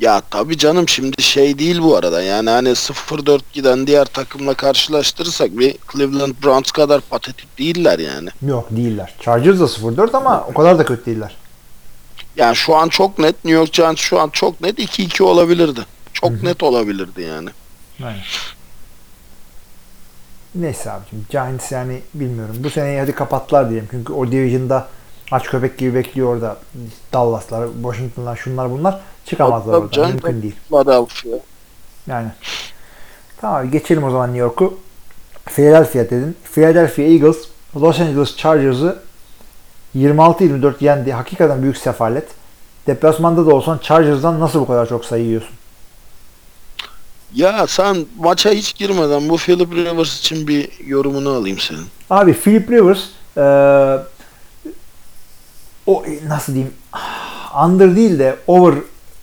Ya 0.00 0.20
tabii 0.30 0.58
canım 0.58 0.88
şimdi 0.88 1.22
şey 1.22 1.58
değil 1.58 1.82
bu 1.82 1.96
arada 1.96 2.22
yani 2.22 2.50
hani 2.50 2.68
0-4 2.68 3.40
giden 3.52 3.86
diğer 3.86 4.04
takımla 4.04 4.54
karşılaştırırsak 4.54 5.58
bir 5.58 5.76
Cleveland 5.92 6.34
Browns 6.44 6.70
kadar 6.70 7.00
patetik 7.00 7.58
değiller 7.58 7.98
yani. 7.98 8.28
Yok 8.42 8.66
değiller. 8.70 9.14
Chargers 9.20 9.60
da 9.60 9.64
0-4 9.64 10.16
ama 10.16 10.44
o 10.50 10.54
kadar 10.54 10.78
da 10.78 10.84
kötü 10.84 11.06
değiller. 11.06 11.36
Yani 12.36 12.56
şu 12.56 12.76
an 12.76 12.88
çok 12.88 13.18
net 13.18 13.44
New 13.44 13.60
York 13.60 13.72
Giants 13.72 14.00
şu 14.00 14.20
an 14.20 14.28
çok 14.28 14.60
net 14.60 14.78
2-2 14.78 15.22
olabilirdi. 15.22 15.80
Çok 16.12 16.30
Hı 16.30 16.34
hı. 16.34 16.44
net 16.46 16.62
olabilirdi 16.62 17.22
yani. 17.22 17.50
Aynen. 18.04 18.20
Neyse 20.54 20.90
abicim 20.90 21.26
Giants 21.30 21.72
yani 21.72 22.00
bilmiyorum. 22.14 22.56
Bu 22.58 22.70
seneyi 22.70 23.00
hadi 23.00 23.12
kapattılar 23.14 23.70
diyelim. 23.70 23.88
Çünkü 23.90 24.12
o 24.12 24.26
division'da 24.32 24.88
aç 25.30 25.44
köpek 25.46 25.78
gibi 25.78 25.94
bekliyor 25.94 26.34
orada. 26.34 26.56
Dallas'lar, 27.12 27.68
Washington'lar, 27.82 28.36
şunlar 28.36 28.70
bunlar. 28.70 29.00
Çıkamazlar 29.24 29.72
Tabii 29.74 29.84
oradan. 29.86 30.10
Mümkün 30.10 30.42
değil. 30.42 30.56
Philadelphia. 30.68 31.28
Yani. 32.06 32.28
Tamam 33.40 33.70
geçelim 33.70 34.04
o 34.04 34.10
zaman 34.10 34.28
New 34.28 34.40
York'u. 34.40 34.78
Philadelphia 35.46 35.98
dedin. 35.98 36.36
Philadelphia 36.52 37.02
Eagles 37.02 37.36
Los 37.76 38.00
Angeles 38.00 38.36
Chargers'ı 38.36 38.98
26-24 39.96 40.74
yendi. 40.80 41.12
Hakikaten 41.12 41.62
büyük 41.62 41.76
sefalet. 41.76 42.28
Deplasmanda 42.86 43.46
da 43.46 43.54
olsan 43.54 43.78
Chargers'dan 43.78 44.40
nasıl 44.40 44.60
bu 44.60 44.66
kadar 44.66 44.86
çok 44.88 45.04
sayı 45.04 45.24
yiyorsun? 45.24 45.50
Ya 47.34 47.66
sen 47.66 47.96
maça 48.18 48.50
hiç 48.50 48.74
girmeden 48.74 49.28
bu 49.28 49.36
Philip 49.36 49.74
Rivers 49.74 50.18
için 50.20 50.48
bir 50.48 50.70
yorumunu 50.86 51.30
alayım 51.30 51.58
senin. 51.58 51.84
Abi 52.10 52.34
Philip 52.34 52.70
Rivers 52.70 53.00
eee, 53.36 53.98
o 55.88 56.04
nasıl 56.28 56.54
diyeyim 56.54 56.74
under 57.64 57.96
değil 57.96 58.18
de 58.18 58.36
over 58.46 58.74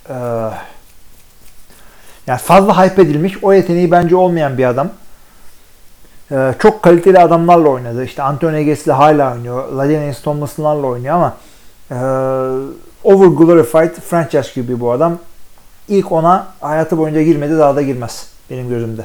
eee, 0.08 0.14
yani 2.26 2.38
fazla 2.38 2.84
hype 2.84 3.02
edilmiş 3.02 3.38
o 3.42 3.52
yeteneği 3.52 3.90
bence 3.90 4.16
olmayan 4.16 4.58
bir 4.58 4.64
adam. 4.64 4.88
Eee, 6.30 6.54
çok 6.58 6.82
kaliteli 6.82 7.18
adamlarla 7.18 7.68
oynadı. 7.68 8.04
İşte 8.04 8.22
Anthony 8.22 8.66
Gas'le 8.66 8.86
hala 8.88 9.32
oynuyor. 9.32 9.72
Ladainius 9.72 10.22
Thomas'larla 10.22 10.86
oynuyor 10.86 11.14
ama 11.14 11.36
eee 11.90 11.96
over 13.04 13.26
glorified 13.26 13.94
franchise 13.94 14.60
gibi 14.60 14.80
bu 14.80 14.92
adam. 14.92 15.18
İlk 15.88 16.12
ona 16.12 16.46
hayatı 16.60 16.98
boyunca 16.98 17.22
girmedi 17.22 17.58
daha 17.58 17.76
da 17.76 17.82
girmez 17.82 18.26
benim 18.50 18.68
gözümde. 18.68 19.04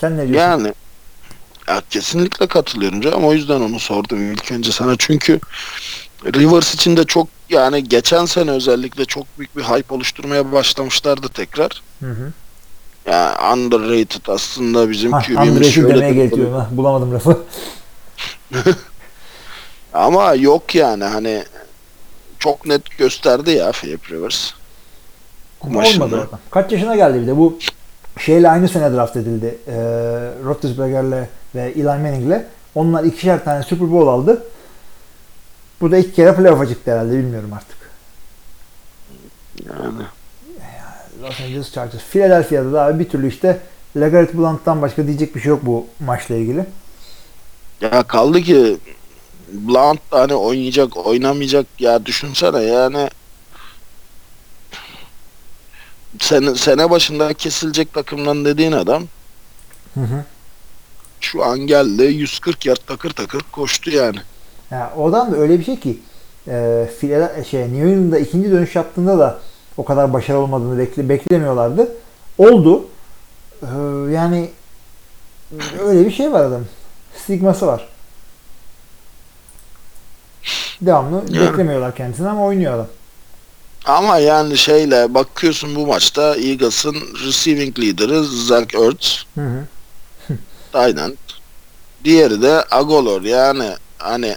Sen 0.00 0.16
ne 0.16 0.28
diyorsun? 0.28 0.48
Yani 0.50 0.74
ya 1.70 1.82
kesinlikle 1.90 2.46
katılıyorum 2.46 3.00
canım. 3.00 3.24
O 3.24 3.32
yüzden 3.32 3.60
onu 3.60 3.80
sordum 3.80 4.32
ilk 4.32 4.52
önce 4.52 4.72
sana. 4.72 4.94
Çünkü 4.98 5.40
Rivers 6.24 6.74
için 6.74 6.96
de 6.96 7.04
çok 7.04 7.28
yani 7.50 7.84
geçen 7.88 8.24
sene 8.24 8.50
özellikle 8.50 9.04
çok 9.04 9.38
büyük 9.38 9.56
bir 9.56 9.62
hype 9.62 9.94
oluşturmaya 9.94 10.52
başlamışlardı 10.52 11.28
tekrar. 11.28 11.82
Hı 12.00 12.10
hı. 12.10 12.32
Yani 13.06 13.54
underrated 13.54 14.26
aslında 14.28 14.90
bizim 14.90 15.12
Hah, 15.12 15.26
QB'miz 15.26 15.72
şöyle 15.74 15.88
demeye 15.94 16.10
de- 16.10 16.14
getiriyorum. 16.24 16.54
ha. 16.54 16.68
Bulamadım 16.70 17.14
lafı. 17.14 17.38
Ama 19.92 20.34
yok 20.34 20.74
yani 20.74 21.04
hani 21.04 21.44
çok 22.38 22.66
net 22.66 22.98
gösterdi 22.98 23.50
ya 23.50 23.72
Philip 23.72 24.10
Rivers. 24.10 24.50
Kumaşını. 25.60 26.04
Olmadı. 26.04 26.28
Kaç 26.50 26.72
yaşına 26.72 26.96
geldi 26.96 27.22
bir 27.22 27.26
de 27.26 27.36
bu 27.36 27.58
şeyle 28.18 28.50
aynı 28.50 28.68
sene 28.68 28.92
draft 28.92 29.16
edildi. 29.16 29.58
Ee, 29.66 29.72
Roethlisberger'le 30.44 31.26
ve 31.54 31.62
Eli 31.62 31.84
Manning'le. 31.84 32.42
Onlar 32.74 33.04
ikişer 33.04 33.44
tane 33.44 33.62
Super 33.62 33.92
Bowl 33.92 34.08
aldı. 34.08 34.42
Bu 35.80 35.90
da 35.90 35.98
ilk 35.98 36.16
kere 36.16 36.34
playoff'a 36.34 36.66
çıktı 36.66 36.90
herhalde 36.92 37.18
bilmiyorum 37.18 37.50
artık. 37.52 37.76
Yani 39.68 40.02
Los 41.22 41.40
Angeles 41.40 41.72
Chargers. 41.72 42.02
Philadelphia'da 42.02 42.72
da 42.72 42.82
abi 42.82 42.98
bir 42.98 43.08
türlü 43.08 43.28
işte 43.28 43.60
LeGarrette 43.96 44.38
Blount'tan 44.38 44.82
başka 44.82 45.06
diyecek 45.06 45.34
bir 45.34 45.40
şey 45.40 45.50
yok 45.50 45.60
bu 45.66 45.86
maçla 46.00 46.34
ilgili. 46.34 46.66
ya 47.80 48.02
kaldı 48.02 48.40
ki 48.40 48.78
Blount 49.52 50.00
hani 50.10 50.34
oynayacak 50.34 50.96
oynamayacak 50.96 51.66
ya 51.78 52.06
düşünsene 52.06 52.62
yani 52.62 53.08
sene, 56.18 56.54
sene 56.54 56.90
başında 56.90 57.34
kesilecek 57.34 57.94
takımdan 57.94 58.44
dediğin 58.44 58.72
adam 58.72 59.02
Hı 59.94 60.00
hı. 60.00 60.24
şu 61.20 61.44
an 61.44 61.58
geldi 61.58 62.02
140 62.02 62.66
yard 62.66 62.78
takır 62.86 63.10
takır 63.10 63.40
koştu 63.52 63.90
yani. 63.90 64.18
Ya 64.70 64.92
oradan 64.96 65.32
da 65.32 65.36
öyle 65.36 65.58
bir 65.58 65.64
şey 65.64 65.80
ki 65.80 65.98
e, 66.48 66.52
Philadelphia- 67.00 67.44
şey, 67.44 67.60
New 67.62 67.90
England'da 67.90 68.18
ikinci 68.18 68.50
dönüş 68.50 68.74
yaptığında 68.76 69.18
da 69.18 69.38
o 69.76 69.84
kadar 69.84 70.12
başarılı 70.12 70.40
olmadığını 70.42 70.78
bekle, 70.78 71.08
beklemiyorlardı. 71.08 71.92
Oldu. 72.38 72.84
Ee, 73.62 73.66
yani 74.12 74.50
öyle 75.80 76.06
bir 76.06 76.10
şey 76.10 76.32
var 76.32 76.44
adam. 76.44 76.64
Stigması 77.24 77.66
var. 77.66 77.88
Devamlı 80.80 81.22
Yani. 81.30 81.50
beklemiyorlar 81.50 81.94
kendisini 81.96 82.28
ama 82.28 82.44
oynuyor 82.44 82.74
adam. 82.74 82.86
Ama 83.90 84.18
yani 84.18 84.58
şeyle 84.58 85.14
bakıyorsun 85.14 85.74
bu 85.74 85.86
maçta 85.86 86.36
Eagles'ın 86.36 86.96
receiving 87.26 87.78
leader'ı 87.78 88.24
Zach 88.24 88.74
Ertz, 88.74 89.26
Hı 89.34 89.40
hı. 89.40 89.66
Tayland. 90.72 91.16
Diğeri 92.04 92.42
de 92.42 92.64
Agolor 92.70 93.22
yani 93.22 93.70
hani 93.98 94.36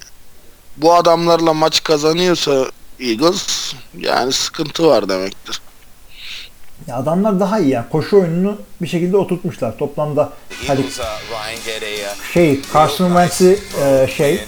bu 0.78 0.94
adamlarla 0.94 1.54
maç 1.54 1.84
kazanıyorsa 1.84 2.66
Eagles 3.00 3.74
yani 3.98 4.32
sıkıntı 4.34 4.88
var 4.88 5.10
demektir. 5.10 5.62
Ya 6.88 6.96
adamlar 6.96 7.40
daha 7.40 7.60
iyi 7.60 7.70
ya. 7.70 7.90
Koşu 7.92 8.18
oyununu 8.18 8.58
bir 8.82 8.88
şekilde 8.88 9.18
oturtmuşlar. 9.18 9.78
Toplamda 9.78 10.30
uh, 10.70 10.80
uh, 10.80 12.34
şey 12.34 12.60
Carson 12.74 13.08
Wentz'i 13.08 13.60
e, 13.84 14.08
şey 14.18 14.46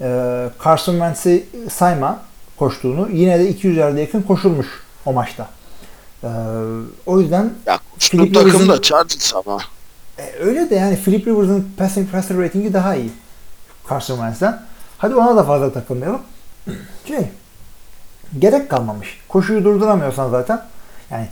e, 0.00 0.48
Carson 0.64 0.92
Wentz'i 0.92 1.46
sayma 1.70 2.22
koştuğunu 2.58 3.08
yine 3.12 3.38
de 3.38 3.48
200 3.48 3.76
yarda 3.76 4.00
yakın 4.00 4.22
koşulmuş 4.22 4.66
o 5.06 5.12
maçta. 5.12 5.48
E, 6.24 6.28
o 7.06 7.20
yüzden 7.20 7.50
Ya 7.66 7.78
Philip 7.98 8.34
takım 8.34 8.68
da 8.68 8.82
Chargers 8.82 9.34
ama. 9.34 9.58
e, 10.18 10.32
öyle 10.40 10.70
de 10.70 10.74
yani 10.74 10.96
Philip 10.96 11.26
Rivers'ın 11.26 11.72
passing 11.76 12.10
passer 12.12 12.38
ratingi 12.38 12.72
daha 12.74 12.94
iyi 12.94 13.10
Carson 13.90 14.14
Wentz'ten. 14.14 14.62
Hadi 14.98 15.14
ona 15.14 15.36
da 15.36 15.44
fazla 15.44 15.72
takılmayalım. 15.72 16.20
Şey 17.08 17.28
gerek 18.38 18.70
kalmamış. 18.70 19.20
Koşuyu 19.28 19.64
durduramıyorsan 19.64 20.30
zaten 20.30 20.62
yani 21.10 21.28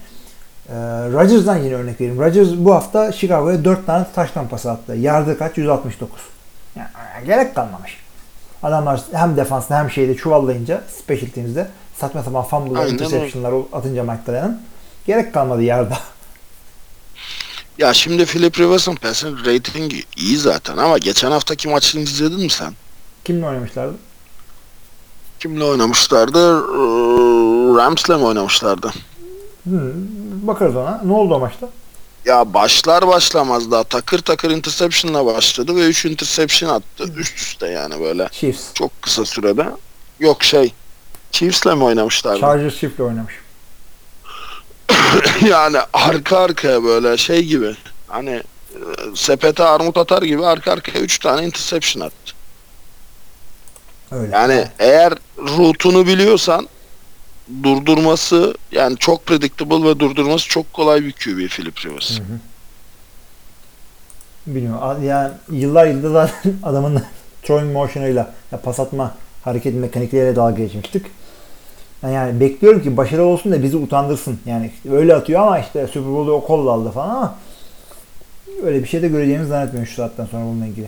e, 0.69 0.75
Rodgers'dan 1.13 1.57
yine 1.57 1.75
örnek 1.75 2.01
vereyim. 2.01 2.21
Rodgers 2.21 2.49
bu 2.57 2.75
hafta 2.75 3.13
Chicago'ya 3.13 3.65
4 3.65 3.87
tane 3.87 4.07
taştan 4.15 4.49
pası 4.49 4.71
attı. 4.71 4.95
Yardı 4.95 5.39
kaç? 5.39 5.59
169. 5.59 6.21
Yani, 6.77 6.89
gerek 7.27 7.55
kalmamış. 7.55 7.97
Adamlar 8.63 9.01
hem 9.13 9.37
defansta 9.37 9.79
hem 9.79 9.91
şeyde 9.91 10.17
çuvallayınca 10.17 10.85
special 11.03 11.31
teams'de 11.31 11.71
saçma 11.97 12.23
sapan 12.23 12.45
fumble'lar, 12.45 12.87
interception'lar 12.87 13.55
atınca 13.73 14.03
Mike 14.03 14.51
gerek 15.07 15.35
kalmadı 15.35 15.63
yarda. 15.63 15.99
Ya 17.79 17.95
şimdi 17.95 18.27
Philip 18.27 18.61
Rivers'ın 18.61 18.95
passing 18.95 19.47
ratingi 19.47 20.03
iyi 20.17 20.39
zaten 20.39 20.77
ama 20.77 20.99
geçen 20.99 21.31
haftaki 21.31 21.69
maçını 21.69 22.03
izledin 22.03 22.41
mi 22.41 22.51
sen? 22.51 22.75
Kimle 23.25 23.47
oynamışlardı? 23.47 23.95
Kimle 25.41 25.65
oynamışlardı? 25.65 26.63
Rams'le 27.77 28.09
mi 28.09 28.25
oynamışlardı? 28.25 28.93
Hmm, 29.65 29.93
bakarız 30.43 30.77
ona. 30.77 31.01
Ne 31.05 31.13
oldu 31.13 31.35
o 31.35 31.41
maçta? 31.41 31.69
Ya 32.25 32.55
başlar 32.55 33.07
başlamaz 33.07 33.71
daha 33.71 33.85
takır 33.85 34.19
takır 34.19 34.51
interception'la 34.51 35.27
başladı 35.27 35.77
ve 35.77 35.87
3 35.87 36.05
interception 36.05 36.71
attı 36.71 37.05
üst 37.17 37.39
üste 37.39 37.67
yani 37.69 38.01
böyle 38.01 38.29
Chiefs. 38.33 38.75
çok 38.75 39.03
kısa 39.03 39.25
sürede. 39.25 39.67
Yok 40.21 40.43
şey 40.45 40.73
Chiefs'le 41.33 41.67
mi 41.67 41.85
oynamışlardı? 41.85 42.41
Chargers 42.41 42.79
Chiefs'le 42.79 43.01
oynamış. 43.01 43.35
yani 45.49 45.79
arka 45.93 46.39
arkaya 46.39 46.85
böyle 46.85 47.17
şey 47.17 47.45
gibi 47.45 47.77
hani 48.09 48.31
e, 48.31 48.43
sepete 49.15 49.65
armut 49.65 49.97
atar 49.97 50.23
gibi 50.23 50.47
arka 50.47 50.73
arkaya 50.73 50.99
3 51.01 51.19
tane 51.19 51.47
interception 51.47 52.03
attı. 52.07 52.33
Öyle. 54.13 54.37
Yani 54.37 54.69
eğer 54.79 55.15
rutunu 55.39 56.07
biliyorsan 56.07 56.69
durdurması 57.63 58.55
yani 58.73 58.97
çok 58.99 59.27
predictable 59.27 59.85
ve 59.91 59.99
durdurması 59.99 60.49
çok 60.49 60.73
kolay 60.73 61.03
bir 61.05 61.13
QB 61.13 61.49
Philip 61.49 61.87
Rivers. 61.87 62.19
Bilmiyorum. 64.47 64.79
A- 64.83 64.99
Yani 65.05 65.31
yıllar 65.51 65.87
yılda 65.87 66.11
zaten 66.11 66.53
adamın 66.63 67.03
throwing 67.43 67.73
motion'ıyla 67.73 68.33
pas 68.63 68.81
atma 68.81 69.15
hareket 69.45 69.75
mekanikleriyle 69.75 70.37
dalga 70.37 70.57
geçmiştik. 70.63 71.07
Ben 72.03 72.09
yani 72.09 72.41
bekliyorum 72.41 72.83
ki 72.83 72.97
başarılı 72.97 73.27
olsun 73.27 73.53
da 73.53 73.63
bizi 73.63 73.77
utandırsın. 73.77 74.39
Yani 74.47 74.71
öyle 74.91 75.15
atıyor 75.15 75.41
ama 75.41 75.59
işte 75.59 75.87
Super 75.87 76.07
Bowl'da 76.13 76.33
o 76.33 76.45
kolla 76.47 76.71
aldı 76.71 76.91
falan 76.91 77.09
ama 77.11 77.39
öyle 78.63 78.83
bir 78.83 78.89
şey 78.89 79.03
de 79.03 79.09
göreceğimizi 79.09 79.49
zannetmiyorum 79.51 79.87
şu 79.91 79.95
saatten 79.97 80.27
sonra 80.27 80.45
bununla 80.45 80.67
ilgili. 80.67 80.87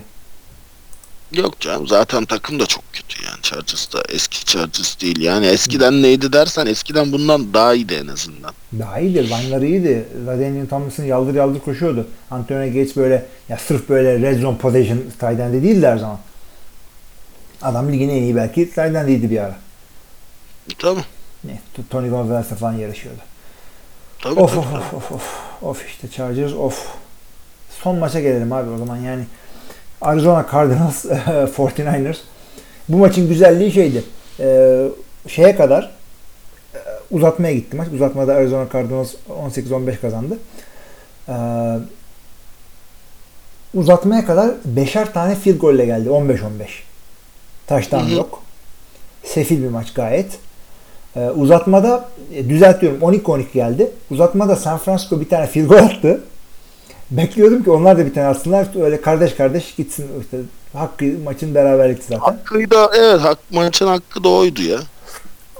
Yok 1.31 1.59
canım 1.59 1.87
zaten 1.87 2.25
takım 2.25 2.59
da 2.59 2.65
çok 2.65 2.93
kötü 2.93 3.23
yani 3.25 3.41
Chargers'ta 3.41 4.03
eski 4.09 4.45
Chargers 4.45 5.01
değil 5.01 5.21
yani 5.21 5.45
eskiden 5.45 6.01
neydi 6.01 6.33
dersen 6.33 6.65
eskiden 6.65 7.11
bundan 7.11 7.53
daha 7.53 7.73
iyiydi 7.73 7.93
en 8.03 8.07
azından. 8.07 8.53
Daha 8.79 8.99
iyiydi. 8.99 9.29
Line'ları 9.29 9.65
iyiydi. 9.65 10.05
Daniel 10.27 10.67
Thompson 10.67 11.03
yaldır 11.03 11.35
yaldır 11.35 11.59
koşuyordu. 11.59 12.07
Antonio 12.31 12.65
Gates 12.67 12.95
böyle 12.95 13.25
ya 13.49 13.57
sırf 13.57 13.89
böyle 13.89 14.19
red 14.21 14.41
zone 14.41 14.57
possession 14.57 14.97
tight 14.97 15.39
değildi 15.63 15.87
her 15.87 15.97
zaman. 15.97 16.19
Adam 17.61 17.91
ligin 17.93 18.09
en 18.09 18.21
iyi 18.23 18.35
belki 18.35 18.65
tight 18.65 18.77
end'iydi 18.77 19.29
bir 19.31 19.37
ara. 19.37 19.55
Tabii 20.79 21.01
Ne, 21.43 21.59
Tony 21.89 22.09
Gonzalez'le 22.09 22.55
falan 22.59 22.73
yarışıyordu. 22.73 23.19
tabii. 24.21 24.39
Of 24.39 24.53
tabii. 24.55 24.59
of 24.65 24.75
of 24.75 24.93
of 24.93 25.11
of. 25.11 25.23
Of 25.61 25.85
işte 25.89 26.07
Chargers 26.09 26.53
of. 26.53 26.87
Son 27.83 27.97
maça 27.99 28.19
gelelim 28.19 28.51
abi 28.53 28.69
o 28.69 28.77
zaman 28.77 28.97
yani. 28.97 29.23
Arizona 30.01 30.45
Cardinals 30.51 31.05
49ers. 31.57 32.17
Bu 32.89 32.97
maçın 32.97 33.29
güzelliği 33.29 33.71
şeydi. 33.71 34.03
Ee, 34.39 34.87
şeye 35.27 35.55
kadar 35.55 35.91
e, 36.73 36.79
uzatmaya 37.11 37.53
gitti 37.53 37.77
maç. 37.77 37.87
Uzatmada 37.93 38.35
Arizona 38.35 38.67
Cardinals 38.73 39.13
18-15 39.29 39.99
kazandı. 40.01 40.37
Ee, 41.29 41.33
uzatmaya 43.73 44.25
kadar 44.25 44.51
beşer 44.65 45.13
tane 45.13 45.35
field 45.35 45.59
golle 45.59 45.85
geldi. 45.85 46.09
15-15. 46.09 46.39
Taştan 47.67 48.07
yok. 48.07 48.43
Sefil 49.23 49.63
bir 49.63 49.69
maç 49.69 49.93
gayet. 49.93 50.39
Ee, 51.15 51.29
uzatmada 51.29 52.09
e, 52.33 52.49
düzeltiyorum 52.49 52.99
12-12 53.01 53.53
geldi. 53.53 53.91
Uzatmada 54.11 54.55
San 54.55 54.77
Francisco 54.77 55.21
bir 55.21 55.29
tane 55.29 55.47
field 55.47 55.67
goal 55.67 55.77
attı. 55.83 56.21
Bekliyordum 57.11 57.63
ki 57.63 57.71
onlar 57.71 57.97
da 57.97 58.05
bir 58.05 58.13
tane 58.13 58.27
atsınlar. 58.27 58.67
Öyle 58.83 59.01
kardeş 59.01 59.33
kardeş 59.33 59.75
gitsin. 59.75 60.07
İşte 60.21 60.37
hakkı 60.73 61.05
maçın 61.23 61.55
beraberlikti 61.55 62.03
zaten. 62.07 62.19
Hakkı 62.19 62.71
da 62.71 62.91
evet 62.97 63.21
hak, 63.21 63.37
maçın 63.51 63.87
hakkı 63.87 64.23
da 64.23 64.29
oydu 64.29 64.61
ya. 64.61 64.79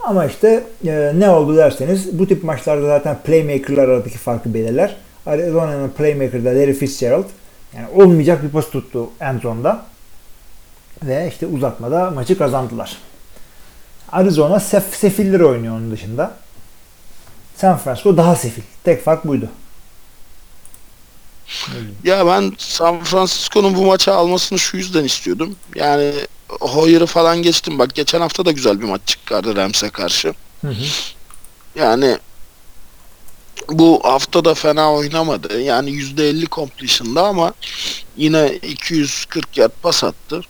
Ama 0.04 0.26
işte 0.26 0.64
e, 0.88 1.12
ne 1.16 1.30
oldu 1.30 1.58
derseniz 1.58 2.20
bu 2.20 2.28
tip 2.28 2.44
maçlarda 2.44 2.88
zaten 2.88 3.18
playmaker'lar 3.24 3.90
aradaki 3.90 4.18
farkı 4.18 4.54
belirler. 4.54 4.96
Arizona'nın 5.26 5.90
playmaker'da 5.90 6.50
Larry 6.50 6.74
Fitzgerald 6.74 7.26
yani 7.76 7.88
olmayacak 7.96 8.44
bir 8.44 8.50
pas 8.50 8.70
tuttu 8.70 9.10
end 9.20 9.42
zone'da. 9.42 9.86
Ve 11.04 11.28
işte 11.28 11.48
uzatmada 11.48 12.12
maçı 12.12 12.38
kazandılar. 12.38 12.98
Arizona 14.12 14.60
sef, 14.60 14.96
sefilleri 14.96 15.46
oynuyor 15.46 15.76
onun 15.76 15.92
dışında. 15.92 16.32
San 17.58 17.78
Francisco 17.78 18.18
daha 18.18 18.36
sefil. 18.36 18.64
Tek 18.84 19.04
fark 19.04 19.28
buydu. 19.28 19.50
Ya 22.04 22.28
ben 22.28 22.54
San 22.58 23.04
Francisco'nun 23.04 23.76
bu 23.76 23.86
maçı 23.86 24.14
almasını 24.14 24.60
şu 24.60 24.78
yüzden 24.78 25.04
istiyordum. 25.04 25.56
Yani 25.76 26.14
Hoyer'ı 26.50 27.06
falan 27.06 27.42
geçtim. 27.42 27.80
Bak 27.80 27.96
geçen 27.96 28.22
hafta 28.22 28.46
da 28.46 28.52
güzel 28.52 28.82
bir 28.82 28.86
maç 28.86 29.02
çıkardı 29.06 29.56
Rams'e 29.56 29.90
karşı. 29.90 30.34
Hı 30.62 30.68
hı. 30.68 30.84
Yani 31.76 32.18
bu 33.70 34.02
hafta 34.04 34.46
da 34.46 34.54
fena 34.54 34.94
oynamadı. 34.94 35.62
Yani 35.62 35.90
%50 35.90 36.50
completion'da 36.50 37.26
ama 37.26 37.54
yine 38.18 38.54
240 38.56 39.58
yard 39.58 39.72
pas 39.82 40.04
attı. 40.04 40.42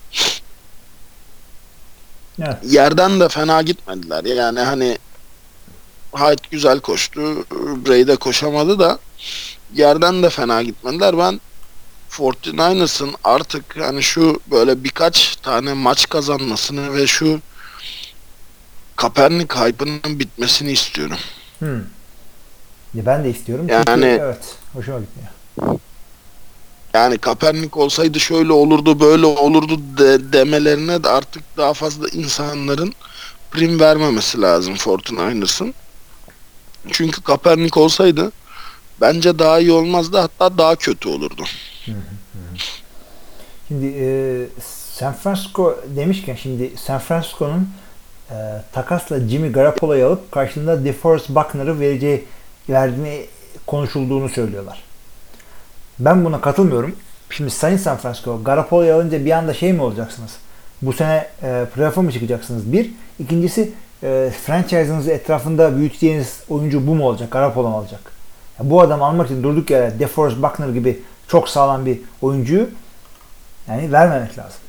Evet. 2.42 2.56
Yerden 2.64 3.20
de 3.20 3.28
fena 3.28 3.62
gitmediler. 3.62 4.24
Yani 4.24 4.60
hani 4.60 4.98
Hyde 6.14 6.42
güzel 6.50 6.80
koştu. 6.80 7.20
Bray'de 7.86 8.16
koşamadı 8.16 8.78
da 8.78 8.98
yerden 9.74 10.22
de 10.22 10.30
fena 10.30 10.62
gitmediler. 10.62 11.18
Ben 11.18 11.40
49ers'ın 12.10 13.14
artık 13.24 13.64
hani 13.80 14.02
şu 14.02 14.40
böyle 14.50 14.84
birkaç 14.84 15.36
tane 15.36 15.72
maç 15.72 16.08
kazanmasını 16.08 16.94
ve 16.94 17.06
şu 17.06 17.40
Kaepernick 18.96 19.54
hype'ının 19.56 20.18
bitmesini 20.18 20.72
istiyorum. 20.72 21.18
Hı. 21.60 21.84
Ya 22.94 23.06
Ben 23.06 23.24
de 23.24 23.30
istiyorum. 23.30 23.68
Yani- 23.68 23.84
Çünkü, 23.86 24.06
evet. 24.06 24.54
Hoşuma 24.72 24.98
gitmiyor. 24.98 25.80
Yani 26.94 27.18
Kaepernick 27.18 27.76
olsaydı 27.76 28.20
şöyle 28.20 28.52
olurdu 28.52 29.00
böyle 29.00 29.26
olurdu 29.26 29.80
de, 29.98 30.32
demelerine 30.32 31.04
de 31.04 31.08
artık 31.08 31.42
daha 31.56 31.74
fazla 31.74 32.08
insanların 32.08 32.92
prim 33.50 33.80
vermemesi 33.80 34.40
lazım 34.40 34.74
49ers'ın. 34.74 35.74
Çünkü 36.90 37.22
Kaepernick 37.22 37.76
olsaydı 37.80 38.32
bence 39.00 39.38
daha 39.38 39.58
iyi 39.58 39.72
olmazdı 39.72 40.18
hatta 40.18 40.58
daha 40.58 40.76
kötü 40.76 41.08
olurdu. 41.08 41.42
Şimdi 43.68 43.86
e, 43.86 44.06
San 44.92 45.12
Francisco 45.12 45.76
demişken 45.96 46.34
şimdi 46.34 46.70
San 46.76 46.98
Francisco'nun 46.98 47.68
e, 48.30 48.34
takasla 48.72 49.20
Jimmy 49.20 49.52
Garoppolo'yu 49.52 50.06
alıp 50.06 50.32
karşılığında 50.32 50.84
DeForest 50.84 51.28
Buckner'ı 51.28 51.80
vereceği 51.80 52.24
verdiğini 52.68 53.26
konuşulduğunu 53.66 54.28
söylüyorlar. 54.28 54.82
Ben 55.98 56.24
buna 56.24 56.40
katılmıyorum. 56.40 56.96
Şimdi 57.30 57.50
Sayın 57.50 57.76
San 57.76 57.96
Francisco 57.96 58.44
Garoppolo'yu 58.44 58.94
alınca 58.94 59.24
bir 59.24 59.30
anda 59.30 59.54
şey 59.54 59.72
mi 59.72 59.82
olacaksınız? 59.82 60.30
Bu 60.82 60.92
sene 60.92 61.28
e, 61.42 61.66
playoff'a 61.74 62.02
mı 62.02 62.12
çıkacaksınız? 62.12 62.72
Bir. 62.72 62.90
İkincisi 63.18 63.72
e, 64.02 64.32
franchise'ınızı 64.46 65.10
etrafında 65.10 65.76
büyüteceğiniz 65.76 66.40
oyuncu 66.48 66.86
bu 66.86 66.94
mu 66.94 67.06
olacak? 67.06 67.30
Garoppolo 67.30 67.68
mu 67.68 67.76
olacak? 67.76 68.15
Ya 68.58 68.70
bu 68.70 68.80
adam 68.80 69.02
almak 69.02 69.26
için 69.26 69.42
durduk 69.42 69.70
yere 69.70 69.98
DeForest 69.98 70.42
Buckner 70.42 70.68
gibi 70.68 71.02
çok 71.28 71.48
sağlam 71.48 71.86
bir 71.86 72.00
oyuncuyu 72.22 72.68
yani 73.68 73.92
vermemek 73.92 74.38
lazım. 74.38 74.60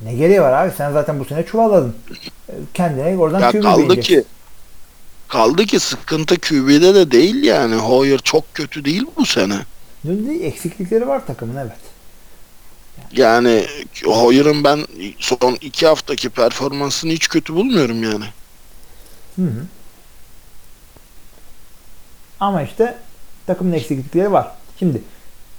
Ne 0.00 0.14
gereği 0.14 0.40
var 0.40 0.52
abi? 0.52 0.72
Sen 0.76 0.92
zaten 0.92 1.20
bu 1.20 1.24
sene 1.24 1.46
çuvalladın. 1.46 1.96
Kendine 2.74 3.18
oradan 3.18 3.40
Ya 3.40 3.60
kaldı 3.60 4.00
ki 4.00 4.24
kaldı 5.28 5.64
ki 5.66 5.80
sıkıntı 5.80 6.40
QB'de 6.40 6.94
de 6.94 7.10
değil 7.10 7.42
yani. 7.42 7.74
Hoyer 7.74 8.18
çok 8.18 8.54
kötü 8.54 8.84
değil 8.84 9.04
bu 9.16 9.26
sene. 9.26 9.58
Eksiklikleri 10.42 11.08
var 11.08 11.26
takımın 11.26 11.56
evet. 11.56 11.76
Yani 13.12 13.66
Hoyer'ın 14.04 14.64
ben 14.64 14.86
son 15.18 15.58
iki 15.60 15.86
haftaki 15.86 16.28
performansını 16.28 17.12
hiç 17.12 17.28
kötü 17.28 17.54
bulmuyorum 17.54 18.02
yani. 18.02 18.24
Hı 19.36 19.42
hı. 19.42 19.66
Ama 22.44 22.62
işte 22.62 22.94
takımın 23.46 23.72
eksiklikleri 23.72 24.32
var. 24.32 24.50
Şimdi 24.78 25.02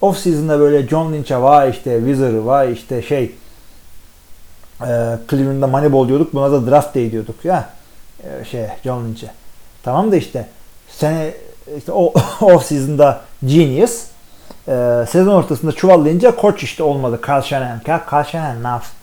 off 0.02 0.18
season'da 0.18 0.60
böyle 0.60 0.88
John 0.88 1.14
Lynch'a 1.14 1.42
vay 1.42 1.70
işte 1.70 2.00
Wizard'ı 2.00 2.46
vay 2.46 2.74
işte 2.74 3.02
şey 3.02 3.24
e, 4.82 4.90
Cleveland'da 5.30 5.68
Moneyball 5.68 6.08
diyorduk 6.08 6.34
buna 6.34 6.52
da 6.52 6.72
draft 6.72 6.96
day 6.96 7.12
diyorduk 7.12 7.46
ya 7.46 7.70
e, 8.24 8.46
şey 8.46 8.66
John 8.84 9.06
Lynch'e. 9.06 9.32
Tamam 9.84 10.12
da 10.12 10.16
işte 10.16 10.48
sene 10.90 11.34
işte 11.78 11.92
o 11.92 12.14
off 12.42 12.66
season'da 12.66 13.22
genius 13.46 14.04
e, 14.68 15.06
sezon 15.10 15.36
ortasında 15.36 15.72
çuvallayınca 15.72 16.36
koç 16.36 16.64
işte 16.64 16.84
olmadı. 16.84 17.20
Carl 17.28 17.42
Shanahan. 17.42 17.82
Carl, 17.88 18.24
Shanahan 18.24 18.64
ne 18.64 18.68
yapsın? 18.68 18.94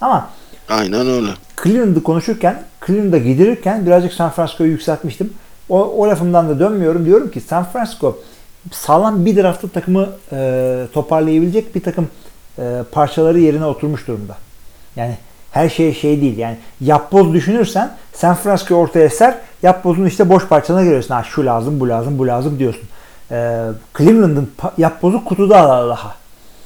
Ama 0.00 0.30
Aynen 0.68 1.06
öyle. 1.06 1.30
Cleveland'ı 1.62 2.02
konuşurken, 2.02 2.62
Cleveland'a 2.86 3.18
gidirirken 3.18 3.86
birazcık 3.86 4.12
San 4.12 4.30
Francisco'yu 4.30 4.70
yükseltmiştim. 4.70 5.34
O, 5.68 5.80
o 5.80 6.08
lafımdan 6.08 6.48
da 6.48 6.58
dönmüyorum. 6.58 7.04
Diyorum 7.04 7.30
ki 7.30 7.40
San 7.40 7.64
Francisco 7.64 8.18
sağlam 8.70 9.24
bir 9.24 9.36
draftlı 9.36 9.68
takımı 9.68 10.08
e, 10.32 10.86
toparlayabilecek 10.92 11.74
bir 11.74 11.82
takım 11.82 12.08
e, 12.58 12.82
parçaları 12.92 13.38
yerine 13.38 13.66
oturmuş 13.66 14.06
durumda. 14.08 14.36
Yani 14.96 15.16
her 15.50 15.68
şey 15.68 15.94
şey 15.94 16.20
değil. 16.20 16.38
Yani 16.38 16.56
yapboz 16.80 17.32
düşünürsen 17.32 17.96
San 18.12 18.34
Francisco 18.34 18.74
ortaya 18.74 19.10
ser, 19.10 19.38
yapbozun 19.62 20.06
işte 20.06 20.28
boş 20.28 20.48
parçalarına 20.48 20.84
giriyorsun. 20.84 21.14
Ha 21.14 21.24
şu 21.24 21.46
lazım, 21.46 21.80
bu 21.80 21.88
lazım, 21.88 22.18
bu 22.18 22.26
lazım 22.26 22.58
diyorsun. 22.58 22.88
E, 23.30 23.60
Cleveland'ın 23.98 24.50
yapbozu 24.78 25.24
kutuda 25.24 25.88
daha. 25.88 26.14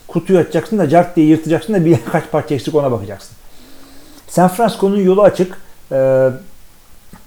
Kutuyu 0.08 0.38
açacaksın 0.38 0.78
da 0.78 0.88
cart 0.88 1.16
diye 1.16 1.26
yırtacaksın 1.26 1.74
da 1.74 1.84
birkaç 1.84 2.24
parça 2.32 2.54
eksik 2.54 2.74
ona 2.74 2.92
bakacaksın. 2.92 3.36
San 4.28 4.48
Francisco'nun 4.48 4.98
yolu 4.98 5.22
açık. 5.22 5.58
Ee, 5.92 6.28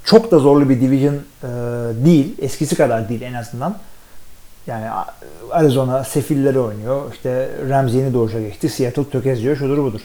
çok 0.10 0.32
da 0.32 0.40
zorlu 0.40 0.70
bir 0.70 0.82
division 0.82 1.16
e, 1.16 1.48
değil. 2.06 2.36
Eskisi 2.40 2.76
kadar 2.76 3.10
değil 3.10 3.22
en 3.22 3.34
azından. 3.34 3.78
Yani 4.68 4.90
Arizona 5.52 6.04
sefilleri 6.04 6.60
oynuyor. 6.60 7.14
İşte 7.14 7.50
Rams 7.70 7.94
yeni 7.94 8.14
doğuşa 8.14 8.40
geçti. 8.40 8.70
Seattle 8.70 9.10
tökezliyor. 9.10 9.58
Şudur 9.58 9.78
budur. 9.78 10.02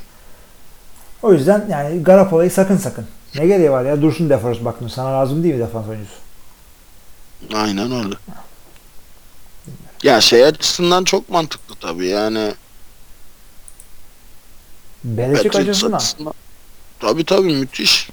O 1.22 1.32
yüzden 1.32 1.66
yani 1.70 2.02
Garoppolo'yu 2.02 2.50
sakın 2.50 2.76
sakın. 2.76 3.06
Ne 3.34 3.46
gereği 3.46 3.70
var 3.70 3.84
ya? 3.84 4.02
Dursun 4.02 4.30
defans 4.30 4.56
baktın. 4.64 4.88
Sana 4.88 5.12
lazım 5.12 5.42
değil 5.42 5.54
mi 5.54 5.60
defans 5.60 5.88
oyuncusu? 5.88 6.14
Aynen 7.54 7.92
öyle. 7.92 8.14
Ya 10.02 10.20
şey 10.20 10.44
açısından 10.44 11.04
çok 11.04 11.30
mantıklı 11.30 11.74
tabii 11.74 12.06
yani. 12.06 12.54
Belichick 15.04 15.56
açısından. 15.56 16.00
Tabii 17.00 17.24
tabii 17.24 17.54
müthiş. 17.54 18.08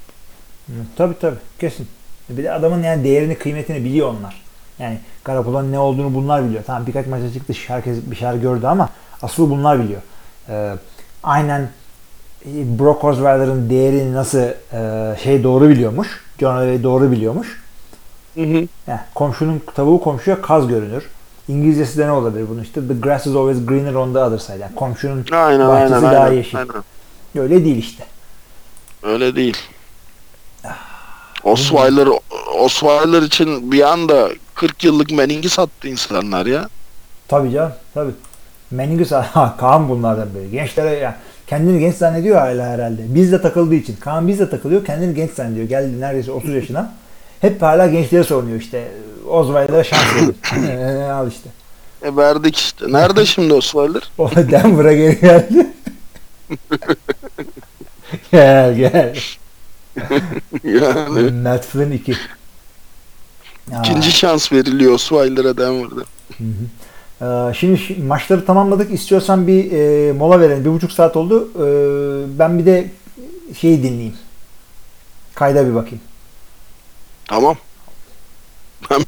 Hı, 0.71 0.85
Tabii 0.97 1.19
tabii. 1.19 1.37
Kesin. 1.59 1.87
Bir 2.29 2.43
de 2.43 2.51
adamın 2.51 2.83
yani 2.83 3.03
değerini, 3.03 3.35
kıymetini 3.37 3.83
biliyor 3.85 4.07
onlar. 4.19 4.41
Yani 4.79 4.97
Garoppolo'nun 5.25 5.71
ne 5.71 5.79
olduğunu 5.79 6.13
bunlar 6.13 6.45
biliyor. 6.45 6.63
Tamam 6.67 6.87
birkaç 6.87 7.07
maça 7.07 7.33
çıktı 7.33 7.53
herkes 7.67 7.97
bir 8.11 8.15
şeyler 8.15 8.33
gördü 8.33 8.65
ama 8.65 8.89
asıl 9.21 9.49
bunlar 9.49 9.83
biliyor. 9.83 10.01
Ee, 10.49 10.73
aynen 11.23 11.69
e, 12.45 12.79
Brock 12.79 13.03
Osweiler'ın 13.03 13.69
değerini 13.69 14.13
nasıl 14.13 14.39
e, 14.73 15.17
şey 15.23 15.43
doğru 15.43 15.69
biliyormuş. 15.69 16.07
John 16.39 16.57
Elway 16.61 16.83
doğru 16.83 17.11
biliyormuş. 17.11 17.61
Hı 18.35 18.41
hı. 18.41 18.67
Yani 18.87 18.99
komşunun 19.15 19.61
tavuğu 19.75 20.01
komşuya 20.01 20.41
kaz 20.41 20.67
görünür. 20.67 21.09
İngilizcesi 21.47 21.97
de 21.97 22.07
ne 22.07 22.11
olabilir 22.11 22.45
bunun 22.49 22.61
işte? 22.63 22.87
The 22.87 22.93
grass 22.93 23.27
is 23.27 23.35
always 23.35 23.65
greener 23.65 23.93
on 23.93 24.13
the 24.13 24.19
other 24.19 24.37
side. 24.37 24.57
Yani 24.57 24.75
komşunun 24.75 25.25
Aynen 25.31 25.67
bahçesi 25.67 25.95
aynen 25.95 26.11
daha 26.11 26.23
aynen. 26.23 26.35
yeşil. 26.37 26.57
aynen. 26.57 26.73
Öyle 27.35 27.65
değil 27.65 27.77
işte. 27.77 28.03
Öyle 29.03 29.35
değil. 29.35 29.57
Osweiler, 31.43 32.07
Osweiler 32.59 33.21
için 33.21 33.71
bir 33.71 33.81
anda 33.91 34.29
40 34.55 34.83
yıllık 34.83 35.11
menengi 35.11 35.49
sattı 35.49 35.87
insanlar 35.87 36.45
ya. 36.45 36.69
Tabii 37.27 37.51
canım 37.51 37.71
tabii. 37.93 38.11
Meningis 38.71 39.11
ha, 39.33 39.55
Kaan 39.59 39.89
bunlardan 39.89 40.29
böyle. 40.35 40.47
Gençlere 40.49 40.89
ya 40.95 41.17
kendini 41.47 41.79
genç 41.79 41.95
zannediyor 41.95 42.37
hala 42.37 42.65
herhalde. 42.65 43.01
Bizle 43.15 43.41
takıldığı 43.41 43.75
için. 43.75 43.95
Kaan 43.95 44.27
bizle 44.27 44.49
takılıyor 44.49 44.85
kendini 44.85 45.15
genç 45.15 45.31
zannediyor. 45.31 45.67
Geldi 45.67 46.01
neredeyse 46.01 46.31
30 46.31 46.53
yaşına. 46.53 46.93
Hep 47.41 47.61
hala 47.61 47.87
gençlere 47.87 48.23
savunuyor 48.23 48.59
işte. 48.59 48.87
Osweiler'a 49.29 49.83
şans 49.83 50.15
verir. 50.15 50.35
Ee, 51.07 51.11
Al 51.11 51.27
işte. 51.27 51.49
E 52.03 52.15
verdik 52.15 52.57
işte. 52.57 52.85
Nerede 52.89 53.25
şimdi 53.25 53.53
Osweiler? 53.53 54.11
O 54.17 54.31
Denver'a 54.35 54.93
geri 54.93 55.19
geldi. 55.21 55.67
gel 58.31 58.75
gel. 58.75 59.15
yani 60.63 61.31
Matt 61.31 61.65
Flynn 61.65 61.91
2. 61.91 62.15
ikinci 63.79 64.11
şans 64.11 64.51
veriliyor 64.51 64.93
Osweiler'a 64.93 65.57
Denver'da. 65.57 66.01
Ee, 67.21 67.53
şimdi 67.53 67.79
şi- 67.79 68.03
maçları 68.05 68.45
tamamladık. 68.45 68.93
İstiyorsan 68.93 69.47
bir 69.47 69.71
e, 69.71 70.11
mola 70.13 70.39
verelim. 70.39 70.65
Bir 70.65 70.69
buçuk 70.69 70.91
saat 70.91 71.17
oldu. 71.17 71.49
Ee, 71.55 72.39
ben 72.39 72.59
bir 72.59 72.65
de 72.65 72.87
şeyi 73.57 73.83
dinleyeyim. 73.83 74.15
Kayda 75.35 75.67
bir 75.69 75.75
bakayım. 75.75 75.99
Tamam. 78.89 79.05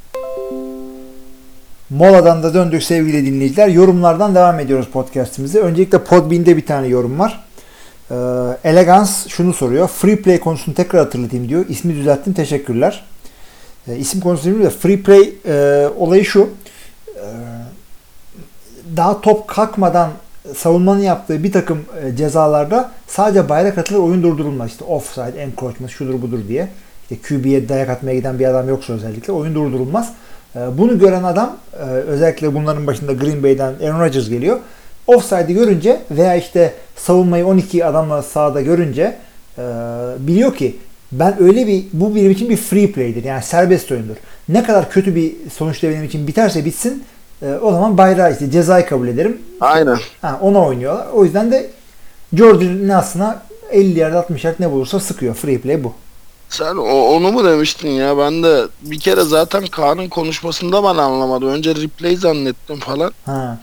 Moladan 1.90 2.44
da 2.44 2.54
döndük 2.54 2.84
sevgili 2.84 3.26
dinleyiciler. 3.26 3.68
Yorumlardan 3.68 4.36
devam 4.36 4.60
ediyoruz 4.60 4.88
podcastimize. 4.94 5.60
Öncelikle 5.60 6.04
Podbean'de 6.04 6.58
bir 6.58 6.66
tane 6.66 6.88
yorum 6.88 7.20
var. 7.20 7.43
Ee, 8.14 8.70
Elegance 8.70 9.12
şunu 9.28 9.54
soruyor. 9.54 9.88
Free 9.88 10.16
play 10.22 10.40
konusunu 10.40 10.76
tekrar 10.76 11.04
hatırlatayım 11.04 11.50
diyor. 11.50 11.66
İsmi 11.70 11.96
düzelttim. 11.96 12.34
Teşekkürler. 12.34 13.04
Ee, 13.88 13.96
isim 13.98 14.20
konusunu 14.22 14.52
bilmiyorum 14.52 14.76
da 14.76 14.80
free 14.80 15.02
play 15.02 15.34
e, 15.46 15.88
olayı 15.98 16.26
şu. 16.26 16.50
Ee, 17.16 17.22
daha 18.98 19.22
top 19.22 19.48
kalkmadan 19.48 20.10
savunmanın 20.56 21.00
yaptığı 21.02 21.44
bir 21.44 21.52
takım 21.52 21.80
e, 22.04 22.16
cezalarda 22.16 22.92
sadece 23.08 23.50
bayrak 23.50 23.78
atılır 23.78 24.00
oyun 24.00 24.24
durdurulmaz. 24.24 24.70
İşte 24.70 24.84
offside, 24.86 25.42
encroachment 25.42 25.92
şudur 25.92 26.22
budur 26.22 26.40
diye. 26.48 26.68
İşte 27.12 27.28
QB'ye 27.28 27.70
dayak 27.70 27.90
atmaya 27.90 28.16
giden 28.16 28.40
bir 28.40 28.46
adam 28.46 28.70
yoksa 28.70 28.94
özellikle 28.94 29.34
oyun 29.34 29.56
durdurulmaz. 29.56 30.14
E, 30.56 30.60
Bunu 30.78 31.00
gören 31.00 31.24
adam 31.24 31.58
e, 31.74 31.84
özellikle 31.86 32.54
bunların 32.56 32.88
başında 32.88 33.14
Green 33.14 33.44
Bay'den 33.44 33.74
Aaron 33.84 34.00
Rodgers 34.00 34.30
geliyor. 34.30 34.60
Offside'i 35.08 35.54
görünce 35.54 36.02
veya 36.12 36.36
işte 36.36 36.74
savunmayı 36.96 37.48
12 37.48 37.86
adamla 37.86 38.22
sahada 38.22 38.62
görünce 38.62 39.18
e, 39.58 39.62
biliyor 40.20 40.56
ki 40.56 40.78
ben 41.12 41.44
öyle 41.44 41.68
bir 41.68 41.84
bu 41.94 42.16
benim 42.16 42.32
için 42.32 42.50
bir 42.50 42.58
free 42.58 42.92
play'dir. 42.92 43.24
Yani 43.24 43.44
serbest 43.44 43.92
oyundur. 43.92 44.16
Ne 44.50 44.64
kadar 44.64 44.90
kötü 44.90 45.16
bir 45.16 45.34
sonuçta 45.54 45.90
benim 45.90 46.04
için 46.04 46.28
biterse 46.28 46.66
bitsin 46.66 47.04
e, 47.42 47.54
o 47.62 47.72
zaman 47.72 47.98
bayrağı 47.98 48.32
işte 48.32 48.52
cezayı 48.52 48.86
kabul 48.86 49.08
ederim. 49.08 49.42
Aynen. 49.62 49.98
Ha, 50.22 50.40
ona 50.42 50.66
oynuyorlar. 50.66 51.08
O 51.14 51.24
yüzden 51.24 51.52
de 51.52 51.70
George'un 52.34 52.90
aslında 52.90 53.42
50 53.72 54.00
yard 54.00 54.14
60 54.14 54.44
yard 54.44 54.56
ne 54.60 54.72
bulursa 54.72 55.00
sıkıyor. 55.00 55.36
Free 55.36 55.58
play 55.58 55.84
bu. 55.84 55.94
Sen 56.50 56.76
o, 56.76 57.16
onu 57.16 57.32
mu 57.32 57.44
demiştin 57.44 57.90
ya? 57.90 58.18
Ben 58.18 58.44
de 58.44 58.62
bir 58.82 59.00
kere 59.00 59.22
zaten 59.22 59.68
Kaan'ın 59.68 60.10
konuşmasında 60.10 60.84
ben 60.84 60.98
anlamadım. 60.98 61.50
Önce 61.50 61.76
replay 61.76 62.16
zannettim 62.16 62.80
falan. 62.80 63.12
Ha. 63.26 63.60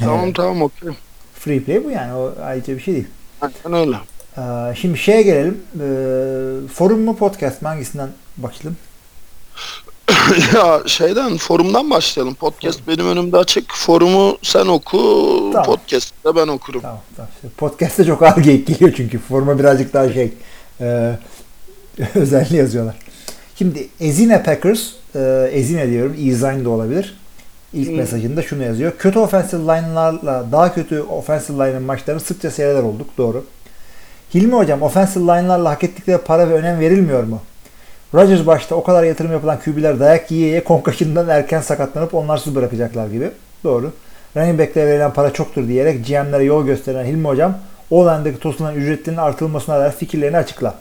Tamam 0.00 0.32
tamam 0.32 0.62
okey. 0.62 0.90
Free 1.34 1.60
play 1.60 1.84
bu 1.84 1.90
yani. 1.90 2.14
O 2.14 2.34
ayrıca 2.42 2.76
bir 2.76 2.80
şey 2.80 2.94
değil. 2.94 3.06
Aynen 3.40 3.80
öyle. 3.80 3.96
Ee, 4.38 4.74
şimdi 4.74 4.98
şeye 4.98 5.22
gelelim. 5.22 5.58
Ee, 5.74 6.68
forum 6.68 7.00
mu 7.00 7.16
podcast 7.16 7.62
mı? 7.62 7.68
Hangisinden 7.68 8.08
başlayalım? 8.36 8.76
ya 10.54 10.80
şeyden 10.86 11.36
forumdan 11.36 11.90
başlayalım. 11.90 12.34
Podcast 12.34 12.80
benim 12.88 13.06
önümde 13.06 13.36
açık. 13.36 13.74
Forumu 13.74 14.38
sen 14.42 14.66
oku. 14.66 14.98
Tamam. 15.52 15.66
Podcast'ı 15.66 16.24
da 16.24 16.36
ben 16.36 16.48
okurum. 16.48 16.80
Tamam, 16.80 17.00
tamam. 17.16 17.30
Podcast'te 17.56 18.04
çok 18.04 18.22
ağır 18.22 18.36
geyik 18.42 18.66
geliyor 18.66 18.92
çünkü. 18.96 19.18
Forma 19.18 19.58
birazcık 19.58 19.92
daha 19.94 20.12
şey 20.12 20.32
e, 20.80 21.16
özelliği 22.14 22.58
yazıyorlar. 22.60 22.96
Şimdi 23.56 23.88
Ezine 24.00 24.42
Packers, 24.42 24.90
e, 25.14 25.50
Ezine 25.52 25.90
diyorum, 25.90 26.16
Ezine 26.26 26.64
de 26.64 26.68
olabilir. 26.68 27.19
İlk 27.72 27.96
mesajında 27.96 28.42
şunu 28.42 28.62
yazıyor. 28.62 28.92
Kötü 28.98 29.18
offensive 29.18 29.62
line'larla 29.62 30.44
daha 30.52 30.74
kötü 30.74 31.02
offensive 31.02 31.66
line'ın 31.66 31.82
maçlarını 31.82 32.20
sıkça 32.20 32.50
seyreder 32.50 32.82
olduk. 32.82 33.06
Doğru. 33.18 33.44
Hilmi 34.34 34.54
hocam 34.54 34.82
offensive 34.82 35.24
line'larla 35.24 35.70
hak 35.70 35.84
ettikleri 35.84 36.18
para 36.18 36.50
ve 36.50 36.54
önem 36.54 36.80
verilmiyor 36.80 37.22
mu? 37.22 37.40
Rodgers 38.14 38.46
başta 38.46 38.74
o 38.74 38.82
kadar 38.82 39.04
yatırım 39.04 39.32
yapılan 39.32 39.58
QB'ler 39.60 40.00
dayak 40.00 40.30
yiye 40.30 40.46
yiye 40.46 40.64
konkaşından 40.64 41.28
erken 41.28 41.60
sakatlanıp 41.60 42.14
onlarsız 42.14 42.54
bırakacaklar 42.54 43.06
gibi. 43.06 43.30
Doğru. 43.64 43.92
Running 44.36 44.60
back'lere 44.60 44.86
verilen 44.86 45.12
para 45.12 45.32
çoktur 45.32 45.68
diyerek 45.68 46.06
GM'lere 46.06 46.44
yol 46.44 46.66
gösteren 46.66 47.04
Hilmi 47.04 47.28
hocam 47.28 47.58
o-line'daki 47.90 48.38
tosulan 48.38 48.74
ücretlerinin 48.74 49.20
artırılmasına 49.20 49.80
dair 49.80 49.92
fikirlerini 49.92 50.36
açıkla. 50.36 50.74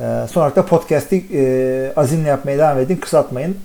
Ee, 0.00 0.26
son 0.30 0.40
olarak 0.40 0.56
da 0.56 0.66
podcast'i 0.66 1.24
e, 1.34 1.92
azimle 1.96 2.28
yapmaya 2.28 2.58
devam 2.58 2.78
edin. 2.78 2.96
Kısaltmayın. 2.96 3.56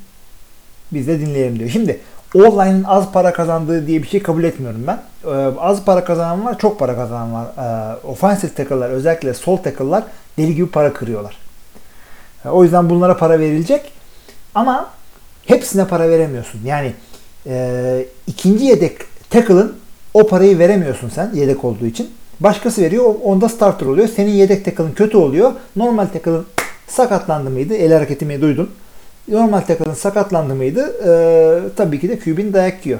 Biz 0.91 1.07
de 1.07 1.19
dinleyelim 1.19 1.60
diyor. 1.60 1.69
Şimdi 1.69 1.99
online'ın 2.35 2.83
az 2.83 3.11
para 3.11 3.33
kazandığı 3.33 3.87
diye 3.87 4.03
bir 4.03 4.07
şey 4.07 4.23
kabul 4.23 4.43
etmiyorum 4.43 4.83
ben. 4.87 5.01
Ee, 5.25 5.29
az 5.59 5.85
para 5.85 6.03
kazanan 6.03 6.45
var, 6.45 6.59
çok 6.59 6.79
para 6.79 6.95
kazanan 6.95 7.33
var. 7.33 7.45
Ee, 7.57 8.07
offensive 8.07 8.53
tackle'lar 8.53 8.89
özellikle 8.89 9.33
sol 9.33 9.57
tackle'lar 9.57 10.03
deli 10.37 10.55
gibi 10.55 10.67
para 10.67 10.93
kırıyorlar. 10.93 11.37
Ee, 12.45 12.49
o 12.49 12.63
yüzden 12.63 12.89
bunlara 12.89 13.17
para 13.17 13.39
verilecek. 13.39 13.91
Ama 14.55 14.89
hepsine 15.45 15.87
para 15.87 16.09
veremiyorsun. 16.09 16.61
Yani 16.65 16.93
e, 17.47 18.05
ikinci 18.27 18.65
yedek 18.65 18.97
tackle'ın 19.29 19.75
o 20.13 20.27
parayı 20.27 20.59
veremiyorsun 20.59 21.09
sen 21.09 21.31
yedek 21.33 21.65
olduğu 21.65 21.85
için. 21.85 22.09
Başkası 22.39 22.81
veriyor. 22.81 23.15
Onda 23.23 23.49
starter 23.49 23.85
oluyor. 23.85 24.07
Senin 24.07 24.31
yedek 24.31 24.65
tackle'ın 24.65 24.91
kötü 24.91 25.17
oluyor. 25.17 25.51
Normal 25.75 26.05
tackle'ın 26.05 26.45
sakatlandı 26.87 27.49
mıydı? 27.49 27.73
El 27.73 27.93
hareketimi 27.93 28.41
duydun. 28.41 28.69
Normal 29.27 29.61
tackle'ın 29.61 29.93
sakatlandı 29.93 30.56
mıydı? 30.56 30.95
Ee, 31.07 31.76
tabii 31.76 31.99
ki 31.99 32.10
de 32.10 32.19
QB'nin 32.19 32.53
dayak 32.53 32.85
yiyor. 32.85 32.99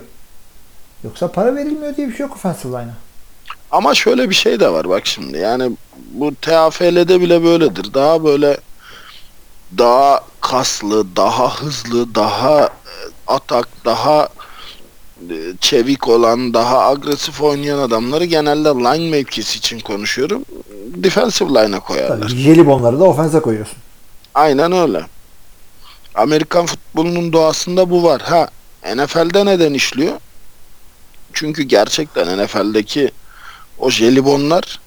Yoksa 1.04 1.32
para 1.32 1.56
verilmiyor 1.56 1.96
diye 1.96 2.08
bir 2.08 2.14
şey 2.16 2.26
yok 2.26 2.36
offensive 2.36 2.72
line'a. 2.72 2.94
Ama 3.72 3.96
şöyle 3.96 4.30
bir 4.30 4.36
şey 4.36 4.60
de 4.60 4.70
var 4.70 4.90
bak 4.90 5.06
şimdi. 5.06 5.38
Yani 5.38 5.72
bu 6.14 6.36
TAFL'de 6.36 7.22
bile 7.22 7.44
böyledir. 7.44 7.94
Daha 7.94 8.24
böyle 8.24 8.58
daha 9.78 10.20
kaslı, 10.42 11.16
daha 11.16 11.62
hızlı, 11.62 12.16
daha 12.16 12.62
e, 12.66 12.70
atak, 13.28 13.68
daha 13.86 14.30
e, 15.30 15.36
çevik 15.62 16.08
olan, 16.08 16.54
daha 16.54 16.88
agresif 16.90 17.42
oynayan 17.42 17.80
adamları 17.80 18.26
genelde 18.26 18.70
line 18.70 19.10
mevkisi 19.10 19.58
için 19.58 19.80
konuşuyorum. 19.80 20.46
Defensive 20.96 21.50
line'a 21.50 21.80
koyarlar. 21.80 22.28
Tabii 22.30 22.40
jelibonları 22.40 23.00
da 23.00 23.04
offense'e 23.04 23.42
koyuyorsun. 23.42 23.78
Aynen 24.34 24.72
öyle. 24.72 25.06
Amerikan 26.16 26.66
futbolunun 26.66 27.34
doğasında 27.34 27.90
bu 27.90 28.04
var. 28.04 28.22
Ha 28.22 28.48
NFL'de 28.96 29.46
neden 29.46 29.74
işliyor? 29.74 30.14
Çünkü 31.34 31.64
gerçekten 31.64 32.44
NFL'deki 32.44 33.12
o 33.80 33.90
jelibonlar 33.90 34.80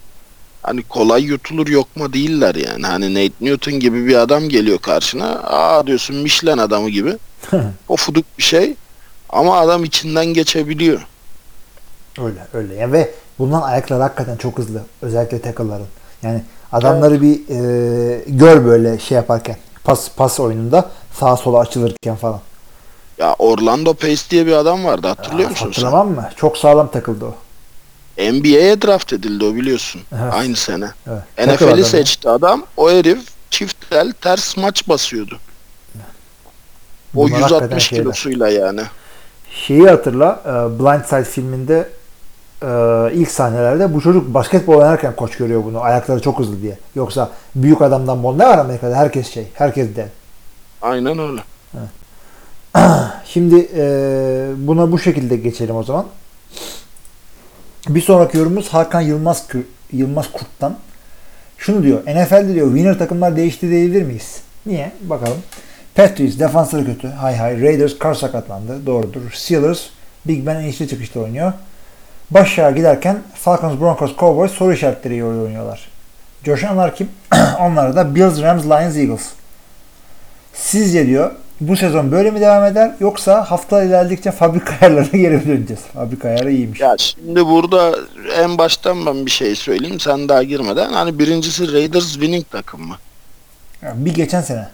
hani 0.62 0.82
kolay 0.82 1.22
yutulur 1.22 1.68
yokma 1.68 2.12
değiller 2.12 2.54
yani. 2.54 2.86
Hani 2.86 3.14
Nate 3.14 3.34
Newton 3.40 3.80
gibi 3.80 4.06
bir 4.06 4.14
adam 4.16 4.48
geliyor 4.48 4.78
karşına. 4.78 5.30
Aa 5.44 5.86
diyorsun 5.86 6.16
Michelin 6.16 6.58
adamı 6.58 6.90
gibi. 6.90 7.18
O 7.88 7.96
fuduk 7.96 8.24
bir 8.38 8.42
şey. 8.42 8.74
Ama 9.28 9.58
adam 9.58 9.84
içinden 9.84 10.26
geçebiliyor. 10.26 11.06
Öyle 12.18 12.46
öyle. 12.52 12.74
Yani 12.74 12.92
ve 12.92 13.10
bundan 13.38 13.62
ayaklar 13.62 14.00
hakikaten 14.00 14.36
çok 14.36 14.58
hızlı. 14.58 14.82
Özellikle 15.02 15.40
tackle'ların. 15.40 15.86
Yani 16.22 16.42
adamları 16.72 17.22
bir 17.22 17.40
e, 17.50 18.24
gör 18.26 18.64
böyle 18.64 18.98
şey 18.98 19.16
yaparken. 19.16 19.56
Pas 19.84 20.10
pas 20.16 20.40
oyununda 20.40 20.90
sağa 21.20 21.36
sola 21.36 21.58
açılırken 21.58 22.16
falan. 22.16 22.40
Ya 23.18 23.34
Orlando 23.38 23.94
Pace 23.94 24.22
diye 24.30 24.46
bir 24.46 24.52
adam 24.52 24.84
vardı 24.84 25.06
hatırlıyor 25.08 25.48
Aa, 25.48 25.50
musun 25.50 25.64
sen? 25.72 25.82
Hatırlamam 25.82 26.08
mı? 26.14 26.30
Çok 26.36 26.58
sağlam 26.58 26.90
takıldı 26.90 27.24
o. 27.24 27.34
NBA'ye 28.18 28.82
draft 28.82 29.12
edildi 29.12 29.44
o 29.44 29.54
biliyorsun. 29.54 30.02
Evet. 30.22 30.34
Aynı 30.34 30.56
sene. 30.56 30.86
Evet. 31.06 31.48
NFL'i 31.60 31.84
seçti 31.84 32.28
adam. 32.28 32.62
O 32.76 32.90
herif 32.90 33.18
çift 33.50 33.92
el 33.92 34.12
ters 34.12 34.56
maç 34.56 34.88
basıyordu. 34.88 35.38
O 37.16 37.18
Bunlar 37.18 37.40
hakikaten 37.40 37.64
160 37.64 37.84
şeyler. 37.88 38.04
kilosuyla 38.04 38.48
yani. 38.48 38.80
Şeyi 39.50 39.88
hatırla. 39.88 40.40
e, 40.46 40.78
Blind 40.80 41.04
Side 41.04 41.24
filminde 41.24 41.88
e, 42.62 42.68
ilk 43.14 43.30
sahnelerde 43.30 43.94
bu 43.94 44.00
çocuk 44.00 44.34
basketbol 44.34 44.74
oynarken 44.74 45.16
koç 45.16 45.36
görüyor 45.36 45.64
bunu. 45.64 45.80
Ayakları 45.80 46.22
çok 46.22 46.38
hızlı 46.38 46.62
diye. 46.62 46.78
Yoksa 46.94 47.30
büyük 47.54 47.82
adamdan 47.82 48.22
bol 48.22 48.36
ne 48.36 48.46
var 48.46 48.58
Amerika'da? 48.58 48.96
Herkes 48.96 49.30
şey. 49.34 49.46
Herkes 49.54 49.96
de. 49.96 50.08
Aynen 50.84 51.18
öyle. 51.18 51.40
Şimdi 53.24 53.68
e, 53.76 53.86
buna 54.56 54.92
bu 54.92 54.98
şekilde 54.98 55.36
geçelim 55.36 55.76
o 55.76 55.82
zaman. 55.82 56.06
Bir 57.88 58.00
sonraki 58.00 58.38
yorumumuz 58.38 58.68
Hakan 58.68 59.00
Yılmaz 59.00 59.46
Yılmaz 59.92 60.32
Kurt'tan. 60.32 60.76
Şunu 61.58 61.82
diyor. 61.82 62.00
NFL'de 62.00 62.54
diyor 62.54 62.66
winner 62.66 62.98
takımlar 62.98 63.36
değişti 63.36 63.70
diyebilir 63.70 64.02
miyiz? 64.02 64.40
Niye? 64.66 64.92
Bakalım. 65.00 65.38
Patriots 65.94 66.38
defansları 66.38 66.84
kötü. 66.86 67.08
Hay 67.08 67.36
hay. 67.36 67.60
Raiders 67.60 67.98
kar 67.98 68.14
sakatlandı. 68.14 68.86
Doğrudur. 68.86 69.30
Steelers 69.32 69.82
Big 70.26 70.46
Ben 70.46 70.60
inişli 70.60 70.88
çıkışta 70.88 71.20
oynuyor. 71.20 71.52
Başşağa 72.30 72.70
giderken 72.70 73.18
Falcons, 73.34 73.80
Broncos, 73.80 74.16
Cowboys 74.16 74.50
soru 74.50 74.72
işaretleri 74.72 75.24
oynuyorlar. 75.24 75.88
Coşanlar 76.44 76.96
kim? 76.96 77.08
Onlar 77.60 77.96
da 77.96 78.14
Bills, 78.14 78.42
Rams, 78.42 78.64
Lions, 78.64 78.96
Eagles. 78.96 79.32
Sizce 80.54 81.06
diyor 81.06 81.30
bu 81.60 81.76
sezon 81.76 82.12
böyle 82.12 82.30
mi 82.30 82.40
devam 82.40 82.64
eder 82.64 82.94
yoksa 83.00 83.50
haftalar 83.50 83.82
ilerledikçe 83.82 84.30
fabrika 84.30 84.74
ayarlarına 84.80 85.18
geri 85.18 85.46
döneceğiz? 85.48 85.82
Fabrika 85.94 86.28
ayarı 86.28 86.50
iyiymiş. 86.52 86.80
Ya 86.80 86.96
şimdi 86.98 87.46
burada 87.46 87.98
en 88.38 88.58
baştan 88.58 89.06
ben 89.06 89.26
bir 89.26 89.30
şey 89.30 89.54
söyleyeyim 89.56 90.00
sen 90.00 90.28
daha 90.28 90.42
girmeden. 90.42 90.92
Hani 90.92 91.18
birincisi 91.18 91.72
Raiders 91.72 92.12
winning 92.12 92.44
takım 92.50 92.88
mı? 92.88 92.96
Ya 93.82 93.92
bir 93.96 94.14
geçen 94.14 94.40
sene. 94.40 94.68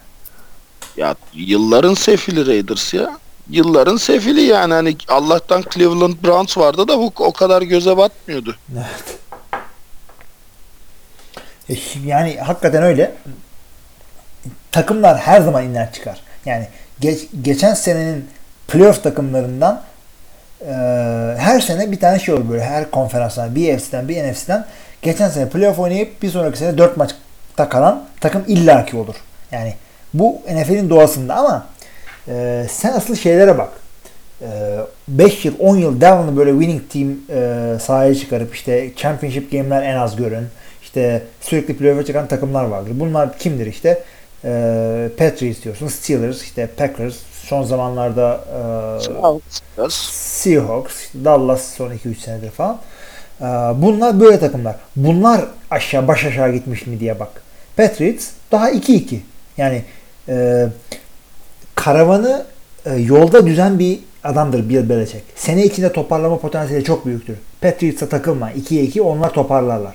Ya 0.97 1.15
yılların 1.33 1.93
sefili 1.93 2.47
Raiders 2.47 2.93
ya. 2.93 3.17
Yılların 3.49 3.97
sefili 3.97 4.41
yani 4.41 4.73
hani 4.73 4.97
Allah'tan 5.07 5.63
Cleveland 5.73 6.13
Browns 6.23 6.57
vardı 6.57 6.87
da 6.87 6.99
bu 6.99 7.13
o 7.19 7.33
kadar 7.33 7.61
göze 7.61 7.97
batmıyordu. 7.97 8.55
Evet. 8.75 9.19
E 11.69 11.75
yani 12.05 12.37
hakikaten 12.37 12.83
öyle. 12.83 13.15
Takımlar 14.71 15.17
her 15.17 15.41
zaman 15.41 15.63
iner 15.63 15.91
çıkar. 15.91 16.21
Yani 16.45 16.67
geç- 16.99 17.27
geçen 17.41 17.73
senenin 17.73 18.25
playoff 18.67 19.03
takımlarından 19.03 19.81
e, 20.61 20.73
her 21.37 21.59
sene 21.59 21.91
bir 21.91 21.99
tane 21.99 22.19
şey 22.19 22.33
olur 22.33 22.49
böyle 22.49 22.63
her 22.63 22.91
konferanstan 22.91 23.55
bir 23.55 23.73
AFC'den 23.73 24.09
bir 24.09 24.23
NFC'den 24.23 24.65
geçen 25.01 25.29
sene 25.29 25.49
playoff 25.49 25.79
oynayıp 25.79 26.21
bir 26.21 26.29
sonraki 26.29 26.57
sene 26.57 26.77
4 26.77 26.97
maçta 26.97 27.69
kalan 27.69 28.03
takım 28.21 28.43
illaki 28.47 28.97
olur. 28.97 29.15
Yani 29.51 29.73
bu 30.13 30.41
NFL'in 30.53 30.89
doğasında 30.89 31.35
ama 31.35 31.67
e, 32.27 32.65
sen 32.69 32.93
asıl 32.93 33.15
şeylere 33.15 33.57
bak. 33.57 33.69
5 35.07 35.45
yıl 35.45 35.53
10 35.59 35.77
yıl 35.77 36.01
devamlı 36.01 36.37
böyle 36.37 36.51
winning 36.51 36.89
team 36.89 37.15
e, 37.29 37.79
sahaya 37.79 38.15
çıkarıp 38.15 38.55
işte 38.55 38.89
championship 38.95 39.51
game'ler 39.51 39.83
en 39.83 39.95
az 39.95 40.15
görün. 40.15 40.47
İşte 40.83 41.21
sürekli 41.41 41.77
playoff'a 41.77 42.05
çıkan 42.05 42.27
takımlar 42.27 42.63
vardır. 42.63 42.91
Bunlar 42.95 43.37
kimdir 43.37 43.65
işte? 43.65 44.03
E, 44.43 45.09
Patriots 45.17 45.63
diyorsun, 45.63 45.87
Steelers, 45.87 46.43
işte 46.43 46.67
Packers, 46.77 47.15
son 47.43 47.63
zamanlarda 47.63 48.41
e, 49.77 49.89
Seahawks, 49.89 50.95
Dallas 51.25 51.73
son 51.73 51.91
2-3 51.91 52.15
senedir 52.15 52.51
falan. 52.51 52.79
E, 53.41 53.45
bunlar 53.81 54.19
böyle 54.19 54.39
takımlar. 54.39 54.75
Bunlar 54.95 55.45
aşağı 55.71 56.07
baş 56.07 56.25
aşağı 56.25 56.51
gitmiş 56.51 56.87
mi 56.87 56.99
diye 56.99 57.19
bak. 57.19 57.29
Patriots 57.77 58.29
daha 58.51 58.71
2-2. 58.71 59.17
Yani 59.57 59.83
e, 60.29 60.67
karavanı 61.75 62.45
e, 62.85 62.95
yolda 62.95 63.45
düzen 63.45 63.79
bir 63.79 63.99
adamdır 64.23 64.69
Bill 64.69 64.89
Belichick. 64.89 65.23
Sene 65.35 65.65
içinde 65.65 65.93
toparlama 65.93 66.37
potansiyeli 66.39 66.83
çok 66.83 67.05
büyüktür. 67.05 67.37
Patriots'a 67.61 68.09
takılma. 68.09 68.51
2'ye 68.51 68.83
2 68.83 69.01
onlar 69.01 69.33
toparlarlar. 69.33 69.93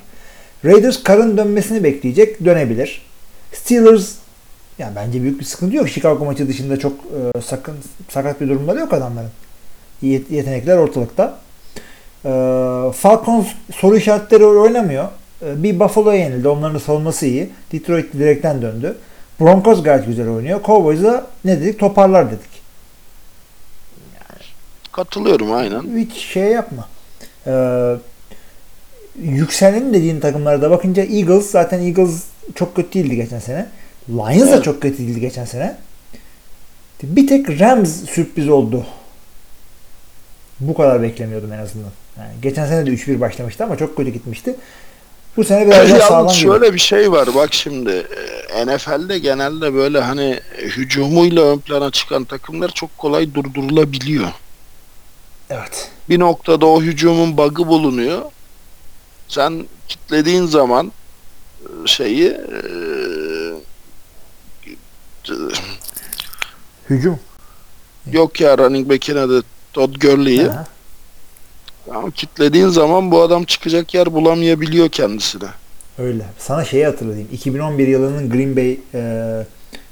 Raiders 0.64 1.02
karın 1.02 1.36
dönmesini 1.36 1.84
bekleyecek. 1.84 2.44
Dönebilir. 2.44 3.02
Steelers 3.52 4.14
yani 4.78 4.96
bence 4.96 5.22
büyük 5.22 5.40
bir 5.40 5.44
sıkıntı 5.44 5.76
yok. 5.76 5.88
Chicago 5.88 6.24
maçı 6.24 6.48
dışında 6.48 6.78
çok 6.78 6.92
e, 6.92 7.40
sakın 7.40 7.76
sakat 8.08 8.40
bir 8.40 8.48
durumları 8.48 8.78
yok 8.78 8.92
adamların. 8.92 9.30
Yet- 10.02 10.30
yetenekler 10.30 10.76
ortalıkta. 10.76 11.38
E, 12.24 12.30
Falcons 12.94 13.46
soru 13.74 13.96
işaretleri 13.96 14.44
oynamıyor. 14.44 15.08
E, 15.42 15.62
bir 15.62 15.80
Buffalo'ya 15.80 16.20
yenildi. 16.20 16.48
Onların 16.48 16.78
savunması 16.78 17.26
iyi. 17.26 17.50
Detroit 17.72 18.12
direkten 18.12 18.62
döndü. 18.62 18.96
Broncos 19.40 19.82
gayet 19.82 20.06
güzel 20.06 20.28
oynuyor. 20.28 20.60
Cowboys'a 20.64 21.26
ne 21.44 21.60
dedik? 21.60 21.78
Toparlar 21.78 22.26
dedik. 22.30 22.56
Katılıyorum 24.92 25.52
aynen. 25.52 25.96
Hiç 25.96 26.12
şey 26.16 26.44
yapma. 26.44 26.88
Ee, 27.46 27.96
yükselenin 29.22 29.94
dediğin 29.94 30.20
takımlara 30.20 30.62
da 30.62 30.70
bakınca 30.70 31.02
Eagles 31.02 31.50
zaten 31.50 31.82
Eagles 31.82 32.22
çok 32.54 32.76
kötü 32.76 32.92
değildi 32.92 33.16
geçen 33.16 33.38
sene. 33.38 33.66
Lions 34.08 34.50
da 34.50 34.62
çok 34.62 34.82
kötü 34.82 34.98
değildi 34.98 35.20
geçen 35.20 35.44
sene. 35.44 35.76
Bir 37.02 37.26
tek 37.26 37.60
Rams 37.60 38.04
sürpriz 38.10 38.48
oldu. 38.48 38.86
Bu 40.60 40.74
kadar 40.74 41.02
beklemiyordum 41.02 41.52
en 41.52 41.58
azından. 41.58 41.90
Yani 42.18 42.30
geçen 42.42 42.66
sene 42.66 42.86
de 42.86 42.90
3-1 42.90 43.20
başlamıştı 43.20 43.64
ama 43.64 43.76
çok 43.76 43.96
kötü 43.96 44.10
gitmişti. 44.10 44.56
Bu 45.36 45.44
sene 45.44 45.66
biraz 45.66 45.90
daha 45.90 46.00
sağlam 46.00 46.18
Yalnız 46.18 46.38
gibi. 46.38 46.48
şöyle 46.48 46.74
bir 46.74 46.78
şey 46.78 47.12
var 47.12 47.28
bak 47.34 47.54
şimdi 47.54 48.06
e, 48.54 48.66
NFL'de 48.66 49.18
genelde 49.18 49.74
böyle 49.74 50.00
hani 50.00 50.40
hücumuyla 50.58 51.42
ön 51.44 51.58
plana 51.58 51.90
çıkan 51.90 52.24
takımlar 52.24 52.68
çok 52.68 52.98
kolay 52.98 53.34
durdurulabiliyor. 53.34 54.28
Evet. 55.50 55.90
Bir 56.08 56.18
noktada 56.20 56.66
o 56.66 56.82
hücumun 56.82 57.36
bug'ı 57.36 57.66
bulunuyor. 57.66 58.22
Sen 59.28 59.66
kitlediğin 59.88 60.46
zaman 60.46 60.92
e, 61.62 61.86
şeyi 61.86 62.28
e, 62.28 62.36
Hücum. 66.90 67.18
yok 68.12 68.40
ya 68.40 68.58
running 68.58 68.88
back'in 68.90 69.16
adı 69.16 69.42
Todd 69.72 69.94
Gurley'i 69.94 70.48
ama 71.94 72.10
kitlediğin 72.10 72.68
zaman 72.68 73.10
bu 73.10 73.22
adam 73.22 73.44
çıkacak 73.44 73.94
yer 73.94 74.14
bulamayabiliyor 74.14 74.88
kendisine. 74.88 75.48
Öyle. 75.98 76.22
Sana 76.38 76.64
şeyi 76.64 76.84
hatırlatayım. 76.84 77.28
2011 77.32 77.88
yılının 77.88 78.30
Green 78.30 78.56
Bay 78.56 78.78
e, 78.94 79.42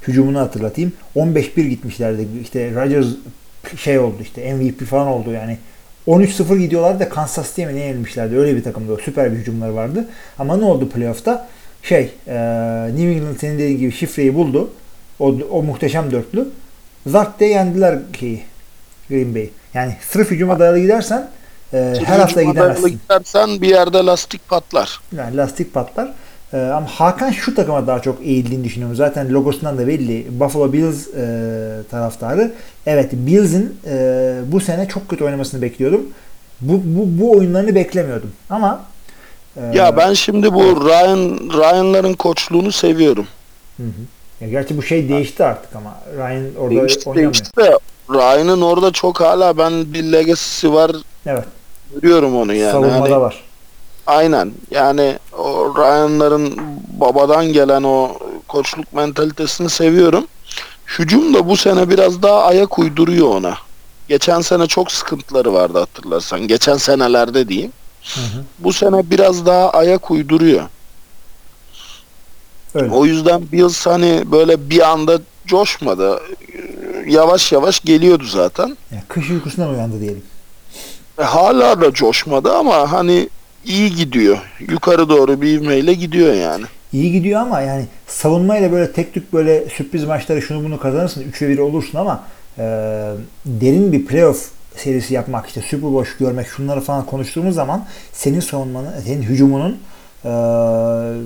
hücumunu 0.02 0.38
hatırlatayım. 0.38 0.92
15-1 1.16 1.62
gitmişlerdi. 1.62 2.28
İşte 2.42 2.74
Rodgers 2.74 3.06
şey 3.76 3.98
oldu 3.98 4.16
işte 4.22 4.54
MVP 4.54 4.84
falan 4.84 5.06
oldu 5.06 5.32
yani. 5.32 5.58
13-0 6.06 6.58
gidiyorlardı 6.58 7.00
da 7.00 7.08
Kansas 7.08 7.48
City'ye 7.48 7.66
mi 7.66 7.74
ne 7.74 7.80
yenilmişlerdi. 7.80 8.36
Öyle 8.36 8.56
bir 8.56 8.62
takımdı 8.64 8.92
o. 8.92 8.96
Süper 8.96 9.32
bir 9.32 9.36
hücumları 9.36 9.74
vardı. 9.74 10.08
Ama 10.38 10.56
ne 10.56 10.64
oldu 10.64 10.88
playoff'ta? 10.88 11.48
Şey, 11.82 12.12
e, 12.26 12.34
New 12.94 13.12
England 13.12 13.36
senin 13.40 13.58
dediğin 13.58 13.78
gibi 13.78 13.92
şifreyi 13.92 14.34
buldu. 14.34 14.70
O, 15.18 15.34
o 15.50 15.62
muhteşem 15.62 16.10
dörtlü. 16.10 16.48
Zart 17.06 17.40
diye 17.40 17.50
yendiler 17.50 17.98
şeyi. 18.20 18.42
Green 19.08 19.34
Bay. 19.34 19.50
Yani 19.74 19.96
sırf 20.10 20.30
hücuma 20.30 20.58
dayalı 20.58 20.78
gidersen 20.78 21.30
e, 21.72 21.94
her 22.04 22.18
hafta 22.18 22.42
gidemezsin. 22.42 22.88
gidersen 22.88 23.60
bir 23.60 23.68
yerde 23.68 23.98
lastik 23.98 24.48
patlar. 24.48 25.00
Yani 25.16 25.36
lastik 25.36 25.74
patlar. 25.74 26.12
Ee, 26.52 26.58
ama 26.58 26.86
Hakan 26.86 27.30
şu 27.30 27.54
takıma 27.54 27.86
daha 27.86 28.02
çok 28.02 28.22
eğildiğini 28.22 28.64
düşünüyorum. 28.64 28.96
Zaten 28.96 29.32
logosundan 29.32 29.78
da 29.78 29.86
belli. 29.86 30.40
Buffalo 30.40 30.72
Bills 30.72 31.08
e, 31.08 31.26
taraftarı. 31.90 32.52
Evet 32.86 33.12
Bills'in 33.12 33.76
e, 33.86 34.34
bu 34.46 34.60
sene 34.60 34.88
çok 34.88 35.08
kötü 35.08 35.24
oynamasını 35.24 35.62
bekliyordum. 35.62 36.00
Bu, 36.60 36.82
bu, 36.84 37.20
bu 37.20 37.32
oyunlarını 37.32 37.74
beklemiyordum. 37.74 38.32
Ama 38.50 38.84
e, 39.56 39.76
Ya 39.76 39.96
ben 39.96 40.12
şimdi 40.12 40.54
bu 40.54 40.88
Ryan 40.88 41.38
Ryan'ların 41.60 42.14
koçluğunu 42.14 42.72
seviyorum. 42.72 43.26
Hı 43.76 43.82
hı. 43.82 44.02
Ya 44.44 44.50
gerçi 44.50 44.76
bu 44.76 44.82
şey 44.82 45.08
değişti 45.08 45.44
artık 45.44 45.76
ama 45.76 45.94
Ryan 46.16 46.44
orada 46.58 46.80
Değişti, 46.80 47.08
oynamıyor. 47.10 47.32
değişti 47.34 47.56
de 47.56 47.78
Ryan'ın 48.10 48.60
orada 48.60 48.90
çok 48.90 49.20
hala 49.20 49.58
ben 49.58 49.92
bir 49.92 50.02
legacy'si 50.12 50.72
var 50.72 50.90
Evet. 51.26 51.44
görüyorum 51.94 52.36
onu 52.36 52.54
yani. 52.54 52.72
savunmada 52.72 53.00
Hani 53.00 53.20
var. 53.20 53.42
aynen 54.06 54.52
yani 54.70 55.18
o 55.38 55.74
Ryan'ların 55.78 56.58
babadan 57.00 57.46
gelen 57.52 57.82
o 57.82 58.18
koçluk 58.48 58.92
mentalitesini 58.92 59.70
seviyorum. 59.70 60.26
Hücum 60.98 61.34
da 61.34 61.48
bu 61.48 61.56
sene 61.56 61.90
biraz 61.90 62.22
daha 62.22 62.42
ayak 62.44 62.78
uyduruyor 62.78 63.28
ona. 63.28 63.54
Geçen 64.08 64.40
sene 64.40 64.66
çok 64.66 64.92
sıkıntıları 64.92 65.52
vardı 65.54 65.78
hatırlarsan. 65.78 66.40
Geçen 66.48 66.76
senelerde 66.76 67.48
diyeyim. 67.48 67.72
Hı 68.02 68.20
hı. 68.20 68.44
Bu 68.58 68.72
sene 68.72 69.10
biraz 69.10 69.46
daha 69.46 69.70
ayak 69.70 70.10
uyduruyor. 70.10 70.62
Öyle. 72.74 72.90
O 72.90 73.06
yüzden 73.06 73.42
Bills 73.52 73.86
hani 73.86 74.22
böyle 74.32 74.70
bir 74.70 74.90
anda 74.90 75.18
coşmadı. 75.46 76.20
Yavaş 77.06 77.52
yavaş 77.52 77.80
geliyordu 77.80 78.24
zaten. 78.24 78.76
Yani 78.92 79.02
kış 79.08 79.30
uykusundan 79.30 79.70
uyandı 79.70 80.00
diyelim. 80.00 80.22
E, 81.18 81.22
hala 81.22 81.80
da 81.80 81.92
coşmadı 81.92 82.52
ama 82.52 82.92
hani 82.92 83.28
iyi 83.64 83.94
gidiyor. 83.94 84.38
Yukarı 84.68 85.08
doğru 85.08 85.40
bir 85.40 85.48
ivmeyle 85.48 85.94
gidiyor 85.94 86.34
yani. 86.34 86.64
İyi 86.92 87.12
gidiyor 87.12 87.40
ama 87.40 87.60
yani 87.60 87.86
savunmayla 88.06 88.72
böyle 88.72 88.92
tek 88.92 89.14
tük 89.14 89.32
böyle 89.32 89.68
sürpriz 89.68 90.04
maçları 90.04 90.42
şunu 90.42 90.64
bunu 90.64 90.80
kazanırsın. 90.80 91.24
3'e 91.32 91.48
1 91.48 91.58
olursun 91.58 91.98
ama 91.98 92.24
e, 92.58 92.62
derin 93.46 93.92
bir 93.92 94.06
playoff 94.06 94.48
serisi 94.76 95.14
yapmak 95.14 95.46
işte 95.46 95.60
Super 95.60 95.92
Bowl 95.92 96.24
görmek 96.24 96.46
şunları 96.46 96.80
falan 96.80 97.06
konuştuğumuz 97.06 97.54
zaman 97.54 97.86
senin 98.12 98.40
savunmanın, 98.40 99.00
senin 99.04 99.22
hücumunun 99.22 99.78
e, 100.24 100.30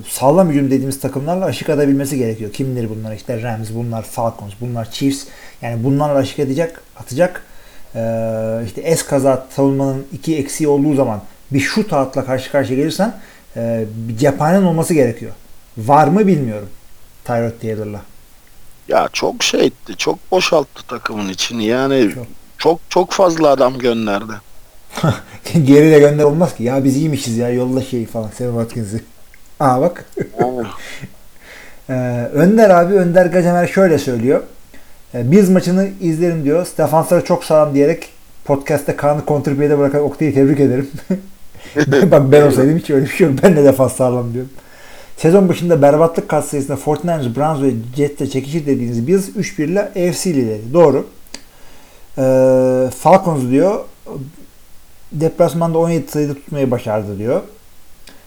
sağlam 0.09 0.49
hücum 0.49 0.67
dediğimiz 0.67 1.01
takımlarla 1.01 1.45
aşık 1.45 1.69
edebilmesi 1.69 2.19
gerekiyor. 2.19 2.53
Kimdir 2.53 2.91
bunlar? 2.91 3.15
İşte 3.15 3.43
Rams, 3.43 3.69
bunlar 3.75 4.03
Falcons, 4.03 4.53
bunlar 4.61 4.91
Chiefs. 4.91 5.25
Yani 5.63 5.85
bunlarla 5.85 6.19
aşık 6.19 6.39
edecek, 6.39 6.71
atacak. 6.97 7.45
E, 7.95 8.01
işte 8.67 8.81
es 8.81 9.03
kaza 9.03 9.47
savunmanın 9.51 10.07
iki 10.13 10.37
eksiği 10.37 10.69
olduğu 10.69 10.95
zaman 10.95 11.23
bir 11.51 11.61
şut 11.61 11.93
atla 11.93 12.25
karşı 12.25 12.53
karşıya 12.53 12.79
gelirsen 12.79 13.15
e, 13.57 13.85
bir 13.91 14.17
cephanen 14.17 14.63
olması 14.63 14.95
gerekiyor. 14.95 15.33
Var 15.79 16.09
mı 16.09 16.27
bilmiyorum. 16.27 16.69
Tyrod 17.25 17.61
Taylor'la. 17.61 18.01
Ya 18.89 19.09
çok 19.13 19.43
şey 19.43 19.67
etti. 19.67 19.97
Çok 19.97 20.31
boşalttı 20.31 20.87
takımın 20.89 21.29
içini. 21.29 21.65
Yani 21.65 22.11
Çok. 22.15 22.27
çok 22.59 22.81
çok, 22.89 23.13
fazla 23.13 23.49
adam 23.49 23.79
gönderdi. 23.79 24.33
Geri 25.65 25.93
de 25.93 25.99
gönder 25.99 26.25
olmaz 26.25 26.55
ki. 26.55 26.63
Ya 26.65 26.85
biz 26.85 26.97
iyiymişiz 26.97 27.37
ya 27.37 27.51
yolla 27.51 27.83
şey 27.83 28.07
falan. 28.07 28.31
Sam 28.39 28.47
Watkins'i. 28.47 29.03
Aa 29.61 29.81
bak. 29.81 30.05
Ee, 31.91 32.29
Önder 32.33 32.71
abi 32.71 32.95
Önder 32.95 33.27
Gacemer 33.27 33.67
şöyle 33.67 33.99
söylüyor. 33.99 34.43
Ee, 35.15 35.31
Biz 35.31 35.51
maçını 35.51 35.89
izlerim 36.01 36.45
diyor. 36.45 36.67
Stefansları 36.67 37.25
çok 37.25 37.45
sağlam 37.45 37.75
diyerek 37.75 38.09
podcast'te 38.45 38.97
Kaan'ı 38.97 39.25
kontrpiyede 39.25 39.79
bırakan 39.79 40.03
Oktay'ı 40.03 40.35
tebrik 40.35 40.61
ederim. 40.61 40.91
Bak 42.11 42.33
ben 42.33 42.43
olsaydım 42.43 42.79
hiç 42.79 42.91
öyle 42.91 43.05
bir 43.05 43.11
şey 43.11 43.27
yok. 43.27 43.37
Ben 43.43 43.57
de 43.57 43.65
defans 43.65 43.93
sağlam 43.93 44.33
diyorum. 44.35 44.51
Sezon 45.17 45.49
başında 45.49 45.83
berbatlık 45.83 46.29
katsayısında 46.29 46.77
49ers, 46.77 47.37
Browns 47.37 47.63
ve 47.63 47.71
Jets'le 47.97 48.33
çekişir 48.33 48.67
dediğiniz 48.67 49.07
Bills 49.07 49.29
3-1 49.29 49.63
ile 49.65 49.81
AFC 49.81 50.35
lideri. 50.35 50.73
Doğru. 50.73 51.07
Ee, 52.19 52.91
Falcons 52.99 53.51
diyor 53.51 53.81
deplasmanda 55.13 55.79
17 55.79 56.11
sayıda 56.11 56.35
tutmayı 56.35 56.71
başardı 56.71 57.19
diyor. 57.19 57.43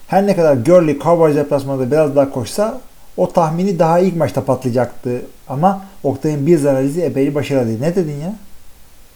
Her 0.07 0.27
ne 0.27 0.35
kadar 0.35 0.53
Gurley 0.53 0.99
Cowboys 0.99 1.35
deplasmanda 1.35 1.91
biraz 1.91 2.15
daha 2.15 2.29
koşsa 2.29 2.81
o 3.17 3.31
tahmini 3.31 3.79
daha 3.79 3.99
ilk 3.99 4.15
maçta 4.15 4.43
patlayacaktı. 4.45 5.21
Ama 5.47 5.85
Oktay'ın 6.03 6.47
Bills 6.47 6.65
analizi 6.65 7.01
epey 7.01 7.35
başarılıydı. 7.35 7.81
Ne 7.81 7.95
dedin 7.95 8.21
ya? 8.21 8.35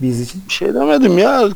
Bills 0.02 0.20
için. 0.20 0.44
bir 0.50 0.54
şey 0.54 0.74
demedim 0.74 1.18
ya. 1.18 1.50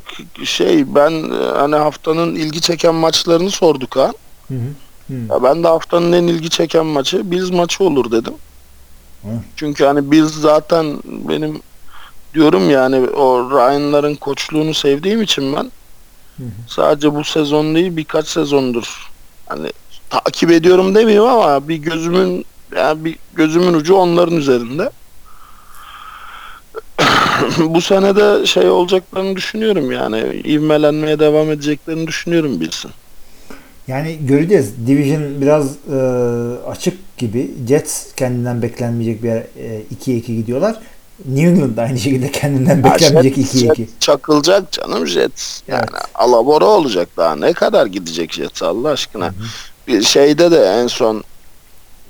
Şey 0.43 0.95
ben 0.95 1.11
hani 1.55 1.75
haftanın 1.75 2.35
ilgi 2.35 2.61
çeken 2.61 2.95
maçlarını 2.95 3.49
sorduk 3.49 3.95
ha. 3.95 4.11
Hı 4.47 4.53
hı. 4.53 5.13
Hı. 5.13 5.13
Ya 5.29 5.43
ben 5.43 5.63
de 5.63 5.67
haftanın 5.67 6.11
en 6.11 6.23
ilgi 6.23 6.49
çeken 6.49 6.85
maçı 6.85 7.31
Bills 7.31 7.51
maçı 7.51 7.83
olur 7.83 8.11
dedim. 8.11 8.33
Hı. 9.21 9.29
Çünkü 9.55 9.85
hani 9.85 10.11
Bills 10.11 10.33
zaten 10.33 10.97
benim 11.05 11.61
diyorum 12.33 12.69
yani 12.69 13.09
o 13.09 13.51
Ryan'ların 13.51 14.15
koçluğunu 14.15 14.73
sevdiğim 14.73 15.21
için 15.21 15.55
ben 15.55 15.71
Sadece 16.67 17.15
bu 17.15 17.23
sezon 17.23 17.75
değil 17.75 17.97
birkaç 17.97 18.27
sezondur 18.27 19.09
hani 19.47 19.71
takip 20.09 20.51
ediyorum 20.51 20.95
demeyeyim 20.95 21.23
ama 21.23 21.67
bir 21.67 21.75
gözümün 21.75 22.45
yani 22.75 23.05
bir 23.05 23.15
gözümün 23.33 23.73
ucu 23.73 23.95
onların 23.95 24.37
üzerinde. 24.37 24.89
bu 27.59 27.81
sene 27.81 28.15
de 28.15 28.45
şey 28.45 28.69
olacaklarını 28.69 29.35
düşünüyorum 29.35 29.91
yani 29.91 30.41
ivmelenmeye 30.45 31.19
devam 31.19 31.51
edeceklerini 31.51 32.07
düşünüyorum 32.07 32.61
Bills'in. 32.61 32.91
Yani 33.87 34.17
göreceğiz. 34.21 34.87
Division 34.87 35.41
biraz 35.41 35.75
e, 35.93 35.97
açık 36.67 37.17
gibi. 37.17 37.51
Jets 37.67 38.15
kendinden 38.15 38.61
beklenmeyecek 38.61 39.23
bir 39.23 39.27
yer, 39.27 39.37
e, 39.37 39.81
2'ye 40.01 40.17
2 40.17 40.35
gidiyorlar. 40.35 40.75
New 41.25 41.49
England 41.49 41.77
da 41.77 41.81
aynı 41.81 41.99
şekilde 41.99 42.31
kendinden 42.31 42.83
beklenmeyecek 42.83 43.37
Jets- 43.37 43.57
2'ye 43.57 43.71
2. 43.71 43.75
Jets 43.81 43.91
çakılacak 43.99 44.71
canım 44.71 45.07
Jets. 45.07 45.61
Yani 45.67 45.85
Evet. 45.93 46.01
alabora 46.15 46.65
olacak 46.65 47.09
daha. 47.17 47.35
Ne 47.35 47.53
kadar 47.53 47.85
gidecek 47.85 48.33
Jets 48.33 48.63
Allah 48.63 48.89
aşkına. 48.89 49.33
Bir 49.87 50.01
şeyde 50.03 50.51
de 50.51 50.63
en 50.63 50.87
son 50.87 51.23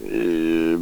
e, 0.06 0.12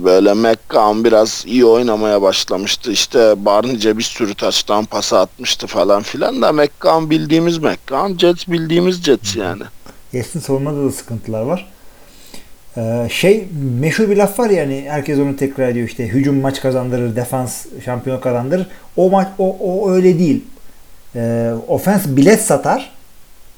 böyle 0.03 0.33
McCown 0.33 1.03
biraz 1.03 1.43
iyi 1.47 1.65
oynamaya 1.65 2.21
başlamıştı. 2.21 2.91
İşte 2.91 3.45
Barney'ce 3.45 3.97
bir 3.97 4.03
sürü 4.03 4.35
taştan 4.35 4.85
pası 4.85 5.19
atmıştı 5.19 5.67
falan 5.67 6.03
filan 6.03 6.41
da 6.41 6.51
McCown 6.53 7.09
bildiğimiz 7.09 7.57
McCown, 7.57 8.17
Jets 8.17 8.47
bildiğimiz 8.47 9.03
Jets 9.03 9.35
yani. 9.35 9.63
Jets'in 10.11 10.39
savunmada 10.39 10.85
da 10.85 10.91
sıkıntılar 10.91 11.41
var. 11.41 11.69
Ee, 12.77 13.07
şey 13.09 13.47
meşhur 13.79 14.09
bir 14.09 14.17
laf 14.17 14.39
var 14.39 14.49
ya 14.49 14.63
hani 14.63 14.85
herkes 14.89 15.19
onu 15.19 15.35
tekrar 15.35 15.67
ediyor 15.67 15.87
işte 15.87 16.07
hücum 16.07 16.41
maç 16.41 16.61
kazandırır, 16.61 17.15
defans 17.15 17.65
şampiyon 17.85 18.19
kazandırır. 18.19 18.67
O 18.97 19.09
maç 19.09 19.27
o, 19.37 19.57
o 19.59 19.91
öyle 19.91 20.19
değil. 20.19 20.43
Ee, 21.15 21.51
ofens 21.67 22.07
bilet 22.07 22.41
satar, 22.41 22.91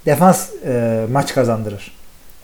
defans 0.05 0.49
e, 0.65 1.05
maç 1.11 1.33
kazandırır. 1.33 1.91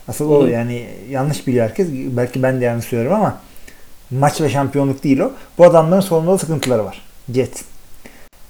Asıl 0.07 0.31
o 0.31 0.45
yani 0.45 0.88
yanlış 1.10 1.47
biliyor 1.47 1.68
herkes. 1.68 1.88
Belki 1.91 2.43
ben 2.43 2.61
de 2.61 2.65
yanlış 2.65 2.85
söylüyorum 2.85 3.18
ama 3.18 3.41
maç 4.11 4.41
ve 4.41 4.49
şampiyonluk 4.49 5.03
değil 5.03 5.19
o. 5.19 5.31
Bu 5.57 5.65
adamların 5.65 6.02
sorunlu 6.02 6.38
sıkıntıları 6.38 6.85
var. 6.85 7.02
Jets. 7.34 7.61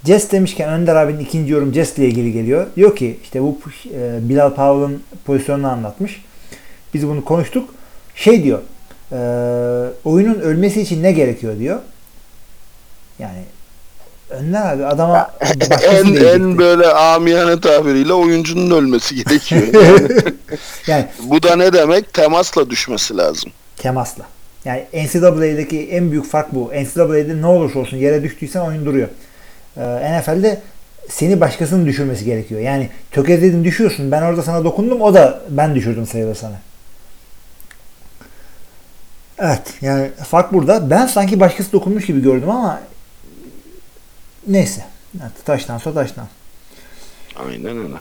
Jets 0.05 0.31
demişken 0.31 0.69
Önder 0.69 0.95
abinin 0.95 1.19
ikinci 1.19 1.51
yorum 1.51 1.73
Jets 1.73 1.97
ile 1.97 2.07
ilgili 2.07 2.33
geliyor. 2.33 2.67
Diyor 2.75 2.95
ki 2.95 3.17
işte 3.23 3.41
bu 3.41 3.57
e, 3.93 4.29
Bilal 4.29 4.49
Powell'ın 4.49 5.03
pozisyonunu 5.25 5.67
anlatmış. 5.67 6.25
Biz 6.93 7.07
bunu 7.07 7.25
konuştuk. 7.25 7.69
Şey 8.15 8.43
diyor. 8.43 8.59
e, 9.11 9.17
oyunun 10.05 10.39
ölmesi 10.39 10.81
için 10.81 11.03
ne 11.03 11.11
gerekiyor 11.11 11.59
diyor. 11.59 11.79
Yani 13.19 13.43
Önder 14.29 14.73
abi 14.73 14.85
adama 14.85 15.31
en 15.83 16.15
en 16.15 16.57
böyle 16.57 16.87
amiyane 16.87 17.61
tabiriyle 17.61 18.13
oyuncunun 18.13 18.71
ölmesi 18.77 19.15
gerekiyor. 19.15 19.61
Yani 20.87 21.01
yani 21.01 21.05
bu 21.23 21.43
da 21.43 21.55
ne 21.55 21.73
demek? 21.73 22.13
Temasla 22.13 22.69
düşmesi 22.69 23.17
lazım. 23.17 23.51
temasla. 23.77 24.25
Yani 24.65 24.85
NCAA'deki 24.93 25.87
en 25.89 26.11
büyük 26.11 26.25
fark 26.25 26.55
bu. 26.55 26.71
NCAA'de 26.73 27.41
ne 27.41 27.45
olursa 27.45 27.79
olsun 27.79 27.97
yere 27.97 28.23
düştüysen 28.23 28.59
oyun 28.59 28.85
duruyor. 28.85 29.07
Ee, 29.77 30.19
NFL'de 30.19 30.61
seni 31.09 31.41
başkasının 31.41 31.85
düşürmesi 31.85 32.25
gerekiyor. 32.25 32.61
Yani 32.61 32.89
tökezledin 33.11 33.63
düşüyorsun. 33.63 34.11
Ben 34.11 34.21
orada 34.21 34.43
sana 34.43 34.63
dokundum. 34.63 35.01
O 35.01 35.13
da 35.13 35.41
ben 35.49 35.75
düşürdüm 35.75 36.05
sayılır 36.07 36.35
sana. 36.35 36.59
Evet. 39.39 39.61
Yani 39.81 40.09
fark 40.29 40.53
burada. 40.53 40.89
Ben 40.89 41.05
sanki 41.07 41.39
başkası 41.39 41.71
dokunmuş 41.71 42.05
gibi 42.05 42.21
gördüm 42.21 42.49
ama 42.49 42.81
neyse. 44.47 44.85
Evet, 45.21 45.45
taştan 45.45 45.77
sonra 45.77 45.95
taştan. 45.95 46.27
Aynen 47.49 47.77
öyle. 47.77 47.95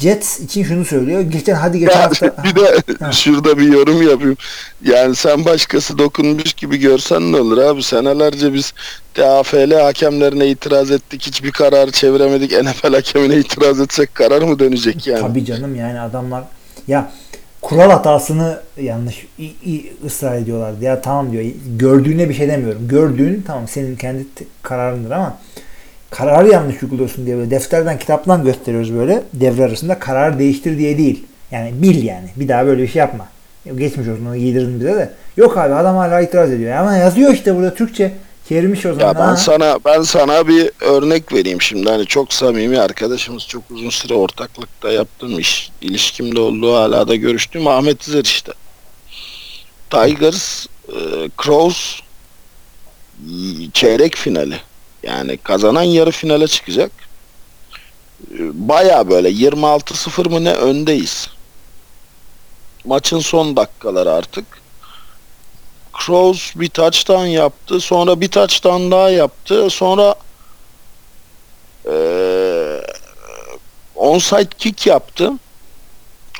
Jets 0.00 0.40
için 0.40 0.64
şunu 0.64 0.84
söylüyor. 0.84 1.20
Geçen 1.20 1.54
hadi 1.54 1.78
geçen 1.78 1.92
Ya, 1.98 2.02
hafta 2.04 2.44
bir 2.44 2.54
de 2.54 2.82
Ha. 3.04 3.12
şurada 3.12 3.58
bir 3.58 3.72
yorum 3.72 4.02
yapayım. 4.02 4.36
Yani 4.84 5.14
sen 5.14 5.44
başkası 5.44 5.98
dokunmuş 5.98 6.52
gibi 6.52 6.76
görsen 6.76 7.32
ne 7.32 7.36
olur 7.36 7.58
abi? 7.58 7.82
Senelerce 7.82 8.54
biz 8.54 8.72
TAFL 9.14 9.72
hakemlerine 9.72 10.46
itiraz 10.48 10.90
ettik. 10.90 11.22
Hiçbir 11.26 11.50
kararı 11.50 11.90
çeviremedik. 11.90 12.52
NFL 12.62 12.94
hakemine 12.94 13.36
itiraz 13.36 13.80
etsek 13.80 14.14
karar 14.14 14.42
mı 14.42 14.58
dönecek 14.58 15.06
yani? 15.06 15.20
Tabii 15.20 15.44
canım 15.44 15.74
yani 15.74 16.00
adamlar 16.00 16.44
ya 16.88 17.12
kural 17.62 17.90
hatasını 17.90 18.60
yanlış 18.82 19.26
i, 19.38 19.44
i- 19.44 19.92
ısrar 20.06 20.36
ediyorlardı. 20.36 20.84
Ya 20.84 21.00
tamam 21.00 21.32
diyor. 21.32 21.44
Gördüğüne 21.78 22.28
bir 22.28 22.34
şey 22.34 22.48
demiyorum. 22.48 22.88
Gördüğün 22.88 23.44
tamam 23.46 23.68
senin 23.68 23.96
kendi 23.96 24.24
kararındır 24.62 25.10
ama 25.10 25.38
kararı 26.10 26.48
yanlış 26.48 26.82
uyguluyorsun 26.82 27.26
diye 27.26 27.36
böyle 27.36 27.50
defterden 27.50 27.98
kitaptan 27.98 28.44
gösteriyoruz 28.44 28.94
böyle 28.94 29.22
devre 29.34 29.64
arasında 29.64 29.98
karar 29.98 30.38
değiştir 30.38 30.78
diye 30.78 30.98
değil. 30.98 31.24
Yani 31.50 31.72
bil 31.82 32.02
yani. 32.04 32.28
Bir 32.36 32.48
daha 32.48 32.66
böyle 32.66 32.82
bir 32.82 32.88
şey 32.88 33.00
yapma. 33.00 33.26
Ya 33.64 33.74
Geçmiş 33.74 34.08
olsun 34.08 34.26
onu 34.26 34.36
giydirdin 34.36 34.80
bize 34.80 34.94
de. 34.94 35.10
Yok 35.36 35.58
abi 35.58 35.74
adam 35.74 35.96
hala 35.96 36.20
itiraz 36.20 36.52
ediyor. 36.52 36.72
Ama 36.76 36.96
yazıyor 36.96 37.32
işte 37.32 37.56
burada 37.56 37.74
Türkçe. 37.74 38.12
Çevirmiş 38.48 38.86
o 38.86 38.94
zaman. 38.94 39.06
Ya 39.06 39.14
ben 39.14 39.20
Ha. 39.20 39.36
sana 39.36 39.78
ben 39.84 40.02
sana 40.02 40.48
bir 40.48 40.70
örnek 40.80 41.32
vereyim 41.32 41.62
şimdi 41.62 41.90
hani 41.90 42.06
çok 42.06 42.32
samimi 42.32 42.80
arkadaşımız 42.80 43.46
çok 43.46 43.62
uzun 43.70 43.90
süre 43.90 44.14
ortaklıkta 44.14 44.92
yaptığım 44.92 45.38
iş 45.38 45.70
ilişkimde 45.80 46.40
olduğu 46.40 46.74
hala 46.76 47.08
da 47.08 47.14
görüştüğüm 47.16 47.66
Ahmet 47.66 48.08
İzer 48.08 48.24
işte. 48.24 48.52
Tigers 49.90 50.66
e, 50.88 50.98
Crows 51.42 52.00
çeyrek 53.72 54.16
finali 54.16 54.56
yani 55.02 55.36
kazanan 55.36 55.82
yarı 55.82 56.10
finale 56.10 56.46
çıkacak. 56.48 56.90
E, 58.34 58.38
Baya 58.68 59.10
böyle 59.10 59.30
26-0 59.30 60.28
mı 60.28 60.44
ne 60.44 60.52
öndeyiz. 60.52 61.28
Maçın 62.84 63.18
son 63.18 63.56
dakikaları 63.56 64.12
artık. 64.12 64.44
Crows 66.06 66.52
bir 66.56 66.68
touchdown 66.68 67.26
yaptı. 67.26 67.80
Sonra 67.80 68.20
bir 68.20 68.28
touchdown 68.28 68.90
daha 68.90 69.10
yaptı. 69.10 69.70
Sonra 69.70 70.14
eee 71.86 72.82
onside 73.94 74.48
kick 74.58 74.86
yaptı. 74.86 75.32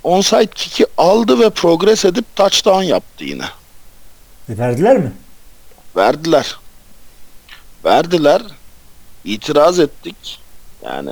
Onside 0.05 0.47
kick'i 0.47 0.87
aldı 0.97 1.41
ve 1.41 1.51
progress 1.51 2.05
edip 2.05 2.37
touchdown 2.37 2.83
yaptı 2.83 3.25
yine. 3.25 3.45
E, 4.49 4.59
Verdiler 4.59 4.97
mi? 4.97 5.13
Verdiler. 5.97 6.57
Verdiler. 7.85 8.43
İtiraz 9.25 9.79
ettik. 9.81 10.41
Yani 10.85 11.11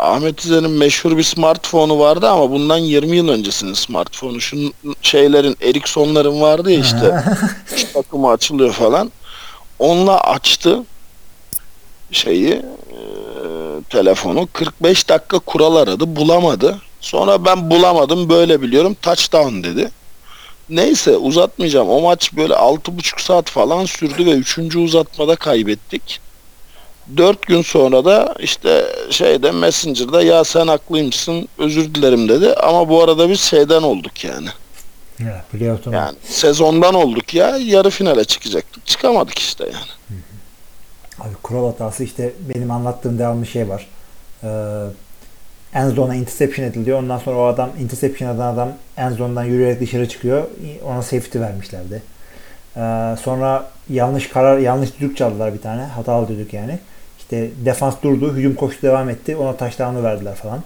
Ahmet 0.00 0.44
İzer'in 0.44 0.70
meşhur 0.70 1.16
bir 1.16 1.22
smartphone'u 1.22 1.98
vardı 1.98 2.28
ama 2.28 2.50
bundan 2.50 2.78
20 2.78 3.16
yıl 3.16 3.28
öncesinin 3.28 3.74
smartphone'u. 3.74 4.40
Şu 4.40 4.72
şeylerin 5.02 5.56
Ericsson'ların 5.62 6.40
vardı 6.40 6.70
ya 6.70 6.80
işte. 6.80 7.24
Üç 7.74 7.84
takımı 7.92 8.30
açılıyor 8.30 8.72
falan. 8.72 9.12
Onunla 9.78 10.20
açtı 10.20 10.82
şeyi 12.12 12.50
e, 12.50 12.62
telefonu 13.90 14.48
45 14.52 15.08
dakika 15.08 15.38
kural 15.38 15.76
aradı 15.76 16.16
bulamadı. 16.16 16.78
Sonra 17.00 17.44
ben 17.44 17.70
bulamadım 17.70 18.28
böyle 18.28 18.62
biliyorum 18.62 18.96
touchdown 19.02 19.62
dedi. 19.62 19.90
Neyse 20.70 21.16
uzatmayacağım. 21.16 21.88
O 21.88 22.00
maç 22.00 22.32
böyle 22.32 22.54
6,5 22.54 23.22
saat 23.22 23.50
falan 23.50 23.84
sürdü 23.84 24.26
ve 24.26 24.30
3. 24.30 24.76
uzatmada 24.76 25.36
kaybettik. 25.36 26.20
4 27.16 27.42
gün 27.42 27.62
sonra 27.62 28.04
da 28.04 28.34
işte 28.38 28.86
şeyde 29.10 29.50
Messenger'da 29.50 30.22
ya 30.22 30.44
sen 30.44 30.66
haklıymışsın 30.66 31.48
özür 31.58 31.94
dilerim 31.94 32.28
dedi. 32.28 32.54
Ama 32.54 32.88
bu 32.88 33.02
arada 33.02 33.30
biz 33.30 33.40
şeyden 33.40 33.82
olduk 33.82 34.24
yani. 34.24 34.48
Ya, 35.18 35.44
playoff'tan 35.52 35.92
Yani 35.92 36.16
sezondan 36.24 36.94
olduk 36.94 37.34
ya 37.34 37.56
yarı 37.56 37.90
finale 37.90 38.24
çıkacaktık. 38.24 38.86
Çıkamadık 38.86 39.38
işte 39.38 39.64
yani. 39.64 40.20
Abi 41.20 41.34
kural 41.42 41.66
hatası 41.66 42.04
işte 42.04 42.32
benim 42.54 42.70
anlattığım 42.70 43.18
devamlı 43.18 43.46
şey 43.46 43.68
var. 43.68 43.86
Ee, 44.44 44.48
end 45.74 45.94
zone'a 45.94 46.14
interception 46.14 46.66
ediliyor. 46.66 46.98
Ondan 46.98 47.18
sonra 47.18 47.36
o 47.36 47.44
adam 47.44 47.70
interception 47.80 48.34
eden 48.34 48.44
adam 48.46 48.68
end 48.96 49.16
zone'dan 49.16 49.44
yürüyerek 49.44 49.80
dışarı 49.80 50.08
çıkıyor. 50.08 50.44
Ona 50.84 51.02
safety 51.02 51.38
vermişlerdi. 51.38 52.02
Ee, 52.76 53.16
sonra 53.22 53.70
yanlış 53.90 54.28
karar, 54.28 54.58
yanlış 54.58 54.96
düdük 55.00 55.16
çaldılar 55.16 55.54
bir 55.54 55.60
tane. 55.60 55.82
Hatalı 55.82 56.28
düdük 56.28 56.54
yani. 56.54 56.78
İşte 57.30 57.50
defans 57.64 57.94
durdu, 58.02 58.34
hücum 58.34 58.54
koştu 58.54 58.82
devam 58.82 59.08
etti. 59.10 59.36
Ona 59.36 59.56
touchdown'u 59.56 60.02
verdiler 60.02 60.34
falan. 60.34 60.62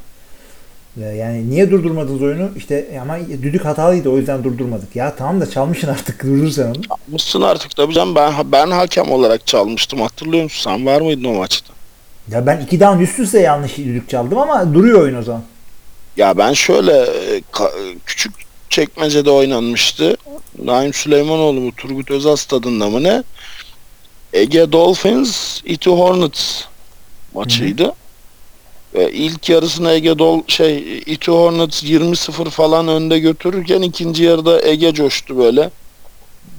Yani 0.96 1.50
niye 1.50 1.70
durdurmadınız 1.70 2.22
oyunu? 2.22 2.48
İşte 2.56 3.00
ama 3.02 3.18
düdük 3.28 3.64
hatalıydı 3.64 4.08
o 4.10 4.16
yüzden 4.18 4.44
durdurmadık. 4.44 4.96
Ya 4.96 5.14
tamam 5.16 5.40
da 5.40 5.50
çalmışsın 5.50 5.88
artık 5.88 6.22
durdur 6.24 6.50
sen 6.50 6.64
onu. 6.66 6.74
Mısın 7.08 7.40
artık 7.40 7.76
tabii 7.76 7.94
canım 7.94 8.14
ben, 8.14 8.32
ben 8.52 8.70
hakem 8.70 9.10
olarak 9.10 9.46
çalmıştım 9.46 10.00
hatırlıyor 10.00 10.42
musun? 10.44 10.70
Sen 10.70 10.86
var 10.86 11.00
mıydın 11.00 11.24
o 11.24 11.32
maçta? 11.32 11.74
Ya 12.30 12.46
ben 12.46 12.60
iki 12.60 12.80
down 12.80 12.98
üst 13.02 13.18
üste 13.18 13.40
yanlış 13.40 13.78
düdük 13.78 14.08
çaldım 14.08 14.38
ama 14.38 14.74
duruyor 14.74 15.00
oyun 15.02 15.16
o 15.16 15.22
zaman. 15.22 15.42
Ya 16.16 16.38
ben 16.38 16.52
şöyle 16.52 16.92
e, 16.92 17.38
ka- 17.52 17.96
küçük 18.06 18.32
çekmecede 18.70 19.30
oynanmıştı. 19.30 20.16
Naim 20.64 20.92
Süleymanoğlu 20.92 21.60
mu 21.60 21.72
Turgut 21.76 22.10
Özal 22.10 22.36
stadında 22.36 22.90
mı 22.90 23.02
ne? 23.02 23.22
Ege 24.34 24.72
Dolphins 24.72 25.60
Iti 25.64 25.90
Hornets 25.90 26.64
maçıydı. 27.34 27.92
Ve 28.94 29.12
ilk 29.12 29.48
yarısını 29.48 29.90
Ege 29.90 30.18
Dol 30.18 30.42
şey 30.48 30.98
Iti 31.06 31.30
Hornets 31.30 31.84
20-0 31.84 32.50
falan 32.50 32.88
önde 32.88 33.18
götürürken 33.18 33.82
ikinci 33.82 34.24
yarıda 34.24 34.62
Ege 34.62 34.94
coştu 34.94 35.38
böyle. 35.38 35.70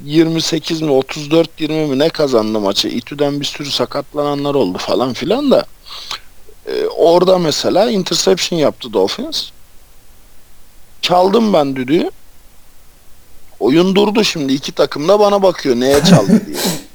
28 0.06 0.82
mi 0.82 0.92
34 0.92 1.62
20 1.62 1.86
mi 1.86 2.00
ne 2.00 2.10
kazandı 2.10 2.60
maçı. 2.60 2.88
İTÜ'den 2.88 3.40
bir 3.40 3.46
sürü 3.46 3.72
sakatlananlar 3.72 4.56
oldu 4.56 4.78
falan 4.78 5.14
filan 5.14 5.52
da. 5.52 5.66
Ee, 6.68 6.86
orada 6.86 7.38
mesela 7.38 7.92
interception 7.92 8.60
yaptı 8.60 8.94
Dolphins. 8.94 9.50
Çaldım 11.02 11.54
ben 11.54 11.76
düdüğü. 11.76 12.10
Oyun 13.60 13.96
durdu 13.96 14.24
şimdi. 14.24 14.54
iki 14.54 14.72
takım 14.72 15.08
da 15.08 15.20
bana 15.20 15.44
bakıyor 15.44 15.76
neye 15.76 16.04
çaldı 16.04 16.46
diye. 16.46 16.58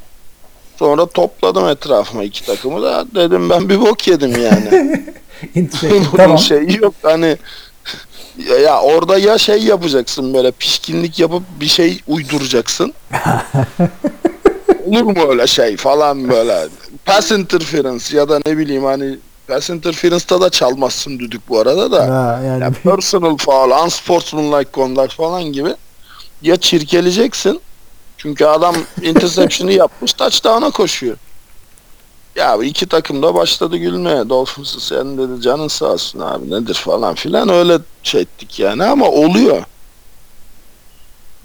Sonra 0.80 1.06
topladım 1.06 1.68
etrafıma 1.68 2.24
iki 2.24 2.46
takımı 2.46 2.82
da 2.82 3.04
dedim 3.14 3.50
ben 3.50 3.68
bir 3.68 3.80
bok 3.80 4.08
yedim 4.08 4.42
yani. 4.42 5.02
Bunun 5.82 6.16
tamam. 6.16 6.38
şeyi 6.38 6.76
yok 6.82 6.94
hani 7.02 7.36
ya, 8.48 8.58
ya 8.58 8.80
orada 8.80 9.18
ya 9.18 9.38
şey 9.38 9.62
yapacaksın 9.62 10.34
böyle 10.34 10.50
pişkinlik 10.50 11.18
yapıp 11.18 11.42
bir 11.60 11.66
şey 11.66 12.00
uyduracaksın. 12.08 12.94
Olur 14.86 15.02
mu 15.02 15.30
öyle 15.30 15.46
şey 15.46 15.76
falan 15.76 16.28
böyle. 16.28 16.68
Pass 17.04 17.30
interference 17.30 18.16
ya 18.16 18.28
da 18.28 18.40
ne 18.46 18.58
bileyim 18.58 18.84
hani 18.84 19.18
pass 19.48 19.70
interference'da 19.70 20.40
da 20.40 20.50
çalmazsın 20.50 21.18
düdük 21.18 21.48
bu 21.48 21.58
arada 21.60 21.92
da. 21.92 22.14
Ha, 22.14 22.40
yani 22.46 22.62
Ya 22.62 22.72
personal 22.82 23.36
foul, 23.36 23.84
unsportsmanlike 23.84 24.70
conduct 24.74 25.14
falan 25.14 25.42
gibi. 25.44 25.74
ya 26.42 26.56
çirkeleyeceksin. 26.56 27.60
Çünkü 28.22 28.44
adam 28.44 28.74
interception'ı 29.02 29.72
yapmış 29.72 30.12
touchdown'a 30.12 30.70
koşuyor. 30.70 31.16
Ya 32.36 32.56
iki 32.56 32.86
takım 32.86 33.22
da 33.22 33.34
başladı 33.34 33.76
gülmeye. 33.76 34.28
Dolphins'ı 34.28 34.80
sen 34.80 35.18
dedi 35.18 35.42
canın 35.42 35.68
sağ 35.68 35.86
olsun 35.86 36.20
abi 36.20 36.50
nedir 36.50 36.74
falan 36.74 37.14
filan 37.14 37.48
öyle 37.48 37.78
şey 38.02 38.20
ettik 38.20 38.58
yani 38.60 38.84
ama 38.84 39.06
oluyor. 39.06 39.62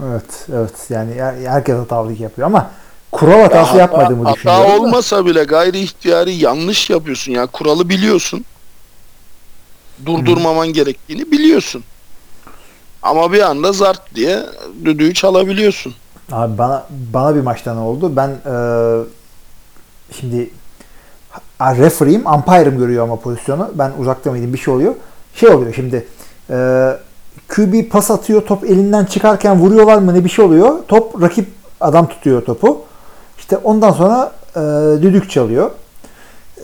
Evet, 0.03 0.47
evet. 0.53 0.73
Yani 0.89 1.13
her- 1.13 1.51
herkes 1.51 1.75
hatalık 1.75 2.19
yapıyor 2.19 2.47
ama 2.47 2.71
kural 3.11 3.41
hatası 3.41 3.71
hata- 3.71 3.77
yapmadığımı 3.77 4.33
düşünüyorum. 4.33 4.63
Hata 4.63 4.73
da. 4.77 4.81
olmasa 4.81 5.25
bile 5.25 5.43
gayri 5.43 5.79
ihtiyari 5.79 6.33
yanlış 6.33 6.89
yapıyorsun. 6.89 7.31
Ya 7.31 7.45
kuralı 7.47 7.89
biliyorsun. 7.89 8.45
Durdurmaman 10.05 10.67
gerektiğini 10.67 11.31
biliyorsun. 11.31 11.83
Ama 13.03 13.31
bir 13.31 13.39
anda 13.41 13.71
zart 13.71 14.15
diye 14.15 14.45
düdüğü 14.85 15.13
çalabiliyorsun. 15.13 15.95
Abi 16.31 16.57
bana 16.57 16.85
bana 17.13 17.35
bir 17.35 17.41
maçta 17.41 17.73
ne 17.73 17.79
oldu? 17.79 18.15
Ben 18.15 18.29
e, 18.29 18.55
şimdi 20.11 20.49
ha, 21.59 21.75
referee'im, 21.75 22.25
umpire'ım 22.25 22.77
görüyor 22.77 23.03
ama 23.03 23.15
pozisyonu. 23.15 23.71
Ben 23.73 23.91
uzakta 23.99 24.31
mıydım 24.31 24.53
bir 24.53 24.57
şey 24.57 24.73
oluyor. 24.73 24.95
Şey 25.33 25.49
oluyor 25.49 25.73
şimdi 25.73 26.07
e, 26.49 26.91
QB 27.47 27.89
pas 27.89 28.11
atıyor 28.11 28.41
top 28.41 28.63
elinden 28.63 29.05
çıkarken 29.05 29.59
vuruyorlar 29.59 29.97
mı 29.97 30.13
ne 30.13 30.23
bir 30.23 30.29
şey 30.29 30.45
oluyor. 30.45 30.73
Top 30.87 31.21
rakip 31.21 31.47
adam 31.81 32.07
tutuyor 32.07 32.45
topu. 32.45 32.81
İşte 33.37 33.57
ondan 33.57 33.91
sonra 33.91 34.31
e, 34.55 34.59
düdük 35.01 35.29
çalıyor. 35.29 35.71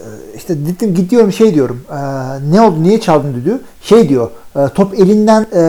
E, 0.01 0.37
işte 0.37 0.55
dedim 0.65 0.93
gidiyorum 0.93 1.31
şey 1.31 1.53
diyorum. 1.53 1.81
e, 1.91 1.97
ne 2.55 2.61
oldu 2.61 2.83
niye 2.83 3.01
çaldın 3.01 3.33
düdüğü? 3.33 3.61
Şey 3.81 4.09
diyor. 4.09 4.29
e, 4.55 4.67
top 4.75 4.93
elinden 4.93 5.41
e, 5.41 5.61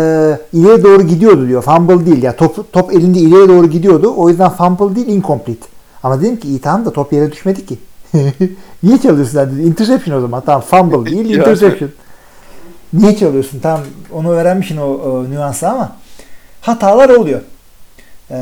ileri 0.52 0.84
doğru 0.84 1.02
gidiyordu 1.02 1.48
diyor. 1.48 1.62
Fumble 1.62 2.06
değil 2.06 2.22
ya. 2.22 2.36
Top 2.36 2.72
top 2.72 2.92
elinde 2.92 3.18
ileri 3.18 3.48
doğru 3.48 3.70
gidiyordu. 3.70 4.14
O 4.16 4.28
yüzden 4.28 4.50
fumble 4.50 4.96
değil 4.96 5.08
incomplete. 5.08 5.66
Ama 6.02 6.20
dedim 6.20 6.36
ki 6.36 6.48
iyi 6.48 6.58
tamam 6.60 6.86
da 6.86 6.92
top 6.92 7.12
yere 7.12 7.32
düşmedi 7.32 7.66
ki. 7.66 7.78
niye 8.82 8.98
çalıyorsun 8.98 9.40
dedi. 9.40 9.62
Interception 9.62 10.16
o 10.16 10.20
zaman. 10.20 10.42
Tamam 10.46 10.60
fumble 10.60 11.10
değil 11.10 11.30
Yani. 11.30 11.32
interception. 11.40 11.90
Niye 12.92 13.16
çalıyorsun? 13.16 13.60
Tamam 13.60 13.80
onu 14.12 14.30
öğrenmişsin 14.30 14.76
o, 14.76 14.84
o 14.84 15.30
nüansı 15.30 15.68
ama 15.68 15.92
hatalar 16.60 17.08
oluyor. 17.08 17.40
Ee, 18.32 18.36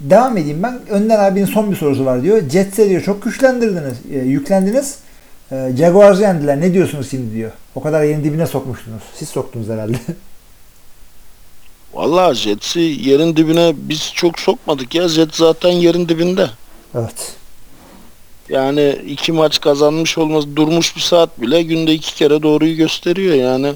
devam 0.00 0.36
edeyim 0.36 0.62
ben. 0.62 0.80
Önder 0.90 1.18
abinin 1.18 1.46
son 1.46 1.70
bir 1.70 1.76
sorusu 1.76 2.04
var 2.04 2.22
diyor. 2.22 2.42
Jets'e 2.50 2.88
diyor 2.88 3.02
çok 3.02 3.22
güçlendirdiniz, 3.22 3.94
e, 4.12 4.18
yüklendiniz. 4.18 4.98
E, 5.52 5.72
Jaguars'ı 5.78 6.22
yendiler. 6.22 6.60
Ne 6.60 6.74
diyorsunuz 6.74 7.10
şimdi 7.10 7.34
diyor. 7.34 7.50
O 7.74 7.80
kadar 7.80 8.04
yerin 8.04 8.24
dibine 8.24 8.46
sokmuştunuz. 8.46 9.02
Siz 9.14 9.28
soktunuz 9.28 9.68
herhalde. 9.68 9.96
Vallahi 11.94 12.34
Jets'i 12.34 12.80
yerin 12.80 13.36
dibine 13.36 13.72
biz 13.76 14.12
çok 14.14 14.38
sokmadık 14.38 14.94
ya. 14.94 15.08
Jet 15.08 15.34
zaten 15.34 15.70
yerin 15.70 16.08
dibinde. 16.08 16.46
evet. 16.94 17.34
Yani 18.48 18.98
iki 19.06 19.32
maç 19.32 19.60
kazanmış 19.60 20.18
olması 20.18 20.56
durmuş 20.56 20.96
bir 20.96 21.00
saat 21.00 21.40
bile 21.40 21.62
günde 21.62 21.92
iki 21.94 22.14
kere 22.14 22.42
doğruyu 22.42 22.76
gösteriyor 22.76 23.34
yani. 23.34 23.72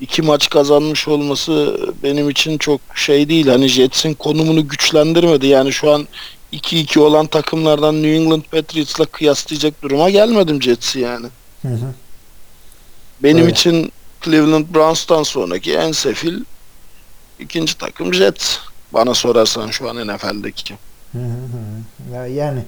İki 0.00 0.22
maç 0.22 0.50
kazanmış 0.50 1.08
olması 1.08 1.80
benim 2.02 2.30
için 2.30 2.58
çok 2.58 2.80
şey 2.94 3.28
değil. 3.28 3.46
Hani 3.48 3.68
Jets'in 3.68 4.14
konumunu 4.14 4.68
güçlendirmedi. 4.68 5.46
Yani 5.46 5.72
şu 5.72 5.90
an 5.90 6.08
2-2 6.52 6.98
olan 6.98 7.26
takımlardan 7.26 8.02
New 8.02 8.14
England 8.14 8.42
Patriots'la 8.42 9.04
kıyaslayacak 9.04 9.82
duruma 9.82 10.10
gelmedim 10.10 10.62
Jets'i 10.62 11.00
yani. 11.00 11.26
Hı 11.62 11.68
hı. 11.68 11.94
Benim 13.22 13.42
Öyle. 13.42 13.52
için 13.52 13.92
Cleveland 14.24 14.66
Browns'tan 14.74 15.22
sonraki 15.22 15.74
en 15.74 15.92
sefil 15.92 16.44
ikinci 17.38 17.78
takım 17.78 18.14
Jets. 18.14 18.56
Bana 18.92 19.14
sorarsan 19.14 19.70
şu 19.70 19.90
an 19.90 20.08
NFL'deki. 20.08 20.74
Hı 21.12 21.18
hı 21.18 21.22
hı. 21.22 22.14
Ya 22.14 22.26
yani 22.26 22.64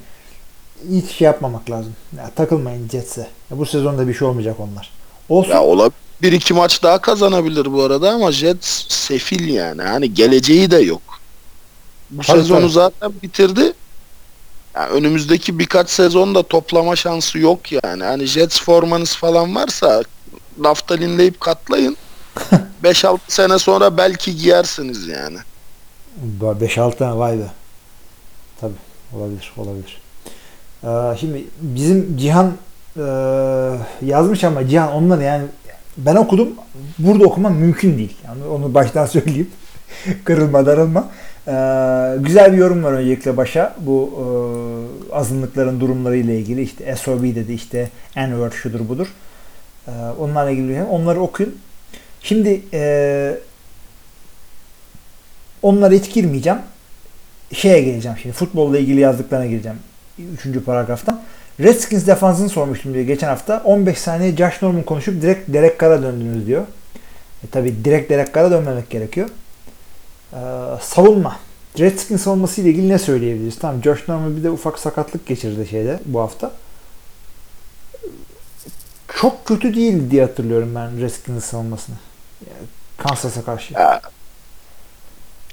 hiç 0.91 1.11
şey 1.11 1.25
yapmamak 1.25 1.71
lazım. 1.71 1.97
Ya, 2.17 2.31
takılmayın 2.31 2.89
Jets'e. 2.89 3.29
Ya, 3.51 3.59
bu 3.59 3.67
sezonda 3.67 4.09
bir 4.09 4.15
şey 4.15 4.29
olmayacak 4.29 4.61
onlar. 4.61 4.91
Olsun. 5.29 5.51
Ya 5.51 5.63
olabilir. 5.63 6.03
Bir 6.23 6.33
iki 6.33 6.55
maç 6.55 6.83
daha 6.83 6.99
kazanabilir 6.99 7.73
bu 7.73 7.83
arada 7.83 8.11
ama 8.11 8.33
Jets 8.33 8.87
sefil 8.89 9.49
yani. 9.49 9.83
Hani 9.83 10.15
geleceği 10.15 10.71
de 10.71 10.77
yok. 10.79 11.03
Bu 12.11 12.23
Tabii, 12.23 12.39
sezonu 12.39 12.61
tabii. 12.61 12.73
zaten 12.73 13.13
bitirdi. 13.23 13.73
Yani 14.75 14.91
önümüzdeki 14.91 15.59
birkaç 15.59 15.91
sezonda 15.91 16.43
toplama 16.43 16.97
şansı 16.97 17.39
yok 17.39 17.73
yani. 17.73 18.05
Hani 18.05 18.27
Jets 18.27 18.61
formanız 18.61 19.17
falan 19.17 19.55
varsa 19.55 20.03
naftalinleyip 20.59 21.41
katlayın. 21.41 21.97
5-6 22.85 23.19
sene 23.29 23.59
sonra 23.59 23.97
belki 23.97 24.37
giyersiniz 24.37 25.09
yani. 25.09 25.39
5-6 26.41 26.97
tane 26.97 27.19
vay 27.19 27.39
be. 27.39 27.47
Tabi 28.61 28.73
olabilir 29.17 29.53
olabilir. 29.57 30.01
Ee, 30.85 31.19
şimdi 31.21 31.45
bizim 31.61 32.17
Cihan 32.17 32.53
e, 32.97 33.03
yazmış 34.07 34.45
ama 34.45 34.69
Cihan 34.69 34.93
onları 34.93 35.23
yani 35.23 35.45
ben 35.97 36.17
okudum. 36.17 36.49
Burada 36.99 37.25
okumam 37.25 37.55
mümkün 37.55 37.99
değil. 37.99 38.17
Yani 38.27 38.45
onu 38.45 38.75
baştan 38.75 39.07
söyleyeyim. 39.17 39.51
Kırılma 40.25 40.67
darılma. 40.67 41.09
Ee, 41.47 41.53
güzel 42.19 42.53
bir 42.53 42.59
yorum 42.59 42.85
var 42.85 42.93
öncelikle 42.93 43.37
başa. 43.37 43.77
Bu 43.81 44.11
e, 45.11 45.15
azınlıkların 45.15 45.81
durumları 45.81 46.17
ile 46.17 46.39
ilgili. 46.39 46.63
işte 46.63 46.97
SOB 46.97 47.23
dedi 47.23 47.53
işte 47.53 47.91
N-word 48.17 48.53
şudur 48.53 48.89
budur. 48.89 49.07
Ee, 49.89 49.91
onlarla 50.19 50.51
ilgili 50.51 50.83
onları 50.83 51.21
okuyun. 51.21 51.55
Şimdi 52.21 52.61
e, 52.73 53.35
onlara 55.63 55.95
hiç 55.95 56.13
girmeyeceğim. 56.13 56.59
Şeye 57.53 57.81
geleceğim 57.83 58.17
şimdi. 58.23 58.35
Futbolla 58.35 58.79
ilgili 58.79 59.01
yazdıklarına 59.01 59.47
gireceğim. 59.47 59.79
Üçüncü 60.19 60.65
paragraftan. 60.65 61.23
Redskins 61.63 62.07
defansını 62.07 62.49
sormuştum 62.49 62.95
diyor 62.95 63.05
geçen 63.05 63.29
hafta. 63.29 63.63
15 63.65 63.99
saniye 63.99 64.37
Josh 64.37 64.63
Norman 64.63 64.83
konuşup 64.83 65.23
direkt 65.23 65.53
Derek 65.53 65.81
Carr'a 65.81 66.03
döndünüz 66.03 66.47
diyor. 66.47 66.63
E 67.45 67.47
tabi 67.51 67.85
direkt 67.85 68.11
Derek 68.11 68.35
Carr'a 68.35 68.51
dönmemek 68.51 68.91
gerekiyor. 68.91 69.29
Ee, 70.33 70.37
savunma. 70.81 71.39
Redskins 71.79 72.23
savunması 72.23 72.61
ile 72.61 72.71
ilgili 72.71 72.89
ne 72.89 72.99
söyleyebiliriz? 72.99 73.59
Tamam 73.59 73.83
Josh 73.83 74.09
Norman 74.09 74.37
bir 74.37 74.45
de 74.45 74.51
ufak 74.51 74.79
sakatlık 74.79 75.27
geçirdi 75.27 75.67
şeyde 75.71 76.01
bu 76.05 76.21
hafta. 76.21 76.53
Çok 79.21 79.45
kötü 79.45 79.75
değil 79.75 80.11
diye 80.11 80.23
hatırlıyorum 80.23 80.75
ben 80.75 81.01
Redskins 81.01 81.45
savunmasını. 81.45 81.97
Yani 82.47 82.67
Kansas'a 82.97 83.45
karşı. 83.45 83.75
Ya, 83.75 84.01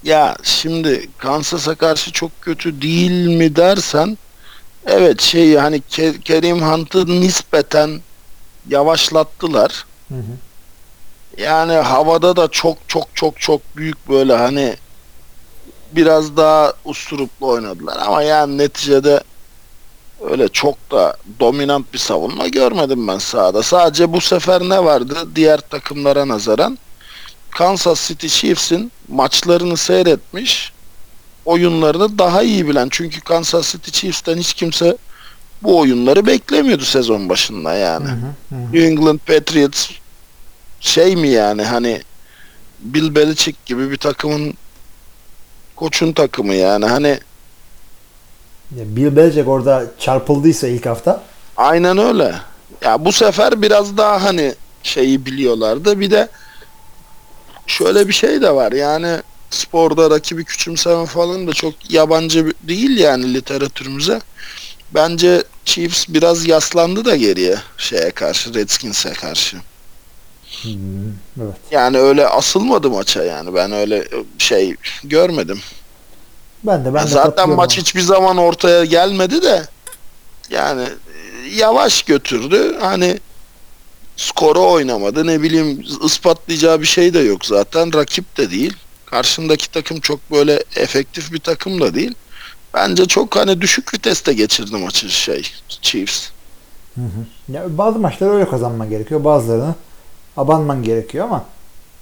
ya 0.04 0.36
şimdi 0.44 1.10
Kansas'a 1.18 1.76
karşı 1.76 2.12
çok 2.12 2.42
kötü 2.42 2.82
değil 2.82 3.38
mi 3.38 3.56
dersen 3.56 4.18
evet 4.90 5.22
şey 5.22 5.56
hani 5.56 5.78
Ke- 5.92 6.22
Kerim 6.22 6.62
Hunt'ı 6.62 7.22
nispeten 7.22 8.02
yavaşlattılar. 8.70 9.86
Hı 10.10 10.16
hı. 10.16 10.38
Yani 11.38 11.74
havada 11.74 12.36
da 12.36 12.48
çok 12.48 12.78
çok 12.88 13.08
çok 13.14 13.40
çok 13.40 13.62
büyük 13.78 14.10
böyle 14.10 14.36
hani 14.36 14.76
biraz 15.92 16.38
daha 16.38 16.74
usturuplu 16.86 17.48
oynadılar 17.48 17.98
ama 18.06 18.24
yani 18.24 18.58
neticede 18.58 19.24
öyle 20.30 20.48
çok 20.48 20.92
da 20.92 21.18
dominant 21.40 21.94
bir 21.94 21.98
savunma 21.98 22.48
görmedim 22.48 23.08
ben 23.08 23.18
sahada. 23.18 23.64
Sadece 23.64 24.14
bu 24.14 24.22
sefer 24.22 24.62
ne 24.62 24.84
vardı 24.84 25.16
diğer 25.36 25.60
takımlara 25.60 26.28
nazaran? 26.28 26.78
Kansas 27.52 28.08
City 28.08 28.28
Chiefs'in 28.28 28.92
maçlarını 29.08 29.78
seyretmiş, 29.78 30.74
oyunlarını 31.46 32.18
daha 32.18 32.42
iyi 32.42 32.68
bilen. 32.68 32.88
Çünkü 32.92 33.22
Kansas 33.22 33.72
City 33.72 33.92
Chiefs'ten 33.92 34.38
hiç 34.38 34.54
kimse 34.54 34.98
bu 35.64 35.80
oyunları 35.80 36.26
beklemiyordu 36.26 36.84
sezon 36.84 37.30
başında 37.30 37.74
yani. 37.74 38.08
Hı 38.08 38.12
hı, 38.12 38.56
hı. 38.56 38.62
New 38.62 38.88
England 38.88 39.20
Patriots 39.20 39.90
şey 40.80 41.16
mi 41.16 41.28
yani 41.28 41.64
hani 41.64 42.02
Bill 42.80 43.16
Belichick 43.16 43.66
gibi 43.66 43.92
bir 43.92 43.98
takımın 43.98 44.54
koçun 45.76 46.14
takımı 46.14 46.54
yani 46.54 46.86
hani 46.86 47.20
Ya 48.78 48.96
Bill 48.96 49.16
Belichick 49.16 49.48
orada 49.48 49.86
çarpıldıysa 50.00 50.68
ilk 50.68 50.86
hafta 50.86 51.24
aynen 51.58 51.98
öyle. 51.98 52.36
Ya 52.82 53.06
bu 53.06 53.12
sefer 53.12 53.62
biraz 53.62 53.98
daha 53.98 54.24
hani 54.24 54.54
şeyi 54.84 55.26
biliyorlardı. 55.26 56.00
Bir 56.00 56.12
de 56.12 56.30
şöyle 57.68 58.08
bir 58.08 58.14
şey 58.14 58.42
de 58.42 58.56
var 58.56 58.72
yani 58.72 59.18
sporda 59.50 60.10
rakibi 60.10 60.46
küçümseme 60.46 61.06
falan 61.06 61.48
da 61.48 61.54
çok 61.54 61.92
yabancı 61.92 62.54
değil 62.64 62.98
yani 62.98 63.34
literatürümüze. 63.34 64.22
Bence 64.94 65.44
Chiefs 65.66 66.06
biraz 66.10 66.48
yaslandı 66.48 67.06
da 67.06 67.16
geriye 67.16 67.56
şeye 67.78 68.12
karşı 68.12 68.54
Redskins'e 68.54 69.14
karşı. 69.14 69.58
Hmm, 70.62 70.74
evet. 71.42 71.56
Yani 71.72 71.98
öyle 71.98 72.28
asılmadı 72.28 72.90
maça 72.90 73.24
yani. 73.24 73.56
Ben 73.56 73.72
öyle 73.72 74.08
şey 74.38 74.76
görmedim. 75.04 75.60
Ben 76.64 76.86
de 76.86 76.94
ben 76.94 77.04
de 77.04 77.10
Zaten 77.10 77.50
maç 77.50 77.78
hiçbir 77.78 78.02
zaman 78.02 78.38
ortaya 78.38 78.86
gelmedi 78.86 79.42
de 79.42 79.68
yani 80.50 80.82
e, 80.82 81.50
yavaş 81.56 82.04
götürdü. 82.04 82.78
Hani 82.82 83.20
skoru 84.18 84.72
oynamadı. 84.72 85.28
Ne 85.28 85.42
bileyim 85.42 85.86
ispatlayacağı 86.04 86.82
bir 86.82 86.86
şey 86.86 87.14
de 87.14 87.20
yok 87.20 87.46
zaten. 87.46 87.94
Rakip 87.94 88.38
de 88.38 88.52
değil. 88.52 88.74
Karşındaki 89.12 89.72
takım 89.72 90.00
çok 90.00 90.32
böyle 90.32 90.64
efektif 90.76 91.34
bir 91.34 91.40
takım 91.40 91.82
da 91.82 91.94
değil. 91.94 92.14
Bence 92.74 93.06
çok 93.06 93.36
hani 93.36 93.62
düşük 93.62 93.94
viteste 93.94 94.34
geçirdi 94.34 94.78
maçı 94.78 95.10
şey 95.10 95.52
Chiefs. 95.82 96.30
Hı 96.96 97.02
hı. 97.02 97.54
Ya 97.54 97.78
bazı 97.78 98.00
maçları 98.00 98.32
öyle 98.32 98.50
kazanman 98.50 98.90
gerekiyor. 98.90 99.24
Bazılarını 99.24 99.76
abanman 100.38 100.84
gerekiyor 100.84 101.26
ama 101.26 101.46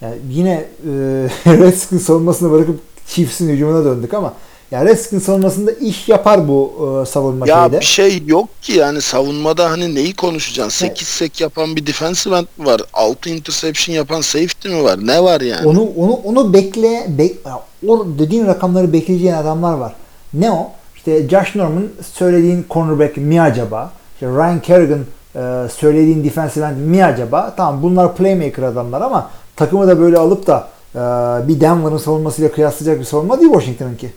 yani 0.02 0.16
yine 0.30 0.52
e, 0.54 0.90
Redskins 1.48 2.04
savunmasını 2.04 2.52
bırakıp 2.52 2.80
Chiefs'in 3.08 3.50
hücumuna 3.50 3.86
döndük 3.86 4.14
ama 4.14 4.34
yani 4.72 4.90
Redskins 4.90 5.24
savunmasında 5.24 5.72
iş 5.72 6.10
yapar 6.10 6.48
bu 6.48 6.74
e, 7.02 7.06
savunma 7.06 7.48
Ya 7.48 7.64
şeyde. 7.64 7.80
bir 7.80 7.86
şey 7.86 8.24
yok 8.28 8.50
ki 8.62 8.74
yani 8.74 9.02
savunmada 9.02 9.72
hani 9.72 9.96
neyi 9.96 10.16
konuşacaksın? 10.16 10.88
8 10.88 11.08
sek 11.08 11.42
yapan 11.42 11.76
bir 11.76 11.86
defensive 11.88 12.38
end 12.38 12.46
mi 12.58 12.66
var? 12.66 12.82
6 12.94 13.30
interception 13.30 13.96
yapan 13.96 14.22
safety 14.22 14.70
mi 14.70 14.84
var? 14.84 15.00
Ne 15.08 15.24
var 15.24 15.42
yani? 15.42 15.68
Onu 15.68 15.82
onu 15.98 16.12
onu 16.14 16.54
bekle 16.54 17.06
bek, 17.18 17.36
ya 17.46 17.60
o 17.88 18.06
dediğin 18.20 18.48
rakamları 18.48 18.94
bekleyeceğin 18.94 19.34
adamlar 19.34 19.74
var. 19.74 19.94
Ne 20.34 20.52
o? 20.52 20.72
İşte 20.96 21.30
Josh 21.30 21.56
Norman 21.56 21.88
söylediğin 22.14 22.66
cornerback 22.70 23.18
mi 23.18 23.42
acaba? 23.42 23.92
İşte 24.14 24.28
Ryan 24.28 24.62
Kerrigan 24.62 25.00
e, 25.36 25.70
söylediğin 25.78 26.24
defensive 26.24 26.66
end 26.66 26.78
mi 26.78 27.06
acaba? 27.06 27.54
Tamam 27.58 27.84
bunlar 27.84 28.16
playmaker 28.16 28.64
adamlar 28.64 29.02
ama 29.02 29.30
takımı 29.56 29.88
da 29.88 30.00
böyle 30.00 30.18
alıp 30.18 30.48
da 30.48 30.68
e, 30.96 31.00
bir 31.48 31.62
Denver'ın 31.62 31.98
savunmasıyla 31.98 32.52
kıyaslayacak 32.52 33.00
bir 33.00 33.06
savunma 33.06 33.40
değil 33.40 33.52
Washington'ınki. 33.52 34.12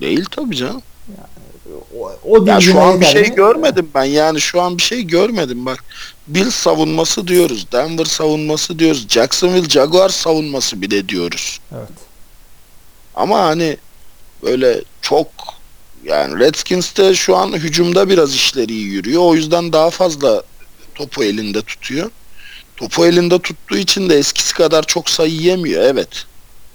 Değil 0.00 0.24
tabii 0.30 0.56
canım. 0.56 0.82
O, 1.98 2.12
o 2.24 2.46
Ya 2.46 2.60
şu 2.60 2.80
an 2.80 3.00
bir 3.00 3.06
şey 3.06 3.22
mi? 3.22 3.34
görmedim 3.34 3.90
ben. 3.94 4.04
Yani 4.04 4.40
şu 4.40 4.60
an 4.60 4.78
bir 4.78 4.82
şey 4.82 5.02
görmedim 5.02 5.66
bak. 5.66 5.84
Bills 6.28 6.54
savunması 6.54 7.28
diyoruz. 7.28 7.66
Denver 7.72 8.04
savunması 8.04 8.78
diyoruz. 8.78 9.06
Jacksonville 9.08 9.68
Jaguars 9.68 10.14
savunması 10.14 10.82
bile 10.82 11.08
diyoruz. 11.08 11.60
Evet. 11.72 11.88
Ama 13.14 13.38
hani 13.40 13.76
böyle 14.42 14.82
çok 15.02 15.26
yani 16.04 16.38
Redskins'te 16.38 17.14
şu 17.14 17.36
an 17.36 17.52
hücumda 17.52 18.08
biraz 18.08 18.34
işleri 18.34 18.72
iyi 18.72 18.86
yürüyor. 18.86 19.22
O 19.22 19.34
yüzden 19.34 19.72
daha 19.72 19.90
fazla 19.90 20.42
topu 20.94 21.24
elinde 21.24 21.62
tutuyor. 21.62 22.10
Topu 22.76 23.06
elinde 23.06 23.38
tuttuğu 23.38 23.76
için 23.76 24.08
de 24.08 24.18
eskisi 24.18 24.54
kadar 24.54 24.82
çok 24.82 25.10
sayı 25.10 25.34
yemiyor. 25.40 25.82
Evet. 25.82 26.26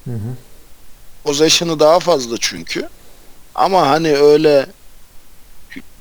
Hı 0.05 0.11
hı. 0.11 0.35
Possession'ı 1.23 1.79
daha 1.79 1.99
fazla 1.99 2.35
çünkü. 2.39 2.89
Ama 3.57 3.87
hani 3.87 4.15
öyle 4.15 4.65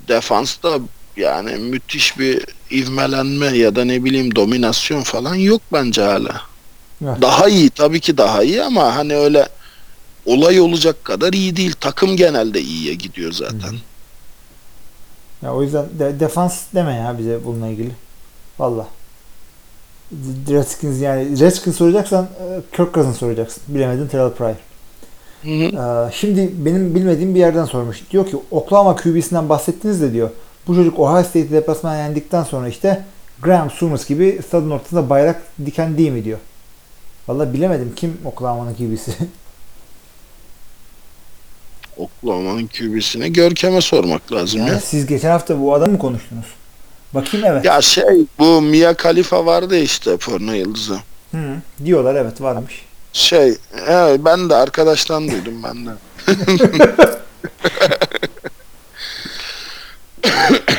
defansta 0.08 0.78
yani 1.16 1.56
müthiş 1.56 2.18
bir 2.18 2.44
ivmelenme 2.70 3.46
ya 3.46 3.76
da 3.76 3.84
ne 3.84 4.04
bileyim 4.04 4.36
dominasyon 4.36 5.02
falan 5.02 5.34
yok 5.34 5.62
bence 5.72 6.02
hala. 6.02 6.42
Evet. 7.04 7.22
Daha 7.22 7.48
iyi 7.48 7.70
tabii 7.70 8.00
ki 8.00 8.18
daha 8.18 8.42
iyi 8.42 8.62
ama 8.62 8.96
hani 8.96 9.16
öyle 9.16 9.48
olay 10.26 10.60
olacak 10.60 11.04
kadar 11.04 11.32
iyi 11.32 11.56
değil. 11.56 11.74
Takım 11.80 12.16
genelde 12.16 12.60
iyiye 12.60 12.94
gidiyor 12.94 13.32
zaten. 13.32 13.74
Ya 15.42 15.54
o 15.54 15.62
yüzden 15.62 15.86
de, 15.98 16.20
defans 16.20 16.62
deme 16.74 16.94
ya 16.94 17.18
bize 17.18 17.44
bununla 17.44 17.68
ilgili. 17.68 17.90
Valla. 18.58 18.86
Redskins 20.48 21.00
yani 21.00 21.40
Redskins 21.40 21.76
soracaksan 21.76 22.24
e, 22.24 22.76
Kirk 22.76 22.94
Cousins 22.94 23.16
soracaksın. 23.18 23.62
Bilemedin 23.68 24.08
Terrell 24.08 24.30
Pryor. 24.32 24.56
Hı 25.46 25.50
hı. 25.50 26.08
Ee, 26.08 26.12
şimdi 26.12 26.50
benim 26.52 26.94
bilmediğim 26.94 27.34
bir 27.34 27.40
yerden 27.40 27.64
sormuş. 27.64 28.02
Diyor 28.10 28.26
ki 28.26 28.36
Oklahoma 28.50 28.96
QB'sinden 28.96 29.48
bahsettiniz 29.48 30.02
de 30.02 30.12
diyor. 30.12 30.30
Bu 30.66 30.74
çocuk 30.74 30.98
Ohio 30.98 31.22
State'i 31.22 31.50
deplasmana 31.50 31.96
yendikten 31.96 32.42
sonra 32.42 32.68
işte 32.68 33.04
Graham 33.42 33.70
Souness 33.70 34.08
gibi 34.08 34.40
stadın 34.46 34.70
ortasında 34.70 35.10
bayrak 35.10 35.42
diken 35.66 35.98
değil 35.98 36.10
mi 36.10 36.24
diyor. 36.24 36.38
Valla 37.28 37.52
bilemedim 37.52 37.92
kim 37.96 38.18
Oklahoma'nın 38.24 38.74
QB'si. 38.74 39.12
Oklahoma'nın 41.96 42.66
QB'sine 42.66 43.28
Görkem'e 43.28 43.80
sormak 43.80 44.32
lazım 44.32 44.60
yani 44.60 44.70
ya. 44.70 44.80
siz 44.80 45.06
geçen 45.06 45.30
hafta 45.30 45.60
bu 45.60 45.74
adamı 45.74 45.92
mı 45.92 45.98
konuştunuz? 45.98 46.46
Bakayım 47.14 47.46
evet. 47.46 47.64
Ya 47.64 47.80
şey 47.80 48.26
bu 48.38 48.62
Mia 48.62 48.94
Khalifa 48.94 49.46
vardı 49.46 49.78
işte 49.78 50.16
porno 50.16 50.52
yıldızı. 50.52 50.98
Hı, 51.30 51.56
diyorlar 51.84 52.14
evet 52.14 52.40
varmış. 52.40 52.85
Şey 53.16 53.56
he, 53.86 54.24
ben 54.24 54.50
de 54.50 54.54
arkadaştan 54.54 55.28
duydum 55.28 55.62
ben 55.62 55.86
de. 55.86 55.90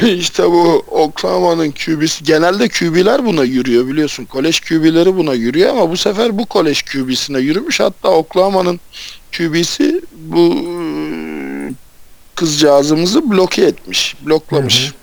işte 0.15 0.43
bu 0.43 0.85
Oklahoma'nın 0.87 1.71
QB'si 1.71 2.23
genelde 2.23 2.69
QB'ler 2.69 3.25
buna 3.25 3.43
yürüyor 3.43 3.87
biliyorsun. 3.87 4.25
Kolej 4.25 4.59
QB'leri 4.59 5.17
buna 5.17 5.33
yürüyor 5.33 5.69
ama 5.69 5.89
bu 5.89 5.97
sefer 5.97 6.37
bu 6.37 6.45
kolej 6.45 6.81
QB'sine 6.81 7.39
yürümüş. 7.39 7.79
Hatta 7.79 8.09
Oklahoma'nın 8.09 8.79
QB'si 9.37 10.01
bu 10.11 10.51
ıı, 10.51 11.73
kızcağızımızı 12.35 13.31
bloke 13.31 13.61
etmiş. 13.61 14.15
Bloklamış. 14.25 14.85
Hı 14.85 14.89
hı. 14.89 14.93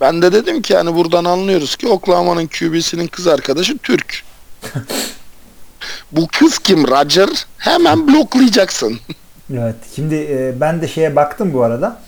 Ben 0.00 0.22
de 0.22 0.32
dedim 0.32 0.62
ki 0.62 0.76
hani 0.76 0.94
buradan 0.94 1.24
anlıyoruz 1.24 1.76
ki 1.76 1.88
Oklahoma'nın 1.88 2.46
QB'sinin 2.46 3.06
kız 3.06 3.26
arkadaşı 3.26 3.78
Türk. 3.78 4.24
bu 6.12 6.28
kız 6.38 6.58
kim 6.58 6.88
Roger? 6.88 7.28
Hemen 7.58 8.08
bloklayacaksın. 8.08 9.00
Evet. 9.54 9.74
Şimdi 9.96 10.14
e, 10.14 10.60
ben 10.60 10.82
de 10.82 10.88
şeye 10.88 11.16
baktım 11.16 11.52
bu 11.52 11.62
arada. 11.62 12.00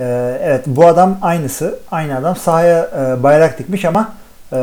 E, 0.00 0.04
evet 0.42 0.64
bu 0.66 0.86
adam 0.86 1.18
aynısı. 1.22 1.78
Aynı 1.90 2.16
adam 2.18 2.36
sahaya 2.36 2.90
e, 2.98 3.22
bayrak 3.22 3.58
dikmiş 3.58 3.84
ama 3.84 4.14
e, 4.52 4.56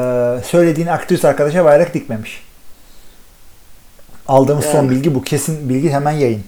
söylediğin 0.46 0.88
aktris 0.88 1.26
arkadaşa 1.26 1.66
bayrak 1.66 1.94
dikmemiş. 1.94 2.44
Aldığımız 4.28 4.66
son 4.66 4.76
Yani. 4.76 4.90
bilgi 4.90 5.16
bu. 5.16 5.24
Kesin 5.24 5.70
bilgi 5.70 5.90
hemen 5.90 6.12
yayın. 6.12 6.44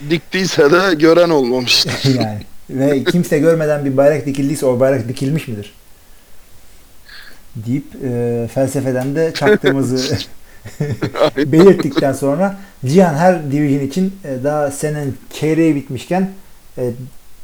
Diktiyse 0.10 0.70
de 0.70 0.94
gören 0.94 1.30
olmamış. 1.30 1.86
yani. 2.04 2.40
Ve 2.70 3.04
kimse 3.04 3.38
görmeden 3.38 3.84
bir 3.84 3.96
bayrak 3.96 4.26
dikildiyse 4.26 4.66
o 4.66 4.80
bayrak 4.80 5.08
dikilmiş 5.08 5.48
midir? 5.48 5.74
Deyip 7.56 7.86
e, 8.04 8.48
felsefeden 8.54 9.14
de 9.14 9.34
çaktığımızı 9.34 10.18
belirttikten 11.36 12.12
sonra 12.12 12.56
Cihan 12.86 13.14
her 13.14 13.52
division 13.52 13.86
için 13.86 14.16
e, 14.24 14.44
daha 14.44 14.70
senenin 14.70 15.18
çeyreği 15.32 15.74
bitmişken 15.74 16.30
e, 16.78 16.90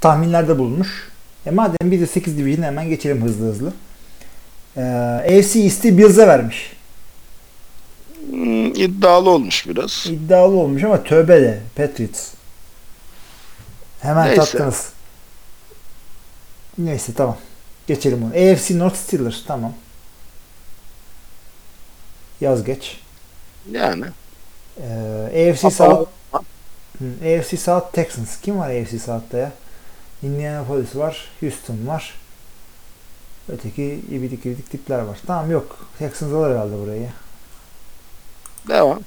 tahminlerde 0.01 0.59
bulunmuş. 0.59 1.09
E 1.47 1.51
madem 1.51 1.91
biz 1.91 2.01
de 2.01 2.07
8 2.07 2.39
division 2.39 2.63
hemen 2.63 2.89
geçelim 2.89 3.23
hızlı 3.23 3.47
hızlı. 3.47 3.73
E, 4.77 4.83
AFC 5.39 5.61
East'i 5.61 5.99
Bills'e 5.99 6.27
vermiş. 6.27 6.73
Hmm, 8.31 8.67
iddialı 8.67 9.31
olmuş 9.31 9.69
biraz. 9.69 10.07
İddialı 10.11 10.57
olmuş 10.57 10.85
ama 10.85 11.03
tövbe 11.03 11.43
de 11.43 11.61
Patriots. 11.77 12.29
Hemen 14.01 14.27
Neyse. 14.27 14.37
tattınız. 14.37 14.93
Neyse 16.79 17.13
tamam. 17.17 17.37
Geçelim 17.87 18.23
onu. 18.23 18.31
AFC 18.31 18.79
North 18.79 18.97
Steelers 18.97 19.45
tamam. 19.47 19.75
Yaz 22.43 22.65
geç. 22.65 23.01
Yani. 23.71 24.05
Ee, 24.81 25.51
AFC 25.51 25.71
South 25.71 26.09
AFC 27.03 27.57
South 27.57 27.93
Texans. 27.93 28.41
Kim 28.41 28.59
var 28.59 28.71
AFC 28.71 28.99
South'ta 28.99 29.39
ya? 29.39 29.53
Indianapolis 30.23 30.97
var. 30.97 31.29
Houston 31.41 31.87
var. 31.87 32.15
Öteki 33.49 34.01
ibidik 34.11 34.47
ibidik 34.47 34.71
tipler 34.71 34.99
var. 34.99 35.19
Tamam 35.27 35.51
yok. 35.51 35.87
Texans 35.99 36.33
alır 36.33 36.51
herhalde 36.51 36.79
burayı. 36.79 37.09
Devam. 38.69 39.01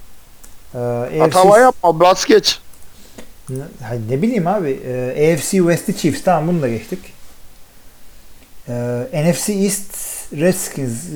Ee, 0.74 1.18
Hata 1.18 1.40
AFC, 1.40 1.60
yapma. 1.60 2.00
Bas 2.00 2.24
geç. 2.24 2.60
ne, 3.48 3.56
ne 4.08 4.22
bileyim 4.22 4.46
abi. 4.46 4.80
Ee, 4.86 5.34
AFC 5.34 5.50
West'i 5.50 5.96
Chiefs. 5.96 6.24
Tamam 6.24 6.48
bunu 6.48 6.62
da 6.62 6.68
geçtik. 6.68 6.98
Ee, 8.68 9.08
NFC 9.30 9.52
East 9.52 9.94
Redskins 10.32 11.08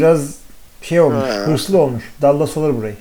biraz 0.00 0.45
şey 0.82 1.00
olmuş. 1.00 1.24
He. 1.28 1.32
Hırslı 1.32 1.78
olmuş. 1.78 2.04
Dallas 2.22 2.56
alır 2.56 2.74
burayı. 2.76 2.96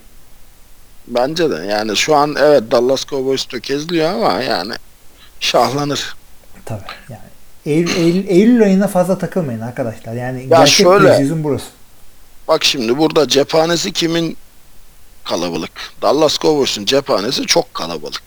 Bence 1.07 1.49
de. 1.49 1.56
Yani 1.56 1.97
şu 1.97 2.15
an 2.15 2.35
evet 2.39 2.64
Dallas 2.72 3.06
Cowboys 3.06 3.45
tökezliyor 3.45 4.10
ama 4.14 4.41
yani 4.41 4.73
şahlanır. 5.39 6.15
Tabii. 6.65 6.81
Yani 7.10 7.22
Eylül, 7.65 7.95
Eylül, 7.95 8.27
Eylül 8.27 8.64
ayına 8.64 8.88
fazla 8.88 9.18
takılmayın 9.18 9.61
arkadaşlar. 9.61 10.14
Yani 10.14 10.41
Ya 10.41 10.47
gerçek 10.47 10.76
şöyle- 10.76 11.07
preseason 11.07 11.43
burası. 11.43 11.65
Bak 12.47 12.64
şimdi 12.64 12.97
burada 12.97 13.27
cephanesi 13.27 13.91
kimin 13.91 14.38
kalabalık? 15.23 15.72
Dallas 16.02 16.38
Cowboys'un 16.39 16.85
cephanesi 16.85 17.45
çok 17.45 17.73
kalabalık. 17.73 18.23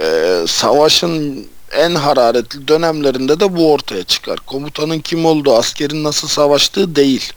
Ee, 0.00 0.44
savaşın 0.46 1.46
en 1.72 1.94
hararetli 1.94 2.68
dönemlerinde 2.68 3.40
de 3.40 3.56
bu 3.56 3.72
ortaya 3.72 4.04
çıkar. 4.04 4.38
Komutanın 4.46 4.98
kim 4.98 5.26
olduğu, 5.26 5.56
askerin 5.56 6.04
nasıl 6.04 6.28
savaştığı 6.28 6.96
değil. 6.96 7.32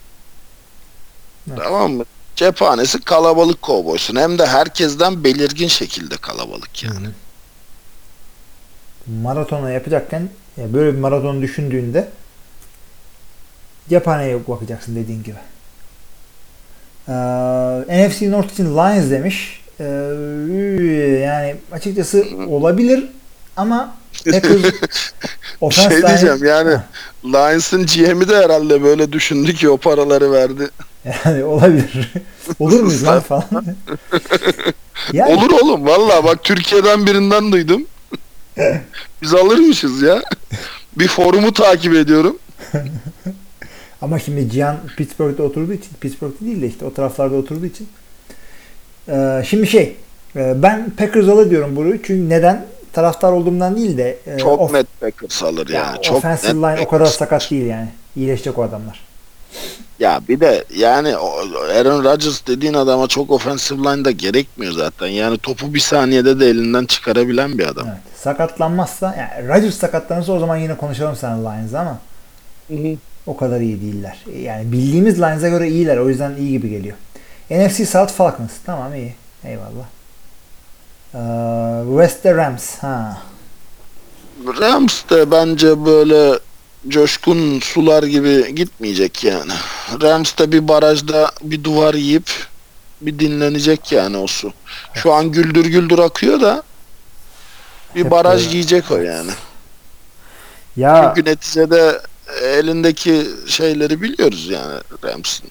Evet. 1.48 1.60
Tamam 1.64 1.92
mı? 1.92 2.04
Cephanesi 2.36 3.00
kalabalık 3.00 3.62
Cowboys'un. 3.62 4.16
Hem 4.16 4.38
de 4.38 4.46
herkesten 4.46 5.24
belirgin 5.24 5.68
şekilde 5.68 6.16
kalabalık 6.16 6.84
yani. 6.84 7.08
Maratona 9.22 9.70
yapacakken 9.70 10.28
ya 10.56 10.72
böyle 10.72 10.92
bir 10.92 10.98
maraton 10.98 11.42
düşündüğünde 11.42 12.08
cephaneye 13.88 14.48
bakacaksın 14.48 14.96
dediğin 14.96 15.22
gibi. 15.22 15.36
Ee, 17.08 17.12
NFC 18.06 18.30
North 18.30 18.52
için 18.52 18.64
Lions 18.64 19.10
demiş. 19.10 19.60
Ee, 19.80 19.84
yani 21.24 21.56
açıkçası 21.72 22.24
olabilir 22.48 23.04
ama 23.56 23.96
Packers 24.24 24.74
offense 25.60 25.90
şey 25.90 26.02
diyeceğim 26.02 26.44
yani 26.44 26.76
Lions'ın 27.24 27.86
GM'i 27.86 28.28
de 28.28 28.36
herhalde 28.36 28.82
böyle 28.82 29.12
düşündü 29.12 29.54
ki 29.54 29.68
o 29.68 29.76
paraları 29.76 30.32
verdi. 30.32 30.68
Yani 31.04 31.44
olabilir. 31.44 32.12
Olur 32.58 32.80
muyuz 32.80 33.04
lan 33.06 33.20
falan. 33.28 33.44
yani, 35.12 35.34
Olur 35.34 35.50
oğlum 35.50 35.86
valla 35.86 36.24
bak 36.24 36.44
Türkiye'den 36.44 37.06
birinden 37.06 37.52
duydum. 37.52 37.86
Biz 39.22 39.34
alırmışız 39.34 40.02
ya. 40.02 40.22
Bir 40.96 41.08
forumu 41.08 41.52
takip 41.52 41.94
ediyorum. 41.94 42.38
Ama 44.02 44.18
şimdi 44.18 44.50
Cihan 44.50 44.76
Pittsburgh'da 44.96 45.42
oturduğu 45.42 45.72
için, 45.72 45.90
Pittsburgh'da 46.00 46.44
değil 46.46 46.62
de 46.62 46.66
işte 46.66 46.84
o 46.84 46.94
taraflarda 46.94 47.34
oturduğu 47.36 47.66
için. 47.66 47.88
Ee, 49.08 49.42
şimdi 49.48 49.66
şey, 49.66 49.96
e, 50.36 50.62
ben 50.62 50.90
Packers 50.90 51.28
alır 51.28 51.50
diyorum 51.50 51.76
bunu. 51.76 51.92
Çünkü 51.92 52.28
neden? 52.28 52.66
Taraftar 52.92 53.32
olduğumdan 53.32 53.76
değil 53.76 53.98
de 53.98 54.18
e, 54.26 54.38
Çok 54.38 54.60
of- 54.60 54.72
net 54.72 54.86
Packers 55.00 55.42
alır 55.42 55.68
ya, 55.68 55.80
yani. 55.80 56.02
Çok 56.02 56.16
offensive 56.16 56.48
net 56.50 56.56
line 56.56 56.64
o 56.66 56.68
Packers. 56.76 56.90
kadar 56.90 57.06
sakat 57.06 57.50
değil 57.50 57.66
yani. 57.66 57.88
İyileşecek 58.16 58.58
o 58.58 58.62
adamlar. 58.62 59.00
Ya 60.00 60.20
bir 60.28 60.40
de 60.40 60.64
yani 60.76 61.16
Aaron 61.16 62.04
Rodgers 62.04 62.46
dediğin 62.46 62.74
adama 62.74 63.06
çok 63.06 63.30
offensive 63.30 63.78
line 63.78 64.04
da 64.04 64.10
gerekmiyor 64.10 64.72
zaten. 64.72 65.06
Yani 65.06 65.38
topu 65.38 65.74
bir 65.74 65.80
saniyede 65.80 66.40
de 66.40 66.46
elinden 66.46 66.84
çıkarabilen 66.84 67.58
bir 67.58 67.66
adam. 67.66 67.86
Evet. 67.88 67.98
Sakatlanmazsa, 68.16 69.14
yani 69.18 69.48
Rodgers 69.48 69.74
sakatlanırsa 69.74 70.32
o 70.32 70.38
zaman 70.38 70.56
yine 70.56 70.76
konuşalım 70.76 71.16
sen 71.16 71.40
Lions 71.40 71.74
ama 71.74 71.98
o 73.26 73.36
kadar 73.36 73.60
iyi 73.60 73.80
değiller. 73.80 74.24
Yani 74.42 74.72
bildiğimiz 74.72 75.18
Lions'a 75.18 75.48
göre 75.48 75.68
iyiler. 75.68 75.96
O 75.96 76.08
yüzden 76.08 76.36
iyi 76.36 76.50
gibi 76.50 76.70
geliyor. 76.70 76.96
NFC 77.50 77.86
South 77.86 78.12
Falcons. 78.12 78.52
Tamam 78.66 78.94
iyi. 78.94 79.14
Eyvallah. 79.44 79.86
Ee, 81.14 81.18
West'te 81.90 82.34
Rams. 82.34 82.78
Ha. 82.78 83.22
Rams 84.60 85.02
de 85.10 85.30
bence 85.30 85.84
böyle 85.86 86.38
coşkun 86.88 87.60
sular 87.60 88.02
gibi 88.02 88.54
gitmeyecek 88.54 89.24
yani. 89.24 89.52
Rams 90.02 90.38
de 90.38 90.52
bir 90.52 90.68
barajda 90.68 91.32
bir 91.42 91.64
duvar 91.64 91.94
yiyip 91.94 92.30
bir 93.00 93.18
dinlenecek 93.18 93.92
yani 93.92 94.16
o 94.16 94.26
su. 94.26 94.52
Şu 94.94 95.12
an 95.12 95.32
güldür 95.32 95.66
güldür 95.66 95.98
akıyor 95.98 96.40
da 96.40 96.62
bir 97.94 98.04
Hep 98.04 98.10
baraj 98.10 98.48
böyle. 98.48 98.48
yiyecek 98.48 98.90
o 98.90 98.96
yani. 98.98 99.32
Ya 100.76 101.14
Çünkü 101.14 101.24
neticede 101.24 102.02
elindeki 102.42 103.26
şeyleri 103.46 104.02
biliyoruz 104.02 104.48
yani 104.50 104.80
Rams'in. 105.04 105.50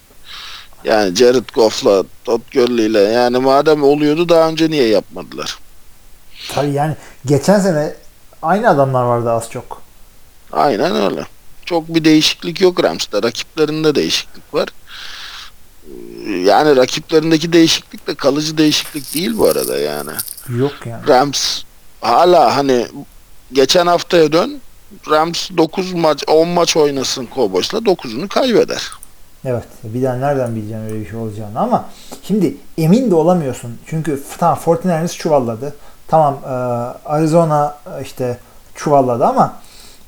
Yani 0.83 1.15
Jared 1.15 1.49
Goff'la 1.53 2.03
Todd 2.25 2.41
Gurley'le 2.53 3.13
yani 3.13 3.37
madem 3.37 3.83
oluyordu 3.83 4.29
daha 4.29 4.49
önce 4.49 4.69
niye 4.69 4.87
yapmadılar? 4.87 5.59
tabii 6.47 6.71
yani 6.71 6.97
geçen 7.25 7.59
sene 7.59 7.95
aynı 8.41 8.69
adamlar 8.69 9.03
vardı 9.03 9.31
az 9.31 9.51
çok. 9.51 9.86
Aynen 10.51 10.95
öyle. 10.95 11.25
Çok 11.65 11.87
bir 11.95 12.03
değişiklik 12.03 12.61
yok 12.61 12.83
Rams'ta. 12.83 13.23
Rakiplerinde 13.23 13.95
değişiklik 13.95 14.53
var. 14.53 14.69
Yani 16.43 16.75
rakiplerindeki 16.75 17.53
değişiklik 17.53 18.07
de 18.07 18.15
kalıcı 18.15 18.57
değişiklik 18.57 19.13
değil 19.13 19.37
bu 19.37 19.45
arada 19.47 19.77
yani. 19.77 20.11
Yok 20.49 20.73
yani. 20.85 21.07
Rams 21.07 21.61
hala 22.01 22.55
hani 22.55 22.87
geçen 23.53 23.87
haftaya 23.87 24.31
dön 24.31 24.61
Rams 25.09 25.49
9 25.57 25.93
maç 25.93 26.23
10 26.27 26.47
maç 26.47 26.77
oynasın 26.77 27.27
Cowboys'la 27.35 27.77
9'unu 27.77 28.27
kaybeder. 28.27 28.91
Evet. 29.45 29.63
Bir 29.83 30.03
daha 30.03 30.15
nereden 30.15 30.55
bileceksin 30.55 30.85
öyle 30.85 30.99
bir 30.99 31.09
şey 31.09 31.19
olacağını 31.19 31.59
ama 31.59 31.85
şimdi 32.23 32.57
emin 32.77 33.11
de 33.11 33.15
olamıyorsun. 33.15 33.77
Çünkü 33.85 34.23
tamam 34.37 34.59
49ers 34.65 35.17
çuvalladı. 35.17 35.75
Tamam 36.07 36.39
Arizona 37.05 37.77
işte 38.03 38.37
çuvalladı 38.75 39.25
ama 39.25 39.55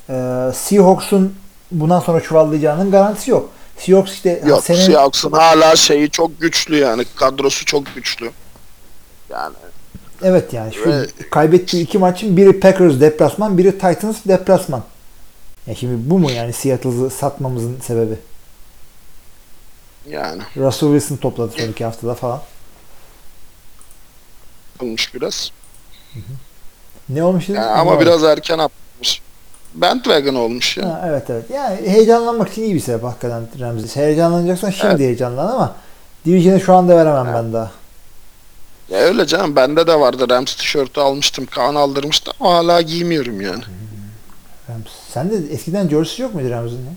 e, 0.09 0.13
Seahawks'un 0.53 1.35
bundan 1.71 1.99
sonra 1.99 2.21
çuvallayacağının 2.21 2.91
garantisi 2.91 3.31
yok. 3.31 3.49
Seahawks 3.77 4.13
işte 4.13 4.41
Yok 4.45 4.63
senin 4.63 4.85
Seahawks'ın 4.85 5.31
hala 5.31 5.75
şeyi 5.75 6.11
çok 6.11 6.41
güçlü 6.41 6.77
yani 6.77 7.05
kadrosu 7.15 7.65
çok 7.65 7.95
güçlü. 7.95 8.31
Yani 9.29 9.55
evet 10.21 10.53
yani 10.53 10.73
şu 10.73 10.89
Ve- 10.89 11.07
kaybettiği 11.31 11.83
iki 11.83 11.97
maçın 11.97 12.37
biri 12.37 12.59
Packers 12.59 13.01
deplasman, 13.01 13.57
biri 13.57 13.71
Titans 13.71 14.17
deplasman. 14.27 14.83
Ya 15.67 15.75
şimdi 15.75 16.09
bu 16.09 16.19
mu 16.19 16.31
yani 16.31 16.53
Seattle'ı 16.53 17.09
satmamızın 17.09 17.79
sebebi? 17.79 18.15
yani 20.09 20.41
Russell 20.57 20.89
Wilson 20.89 21.15
topladı 21.15 21.51
son 21.57 21.67
iki 21.67 21.85
haftada 21.85 22.15
falan. 22.15 22.41
olmuş 24.81 25.13
biraz. 25.13 25.51
Ne 27.09 27.23
olmuş? 27.23 27.49
Yani 27.49 27.59
ama 27.59 27.99
biraz 27.99 28.23
erken 28.23 28.57
atmış. 28.57 28.88
Bandwagon 29.73 30.35
olmuş 30.35 30.77
ya. 30.77 30.85
Ha, 30.89 31.05
evet 31.09 31.29
evet. 31.29 31.45
Yani 31.53 31.89
heyecanlanmak 31.89 32.49
için 32.51 32.63
iyi 32.63 32.75
bir 32.75 32.79
sebep 32.79 33.03
hakikaten 33.03 33.47
Ramsey. 33.59 34.03
Heyecanlanacaksan 34.03 34.69
şimdi 34.69 34.87
Evet. 34.91 34.99
heyecanlan 34.99 35.47
ama 35.47 35.75
Division'ı 36.25 36.59
şu 36.61 36.73
anda 36.75 36.97
veremem 36.97 37.25
Evet. 37.25 37.35
ben 37.35 37.53
daha. 37.53 37.71
Ya 38.89 38.97
öyle 38.99 39.25
canım 39.27 39.55
bende 39.55 39.87
de 39.87 39.99
vardı 39.99 40.29
Rams 40.29 40.55
tişörtü 40.55 40.99
almıştım. 41.01 41.45
Kaan 41.45 41.75
aldırmıştı 41.75 42.31
ama 42.39 42.53
hala 42.53 42.81
giymiyorum 42.81 43.41
yani. 43.41 43.63
Rams. 44.69 44.87
Sen 45.13 45.29
de 45.31 45.53
eskiden 45.53 45.89
jersey 45.89 46.23
yok 46.25 46.35
muydu 46.35 46.49
Ramsey'in? 46.49 46.85
ya? 46.85 46.91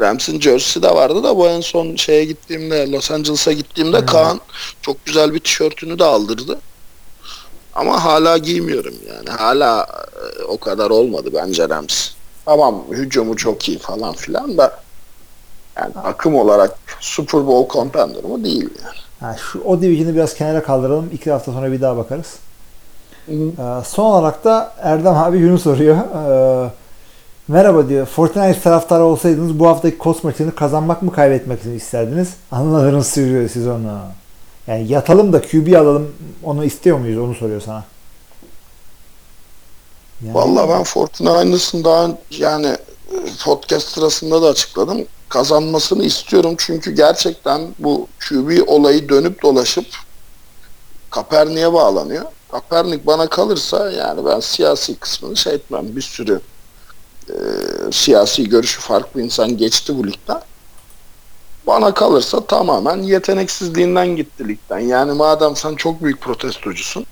Rams'in 0.00 0.40
jersey'si 0.40 0.82
de 0.82 0.94
vardı 0.94 1.22
da 1.22 1.36
bu 1.36 1.48
en 1.48 1.60
son 1.60 1.96
şeye 1.96 2.24
gittiğimde 2.24 2.90
Los 2.90 3.10
Angeles'a 3.10 3.52
gittiğimde 3.52 3.98
Hmm. 3.98 4.06
Kaan 4.06 4.40
çok 4.82 5.04
güzel 5.06 5.34
bir 5.34 5.38
tişörtünü 5.40 5.98
de 5.98 6.04
aldırdı. 6.04 6.58
Ama 7.80 8.04
hala 8.04 8.38
giymiyorum 8.38 8.94
yani. 9.08 9.30
Hala 9.30 9.86
e, 10.40 10.42
o 10.44 10.58
kadar 10.58 10.90
olmadı 10.90 11.30
bence 11.34 11.68
Rams. 11.68 12.10
Tamam 12.44 12.82
hücumu 12.90 13.36
çok 13.36 13.68
iyi 13.68 13.78
falan 13.78 14.14
filan 14.14 14.58
da 14.58 14.72
yani 15.76 15.92
akım 16.04 16.34
olarak 16.34 16.78
Super 17.00 17.46
Bowl 17.46 17.72
contender 17.72 18.24
mı 18.24 18.44
değil 18.44 18.68
yani. 18.84 18.96
Ha, 19.20 19.36
şu, 19.38 19.62
o 19.64 19.82
Division'ı 19.82 20.14
biraz 20.14 20.34
kenara 20.34 20.62
kaldıralım. 20.62 21.10
İki 21.12 21.30
hafta 21.30 21.52
sonra 21.52 21.72
bir 21.72 21.80
daha 21.80 21.96
bakarız. 21.96 22.34
Ee, 23.28 23.34
son 23.84 24.04
olarak 24.04 24.44
da 24.44 24.72
Erdem 24.78 25.14
abi 25.14 25.38
şunu 25.38 25.58
soruyor. 25.58 25.96
Ee, 25.96 26.70
merhaba 27.48 27.88
diyor. 27.88 28.06
Fortnite 28.06 28.60
taraftarı 28.60 29.04
olsaydınız 29.04 29.58
bu 29.58 29.66
haftaki 29.66 29.98
Kos 29.98 30.24
maçını 30.24 30.54
kazanmak 30.54 31.02
mı 31.02 31.12
kaybetmek 31.12 31.64
mi 31.64 31.74
isterdiniz? 31.74 32.34
Anılarınız 32.52 33.06
sürüyor 33.06 33.48
siz 33.48 33.66
onu. 33.66 33.98
Yani 34.70 34.92
yatalım 34.92 35.32
da 35.32 35.42
QB 35.42 35.74
alalım 35.76 36.14
onu 36.42 36.64
istiyor 36.64 36.98
muyuz 36.98 37.18
onu 37.18 37.34
soruyor 37.34 37.60
sana. 37.60 37.84
Yani- 40.24 40.34
Vallahi 40.34 40.68
ben 40.68 40.84
Fortnite'ın 40.84 41.84
daha 41.84 42.18
yani 42.30 42.66
e, 42.66 43.16
podcast 43.44 43.88
sırasında 43.88 44.42
da 44.42 44.46
açıkladım. 44.46 45.06
Kazanmasını 45.28 46.04
istiyorum 46.04 46.54
çünkü 46.58 46.90
gerçekten 46.90 47.74
bu 47.78 48.08
QB 48.28 48.58
olayı 48.66 49.08
dönüp 49.08 49.42
dolaşıp 49.42 49.86
Kaepernick'e 51.10 51.72
bağlanıyor. 51.72 52.24
Kaepernick 52.50 53.06
bana 53.06 53.28
kalırsa 53.28 53.90
yani 53.90 54.24
ben 54.24 54.40
siyasi 54.40 54.94
kısmını 54.94 55.36
şey 55.36 55.54
etmem. 55.54 55.96
Bir 55.96 56.02
sürü 56.02 56.40
e, 57.28 57.34
siyasi 57.92 58.48
görüşü 58.48 58.80
farklı 58.80 59.22
insan 59.22 59.56
geçti 59.56 59.98
bu 59.98 60.06
ligden. 60.06 60.42
Bana 61.66 61.94
kalırsa 61.94 62.46
tamamen 62.46 63.02
yeteneksizliğinden 63.02 64.16
gitti 64.16 64.48
ligden. 64.48 64.78
Yani 64.78 65.12
madem 65.12 65.56
sen 65.56 65.74
çok 65.74 66.02
büyük 66.02 66.20
protestocusun 66.20 67.06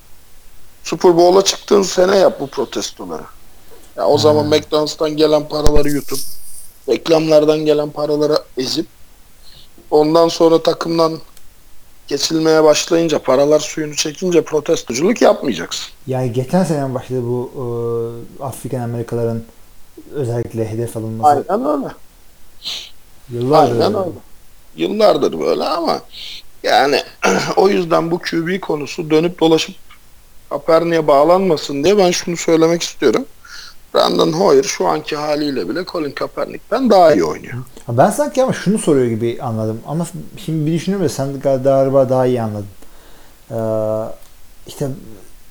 Super 0.82 1.16
Bowl'a 1.16 1.44
çıktığın 1.44 1.82
sene 1.82 2.16
yap 2.16 2.40
bu 2.40 2.46
protestoları. 2.46 3.22
Ya 3.96 4.06
o 4.06 4.18
zaman 4.18 4.42
Hmm. 4.44 4.50
McDonald's'tan 4.50 5.10
gelen 5.10 5.48
paraları 5.48 5.88
yutup 5.88 6.18
reklamlardan 6.88 7.58
gelen 7.58 7.90
paraları 7.90 8.38
ezip 8.56 8.86
ondan 9.90 10.28
sonra 10.28 10.62
takımdan 10.62 11.18
geçilmeye 12.08 12.64
başlayınca 12.64 13.18
paralar 13.18 13.60
suyunu 13.60 13.96
çekince 13.96 14.44
protestoculuk 14.44 15.22
yapmayacaksın. 15.22 15.86
Yani 16.06 16.32
geçen 16.32 16.64
sene 16.64 16.94
başladı 16.94 17.22
bu 17.22 17.50
e, 18.40 18.44
Afrikan 18.44 18.80
Amerikalıların 18.80 19.42
özellikle 20.12 20.68
hedef 20.68 20.96
alınması. 20.96 21.44
Aynen 21.48 21.66
öyle. 21.66 21.92
Yıllardır. 23.30 23.72
Aynen 23.72 23.94
öyle. 23.94 24.27
Yıllardır 24.78 25.40
böyle 25.40 25.64
ama 25.64 26.00
yani 26.62 27.02
o 27.56 27.68
yüzden 27.68 28.10
bu 28.10 28.18
QB 28.18 28.60
konusu 28.60 29.10
dönüp 29.10 29.40
dolaşıp 29.40 29.74
Kaepernick'e 30.50 31.06
bağlanmasın 31.06 31.84
diye 31.84 31.98
ben 31.98 32.10
şunu 32.10 32.36
söylemek 32.36 32.82
istiyorum. 32.82 33.24
Brandon 33.94 34.32
Hoyer 34.32 34.62
şu 34.62 34.86
anki 34.86 35.16
haliyle 35.16 35.68
bile 35.68 35.84
Colin 35.84 36.10
Kaepernick'ten 36.10 36.90
daha 36.90 37.12
iyi 37.14 37.24
oynuyor. 37.24 37.54
Ben 37.88 38.10
sanki 38.10 38.42
ama 38.42 38.52
şunu 38.52 38.78
soruyor 38.78 39.06
gibi 39.06 39.38
anladım. 39.42 39.80
Ama 39.86 40.06
şimdi 40.44 40.66
bir 40.66 40.72
düşünüyorum 40.72 41.04
da 41.06 41.08
sen 41.08 41.40
galiba 41.40 42.08
daha 42.08 42.26
iyi 42.26 42.42
anladın. 42.42 42.66
Ee, 43.50 43.54
işte 44.66 44.88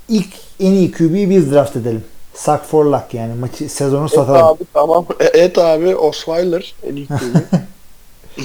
ilk 0.09 0.27
en 0.59 0.71
iyi 0.71 0.91
QB'yi 0.91 1.29
biz 1.29 1.51
draft 1.51 1.75
edelim. 1.75 2.03
Suck 2.35 2.63
for 2.65 2.85
luck 2.85 3.13
yani 3.13 3.33
maçı 3.33 3.69
sezonu 3.69 4.09
satalım. 4.09 4.43
abi 4.43 4.63
tamam. 4.73 5.05
E, 5.19 5.25
Et 5.25 5.57
abi 5.57 5.95
Osweiler 5.95 6.75
en 6.83 6.95
iyi 6.95 7.07
QB. 7.07 7.13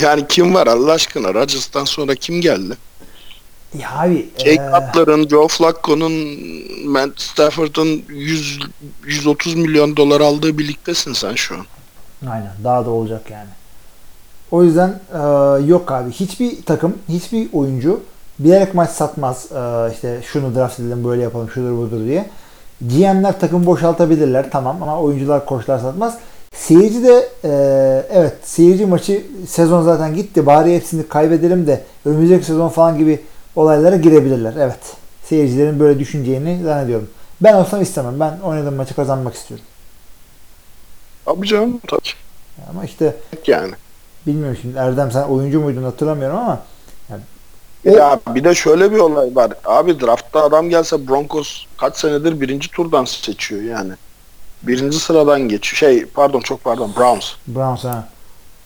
Yani 0.01 0.27
kim 0.29 0.55
var 0.55 0.67
Allah 0.67 0.93
aşkına? 0.93 1.35
Rodgers'tan 1.35 1.85
sonra 1.85 2.15
kim 2.15 2.41
geldi? 2.41 2.77
Ya 3.79 3.89
abi 3.99 4.29
Jay 4.45 4.55
ee, 4.55 4.57
Cutler'ın, 4.57 5.29
Joe 5.29 5.49
Flacco'nun, 5.49 6.13
Matt 6.87 7.21
Stafford'ın 7.21 8.03
100 8.09 8.61
130 9.07 9.55
milyon 9.55 9.97
dolar 9.97 10.21
aldığı 10.21 10.59
birliktesin 10.59 11.13
sen 11.13 11.35
şu 11.35 11.55
an. 11.55 11.67
Aynen 12.31 12.53
daha 12.65 12.87
da 12.87 12.91
olacak 12.91 13.31
yani. 13.31 13.49
O 14.51 14.65
yüzden 14.65 15.01
e, 15.15 15.19
yok 15.67 15.93
abi. 15.93 16.11
Hiçbir 16.11 16.63
takım, 16.63 16.99
hiçbir 17.09 17.49
oyuncu 17.53 18.01
bilerek 18.39 18.75
maç 18.75 18.91
satmaz. 18.91 19.53
E, 19.53 19.93
işte 19.93 20.21
şunu 20.33 20.55
draft 20.55 20.81
edelim 20.81 21.05
böyle 21.05 21.23
yapalım 21.23 21.51
şudur 21.51 21.77
budur 21.77 22.05
diye. 22.05 22.31
GM'ler 22.81 23.41
takım 23.41 23.67
boşaltabilirler 23.67 24.51
tamam 24.51 24.83
ama 24.83 25.01
oyuncular 25.01 25.47
koçlar 25.47 25.79
satmaz. 25.79 26.19
Seyirci 26.53 27.05
de 27.05 27.29
e, 27.45 27.49
evet 28.11 28.35
seyirci 28.45 28.87
maçı 28.87 29.23
sezon 29.49 29.83
zaten 29.83 30.15
gitti 30.15 30.47
bari 30.47 30.77
hepsini 30.77 31.09
kaybedelim 31.09 31.67
de 31.67 31.85
önümüzdeki 32.05 32.45
sezon 32.45 32.69
falan 32.69 32.99
gibi 32.99 33.21
olaylara 33.57 33.97
girebilirler. 33.97 34.55
Evet. 34.59 34.79
Seyircilerin 35.25 35.81
böyle 35.81 35.99
düşüneceğini 35.99 36.63
zannediyorum. 36.65 37.11
Ben 37.41 37.55
olsam 37.55 37.83
istemem. 37.83 38.21
Ben 38.21 38.39
oynadığım 38.41 38.75
maçı 38.75 38.95
kazanmak 38.95 39.35
istiyorum. 39.35 39.67
Abi 41.27 41.47
canım 41.47 41.81
tabii 41.89 42.01
Ama 42.71 42.85
işte 42.85 43.17
yani. 43.47 43.73
bilmiyorum 44.27 44.59
şimdi 44.63 44.79
Erdem 44.79 45.13
sen 45.13 45.23
oyuncu 45.23 45.61
muydun 45.61 45.83
hatırlamıyorum 45.83 46.37
ama 46.39 46.63
O- 47.87 47.91
Ya 47.91 48.21
bir 48.29 48.45
de 48.45 48.55
şöyle 48.55 48.93
bir 48.93 48.99
olay 48.99 49.37
var. 49.37 49.53
Abi 49.65 50.01
draftta 50.01 50.43
adam 50.45 50.69
gelse 50.71 51.09
Broncos 51.09 51.65
kaç 51.79 51.97
senedir 51.97 52.41
birinci 52.41 52.71
turdan 52.71 53.05
seçiyor 53.05 53.63
yani. 53.63 53.93
Birinci 54.63 54.99
sıradan 54.99 55.41
geçiyor. 55.49 55.77
Şey 55.79 56.07
pardon 56.07 56.41
çok 56.41 56.65
pardon 56.65 56.93
Browns. 56.97 57.33
Browns 57.47 57.85
ha. 57.85 58.09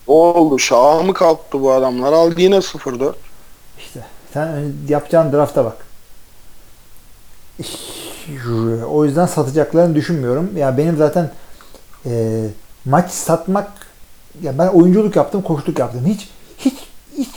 Oldu. 0.07 0.59
Şaha 0.59 1.03
mı 1.03 1.13
kalktı 1.13 1.61
bu 1.61 1.71
adamlar? 1.71 2.13
Al 2.13 2.31
yine 2.37 2.55
0-4. 2.55 3.13
İşte 3.79 3.99
sen 4.33 4.47
ön- 4.47 4.75
yapacağın 4.89 5.31
drafta 5.33 5.65
bak. 5.65 5.77
O 8.89 9.05
yüzden 9.05 9.25
satacaklarını 9.25 9.95
düşünmüyorum. 9.95 10.57
Ya 10.57 10.77
benim 10.77 10.97
zaten 10.97 11.31
e, 12.05 12.43
maç 12.85 13.11
satmak 13.11 13.71
ya 14.41 14.57
ben 14.57 14.67
oyunculuk 14.67 15.15
yaptım, 15.15 15.41
koçluk 15.41 15.79
yaptım. 15.79 16.05
Hiç 16.05 16.29
hiç 16.57 16.73
hiç 17.17 17.29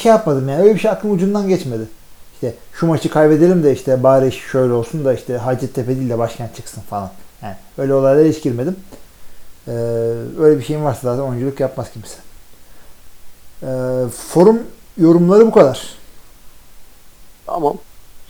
şey 0.00 0.10
yapmadım 0.12 0.48
yani. 0.48 0.62
Öyle 0.62 0.74
bir 0.74 0.80
şey 0.80 0.90
aklım 0.90 1.12
ucundan 1.12 1.48
geçmedi. 1.48 1.82
İşte 2.34 2.54
şu 2.72 2.86
maçı 2.86 3.10
kaybedelim 3.10 3.62
de 3.64 3.72
işte 3.72 4.02
bari 4.02 4.32
şöyle 4.32 4.72
olsun 4.72 5.04
da 5.04 5.14
işte 5.14 5.36
Hacettepe 5.36 5.96
değil 5.96 6.10
de 6.10 6.18
başkent 6.18 6.56
çıksın 6.56 6.82
falan. 6.90 7.10
Yani 7.42 7.56
öyle 7.78 7.94
olaylara 7.94 8.28
hiç 8.28 8.42
girmedim. 8.42 8.76
Ee, 9.68 9.70
öyle 10.40 10.58
bir 10.58 10.64
şeyim 10.64 10.84
varsa 10.84 11.00
zaten 11.02 11.22
oyunculuk 11.22 11.60
yapmaz 11.60 11.86
kimse. 11.92 12.16
Ee, 13.62 14.08
forum 14.08 14.62
yorumları 14.98 15.46
bu 15.46 15.50
kadar. 15.52 15.94
Tamam. 17.46 17.76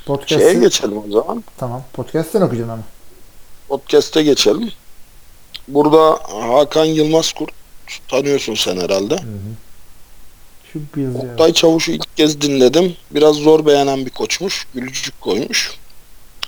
Podcast'ı, 0.06 0.38
Şeye 0.50 0.54
geçelim 0.54 0.98
o 0.98 1.10
zaman. 1.10 1.44
tamam. 1.58 1.82
Podcast'ten 1.92 2.40
okuyacaksın 2.40 2.72
ama. 2.72 2.82
Podcast'e 3.68 4.22
geçelim. 4.22 4.70
Burada 5.68 6.18
Hakan 6.28 6.84
Yılmaz 6.84 7.32
Kurt 7.32 7.50
tanıyorsun 8.08 8.54
sen 8.54 8.76
herhalde. 8.76 9.18
Şu 10.72 10.78
bir 10.96 11.02
yazıyor. 11.02 11.24
Oktay 11.32 11.52
Çavuş'u 11.52 11.92
ilk 11.92 12.16
kez 12.16 12.40
dinledim. 12.40 12.96
Biraz 13.10 13.36
zor 13.36 13.66
beğenen 13.66 14.06
bir 14.06 14.10
koçmuş. 14.10 14.66
Gülücük 14.74 15.20
koymuş. 15.20 15.79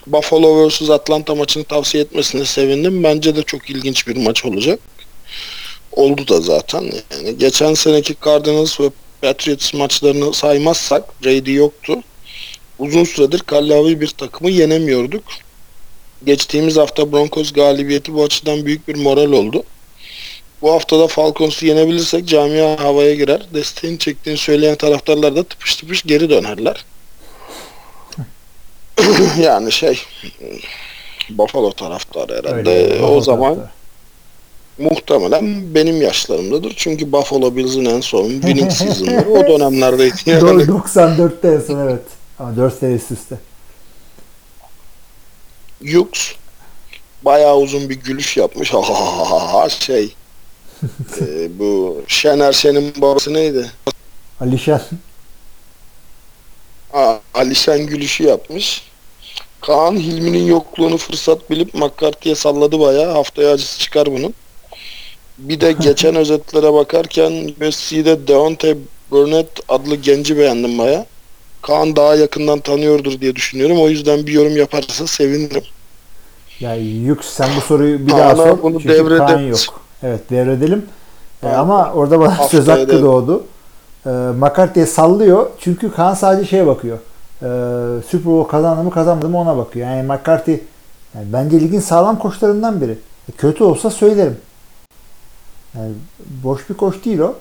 Buffalo 0.06 0.68
vs. 0.68 0.90
Atlanta 0.90 1.34
maçını 1.34 1.64
tavsiye 1.64 2.04
etmesine 2.04 2.44
sevindim. 2.44 3.04
Bence 3.04 3.36
de 3.36 3.42
çok 3.42 3.70
ilginç 3.70 4.06
bir 4.06 4.16
maç 4.16 4.44
olacak. 4.44 4.80
Oldu 5.92 6.28
da 6.28 6.40
zaten. 6.40 6.92
Yani 7.10 7.38
geçen 7.38 7.74
seneki 7.74 8.14
Cardinals 8.24 8.80
ve 8.80 8.90
Patriots 9.22 9.74
maçlarını 9.74 10.34
saymazsak 10.34 11.24
Brady 11.24 11.52
yoktu. 11.52 12.02
Uzun 12.78 13.04
süredir 13.04 13.38
kallavi 13.38 14.00
bir 14.00 14.08
takımı 14.08 14.50
yenemiyorduk. 14.50 15.24
Geçtiğimiz 16.24 16.76
hafta 16.76 17.12
Broncos 17.12 17.52
galibiyeti 17.52 18.14
bu 18.14 18.24
açıdan 18.24 18.66
büyük 18.66 18.88
bir 18.88 18.96
moral 18.96 19.32
oldu. 19.32 19.64
Bu 20.62 20.72
haftada 20.72 21.06
Falcons'u 21.06 21.66
yenebilirsek 21.66 22.24
camia 22.24 22.84
havaya 22.84 23.14
girer. 23.14 23.42
Desteğini 23.54 23.98
çektiğini 23.98 24.38
söyleyen 24.38 24.76
taraftarlar 24.76 25.36
da 25.36 25.44
tıpış 25.44 25.76
tıpış 25.76 26.02
geri 26.02 26.30
dönerler. 26.30 26.84
yani 29.40 29.72
şey 29.72 30.00
Buffalo 31.30 31.72
taraftarı 31.72 32.38
herhalde. 32.38 32.70
Öyle, 32.70 32.94
o 32.94 33.02
Buffalo 33.02 33.20
zaman 33.20 33.54
taraftarı. 33.54 33.70
muhtemelen 34.78 35.74
benim 35.74 36.02
yaşlarımdadır. 36.02 36.74
Çünkü 36.76 37.12
Buffalo 37.12 37.56
Bills'in 37.56 37.84
en 37.84 38.00
son 38.00 38.28
winning 38.30 38.72
season'ları 38.78 39.30
o 39.30 39.46
dönemlerdeydi. 39.48 40.14
Yani. 40.26 40.40
Doğru, 40.40 40.62
94'te 40.62 41.48
en 41.48 41.60
son 41.60 41.78
evet. 41.78 42.02
Ama 42.38 42.56
4 42.56 42.78
sene 42.78 42.94
üst 42.94 43.10
üste. 43.10 43.36
Yux 45.80 46.32
bayağı 47.22 47.56
uzun 47.56 47.88
bir 47.88 47.94
gülüş 47.94 48.36
yapmış. 48.36 48.72
Ha 48.74 48.78
ha 48.82 49.30
ha 49.30 49.54
ha 49.54 49.68
şey. 49.68 50.14
e, 51.20 51.58
bu 51.58 52.02
Şener 52.08 52.52
Şen'in 52.52 52.92
babası 52.96 53.34
neydi? 53.34 53.70
Alişan. 54.40 54.80
Aa, 56.92 57.16
Alişen 57.34 57.86
gülüşü 57.86 58.24
yapmış. 58.24 58.82
Kaan 59.60 59.96
Hilmi'nin 59.96 60.46
yokluğunu 60.46 60.96
fırsat 60.96 61.50
bilip 61.50 61.74
McCarthy'ye 61.74 62.34
salladı 62.34 62.80
bayağı. 62.80 63.12
Haftaya 63.12 63.52
acısı 63.52 63.78
çıkar 63.78 64.06
bunun. 64.06 64.34
Bir 65.38 65.60
de 65.60 65.72
geçen 65.80 66.14
özetlere 66.16 66.72
bakarken 66.72 67.32
USC'de 67.68 68.28
Deontay 68.28 68.76
Burnett 69.10 69.60
adlı 69.68 69.96
genci 69.96 70.38
beğendim 70.38 70.78
bayağı. 70.78 71.06
Kaan 71.62 71.96
daha 71.96 72.14
yakından 72.14 72.60
tanıyordur 72.60 73.20
diye 73.20 73.36
düşünüyorum. 73.36 73.80
O 73.80 73.88
yüzden 73.88 74.26
bir 74.26 74.32
yorum 74.32 74.56
yaparsa 74.56 75.06
sevinirim. 75.06 75.62
Ya 76.60 76.74
Yük 76.74 77.24
sen 77.24 77.48
bu 77.56 77.60
soruyu 77.60 78.06
bir 78.06 78.12
daha 78.12 78.36
sor. 78.36 78.62
bunu 78.62 78.80
Çünkü 78.82 78.94
devredelim. 78.94 79.26
Kaan 79.26 79.40
yok. 79.40 79.80
Evet 80.02 80.30
devredelim. 80.30 80.86
Ee, 81.42 81.46
ama 81.48 81.92
orada 81.92 82.20
bana 82.20 82.48
söz 82.48 82.68
hakkı 82.68 83.02
doğdu. 83.02 83.44
Ee, 84.06 84.10
McCarthy'ye 84.10 84.86
sallıyor. 84.86 85.50
Çünkü 85.58 85.92
Kaan 85.92 86.14
sadece 86.14 86.48
şeye 86.48 86.66
bakıyor. 86.66 86.98
Ee, 87.42 87.46
Super 88.08 88.24
Bowl 88.24 88.50
kazandı 88.50 88.82
mı 88.82 88.90
kazanmadı 88.90 89.28
mı 89.28 89.38
ona 89.38 89.56
bakıyor. 89.56 89.88
Yani 89.88 90.02
McCarthy 90.02 90.60
yani 91.14 91.26
bence 91.32 91.60
ligin 91.60 91.80
sağlam 91.80 92.18
koçlarından 92.18 92.80
biri. 92.80 92.98
E, 93.28 93.32
kötü 93.32 93.64
olsa 93.64 93.90
söylerim. 93.90 94.36
Yani 95.76 95.92
boş 96.44 96.70
bir 96.70 96.74
koç 96.74 97.04
değil 97.04 97.18
o. 97.18 97.34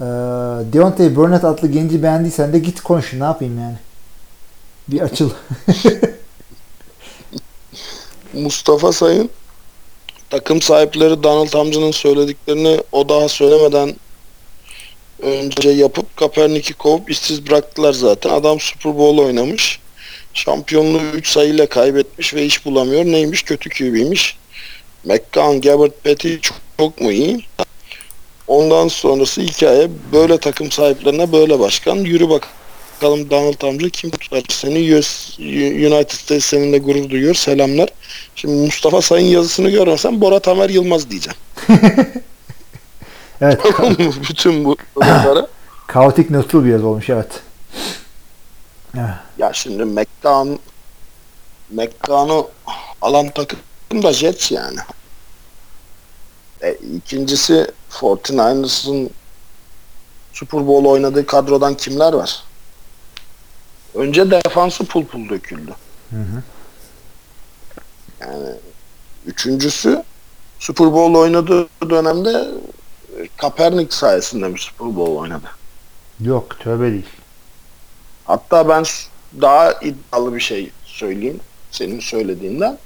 Ee, 0.00 0.04
Deontay 0.72 1.16
Burnett 1.16 1.44
adlı 1.44 1.68
genci 1.68 2.02
beğendiysen 2.02 2.52
de 2.52 2.58
git 2.58 2.80
konuş. 2.80 3.12
Ne 3.12 3.24
yapayım 3.24 3.58
yani? 3.58 3.76
Bir 4.88 5.00
açıl. 5.00 5.30
Mustafa 8.34 8.92
Sayın 8.92 9.30
takım 10.30 10.62
sahipleri 10.62 11.22
Donald 11.22 11.52
amcanın 11.52 11.90
söylediklerini 11.90 12.80
o 12.92 13.08
daha 13.08 13.28
söylemeden 13.28 13.94
önce 15.24 15.70
yapıp 15.70 16.16
Kaepernick'i 16.16 16.74
kovup 16.74 17.10
işsiz 17.10 17.46
bıraktılar 17.46 17.92
zaten. 17.92 18.30
Adam 18.30 18.60
Super 18.60 18.98
Bowl 18.98 19.18
oynamış. 19.18 19.80
Şampiyonluğu 20.34 21.00
3 21.14 21.28
sayıyla 21.28 21.66
kaybetmiş 21.66 22.34
ve 22.34 22.44
iş 22.44 22.64
bulamıyor. 22.64 23.04
Neymiş? 23.04 23.42
Kötü 23.42 23.70
QB'ymiş. 23.70 24.36
McCown, 25.04 25.60
Gabbard, 25.60 25.92
Petty 26.02 26.34
çok, 26.42 26.56
çok 26.78 27.00
mu 27.00 27.12
iyi? 27.12 27.44
Ondan 28.46 28.88
sonrası 28.88 29.40
hikaye 29.40 29.88
böyle 30.12 30.38
takım 30.38 30.70
sahiplerine 30.70 31.32
böyle 31.32 31.58
başkan. 31.58 31.96
Yürü 31.96 32.28
bakalım 32.28 33.30
Donald 33.30 33.62
amca 33.62 33.88
kim 33.88 34.10
tutar 34.10 34.42
seni? 34.48 34.96
US, 34.96 35.38
United 35.38 36.10
States 36.10 36.44
seninle 36.44 36.78
gurur 36.78 37.10
duyuyor. 37.10 37.34
Selamlar. 37.34 37.88
Şimdi 38.36 38.54
Mustafa 38.54 39.02
Sayın 39.02 39.26
yazısını 39.26 39.70
görmesem 39.70 40.20
Bora 40.20 40.40
Tamer 40.40 40.70
Yılmaz 40.70 41.10
diyeceğim. 41.10 41.38
evet. 43.44 43.60
Bütün 44.30 44.64
bu 44.64 44.76
olaylara. 44.96 45.46
Kaotik 45.86 46.30
neutral 46.30 46.64
bir 46.64 46.70
yaz 46.70 46.84
olmuş 46.84 47.10
evet. 47.10 47.42
Ya 49.38 49.52
şimdi 49.52 49.84
Mekkan 49.84 50.58
Mekkan'ı 51.70 52.44
alan 53.02 53.30
takım 53.30 53.58
da 54.02 54.12
Jets 54.12 54.52
yani. 54.52 54.78
E, 56.62 56.74
ikincisi 56.74 57.70
49ers'ın 57.90 59.10
Super 60.32 60.66
Bowl 60.66 60.88
oynadığı 60.88 61.26
kadrodan 61.26 61.74
kimler 61.74 62.12
var? 62.12 62.42
Önce 63.94 64.30
defansı 64.30 64.84
pul 64.84 65.04
pul 65.04 65.28
döküldü. 65.28 65.74
Hı 66.10 66.16
hı. 66.16 66.42
Yani 68.20 68.48
üçüncüsü 69.26 70.02
Super 70.58 70.92
Bowl 70.92 71.14
oynadığı 71.14 71.68
dönemde 71.90 72.48
Kaepernick 73.36 73.94
sayesinde 73.94 74.54
bir 74.54 74.58
Super 74.58 74.96
Bowl 74.96 75.16
oynadı. 75.16 75.46
Yok 76.20 76.60
tövbe 76.60 76.92
değil. 76.92 77.08
Hatta 78.24 78.68
ben 78.68 78.84
daha 79.40 79.72
iddialı 79.72 80.34
bir 80.34 80.40
şey 80.40 80.70
söyleyeyim 80.84 81.40
senin 81.70 82.00
söylediğinden. 82.00 82.78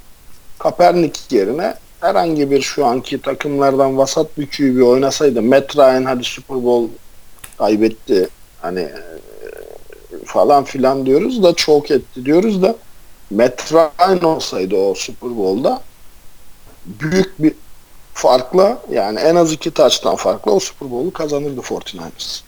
Kaepernick 0.59 1.35
yerine 1.35 1.75
herhangi 2.01 2.51
bir 2.51 2.61
şu 2.61 2.85
anki 2.85 3.21
takımlardan 3.21 3.97
vasat 3.97 4.37
bir 4.37 4.49
QB 4.49 4.87
oynasaydı 4.87 5.41
Matt 5.41 5.77
Ryan 5.77 6.05
hadi 6.05 6.23
Super 6.23 6.63
Bowl 6.63 6.93
kaybetti. 7.57 8.27
Hani 8.61 8.79
e, 8.79 9.01
falan 10.25 10.63
filan 10.63 11.05
diyoruz 11.05 11.43
da 11.43 11.53
çok 11.53 11.91
etti 11.91 12.25
diyoruz 12.25 12.61
da 12.61 12.75
Matt 13.29 13.73
Ryan 13.73 14.23
olsaydı 14.23 14.75
o 14.75 14.93
Super 14.95 15.37
Bowl'da 15.37 15.81
büyük 16.85 17.43
bir 17.43 17.53
farkla 18.19 18.77
yani 18.91 19.19
en 19.19 19.35
az 19.35 19.51
iki 19.51 19.71
taçtan 19.71 20.15
farkla 20.15 20.51
o 20.51 20.59
Super 20.59 20.91
Bowl'u 20.91 21.13
kazanırdı 21.13 21.61
49ers. 21.61 22.41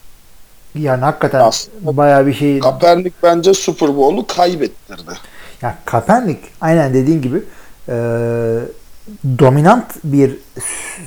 Yani 0.76 1.02
hakikaten 1.02 1.40
Aslında 1.40 1.98
bayağı 1.98 2.28
bir 2.28 2.34
şey. 2.34 2.60
Kaepernick 2.60 3.16
bence 3.24 3.54
Super 3.54 3.98
Bowl'u 3.98 4.28
kaybettirdi. 4.28 5.12
Ya 5.62 5.78
Kaepernick 5.86 6.40
aynen 6.62 6.94
dediğin 6.94 7.22
gibi 7.22 7.44
e, 7.90 7.94
dominant 9.40 9.86
bir 10.04 10.38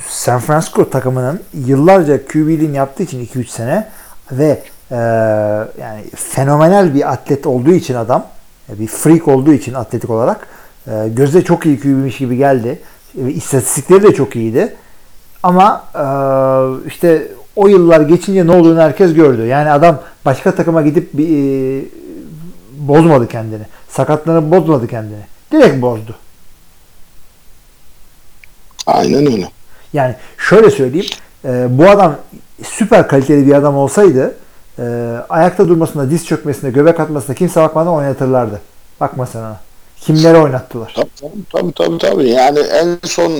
San 0.09 0.39
Francisco 0.39 0.89
takımının 0.89 1.43
yıllarca 1.53 2.25
QB'liğini 2.25 2.77
yaptığı 2.77 3.03
için 3.03 3.25
2-3 3.25 3.47
sene 3.47 3.89
ve 4.31 4.63
e, 4.91 4.95
yani 5.81 6.03
fenomenal 6.15 6.93
bir 6.93 7.11
atlet 7.13 7.45
olduğu 7.45 7.73
için 7.73 7.95
adam 7.95 8.27
e, 8.69 8.79
bir 8.79 8.87
freak 8.87 9.27
olduğu 9.27 9.53
için 9.53 9.73
atletik 9.73 10.09
olarak 10.09 10.47
e, 10.87 11.09
gözde 11.09 11.43
çok 11.43 11.65
iyi 11.65 11.79
QB'miş 11.79 12.17
gibi 12.17 12.37
geldi. 12.37 12.79
İstatistikleri 13.15 14.03
de 14.03 14.13
çok 14.13 14.35
iyiydi. 14.35 14.75
Ama 15.43 15.83
e, 15.95 16.05
işte 16.87 17.27
o 17.55 17.67
yıllar 17.67 18.01
geçince 18.01 18.47
ne 18.47 18.51
olduğunu 18.51 18.81
herkes 18.81 19.13
gördü. 19.13 19.45
Yani 19.45 19.71
adam 19.71 19.99
başka 20.25 20.55
takıma 20.55 20.81
gidip 20.81 21.09
bir, 21.13 21.29
e, 21.29 21.85
bozmadı 22.77 23.27
kendini. 23.27 23.63
Sakatlanıp 23.89 24.51
bozmadı 24.51 24.87
kendini. 24.87 25.21
Direkt 25.51 25.81
bozdu. 25.81 26.15
Aynen 28.87 29.25
öyle. 29.33 29.49
Yani 29.93 30.15
şöyle 30.37 30.71
söyleyeyim. 30.71 31.05
e, 31.45 31.67
bu 31.69 31.89
adam 31.89 32.15
süper 32.63 33.07
kaliteli 33.07 33.47
bir 33.47 33.53
adam 33.53 33.75
olsaydı 33.75 34.35
e, 34.79 34.83
ayakta 35.29 35.67
durmasında, 35.67 36.11
diz 36.11 36.25
çökmesinde, 36.25 36.71
göbek 36.71 36.99
atmasında 36.99 37.35
kimse 37.35 37.61
bakmadan 37.61 37.93
oynatırlardı. 37.93 38.61
Bakma 38.99 39.25
sen 39.25 39.39
ona. 39.39 39.59
Kimleri 40.01 40.37
oynattılar. 40.37 40.93
Tabii 40.95 41.31
tabii, 41.51 41.71
tabii 41.71 41.97
tabii. 41.97 42.29
Yani 42.29 42.59
en 42.59 42.97
son 43.03 43.31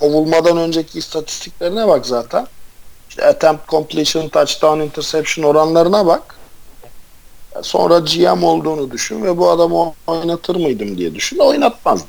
kovulmadan 0.00 0.56
önceki 0.56 0.98
istatistiklerine 0.98 1.88
bak 1.88 2.06
zaten. 2.06 2.46
İşte 3.08 3.26
attempt 3.26 3.68
completion, 3.68 4.28
touchdown, 4.28 4.80
interception 4.80 5.44
oranlarına 5.44 6.06
bak. 6.06 6.22
Sonra 7.62 7.98
GM 7.98 8.44
olduğunu 8.44 8.90
düşün 8.90 9.22
ve 9.22 9.38
bu 9.38 9.50
adamı 9.50 9.92
oynatır 10.06 10.56
mıydım 10.56 10.98
diye 10.98 11.14
düşün. 11.14 11.38
Oynatmazdım. 11.38 12.08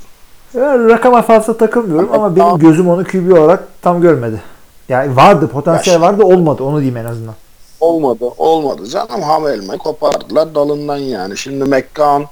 Yani 0.54 0.90
rakama 0.90 1.22
fazla 1.22 1.58
takılmıyorum 1.58 2.14
ama 2.14 2.36
benim 2.36 2.58
gözüm 2.58 2.90
onu 2.90 3.04
QB 3.04 3.32
olarak 3.32 3.64
tam 3.82 4.02
görmedi. 4.02 4.42
Yani 4.90 5.16
vardı, 5.16 5.48
potansiyel 5.48 6.02
vardı, 6.02 6.24
olmadı. 6.24 6.64
Onu 6.64 6.76
diyeyim 6.76 6.98
en 6.98 7.06
azından. 7.06 7.36
Olmadı. 7.80 8.26
Olmadı. 8.38 8.88
Canım 8.88 9.22
ham 9.22 9.48
elmayı 9.48 9.80
kopardılar 9.80 10.56
dalından 10.56 10.98
yani. 10.98 11.38
Şimdi 11.38 11.64
McCown 11.64 12.24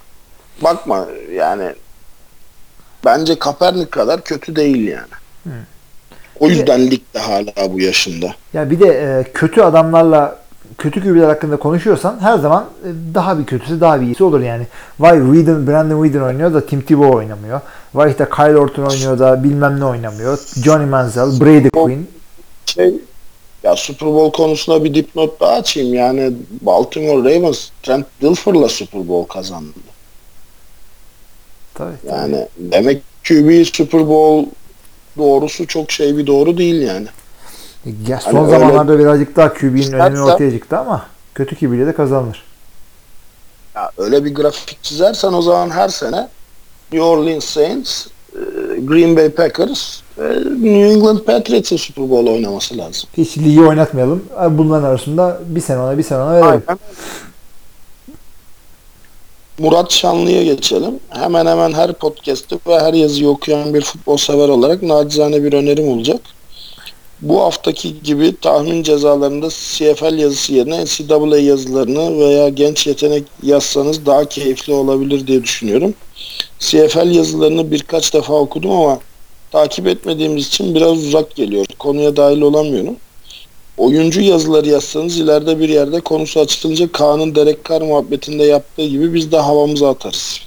bakma 0.62 1.08
yani 1.34 1.74
bence 3.06 3.40
Kaepernick 3.40 3.92
kadar 3.92 4.22
kötü 4.22 4.56
değil 4.56 4.88
yani. 4.88 5.08
O 6.40 6.48
yüzden 6.48 6.92
ligde 6.92 7.20
hala 7.20 7.74
bu 7.74 7.80
yaşında. 7.80 8.36
Ya 8.54 8.70
bir 8.70 8.80
de 8.80 8.88
e, 8.88 9.32
kötü 9.34 9.62
adamlarla 9.62 10.44
kötü 10.78 11.04
QB'ler 11.04 11.28
hakkında 11.28 11.58
konuşuyorsan 11.58 12.20
her 12.20 12.38
zaman 12.38 12.66
e, 12.84 13.16
daha 13.16 13.40
bir 13.40 13.46
kötüsü 13.46 13.82
daha 13.82 14.02
bir 14.02 14.06
iyisi 14.06 14.24
olur 14.24 14.42
yani. 14.42 14.68
Vay 15.00 15.20
Whedon, 15.20 15.68
Brandon 15.68 16.04
Whedon 16.04 16.26
oynuyor 16.26 16.54
da 16.54 16.66
Tim 16.66 16.82
Tebow 16.82 17.16
oynamıyor. 17.16 17.62
Vay 17.94 18.12
işte 18.12 18.28
Kyle 18.36 18.58
Orton 18.58 18.84
oynuyor 18.84 19.20
da 19.20 19.44
bilmem 19.44 19.80
ne 19.80 19.86
oynamıyor. 19.86 20.40
Johnny 20.64 20.86
Manziel, 20.86 21.42
Brady 21.42 21.70
Quinn. 21.70 22.08
Şey 22.66 22.94
ya 23.64 23.76
Super 23.76 24.10
Bowl 24.10 24.38
konusunda 24.38 24.84
bir 24.84 24.94
dipnot 24.94 25.40
daha 25.40 25.52
açayım. 25.52 25.94
Yani 25.94 26.34
Baltimore 26.62 27.36
Ravens 27.36 27.70
Trent 27.84 28.06
Dilfer'la 28.22 28.70
Super 28.70 29.08
Bowl 29.08 29.34
kazandı. 29.34 29.80
Tabii, 31.74 31.94
tabii. 32.08 32.12
Yani 32.16 32.48
demek 32.58 33.02
QB 33.28 33.66
Super 33.76 34.08
Bowl 34.08 34.50
doğrusu 35.18 35.68
çok 35.68 35.92
şey 35.92 36.18
bir 36.18 36.28
doğru 36.28 36.58
değil 36.58 36.82
yani. 36.82 37.08
Ya 38.08 38.20
son 38.20 38.34
Hani 38.34 38.46
öyle- 38.48 38.60
zamanlarda 38.60 39.00
birazcık 39.00 39.36
daha 39.36 39.54
QB'nin 39.54 39.92
önemi 39.92 40.22
ortaya 40.22 40.52
çıktı 40.52 40.78
ama 40.78 41.06
kötü 41.36 41.56
QB'yle 41.56 41.86
de 41.88 41.94
kazanılır. 41.94 42.44
Ya 43.76 43.92
öyle 43.98 44.26
bir 44.26 44.36
grafik 44.36 44.84
çizersen 44.84 45.34
o 45.34 45.42
zaman 45.42 45.70
her 45.70 45.90
sene 45.90 46.28
New 46.92 47.06
Orleans 47.08 47.46
Saints, 47.46 48.08
e, 48.36 48.40
Green 48.80 49.16
Bay 49.16 49.30
Packers, 49.30 50.02
New 50.18 50.70
England 50.90 51.20
Patriots'ın 51.20 51.78
Super 51.78 52.10
Bowl 52.10 52.28
oynaması 52.32 52.78
lazım. 52.78 53.10
Hiç 53.18 53.38
ligi 53.38 53.62
oynatmayalım. 53.62 54.24
Bunların 54.50 54.88
arasında 54.88 55.40
bir 55.46 55.62
sene 55.62 55.80
ona 55.80 55.98
bir 55.98 56.04
sene 56.04 56.20
ona 56.20 56.32
verelim. 56.34 56.64
Aynen. 56.68 56.80
Murat 59.60 59.92
Şanlı'ya 59.92 60.44
geçelim. 60.44 61.00
Hemen 61.10 61.46
hemen 61.46 61.74
her 61.74 61.94
podcast'ı 61.94 62.60
ve 62.68 62.80
her 62.80 62.94
yazıyı 62.94 63.30
okuyan 63.30 63.74
bir 63.74 63.82
futbol 63.82 64.18
sever 64.18 64.50
olarak 64.50 64.84
nacizane 64.84 65.44
bir 65.44 65.54
önerim 65.54 65.88
olacak. 65.88 66.22
Bu 67.22 67.42
haftaki 67.42 68.04
gibi 68.04 68.36
tahmin 68.42 68.84
cezalarında 68.84 69.50
CFL 69.50 70.20
yazısı 70.20 70.54
yerine 70.54 70.86
NCAA 70.86 71.38
yazılarını 71.38 72.20
veya 72.20 72.50
genç 72.50 72.88
yetenek 72.88 73.24
yazsanız 73.44 74.06
daha 74.06 74.26
keyifli 74.26 74.74
olabilir 74.74 75.28
diye 75.28 75.44
düşünüyorum. 75.44 75.94
CFL 76.60 77.16
yazılarını 77.16 77.72
birkaç 77.72 78.14
defa 78.14 78.34
okudum 78.34 78.72
ama 78.72 79.00
takip 79.52 79.88
etmediğimiz 79.88 80.48
için 80.48 80.76
biraz 80.76 80.92
uzak 80.92 81.36
geliyor. 81.36 81.66
Konuya 81.80 82.16
dahil 82.16 82.42
olamıyorum. 82.42 82.96
Oyuncu 83.78 84.22
yazıları 84.22 84.70
yazsanız 84.70 85.18
ileride 85.18 85.60
bir 85.60 85.70
yerde 85.70 86.02
konusu 86.02 86.40
açılınca 86.40 86.92
Kaan'ın 86.92 87.36
Derek 87.36 87.66
Carr 87.70 87.82
muhabbetinde 87.82 88.44
yaptığı 88.44 88.86
gibi 88.86 89.14
biz 89.14 89.32
de 89.32 89.38
havamıza 89.38 89.90
atarız. 89.90 90.40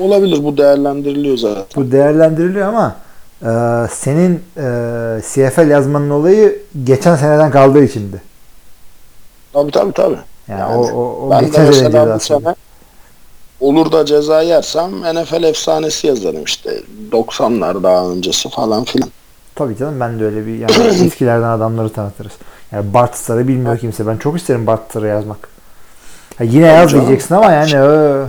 Olabilir 0.00 0.44
bu 0.44 0.56
değerlendiriliyor 0.56 1.36
zaten. 1.36 1.64
Bu 1.76 1.92
değerlendiriliyor 1.92 2.68
ama 2.68 2.96
e, 3.42 3.50
senin 3.90 4.42
e, 4.56 5.20
CFL 5.22 5.70
yazmanın 5.70 6.10
olayı 6.10 6.62
geçen 6.84 7.16
seneden 7.16 7.50
kaldığı 7.50 7.84
içindi. 7.84 8.22
Tabii 9.52 9.70
tabii 9.70 9.92
tabii. 9.92 10.18
Yani, 10.48 10.60
Yani 10.60 10.76
o, 10.76 11.00
o, 11.00 11.26
o 11.26 11.30
Ben 11.30 11.40
de 11.40 11.46
geçen 11.46 11.72
sene 11.72 12.04
mesela 12.04 12.14
bu 12.16 12.20
sene 12.20 12.54
olur 13.60 13.92
da 13.92 14.06
ceza 14.06 14.42
yersem 14.42 14.90
NFL 14.90 15.42
efsanesi 15.42 16.06
yazarım 16.06 16.44
işte 16.44 16.80
90'lar 17.12 17.82
daha 17.82 18.10
öncesi 18.10 18.48
falan 18.48 18.84
filan. 18.84 19.08
Tabii 19.54 19.76
canım 19.76 20.00
ben 20.00 20.20
de 20.20 20.24
öyle 20.24 20.46
bir 20.46 20.58
yani 20.58 20.72
eskilerden 21.06 21.48
adamları 21.48 21.88
tanıtırız. 21.88 22.32
Yani 22.74 22.94
Bart 22.94 23.16
Star'ı 23.16 23.48
bilmiyor 23.48 23.78
kimse. 23.78 24.06
Ben 24.06 24.16
çok 24.16 24.36
isterim 24.36 24.66
Bart 24.66 24.90
Star'ı 24.90 25.06
yazmak. 25.06 25.48
Ha, 26.38 26.44
yine 26.44 26.66
yaz 26.66 26.90
canım. 26.90 27.06
diyeceksin 27.06 27.34
ama 27.34 27.52
yani 27.52 27.80
ö. 27.80 28.26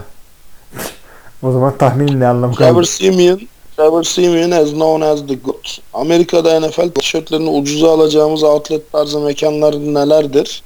o 1.43 1.51
zaman 1.51 1.77
tahminin 1.77 2.19
ne 2.19 2.27
anlamı 2.27 2.53
Trevor 2.55 2.73
kaldı? 2.73 2.85
Simeon 2.85 3.41
Trevor 3.77 4.03
Simeon 4.03 4.51
as 4.51 4.69
known 4.69 5.01
as 5.01 5.27
the 5.27 5.35
GOAT. 5.35 5.79
Amerika'da 5.93 6.59
NFL 6.59 6.89
tişörtlerini 6.89 7.49
ucuza 7.49 7.91
alacağımız 7.93 8.43
outlet 8.43 8.91
tarzı 8.91 9.19
mekanlar 9.19 9.73
nelerdir? 9.73 10.63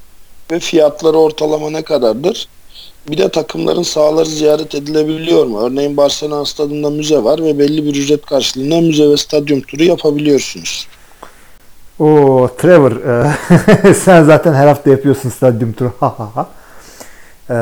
Ve 0.51 0.59
fiyatları 0.59 1.17
ortalama 1.17 1.69
ne 1.69 1.82
kadardır? 1.82 2.48
Bir 3.09 3.17
de 3.17 3.30
takımların 3.30 3.83
sahaları 3.83 4.25
ziyaret 4.25 4.75
edilebiliyor 4.75 5.45
mu? 5.45 5.61
Örneğin 5.61 5.98
Barcelona 5.98 6.45
stadında 6.45 6.90
müze 6.90 7.24
var 7.24 7.43
ve 7.43 7.59
belli 7.59 7.85
bir 7.85 7.95
ücret 7.95 8.25
karşılığında 8.25 8.82
müze 8.82 9.09
ve 9.09 9.17
stadyum 9.17 9.61
turu 9.61 9.83
yapabiliyorsunuz. 9.83 10.88
O 12.00 12.50
Trevor 12.58 12.92
e, 12.92 13.94
sen 13.94 14.24
zaten 14.24 14.53
her 14.53 14.68
hafta 14.68 14.90
yapıyorsun 14.90 15.30
stadyum 15.30 15.74
turu. 15.74 15.92
Ha, 16.00 16.16
ha, 16.18 16.30
ha. 16.36 16.48
E, 17.50 17.56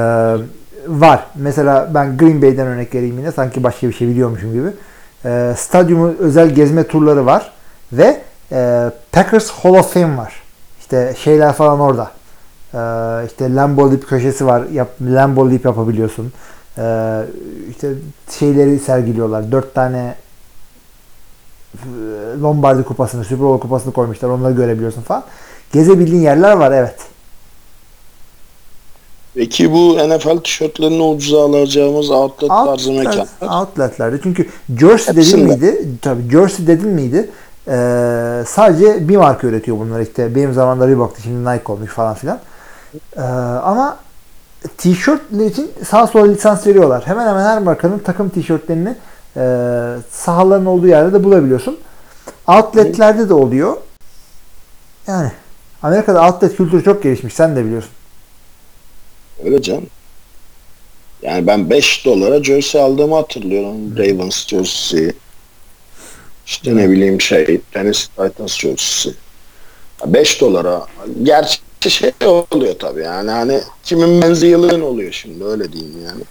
var. 0.88 1.26
Mesela 1.36 1.92
ben 1.94 2.18
Green 2.18 2.42
Bay'den 2.42 2.68
örnek 2.68 2.96
vereyim 2.96 3.18
yine. 3.20 3.32
Sanki 3.32 3.64
başka 3.64 3.88
bir 3.88 3.94
şey 3.94 4.08
biliyormuşum 4.08 4.54
gibi. 4.54 4.68
E, 5.26 5.54
stadyumun 5.58 6.16
özel 6.20 6.50
gezme 6.50 6.84
turları 6.84 7.26
var. 7.26 7.52
Ve 7.94 8.22
e, 8.52 8.92
Packers 9.12 9.50
Hall 9.50 9.74
of 9.74 9.94
Fame 9.94 10.18
var. 10.18 10.42
İşte 10.80 11.14
şeyler 11.24 11.54
falan 11.54 11.80
orada. 11.80 12.12
E, 12.74 12.80
işte 13.26 13.56
Lambeau 13.56 13.92
Leap 13.92 14.08
köşesi 14.08 14.46
var. 14.46 14.64
Yap, 14.74 14.90
Lambeau 15.02 15.52
Leap 15.52 15.66
yapabiliyorsun. 15.66 16.34
E, 16.78 17.22
işte 17.70 17.90
şeyleri 18.30 18.80
sergiliyorlar. 18.80 19.52
Dört 19.52 19.76
tane 19.76 20.16
Lombardi 22.42 22.84
kupasını, 22.84 23.24
Super 23.24 23.40
Bowl 23.46 23.62
kupasını 23.62 23.94
koymuşlar. 23.94 24.30
Onları 24.30 24.54
görebiliyorsun 24.54 25.02
falan. 25.02 25.24
Gezebildiğin 25.74 26.22
yerler 26.22 26.52
var 26.54 26.72
evet. 26.72 26.96
Peki 29.36 29.72
bu 29.72 29.98
NFL 29.98 30.38
tişörtlerini 30.38 31.04
ucuza 31.04 31.46
alacağımız 31.46 32.10
outlet 32.10 32.50
tarzı 32.50 32.92
Outlet, 32.92 33.06
mekanlar? 33.06 33.62
outletlerde. 33.62 34.20
Çünkü 34.24 34.50
Jersey 34.80 35.16
dedin 35.16 35.44
miydi? 35.44 35.88
Tabii 36.02 36.30
Jersey 36.32 36.68
dedin 36.68 36.90
miydi? 36.90 37.30
Ee, 37.68 38.44
sadece 38.48 39.10
bir 39.10 39.18
marka 39.18 39.48
üretiyor 39.48 39.80
bunları 39.80 40.04
işte. 40.04 40.36
Benim 40.36 40.54
zamanımda 40.54 40.88
Reebok'tu 40.88 41.22
şimdi 41.22 41.50
Nike 41.50 41.72
olmuş 41.72 41.92
falan 41.92 42.14
filan. 42.14 42.40
Ee, 43.18 43.22
ama 43.64 43.98
tişörtler 44.78 45.46
için 45.46 45.72
sağ 45.90 46.08
sola 46.08 46.26
lisans 46.26 46.68
veriyorlar. 46.68 47.08
Hemen 47.08 47.28
hemen 47.28 47.46
her 47.46 47.60
markanın 47.62 48.00
takım 48.00 48.30
tişörtlerini 48.30 48.96
e, 49.38 49.44
sahaların 50.12 50.66
olduğu 50.66 50.88
yerde 50.88 51.14
de 51.14 51.24
bulabiliyorsun. 51.24 51.80
Outletlerde 52.48 53.30
de 53.30 53.34
oluyor. 53.34 53.78
Yani 55.08 55.32
Amerika'da 55.84 56.28
outlet 56.28 56.58
kültürü 56.58 56.84
çok 56.84 57.04
gelişmiş. 57.04 57.34
Sen 57.34 57.56
de 57.56 57.66
biliyorsun. 57.66 57.92
Öyle 59.46 59.62
canım. 59.62 59.88
Yani 61.22 61.48
ben 61.48 61.70
5 61.70 62.06
dolara 62.06 62.44
jersey 62.44 62.82
aldığımı 62.82 63.16
hatırlıyorum. 63.16 63.98
Ravens 63.98 64.48
jersey. 64.48 65.12
İşte 66.46 66.76
ne 66.76 66.90
bileyim 66.90 67.22
şey 67.22 67.62
Tennessee 67.74 68.28
Titans 68.30 68.58
jersey. 68.58 69.14
5 70.06 70.42
dolara. 70.42 70.86
Gerçi 71.24 71.60
şey 71.90 72.12
oluyor 72.52 72.76
tabii 72.80 73.04
yani 73.04 73.32
hani 73.32 73.62
kimin 73.84 74.22
benzi 74.22 74.48
yılın 74.48 74.82
oluyor 74.82 75.12
şimdi 75.12 75.44
öyle 75.44 75.74
diyeyim 75.74 76.06
yani. 76.06 76.24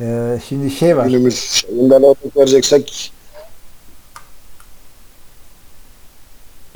Ee, 0.00 0.40
şimdi 0.48 0.70
şey 0.70 0.96
var. 0.96 1.06
Günümüz 1.06 1.38
şeyinden 1.40 2.02
örnek 2.02 2.36
vereceksek 2.36 3.12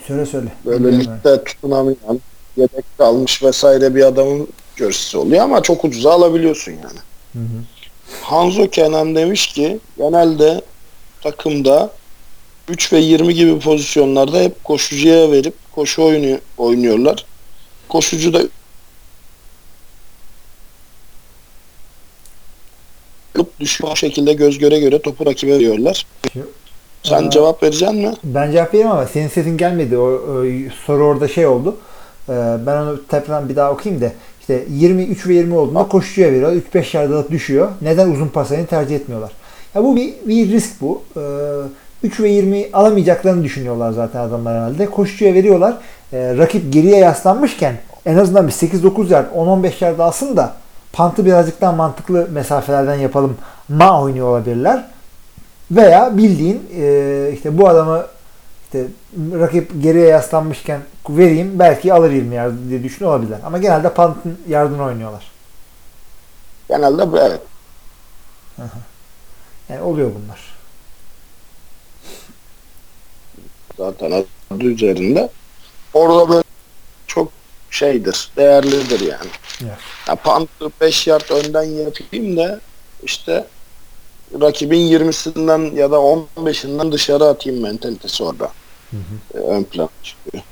Söyle 0.07 0.27
söyle. 0.27 0.53
böyle 0.65 0.99
ligde 0.99 1.45
tutunamayan 1.45 2.21
yedek 2.57 2.85
kalmış 2.99 3.43
vesaire 3.43 3.95
bir 3.95 4.03
adamın 4.05 4.49
jerseysi 4.77 5.19
oluyor 5.19 5.43
ama 5.43 5.63
çok 5.63 5.85
ucuza 5.85 6.13
alabiliyorsun 6.13 6.73
yani. 6.73 6.99
Hı 7.33 7.39
hı. 7.39 7.63
Hanzo 8.23 8.69
Kenan 8.69 9.15
demiş 9.15 9.47
ki 9.47 9.79
genelde 9.99 10.61
takımda 11.23 11.91
3 12.69 12.93
ve 12.93 12.99
20 12.99 13.35
gibi 13.35 13.59
pozisyonlarda 13.59 14.39
hep 14.41 14.65
koşucuya 14.65 15.33
verip 15.33 15.55
koşu 15.75 16.03
oyunu 16.03 16.39
oynuyorlar. 16.59 17.27
Koşucu 17.89 18.33
da 18.33 18.43
düşük 23.61 23.97
şekilde 23.97 24.33
göz 24.33 24.59
göre 24.59 24.81
göre 24.81 24.99
topu 25.03 25.27
rakibe 25.27 25.53
veriyorlar. 25.53 26.07
Sen 27.03 27.27
Aa. 27.27 27.31
cevap 27.31 27.63
vereceksin 27.63 27.97
mi? 27.97 28.15
Ben 28.25 28.53
cevap 28.53 28.75
vereyim 28.75 28.91
ama 28.91 29.07
senin 29.07 29.29
sesin 29.29 29.57
gelmedi. 29.57 29.99
O, 29.99 30.03
o 30.03 30.45
soru 30.87 31.05
orada 31.05 31.29
şey 31.29 31.47
oldu. 31.47 31.77
Ee, 32.29 32.33
ben 32.67 32.77
onu 32.77 33.07
tekrardan 33.07 33.49
bir 33.49 33.57
daha 33.57 33.73
okuyayım 33.73 34.03
da 34.03 34.13
işte 34.41 34.65
23 34.71 35.27
ve 35.27 35.35
20 35.35 35.55
olduğunda 35.55 35.89
koşucuya 35.89 36.33
veriyor. 36.33 36.53
3-5 36.75 36.97
yard 36.97 37.11
alıp 37.11 37.31
düşüyor. 37.31 37.69
Neden 37.83 38.11
uzun 38.11 38.29
paslarını 38.29 38.67
tercih 38.67 38.97
etmiyorlar? 38.97 39.33
Ya 39.75 39.85
bu 39.85 39.97
bir, 39.97 40.15
bir 40.27 40.53
risk 40.53 40.81
bu. 40.81 41.03
Ee, 41.17 41.21
3 42.03 42.21
ve 42.21 42.29
20 42.29 42.67
alamayacaklarını 42.73 43.45
düşünüyorlar 43.45 43.93
zaten 43.93 44.21
adamlar 44.21 44.55
herhalde. 44.55 44.87
Koşucuya 44.87 45.35
veriyorlar. 45.35 45.77
Ee, 46.13 46.37
rakip 46.39 46.73
geriye 46.73 46.97
yaslanmışken 46.97 47.75
en 48.07 48.17
azından 48.17 48.47
bir 48.47 48.53
8-9 48.53 49.13
yard 49.13 49.33
10-15 49.35 49.85
yard 49.85 49.99
alsın 49.99 50.37
da 50.37 50.55
pantı 50.95 51.25
birazcık 51.25 51.61
daha 51.61 51.73
mantıklı 51.73 52.29
mesafelerden 52.31 52.95
yapalım 52.95 53.37
ma 53.69 54.03
oynuyor 54.03 54.29
olabilirler. 54.29 54.85
Veya 55.71 56.17
bildiğin 56.17 56.71
e, 56.77 57.31
işte 57.35 57.59
bu 57.59 57.69
adamı 57.69 58.07
işte 58.65 58.87
rakip 59.17 59.83
geriye 59.83 60.07
yaslanmışken 60.07 60.81
vereyim 61.09 61.59
belki 61.59 61.95
alır 61.95 62.11
20 62.11 62.35
yard 62.35 62.53
diye 62.69 62.83
düşünüyor 62.83 63.15
olabilirler. 63.15 63.39
Ama 63.45 63.59
genelde 63.59 63.93
pantın 63.93 64.39
yardını 64.49 64.83
oynuyorlar. 64.83 65.31
Genelde 66.69 67.13
bu 67.13 67.19
evet. 67.19 67.41
Yani 69.69 69.83
oluyor 69.83 70.11
bunlar. 70.15 70.55
Zaten 73.77 74.25
adı 74.51 74.65
üzerinde. 74.65 75.31
Orada 75.95 76.29
böyle 76.29 76.45
şeydir, 77.75 78.31
değerlidir 78.37 79.01
yani. 79.01 79.31
Evet. 79.63 79.73
Ya 80.09 80.15
pantı 80.15 80.71
5 80.81 81.07
yard 81.07 81.31
önden 81.31 81.63
yapayım 81.63 82.37
da 82.37 82.61
işte 83.03 83.45
rakibin 84.41 84.89
20'sinden 84.89 85.75
ya 85.77 85.91
da 85.91 85.97
15'inden 85.97 86.93
dışarı 86.93 87.25
atayım 87.25 87.63
mentalitesi 87.63 88.25
orada. 88.25 88.53
Ee, 89.35 89.39
Ön 89.39 89.63
plan 89.63 89.89
çıkıyor. 90.03 90.45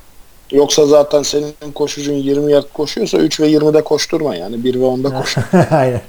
Yoksa 0.52 0.86
zaten 0.86 1.22
senin 1.22 1.72
koşucun 1.74 2.14
20 2.14 2.52
yard 2.52 2.66
koşuyorsa 2.74 3.18
3 3.18 3.40
ve 3.40 3.50
20'de 3.50 3.84
koşturma 3.84 4.36
yani 4.36 4.64
1 4.64 4.74
ve 4.74 4.84
10'da 4.84 5.20
koş. 5.20 5.36
Aynen. 5.70 6.02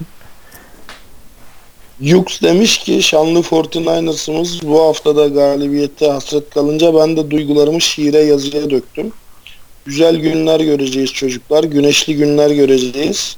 Yux 1.99 2.41
demiş 2.41 2.77
ki 2.77 3.03
şanlı 3.03 3.39
49ers'ımız 3.39 4.67
bu 4.67 4.81
haftada 4.81 5.27
galibiyette 5.27 6.11
hasret 6.11 6.49
kalınca 6.49 6.95
ben 6.95 7.17
de 7.17 7.31
duygularımı 7.31 7.81
şiire 7.81 8.17
yazıya 8.17 8.69
döktüm. 8.69 9.11
Güzel 9.85 10.15
günler 10.15 10.59
göreceğiz 10.59 11.13
çocuklar. 11.13 11.63
Güneşli 11.63 12.15
günler 12.15 12.49
göreceğiz. 12.49 13.35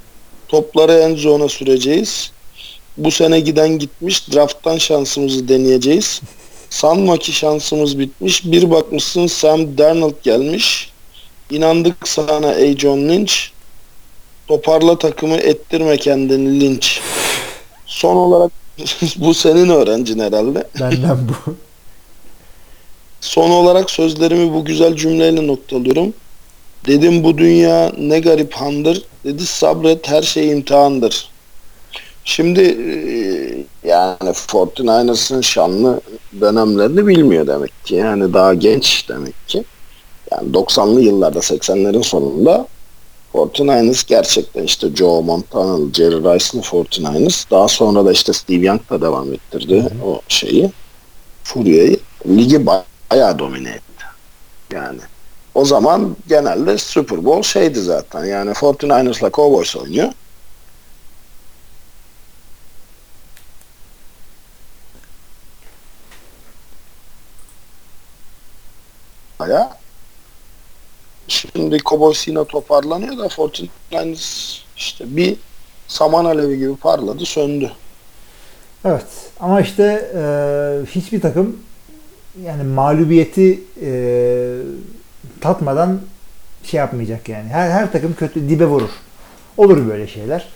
Topları 0.48 0.94
en 0.94 1.16
zona 1.16 1.50
süreceğiz. 1.50 2.32
Bu 2.98 3.12
sene 3.12 3.40
giden 3.40 3.70
gitmiş. 3.80 4.34
Draft'tan 4.34 4.78
şansımızı 4.78 5.48
deneyeceğiz. 5.48 6.22
Sanma 6.70 7.18
ki 7.18 7.32
şansımız 7.32 8.00
bitmiş. 8.00 8.46
Bir 8.46 8.72
bakmışsın 8.72 9.28
Sam 9.28 9.78
Darnold 9.78 10.24
gelmiş. 10.24 10.92
İnandık 11.52 12.08
sana 12.08 12.54
ey 12.54 12.78
John 12.78 13.10
Lynch. 13.10 13.34
Toparla 14.48 14.98
takımı 14.98 15.36
ettirme 15.36 15.98
kendini 15.98 16.60
linç. 16.60 17.02
Son 17.86 18.16
olarak 18.16 18.52
bu 19.16 19.34
senin 19.34 19.70
öğrencin 19.70 20.20
herhalde. 20.20 20.68
Benden 20.80 21.18
bu. 21.30 21.56
Son 23.22 23.50
olarak 23.50 23.92
sözlerimi 23.92 24.54
bu 24.54 24.66
güzel 24.66 24.96
cümleyle 24.96 25.48
noktalıyorum. 25.48 26.14
Dedim 26.88 27.24
bu 27.24 27.38
dünya 27.38 27.92
ne 27.98 28.20
garip 28.20 28.54
handır. 28.54 29.04
Dedi 29.24 29.46
sabret 29.46 30.08
her 30.08 30.22
şey 30.22 30.52
imtihandır. 30.52 31.30
Şimdi 32.24 32.62
e, 32.62 33.90
yani 33.90 34.30
49ers'ın 34.30 35.42
şanlı 35.42 36.02
dönemlerini 36.42 37.08
bilmiyor 37.08 37.48
demek 37.48 37.86
ki. 37.86 37.96
Yani 37.96 38.34
daha 38.34 38.54
genç 38.54 39.10
demek 39.10 39.48
ki. 39.48 39.64
Yani 40.32 40.52
90'lı 40.52 41.02
yıllarda 41.02 41.40
80'lerin 41.40 42.04
sonunda 42.04 42.68
49ers 43.34 44.08
gerçekten 44.08 44.64
işte 44.64 44.96
Joe 44.96 45.22
Montana, 45.22 45.94
Jerry 45.94 46.16
Rice'lı 46.16 46.62
49ers. 46.62 47.52
Daha 47.52 47.68
sonra 47.68 48.06
da 48.06 48.12
işte 48.12 48.34
Steve 48.34 48.66
Young 48.66 48.90
da 48.90 49.02
devam 49.02 49.34
ettirdi 49.34 49.86
o 50.06 50.22
şeyi. 50.28 50.72
Furya'yı. 51.44 52.00
Ligi 52.28 52.66
bayağı 52.66 53.40
domine 53.40 53.70
etti. 53.70 54.06
Yani 54.74 55.00
o 55.56 55.66
zaman 55.66 56.16
genelde 56.28 56.78
Super 56.78 57.26
Bowl 57.26 57.42
şeydi 57.42 57.80
zaten. 57.80 58.26
Yani 58.26 58.52
49ers'la 58.52 59.32
Cowboys 59.32 59.76
oynuyor. 59.76 60.12
Bayağı. 69.40 69.70
Şimdi 71.28 71.78
Cowboys 71.78 72.28
yine 72.28 72.46
toparlanıyor 72.46 73.18
da 73.18 73.26
49ers 73.28 74.60
işte 74.78 75.16
bir 75.16 75.38
saman 75.88 76.26
alevi 76.26 76.58
gibi 76.58 76.76
parladı 76.76 77.26
söndü. 77.26 77.72
Evet. 78.86 79.06
Ama 79.40 79.62
işte 79.62 80.12
e, 80.16 80.22
hiçbir 80.86 81.22
takım 81.22 81.60
yani 82.46 82.64
mağlubiyeti 82.64 83.64
e, 83.82 83.90
tatmadan 85.46 86.00
şey 86.64 86.78
yapmayacak 86.78 87.30
yani. 87.30 87.50
Her 87.50 87.70
her 87.70 87.92
takım 87.92 88.16
kötü 88.16 88.50
dibe 88.50 88.66
vurur. 88.66 88.90
Olur 89.58 89.88
böyle 89.88 90.08
şeyler. 90.08 90.48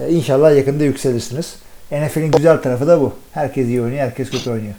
E, 0.00 0.10
inşallah 0.10 0.56
yakında 0.56 0.84
yükselirsiniz. 0.84 1.56
NFL'in 1.92 2.30
güzel 2.30 2.62
tarafı 2.62 2.86
da 2.86 3.00
bu. 3.00 3.12
Herkes 3.32 3.66
iyi 3.66 3.82
oynuyor, 3.82 4.00
herkes 4.00 4.30
kötü 4.30 4.50
oynuyor. 4.50 4.74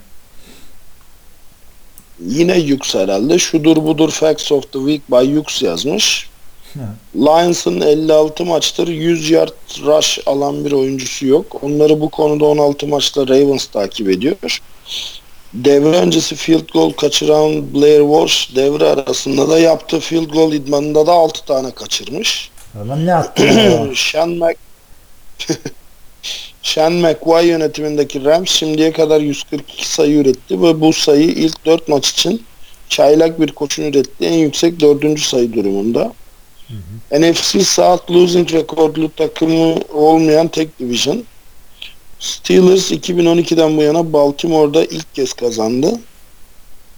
Yine 2.20 2.58
Yux 2.58 2.94
herhalde. 2.94 3.38
Şudur 3.38 3.76
budur 3.76 4.10
Facts 4.10 4.52
of 4.52 4.72
the 4.72 4.78
Week 4.78 5.10
by 5.10 5.30
Yux 5.30 5.62
yazmış. 5.62 6.30
Lions'ın 7.16 7.80
56 7.80 8.44
maçtır 8.44 8.88
100 8.88 9.30
yard 9.30 9.52
rush 9.84 10.18
alan 10.26 10.64
bir 10.64 10.72
oyuncusu 10.72 11.26
yok. 11.26 11.62
Onları 11.62 12.00
bu 12.00 12.10
konuda 12.10 12.44
16 12.44 12.86
maçta 12.86 13.28
Ravens 13.28 13.66
takip 13.66 14.08
ediyor. 14.10 14.60
Devre 15.54 15.96
öncesi 15.96 16.34
field 16.34 16.68
goal 16.72 16.90
kaçıran 16.90 17.74
Blair 17.74 18.00
Walsh 18.00 18.56
devre 18.56 18.84
arasında 18.84 19.48
da 19.48 19.58
yaptığı 19.58 20.00
field 20.00 20.30
goal 20.30 20.52
idmanında 20.52 21.06
da 21.06 21.12
6 21.12 21.44
tane 21.46 21.70
kaçırmış. 21.70 22.50
Adam 22.84 23.06
ne 23.06 23.14
attı? 23.14 23.42
Sean 23.96 24.30
Mac 24.30 24.56
Sean 26.62 26.92
McVay 26.92 27.46
yönetimindeki 27.46 28.24
Rams 28.24 28.50
şimdiye 28.50 28.92
kadar 28.92 29.20
142 29.20 29.88
sayı 29.88 30.16
üretti 30.16 30.62
ve 30.62 30.80
bu 30.80 30.92
sayı 30.92 31.28
ilk 31.28 31.66
4 31.66 31.88
maç 31.88 32.10
için 32.10 32.42
çaylak 32.88 33.40
bir 33.40 33.52
koçun 33.52 33.82
ürettiği 33.82 34.30
en 34.30 34.38
yüksek 34.38 34.80
4. 34.80 35.20
sayı 35.20 35.52
durumunda. 35.52 36.12
NFC 37.12 37.64
South 37.64 38.10
losing 38.10 38.52
rekorlu 38.52 39.10
takımı 39.14 39.74
olmayan 39.92 40.48
tek 40.48 40.78
division. 40.78 41.24
Steelers 42.24 42.92
2012'den 42.92 43.76
bu 43.76 43.82
yana 43.82 44.12
Baltimore'da 44.12 44.84
ilk 44.84 45.14
kez 45.14 45.32
kazandı. 45.32 46.00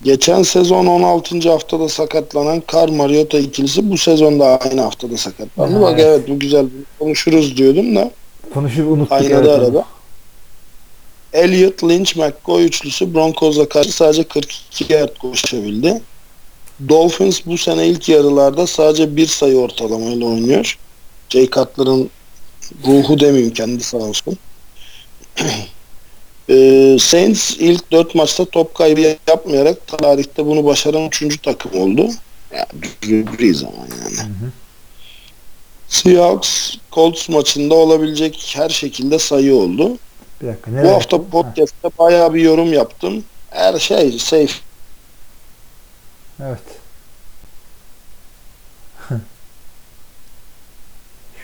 Geçen 0.02 0.42
sezon 0.42 0.86
16. 0.86 1.50
haftada 1.50 1.88
sakatlanan 1.88 2.60
Kar 2.60 2.88
Mariota 2.88 3.38
ikilisi 3.38 3.90
bu 3.90 3.98
sezonda 3.98 4.60
aynı 4.60 4.80
haftada 4.80 5.16
sakatlandı. 5.16 5.80
Bak 5.80 5.98
evet. 6.00 6.28
bu 6.28 6.38
güzel 6.38 6.66
konuşuruz 6.98 7.56
diyordum 7.56 7.96
da. 7.96 8.10
Konuşup 8.54 8.88
unuttuk. 8.88 9.12
Aynadı 9.12 9.34
evet. 9.34 9.48
arada. 9.48 9.84
Elliot 11.32 11.84
Lynch 11.84 12.16
McCoy 12.16 12.64
üçlüsü 12.64 13.14
Broncos'a 13.14 13.68
karşı 13.68 13.92
sadece 13.92 14.24
42 14.24 14.92
yard 14.92 15.16
koşabildi. 15.16 16.02
Dolphins 16.88 17.40
bu 17.46 17.58
sene 17.58 17.86
ilk 17.86 18.08
yarılarda 18.08 18.66
sadece 18.66 19.16
bir 19.16 19.26
sayı 19.26 19.58
ortalamayla 19.58 20.26
oynuyor. 20.26 20.78
Jay 21.28 21.50
Cutler'ın 21.50 22.10
ruhu 22.86 23.20
demeyeyim 23.20 23.54
kendi 23.54 23.84
sağ 23.84 23.98
olsun. 23.98 24.38
Ee, 26.48 26.96
Saints 27.00 27.56
ilk 27.58 27.92
dört 27.92 28.14
maçta 28.14 28.44
top 28.44 28.74
kaybı 28.74 29.00
yapmayarak 29.28 29.86
tarihte 29.86 30.46
bunu 30.46 30.64
başaran 30.64 31.06
üçüncü 31.06 31.38
takım 31.38 31.80
oldu. 31.80 32.10
Ya 32.54 32.66
Brees 33.02 33.62
ama 33.62 33.86
yani. 34.04 34.30
hı. 34.30 34.50
Seahawks 35.88 36.74
Colts 36.92 37.28
maçında 37.28 37.74
olabilecek 37.74 38.52
her 38.56 38.68
şekilde 38.68 39.18
sayı 39.18 39.54
oldu. 39.54 39.98
Bir 40.42 40.46
dakika. 40.46 40.70
Bu 40.84 40.88
hafta 40.88 41.18
baktın? 41.18 41.30
podcast'te 41.30 41.88
bayağı 41.98 42.34
bir 42.34 42.40
yorum 42.42 42.72
yaptım. 42.72 43.24
Her 43.50 43.78
şey 43.78 44.18
safe. 44.18 44.52
Ha, 46.38 46.44
Evet. 46.48 46.60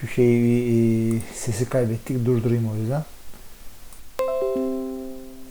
Şu 0.00 0.06
şeyi 0.08 0.42
bir, 0.42 1.16
e, 1.16 1.20
sesi 1.34 1.68
kaybettik. 1.68 2.24
Durdurayım 2.24 2.70
o 2.72 2.76
yüzden. 2.76 3.04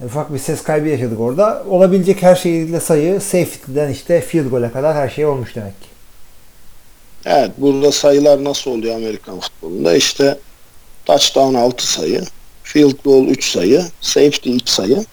Ufak 0.06 0.34
bir 0.34 0.40
ses 0.40 0.64
kaybı 0.64 0.88
yaşadık 0.88 1.20
orada. 1.20 1.64
Olabilecek 1.70 2.22
her 2.24 2.36
şeyle 2.36 2.80
sayı 2.80 3.22
safety'den 3.22 3.90
işte 3.90 4.22
field 4.22 4.50
goal'e 4.50 4.72
kadar 4.72 4.96
her 4.96 5.10
şey 5.10 5.26
olmuş 5.26 5.56
demek 5.56 5.82
ki. 5.82 5.88
Evet 7.26 7.52
burada 7.58 7.92
sayılar 7.92 8.44
nasıl 8.44 8.72
oluyor 8.72 8.96
Amerikan 8.96 9.40
futbolunda? 9.40 9.96
İşte 9.96 10.40
touchdown 11.06 11.54
6 11.54 11.88
sayı, 11.88 12.24
field 12.64 13.04
goal 13.04 13.28
3 13.28 13.52
sayı, 13.52 13.84
safety 14.02 14.56
2 14.56 14.74
sayı. 14.74 15.06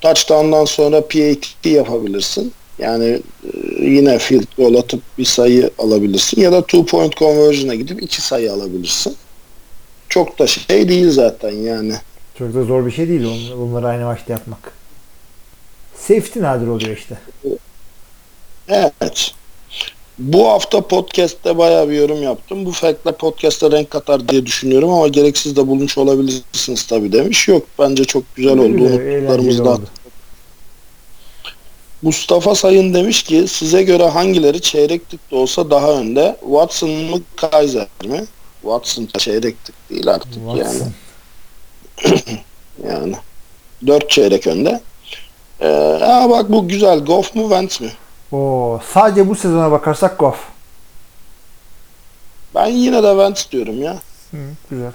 Touchdown'dan 0.00 0.64
sonra 0.64 1.00
PAT 1.00 1.66
yapabilirsin. 1.66 2.52
Yani 2.78 3.22
e, 3.44 3.84
yine 3.84 4.18
field 4.18 4.56
goal 4.56 4.74
atıp 4.74 5.02
bir 5.18 5.24
sayı 5.24 5.70
alabilirsin 5.78 6.40
ya 6.40 6.52
da 6.52 6.62
two 6.62 6.86
point 6.86 7.16
conversion'a 7.16 7.74
gidip 7.74 8.02
2 8.02 8.22
sayı 8.22 8.52
alabilirsin. 8.52 9.16
Çok 10.08 10.38
da 10.38 10.46
şey 10.46 10.88
değil 10.88 11.10
zaten 11.10 11.52
yani. 11.52 11.94
Çok 12.40 12.54
da 12.54 12.64
zor 12.64 12.86
bir 12.86 12.90
şey 12.90 13.08
değil 13.08 13.52
bunları 13.56 13.86
aynı 13.86 14.04
maçta 14.04 14.32
yapmak. 14.32 14.72
Safety 15.96 16.40
nadir 16.40 16.66
oluyor 16.66 16.96
işte. 16.96 17.18
Evet. 18.68 19.32
Bu 20.18 20.48
hafta 20.48 20.80
podcast'te 20.80 21.58
bayağı 21.58 21.88
bir 21.88 21.94
yorum 21.94 22.22
yaptım. 22.22 22.66
Bu 22.66 22.72
fact'le 22.72 23.18
podcast'e 23.18 23.70
renk 23.70 23.90
katar 23.90 24.28
diye 24.28 24.46
düşünüyorum 24.46 24.90
ama 24.90 25.08
gereksiz 25.08 25.56
de 25.56 25.66
bulmuş 25.66 25.98
olabilirsiniz 25.98 26.86
tabii 26.86 27.12
demiş. 27.12 27.48
Yok 27.48 27.66
bence 27.78 28.04
çok 28.04 28.36
güzel 28.36 28.58
oldu. 28.58 28.82
Unuttuklarımız 28.82 29.64
da. 29.64 29.78
Mustafa 32.02 32.54
Sayın 32.54 32.94
demiş 32.94 33.22
ki 33.22 33.48
size 33.48 33.82
göre 33.82 34.08
hangileri 34.08 34.60
çeyreklik 34.60 35.30
de 35.30 35.36
olsa 35.36 35.70
daha 35.70 35.92
önde? 35.92 36.36
Watson 36.40 36.90
mı 36.90 37.20
Kaiser 37.36 37.88
mi? 38.04 38.24
Watson 38.62 39.08
çeyreklik 39.18 39.90
değil 39.90 40.08
artık. 40.08 40.34
Watson. 40.34 40.56
Yani. 40.56 40.92
Dört 43.86 44.10
çeyrek 44.10 44.46
önde. 44.46 44.80
Ee, 45.60 45.68
aa 46.02 46.30
bak 46.30 46.52
bu 46.52 46.68
güzel. 46.68 47.04
Goff 47.04 47.34
mu 47.34 47.42
Wentz 47.42 47.80
mi? 47.80 47.92
Oo, 48.32 48.80
sadece 48.92 49.28
bu 49.28 49.34
sezona 49.34 49.70
bakarsak 49.70 50.18
Goff. 50.18 50.38
Ben 52.54 52.66
yine 52.66 53.02
de 53.02 53.10
Wentz 53.10 53.50
diyorum 53.50 53.82
ya. 53.82 53.98
Hı, 54.30 54.36
güzel. 54.70 54.92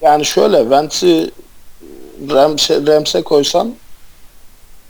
Yani 0.00 0.24
şöyle 0.24 0.60
Wentz'i 0.60 1.30
Rams'e, 2.30 2.86
Rams'e 2.86 3.22
koysan 3.22 3.74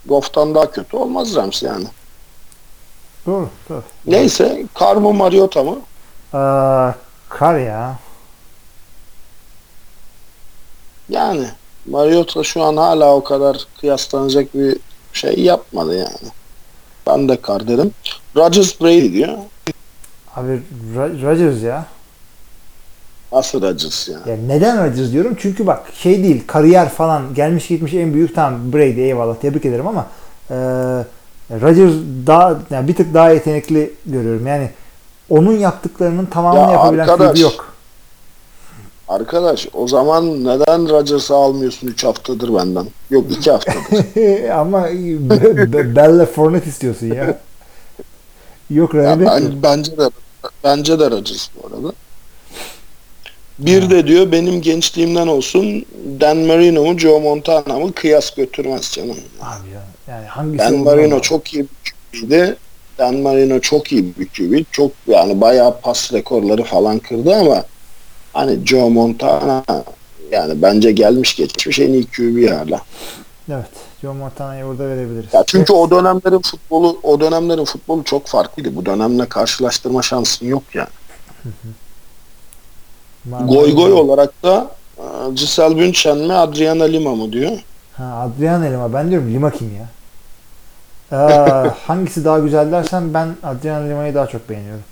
Goff'tan 0.06 0.54
daha 0.54 0.70
kötü 0.70 0.96
olmaz 0.96 1.34
Rams 1.34 1.62
yani. 1.62 1.86
Doğru. 3.26 3.48
doğru. 3.68 3.82
Neyse 4.06 4.66
Carr 4.80 4.96
mı 4.96 5.12
Mariota 5.12 5.62
mı? 5.62 5.78
Aa, 6.32 6.92
kar 7.28 7.58
ya. 7.58 7.98
Yani 11.12 11.46
Mariota 11.86 12.42
şu 12.42 12.62
an 12.62 12.76
hala 12.76 13.14
o 13.14 13.24
kadar 13.24 13.66
kıyaslanacak 13.80 14.54
bir 14.54 14.76
şey 15.12 15.40
yapmadı 15.40 15.96
yani. 15.98 16.32
Ben 17.06 17.28
de 17.28 17.38
Carr 17.48 17.68
derim. 17.68 17.90
Rodgers 18.36 18.80
Brady 18.80 19.12
diyor. 19.12 19.28
Abi 20.36 20.60
Ro- 20.96 21.22
Rodgers 21.22 21.62
ya. 21.62 21.86
Nasıl 23.32 23.62
Rodgers 23.62 24.08
yani? 24.08 24.30
Ya 24.30 24.36
neden 24.46 24.84
Rodgers 24.84 25.12
diyorum? 25.12 25.36
Çünkü 25.38 25.66
bak 25.66 25.86
şey 25.94 26.24
değil 26.24 26.42
kariyer 26.46 26.88
falan 26.88 27.34
gelmiş 27.34 27.66
gitmiş 27.66 27.94
en 27.94 28.14
büyük 28.14 28.34
tamam 28.34 28.72
Brady 28.72 29.02
eyvallah 29.02 29.36
tebrik 29.36 29.64
ederim 29.64 29.86
ama 29.86 30.06
e, 30.50 30.54
Rodgers 31.50 31.92
daha 32.26 32.58
yani 32.70 32.88
bir 32.88 32.94
tık 32.94 33.14
daha 33.14 33.30
yetenekli 33.30 33.92
görüyorum. 34.06 34.46
Yani 34.46 34.70
onun 35.30 35.52
yaptıklarının 35.52 36.26
tamamını 36.26 36.62
Ya 36.62 36.72
yapabilen 36.72 37.08
arkadaş, 37.08 37.40
yok. 37.40 37.71
Arkadaş 39.12 39.68
o 39.74 39.88
zaman 39.88 40.44
neden 40.44 40.88
Rodgers'ı 40.88 41.34
almıyorsun 41.34 41.86
3 41.86 42.04
haftadır 42.04 42.54
benden? 42.54 42.86
Yok 43.10 43.24
2 43.30 43.50
haftadır. 43.50 44.48
ama 44.50 44.84
Be- 44.86 45.72
Be- 45.72 45.96
Bella 45.96 46.26
istiyorsun 46.66 47.06
ya. 47.06 47.38
Yok 48.70 48.94
Ya 48.94 49.16
Rodgers. 49.16 49.30
ben, 49.42 49.62
bence 49.62 49.98
de 49.98 50.10
bence 50.64 50.98
de 50.98 51.10
Rodgers 51.10 51.48
bu 51.56 51.66
arada. 51.66 51.92
Bir 53.58 53.90
de 53.90 54.06
diyor 54.06 54.32
benim 54.32 54.60
gençliğimden 54.60 55.26
olsun 55.26 55.84
Dan 56.20 56.36
Marino 56.36 56.84
mu 56.84 56.98
Joe 56.98 57.20
Montana 57.20 57.78
mı 57.78 57.92
kıyas 57.92 58.34
götürmez 58.34 58.92
canım. 58.92 59.16
Abi 59.40 59.70
ya. 59.74 59.82
Yani 60.08 60.26
hangisi 60.26 60.58
Dan 60.58 60.74
Marino 60.74 61.00
anlamadım. 61.02 61.20
çok 61.20 61.54
iyi 61.54 61.62
bir 61.62 61.92
QB'ydi. 62.20 62.56
Dan 62.98 63.16
Marino 63.16 63.60
çok 63.60 63.92
iyi 63.92 64.12
bir 64.18 64.28
QB. 64.28 64.64
Çok 64.72 64.90
yani 65.06 65.40
bayağı 65.40 65.80
pas 65.80 66.12
rekorları 66.12 66.64
falan 66.64 66.98
kırdı 66.98 67.34
ama 67.34 67.64
hani 68.32 68.66
Joe 68.66 68.90
Montana 68.90 69.64
yani 70.30 70.62
bence 70.62 70.92
gelmiş 70.92 71.36
geçmiş 71.36 71.80
en 71.80 71.92
iyi 71.92 72.06
QB 72.06 72.50
hala. 72.50 72.80
Evet. 73.48 73.66
Joe 74.02 74.14
Montana'yı 74.14 74.64
orada 74.64 74.88
verebiliriz. 74.88 75.34
Ya 75.34 75.44
çünkü 75.46 75.72
o 75.72 75.90
dönemlerin 75.90 76.40
futbolu 76.40 76.98
o 77.02 77.20
dönemlerin 77.20 77.64
futbolu 77.64 78.04
çok 78.04 78.26
farklıydı. 78.26 78.76
Bu 78.76 78.86
dönemle 78.86 79.28
karşılaştırma 79.28 80.02
şansın 80.02 80.46
yok 80.46 80.62
yani. 80.74 80.88
Goy 83.24 83.74
goy 83.74 83.92
olarak 83.92 84.42
da 84.42 84.70
e, 84.98 85.02
Giselle 85.34 85.76
Bündchen 85.76 86.18
mi 86.18 86.32
Adriana 86.32 86.84
Lima 86.84 87.14
mı 87.14 87.32
diyor. 87.32 87.58
Ha, 87.92 88.04
Adrian 88.04 88.64
Lima. 88.64 88.92
Ben 88.92 89.10
diyorum 89.10 89.34
Lima 89.34 89.50
kim 89.50 89.76
ya? 89.76 89.86
Ee, 91.12 91.70
hangisi 91.86 92.24
daha 92.24 92.38
güzel 92.38 92.72
dersen 92.72 93.14
ben 93.14 93.36
Adrian 93.42 93.90
Lima'yı 93.90 94.14
daha 94.14 94.26
çok 94.26 94.48
beğeniyorum. 94.48 94.82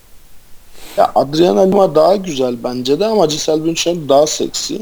Ya 0.96 1.12
Adriana 1.14 1.60
Lima 1.60 1.94
daha 1.94 2.16
güzel 2.16 2.56
bence 2.64 3.00
de 3.00 3.06
ama 3.06 3.26
Giselle 3.26 3.64
Bündchen 3.64 4.08
daha 4.08 4.26
seksi. 4.26 4.80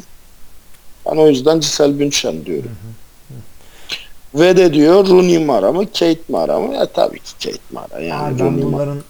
Ben 1.07 1.17
o 1.17 1.29
yüzden 1.29 1.61
Giselle 1.61 1.99
Bündchen 1.99 2.45
diyorum. 2.47 2.71
Ve 4.35 4.57
de 4.57 4.75
diyor 4.75 5.09
Rooney 5.09 5.39
Mara 5.45 5.73
mı 5.73 5.85
Kate 5.87 6.19
Mara 6.29 6.61
mı? 6.61 6.75
Ya 6.75 6.87
tabii 6.87 7.19
ki 7.19 7.33
Kate 7.45 7.59
Mara 7.73 8.01
yani. 8.01 8.23
Abi 8.35 8.39
ben 8.39 8.47
Rooney 8.47 8.65
Mara. 8.65 8.73
bunların 8.73 9.03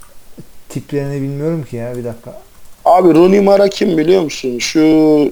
tiplerini 0.69 1.23
bilmiyorum 1.23 1.65
ki 1.71 1.77
ya 1.77 1.97
bir 1.97 2.05
dakika. 2.05 2.41
Abi 2.85 3.15
Rooney 3.15 3.41
Mara 3.41 3.69
kim 3.69 3.99
biliyor 3.99 4.23
musun? 4.23 4.59
Şu 4.59 4.81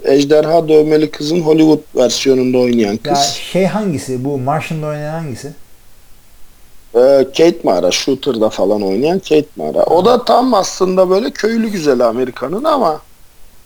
ejderha 0.04 0.68
dövmeli 0.68 1.10
kızın 1.10 1.40
Hollywood 1.40 1.80
versiyonunda 1.96 2.58
oynayan 2.58 2.92
Ya 2.92 2.98
kız. 3.14 3.18
şey 3.52 3.64
hangisi? 3.64 4.24
Bu 4.24 4.38
Martian'da 4.38 4.86
oynayan 4.86 5.12
hangisi? 5.22 5.52
Ee, 6.96 7.26
Kate 7.36 7.58
Mara, 7.64 7.90
Shooter'da 7.90 8.50
falan 8.50 8.82
oynayan 8.82 9.18
Kate 9.18 9.46
Mara. 9.56 9.84
O 9.84 10.04
da 10.04 10.24
tam 10.24 10.54
aslında 10.54 11.10
böyle 11.10 11.30
köylü 11.30 11.68
güzeli 11.68 12.04
Amerikan'ın 12.04 12.64
ama 12.64 13.00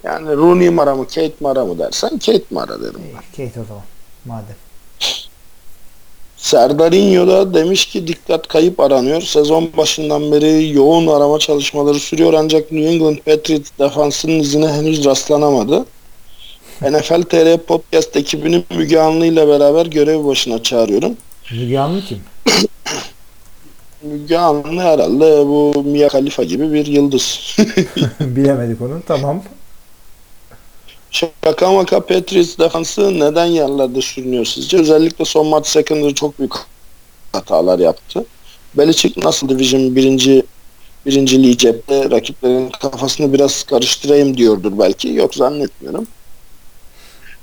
yani 0.04 0.36
Rooney 0.36 0.70
Mara 0.70 0.94
mı 0.94 1.06
Kate 1.06 1.32
Mara 1.40 1.64
mı 1.64 1.78
dersen 1.78 2.10
Kate 2.10 2.44
Mara 2.50 2.82
derim. 2.82 3.00
İyi, 3.04 3.46
Kate 3.48 3.60
o 3.60 3.64
zaman. 3.64 3.82
Madem. 4.24 4.56
Serdarinho 6.36 7.26
da 7.26 7.54
demiş 7.54 7.86
ki 7.86 8.06
dikkat 8.06 8.48
kayıp 8.48 8.80
aranıyor. 8.80 9.22
Sezon 9.22 9.70
başından 9.76 10.32
beri 10.32 10.72
yoğun 10.74 11.06
arama 11.06 11.38
çalışmaları 11.38 11.98
sürüyor 11.98 12.32
ancak 12.32 12.72
New 12.72 12.90
England 12.90 13.16
Patriots 13.16 13.70
defansının 13.78 14.40
izine 14.40 14.68
henüz 14.68 15.04
rastlanamadı. 15.04 15.84
NFL 16.82 17.22
TR 17.22 17.58
Podcast 17.58 18.16
ekibini 18.16 18.64
Müge 18.76 19.00
Anlı 19.00 19.26
ile 19.26 19.48
beraber 19.48 19.86
görev 19.86 20.24
başına 20.24 20.62
çağırıyorum. 20.62 21.16
Müge 21.52 21.78
Anlı 21.78 22.00
kim? 22.00 22.20
Müge 24.02 24.38
Anlı 24.38 24.80
herhalde 24.80 25.46
bu 25.46 25.82
Mia 25.84 26.08
Khalifa 26.08 26.42
gibi 26.42 26.72
bir 26.72 26.86
yıldız. 26.86 27.56
Bilemedik 28.20 28.82
onu. 28.82 29.02
Tamam. 29.06 29.42
Şaka 31.10 31.72
maka 31.72 32.00
Patriots 32.06 32.58
defansı 32.58 33.20
neden 33.20 33.44
yerlerde 33.44 34.02
sürünüyor 34.02 34.44
sizce? 34.44 34.78
Özellikle 34.78 35.24
son 35.24 35.46
maç 35.46 35.66
secondary 35.66 36.14
çok 36.14 36.38
büyük 36.38 36.52
hatalar 37.32 37.78
yaptı. 37.78 38.24
Belichick 38.74 39.16
nasıl 39.16 39.48
Division 39.48 39.96
birinci 39.96 40.42
birinciliği 41.06 41.58
cepte 41.58 42.10
rakiplerin 42.10 42.70
kafasını 42.70 43.32
biraz 43.32 43.62
karıştırayım 43.62 44.36
diyordur 44.36 44.72
belki. 44.78 45.08
Yok 45.08 45.34
zannetmiyorum. 45.34 46.06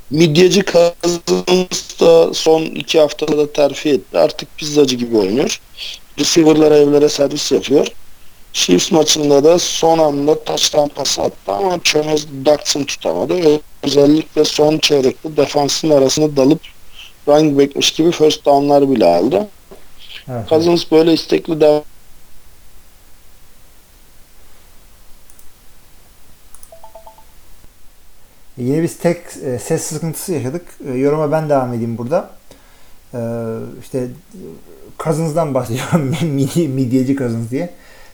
Midyeci 0.10 0.64
Cousins 0.66 2.00
da 2.00 2.34
son 2.34 2.62
iki 2.62 3.00
haftada 3.00 3.38
da 3.38 3.54
terfi 3.54 3.90
etti. 3.90 4.18
Artık 4.18 4.58
pizzacı 4.58 4.96
gibi 4.96 5.18
oynuyor. 5.18 5.62
Receiver'lara 6.20 6.78
evlere 6.78 7.10
servis 7.10 7.52
yapıyor. 7.52 7.88
Chiefs 8.54 8.92
maçında 8.92 9.44
da 9.44 9.60
son 9.60 10.00
anda 10.00 10.44
taştan 10.44 10.90
pas 10.90 11.20
attı 11.20 11.52
ama 11.52 11.80
çömez 11.84 12.28
Dotson 12.46 12.84
tutamadı. 12.84 13.62
Özellikle 13.84 14.46
son 14.46 14.78
çeyrekte 14.78 15.38
defansın 15.38 15.90
arasında 15.90 16.38
dalıp 16.38 16.60
running 17.28 17.60
back'miş 17.60 17.92
gibi 17.92 18.12
first 18.12 18.46
down'lar 18.46 18.92
bile 18.92 19.06
aldı. 19.06 19.48
Evet. 20.30 20.50
Cousins 20.50 20.92
böyle 20.92 21.14
istekli 21.14 21.62
devam 21.62 21.84
Yine 28.58 28.84
biz 28.84 28.98
tek 28.98 29.18
e, 29.46 29.60
ses 29.60 29.84
sıkıntısı 29.84 30.34
yaşadık. 30.34 30.66
E, 30.88 30.92
yoruma 30.92 31.32
ben 31.32 31.50
devam 31.50 31.74
edeyim 31.74 31.98
burada. 31.98 32.30
E, 33.14 33.20
işte 33.82 33.98
e, 33.98 34.08
Cousins'dan 35.00 35.54
bahsediyorum. 35.54 36.16
Midyeci 36.76 37.16
Cousins 37.16 37.52
diye. 37.52 37.70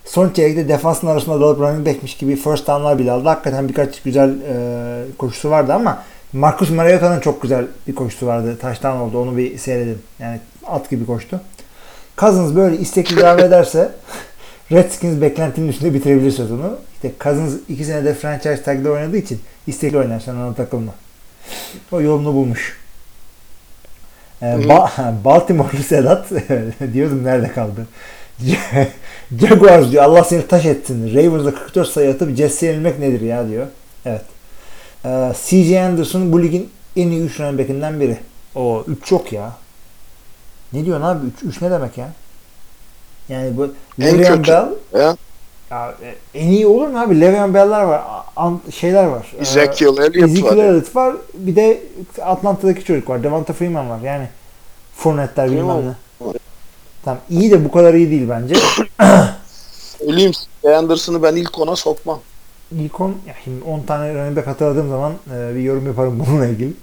Son 0.05 0.29
çeyrekte 0.29 0.67
defansın 0.67 1.07
arasında 1.07 1.41
dalıp 1.41 1.59
running 1.59 1.87
back'miş 1.87 2.17
gibi 2.17 2.35
first 2.35 2.67
down'lar 2.67 2.99
bile 2.99 3.11
aldı. 3.11 3.29
Hakikaten 3.29 3.69
birkaç 3.69 4.01
güzel 4.01 4.29
e, 4.29 5.17
koşusu 5.17 5.49
vardı 5.49 5.73
ama 5.73 6.03
Marcus 6.33 6.69
Mariota'nın 6.69 7.19
çok 7.19 7.41
güzel 7.41 7.67
bir 7.87 7.95
koşusu 7.95 8.27
vardı. 8.27 8.57
Touchdown 8.61 8.97
oldu. 8.97 9.17
Onu 9.17 9.37
bir 9.37 9.57
seyredin. 9.57 9.97
Yani 10.19 10.39
at 10.65 10.89
gibi 10.89 11.05
koştu. 11.05 11.41
Cousins 12.17 12.55
böyle 12.55 12.77
istekli 12.77 13.17
devam 13.17 13.39
ederse 13.47 13.91
Redskins 14.71 15.21
beklentinin 15.21 15.67
üstünde 15.67 15.93
bitirebilir 15.93 16.31
sezonu. 16.31 16.77
İşte 16.95 17.11
Cousins 17.19 17.53
iki 17.69 17.85
senede 17.85 18.13
franchise 18.13 18.63
tag'de 18.63 18.89
oynadığı 18.89 19.17
için 19.17 19.39
istekli 19.67 19.97
oynar. 19.97 20.19
Sen 20.19 20.35
ona 20.35 20.53
takılma. 20.53 20.91
O 21.91 22.01
yolunu 22.01 22.33
bulmuş. 22.33 22.82
Ee, 24.43 24.45
ba- 24.45 25.13
Baltimore'lu 25.25 25.83
Sedat 25.83 26.25
diyordum 26.93 27.23
nerede 27.23 27.51
kaldı? 27.51 27.87
Jaguars 29.41 29.91
diyor 29.91 30.03
Allah 30.03 30.23
seni 30.23 30.47
taş 30.47 30.65
etsin. 30.65 31.15
Ravens'a 31.15 31.53
44 31.55 31.89
sayı 31.89 32.09
atıp 32.13 32.35
Jets'e 32.37 32.65
yenilmek 32.65 32.99
nedir 32.99 33.21
ya 33.21 33.47
diyor. 33.49 33.67
Evet. 34.05 34.21
Ee, 35.05 35.31
CJ 35.45 35.71
Anderson 35.73 36.31
bu 36.31 36.43
ligin 36.43 36.69
en 36.95 37.07
iyi 37.07 37.21
3 37.21 37.39
running 37.39 37.59
back'inden 37.59 37.99
biri. 37.99 38.17
O 38.55 38.83
3 38.87 39.05
çok 39.05 39.33
ya. 39.33 39.51
Ne 40.73 40.85
diyorsun 40.85 41.05
abi? 41.05 41.25
3 41.45 41.61
ne 41.61 41.71
demek 41.71 41.97
ya? 41.97 42.09
Yani 43.29 43.57
bu 43.57 43.73
En 44.01 44.19
Le'Veon 44.19 44.37
kötü. 44.37 44.51
Bell 44.51 44.67
ya. 45.01 45.17
Ya, 45.73 45.95
e, 46.03 46.39
en 46.39 46.47
iyi 46.47 46.67
olur 46.67 46.87
mu 46.87 46.99
abi? 46.99 47.21
Le'Veon 47.21 47.53
Bell'ler 47.53 47.83
var. 47.83 48.01
An- 48.35 48.61
şeyler 48.71 49.05
var. 49.05 49.31
Ee, 49.37 49.41
Ezekiel 49.41 49.97
Elliott 49.97 50.15
Ezekiel 50.15 50.57
var. 50.57 50.63
Elliott 50.63 50.95
var. 50.95 51.15
Bir 51.33 51.55
de 51.55 51.81
Atlanta'daki 52.21 52.83
çocuk 52.83 53.09
var. 53.09 53.23
Devonta 53.23 53.53
Freeman 53.53 53.89
var. 53.89 53.99
Yani 53.99 54.27
Fournette'ler 54.95 55.51
bilmem 55.51 55.87
ne. 55.87 55.93
Tamam. 57.05 57.19
iyi 57.29 57.51
de 57.51 57.65
bu 57.65 57.71
kadar 57.71 57.93
iyi 57.93 58.11
değil 58.11 58.29
bence. 58.29 58.55
Söyleyeyim 59.99 60.31
Anderson'ı 60.77 61.23
ben 61.23 61.35
ilk 61.35 61.59
ona 61.59 61.75
sokmam. 61.75 62.19
İlk 62.71 63.01
10, 63.01 63.09
ya 63.09 63.35
şimdi 63.43 63.63
10 63.63 63.81
tane 63.81 64.13
running 64.13 64.37
back 64.37 64.47
hatırladığım 64.47 64.89
zaman 64.89 65.13
e, 65.35 65.55
bir 65.55 65.61
yorum 65.61 65.87
yaparım 65.87 66.23
bununla 66.27 66.47
ilgili. 66.47 66.73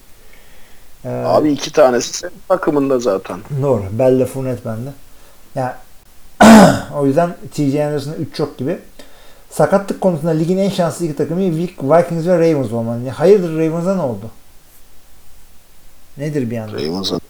Ee, 1.05 1.09
Abi 1.09 1.53
iki 1.53 1.73
tanesi 1.73 2.13
senin 2.13 2.33
takımında 2.49 2.99
zaten. 2.99 3.41
Doğru. 3.63 3.83
Bell'le 3.93 4.27
Fournette 4.27 4.65
bende. 4.65 4.91
Ya 5.55 5.79
o 6.99 7.07
yüzden 7.07 7.37
T.J. 7.55 7.87
Anderson'a 7.87 8.15
3 8.15 8.35
çok 8.37 8.59
gibi. 8.59 8.79
Sakatlık 9.51 10.01
konusunda 10.01 10.31
ligin 10.31 10.59
en 10.59 10.71
şanslı 10.71 11.05
iki 11.05 11.17
takımı 11.17 11.41
Vikings 11.41 12.27
ve 12.27 12.39
Ravens 12.39 12.73
olmalı. 12.73 13.09
Hayırdır 13.09 13.59
Ravens'a 13.59 13.95
ne 13.95 14.03
oldu? 14.03 14.31
Nedir 16.17 16.51
bir 16.51 16.59
anda? 16.59 16.73
Ravens'a. 16.73 17.21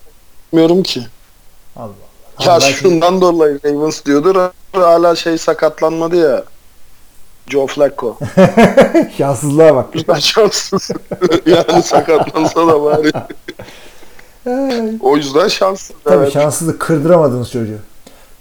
Bilmiyorum 0.52 0.82
ki. 0.82 1.06
Allah 1.76 1.84
Allah. 1.84 2.46
Ya 2.46 2.52
Abi 2.52 2.62
belki- 2.62 2.78
şundan 2.78 3.20
dolayı 3.20 3.60
Ravens 3.64 4.04
diyordur. 4.04 4.50
Hala 4.72 5.16
şey 5.16 5.38
sakatlanmadı 5.38 6.16
ya. 6.16 6.44
Joe 7.46 7.66
Flacco. 7.66 8.18
Şanssızlığa 9.18 9.76
bak. 9.76 9.92
Güzel 9.92 10.20
şanssız. 10.20 10.90
yani 11.46 11.82
sakatlansa 11.82 12.66
da 12.66 12.82
bari. 12.82 13.12
O 15.00 15.16
yüzden 15.16 15.48
şanssız. 15.48 15.96
Tabii 16.04 16.16
evet. 16.16 16.32
şanssızlık 16.32 16.80
kırdıramadınız 16.80 17.50
çocuğu. 17.50 17.78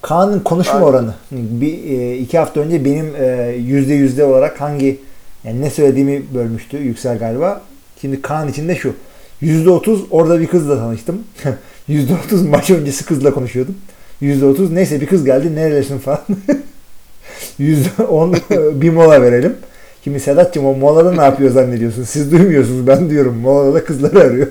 Kaan'ın 0.02 0.40
konuşma 0.40 0.74
Aynen. 0.74 0.86
oranı. 0.86 1.14
Bir, 1.32 1.84
e, 1.84 2.18
iki 2.18 2.38
hafta 2.38 2.60
önce 2.60 2.86
benim 2.86 3.16
e, 3.16 3.56
yüzde 3.58 3.94
yüzde 3.94 4.26
olarak 4.26 4.61
hangi 4.61 5.00
yani 5.44 5.61
ne 5.61 5.69
söylediğimi 5.69 6.24
bölmüştü 6.34 6.78
Yüksel 6.78 7.19
galiba. 7.19 7.61
Şimdi 8.02 8.22
Kaan 8.22 8.48
içinde 8.48 8.76
şu. 8.76 8.94
Yüzde 9.42 9.69
otuz 9.69 10.02
orada 10.11 10.40
bir 10.40 10.48
kızla 10.48 10.78
tanıştım. 10.78 11.24
Yüzde 11.88 12.14
otuz 12.26 12.45
maç 12.45 12.69
öncesi 12.69 13.06
kızla 13.06 13.34
konuşuyordum. 13.34 13.76
Yüzde 14.22 14.45
otuz 14.45 14.72
neyse 14.72 15.02
bir 15.02 15.08
kız 15.08 15.26
geldi 15.26 15.56
nerelisin 15.56 16.00
falan. 16.00 16.22
Yüzde 17.60 18.03
on 18.03 18.36
bir 18.52 18.90
mola 18.90 19.22
verelim. 19.22 19.58
Şimdi 20.03 20.19
Sedat'cığım 20.19 20.66
o 20.66 20.74
molada 20.76 21.11
ne 21.11 21.22
yapıyor 21.22 21.52
zannediyorsun? 21.52 22.03
Siz 22.03 22.32
duymuyorsunuz 22.32 22.88
ben 22.88 23.10
diyorum. 23.10 23.38
Molada 23.38 23.74
da 23.74 23.84
kızları 23.84 24.19
arıyor. 24.19 24.48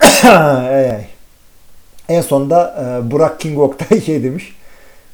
ay 0.24 0.90
ay. 0.90 1.11
En 2.12 2.20
sonunda 2.20 2.74
e, 2.78 3.10
Burak 3.10 3.40
King 3.40 3.58
Oktay 3.58 4.00
şey 4.00 4.22
demiş. 4.22 4.56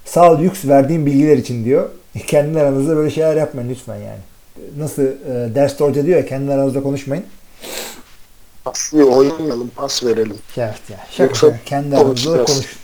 Sağ 0.05 0.33
ol 0.33 0.41
Yüks 0.41 0.65
verdiğin 0.65 1.07
bilgiler 1.07 1.37
için 1.37 1.65
diyor. 1.65 1.89
Kendi 2.27 2.61
aranızda 2.61 2.97
böyle 2.97 3.11
şeyler 3.11 3.37
yapmayın 3.37 3.71
lütfen 3.71 3.97
yani. 3.97 4.21
Nasıl 4.79 5.03
e, 5.03 5.55
derste 5.55 5.85
hoca 5.85 6.07
diyor 6.07 6.19
ya 6.19 6.27
kendi 6.27 6.53
aranızda 6.53 6.83
konuşmayın. 6.83 7.25
Paslı 8.65 9.05
oynayalım, 9.05 9.71
pas 9.77 10.05
verelim. 10.05 10.37
Evet 10.57 10.91
ya. 10.91 10.99
Şaka 11.11 11.25
Yoksa. 11.25 11.59
Kendi 11.67 11.97
aranızda 11.97 12.45
konuşun. 12.45 12.79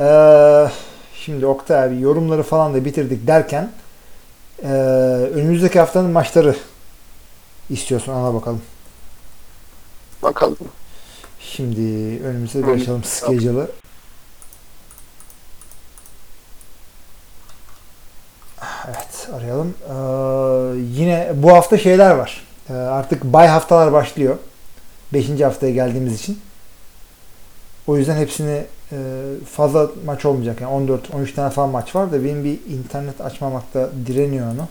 Ee, 0.00 0.68
şimdi 1.14 1.46
Oktay 1.46 1.84
abi 1.84 2.00
yorumları 2.00 2.42
falan 2.42 2.74
da 2.74 2.84
bitirdik 2.84 3.26
derken 3.26 3.70
e, 4.62 4.68
önümüzdeki 5.34 5.78
haftanın 5.78 6.10
maçları 6.10 6.56
istiyorsun 7.70 8.12
ana 8.12 8.34
bakalım. 8.34 8.62
Bakalım. 10.22 10.56
Şimdi 11.56 11.80
önümüzde 12.24 12.66
bir 12.66 12.72
açalım 12.72 13.04
schedule'ı. 13.04 13.70
Evet 18.88 19.28
arayalım. 19.34 19.74
Ee, 19.88 20.80
yine 21.00 21.32
bu 21.34 21.52
hafta 21.52 21.78
şeyler 21.78 22.10
var. 22.10 22.44
Ee, 22.70 22.72
artık 22.72 23.24
bay 23.24 23.46
haftalar 23.46 23.92
başlıyor. 23.92 24.36
5. 25.12 25.40
haftaya 25.40 25.72
geldiğimiz 25.72 26.14
için. 26.14 26.40
O 27.86 27.96
yüzden 27.96 28.16
hepsini 28.16 28.64
e, 28.92 28.96
fazla 29.52 29.90
maç 30.04 30.24
olmayacak. 30.24 30.60
Yani 30.60 30.72
14 30.72 31.14
13 31.14 31.34
tane 31.34 31.50
falan 31.50 31.70
maç 31.70 31.94
var 31.94 32.12
da 32.12 32.24
benim 32.24 32.44
bir 32.44 32.58
internet 32.68 33.20
açmamakta 33.20 33.90
direniyor 34.06 34.46
onu. 34.52 34.68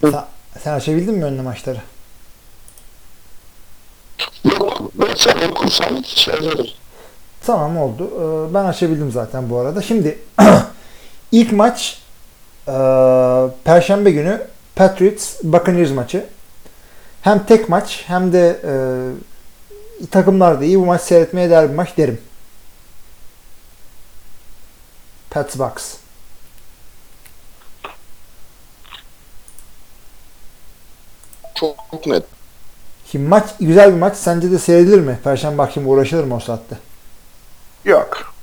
Sen, 0.00 0.24
sen 0.62 0.72
açabildin 0.72 1.14
mi 1.14 1.24
önüne 1.24 1.42
maçları? 1.42 1.80
Sen 5.16 5.48
okursan 5.48 6.02
çeviririm. 6.02 6.66
Tamam 7.46 7.76
oldu. 7.78 8.10
Ee, 8.50 8.54
Ben 8.54 8.64
açabildim 8.64 9.12
zaten 9.12 9.50
bu 9.50 9.58
arada. 9.58 9.82
Şimdi 9.82 10.18
ilk 11.32 11.52
maç 11.52 11.98
e, 12.68 12.72
Perşembe 13.64 14.10
günü 14.10 14.46
Patriots 14.76 15.34
Buccaneers 15.42 15.90
maçı. 15.90 16.26
Hem 17.22 17.46
tek 17.46 17.68
maç 17.68 18.04
hem 18.06 18.32
de 18.32 18.60
e, 18.64 18.74
takımlar 20.06 20.60
da 20.60 20.64
iyi. 20.64 20.78
Bu 20.80 20.86
maç 20.86 21.00
seyretmeye 21.02 21.50
değer 21.50 21.68
bir 21.70 21.74
maç 21.74 21.96
derim. 21.96 22.20
Pats 25.30 25.58
Bucks. 25.58 25.94
Çok 31.54 32.06
net. 32.06 32.24
Şimdi 33.12 33.28
maç 33.28 33.44
güzel 33.60 33.94
bir 33.94 33.98
maç. 33.98 34.16
Sence 34.16 34.50
de 34.50 34.58
seyredilir 34.58 35.00
mi? 35.00 35.18
Perşembe 35.24 35.62
akşamı 35.62 35.88
uğraşılır 35.88 36.24
mı 36.24 36.36
o 36.36 36.40
saatte? 36.40 36.76
Yok. 37.84 38.34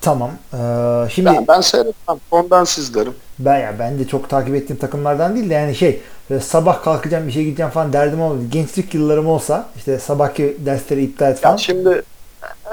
Tamam. 0.00 0.30
Ee, 0.54 1.10
şimdi 1.10 1.30
Ben, 1.30 1.48
ben 1.48 1.60
seyretmem. 1.60 2.18
Ondan 2.30 2.64
sizlerim. 2.64 3.14
Ben 3.38 3.58
ya 3.58 3.74
ben 3.78 3.98
de 3.98 4.08
çok 4.08 4.30
takip 4.30 4.54
ettiğim 4.54 4.78
takımlardan 4.78 5.36
değil 5.36 5.50
de 5.50 5.54
yani 5.54 5.74
şey 5.74 6.00
böyle 6.30 6.40
sabah 6.40 6.82
kalkacağım 6.82 7.26
bir 7.26 7.32
şey 7.32 7.44
gideceğim 7.44 7.72
falan 7.72 7.92
derdim 7.92 8.20
olmadı. 8.20 8.44
Gençlik 8.50 8.94
yıllarım 8.94 9.28
olsa 9.28 9.66
işte 9.76 9.98
sabahki 9.98 10.56
dersleri 10.58 11.04
iptal 11.04 11.30
et 11.30 11.40
falan. 11.40 11.52
Ya 11.52 11.58
şimdi 11.58 12.02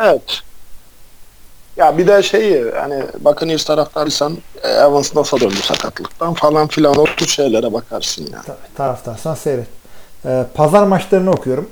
evet. 0.01 0.41
Ya 1.77 1.97
bir 1.97 2.07
de 2.07 2.23
şeyi 2.23 2.71
hani 2.71 3.03
Buccaneers 3.19 3.65
taraftarıysan 3.65 4.37
e, 4.63 4.67
Evans 4.67 5.15
nasıl 5.15 5.39
döndü 5.39 5.55
sakatlıktan 5.55 6.33
falan 6.33 6.67
filan 6.67 6.95
o 6.97 7.05
tür 7.05 7.27
şeylere 7.27 7.73
bakarsın 7.73 8.29
yani. 8.33 8.45
Tabii, 8.45 8.75
taraftarsan 8.77 9.35
seyret. 9.35 9.78
Ee, 10.25 10.43
pazar 10.53 10.83
maçlarını 10.83 11.31
okuyorum. 11.31 11.69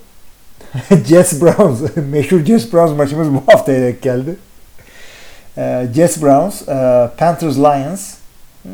Jets 1.06 1.42
Browns. 1.42 1.80
Meşhur 1.96 2.46
Jets 2.46 2.74
Browns 2.74 2.98
maçımız 2.98 3.34
bu 3.34 3.44
haftaya 3.54 3.82
denk 3.82 4.02
geldi. 4.02 4.36
Ee, 5.58 5.88
Jets 5.96 6.22
Browns, 6.22 6.62
e, 6.68 7.10
Panthers 7.18 7.58
Lions, 7.58 8.14
hmm, 8.64 8.72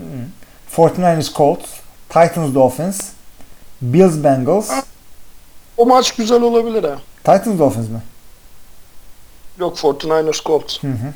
49ers 0.76 1.34
Colts, 1.34 1.70
Titans 2.10 2.54
Dolphins, 2.56 3.02
Bills 3.82 4.24
Bengals, 4.24 4.72
O 5.78 5.86
maç 5.86 6.16
güzel 6.16 6.42
olabilir 6.42 6.84
ha. 6.84 6.98
Titans 7.18 7.60
Dolphins 7.60 7.90
mi? 7.90 8.02
Yok 9.60 9.78
49ers 9.78 10.44
Colts. 10.46 10.84
Hı 10.84 10.88
hı. 10.88 11.14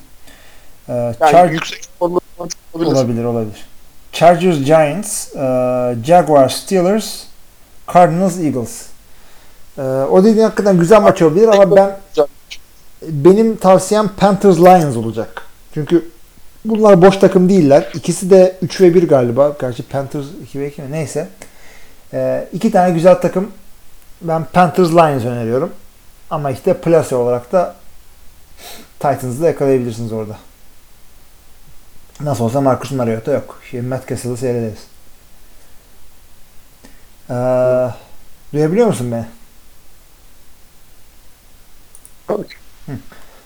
Ee, 0.89 0.93
Yani 0.93 1.15
Char- 1.31 1.51
yüksek 1.51 1.81
olabilir. 1.99 2.21
olabilir 2.73 3.23
olabilir. 3.23 3.65
Chargers 4.11 4.57
Giants, 4.57 5.35
e, 5.35 5.39
Jaguars 6.05 6.55
Steelers, 6.55 7.23
Cardinals 7.93 8.39
Eagles. 8.39 8.85
E, 9.77 9.81
o 9.81 10.23
dediğin 10.23 10.43
hakikaten 10.43 10.79
güzel 10.79 11.01
maç 11.01 11.21
olabilir 11.21 11.47
ama 11.47 11.75
ben 11.75 11.97
benim 13.01 13.55
tavsiyem 13.55 14.07
Panthers 14.17 14.57
Lions 14.57 14.97
olacak. 14.97 15.41
Çünkü 15.73 16.09
bunlar 16.65 17.01
boş 17.01 17.17
takım 17.17 17.49
değiller. 17.49 17.91
İkisi 17.93 18.29
de 18.29 18.57
3 18.61 18.81
ve 18.81 18.93
1 18.95 19.07
galiba. 19.07 19.55
Gerçi 19.61 19.83
Panthers 19.83 20.25
2 20.43 20.59
ve 20.59 20.67
2 20.67 20.81
mi? 20.81 20.91
Neyse. 20.91 21.27
E, 22.13 22.47
iki 22.53 22.71
tane 22.71 22.93
güzel 22.93 23.15
takım. 23.15 23.51
Ben 24.21 24.45
Panthers 24.53 24.89
Lions 24.89 25.25
öneriyorum. 25.25 25.71
Ama 26.29 26.51
işte 26.51 26.73
plase 26.73 27.15
olarak 27.15 27.51
da 27.51 27.75
Titans'ı 28.99 29.41
da 29.41 29.47
yakalayabilirsiniz 29.47 30.13
orada. 30.13 30.37
Nasıl 32.21 32.43
olsa 32.43 32.61
Marcus 32.61 32.91
Mariota 32.91 33.31
yok. 33.31 33.59
Şimdi 33.71 33.87
Matt 33.87 34.07
Castle'ı 34.07 34.37
seyrederiz. 34.37 34.79
Ee, 37.29 37.33
duyabiliyor 38.53 38.87
musun 38.87 39.11
beni? 39.11 39.25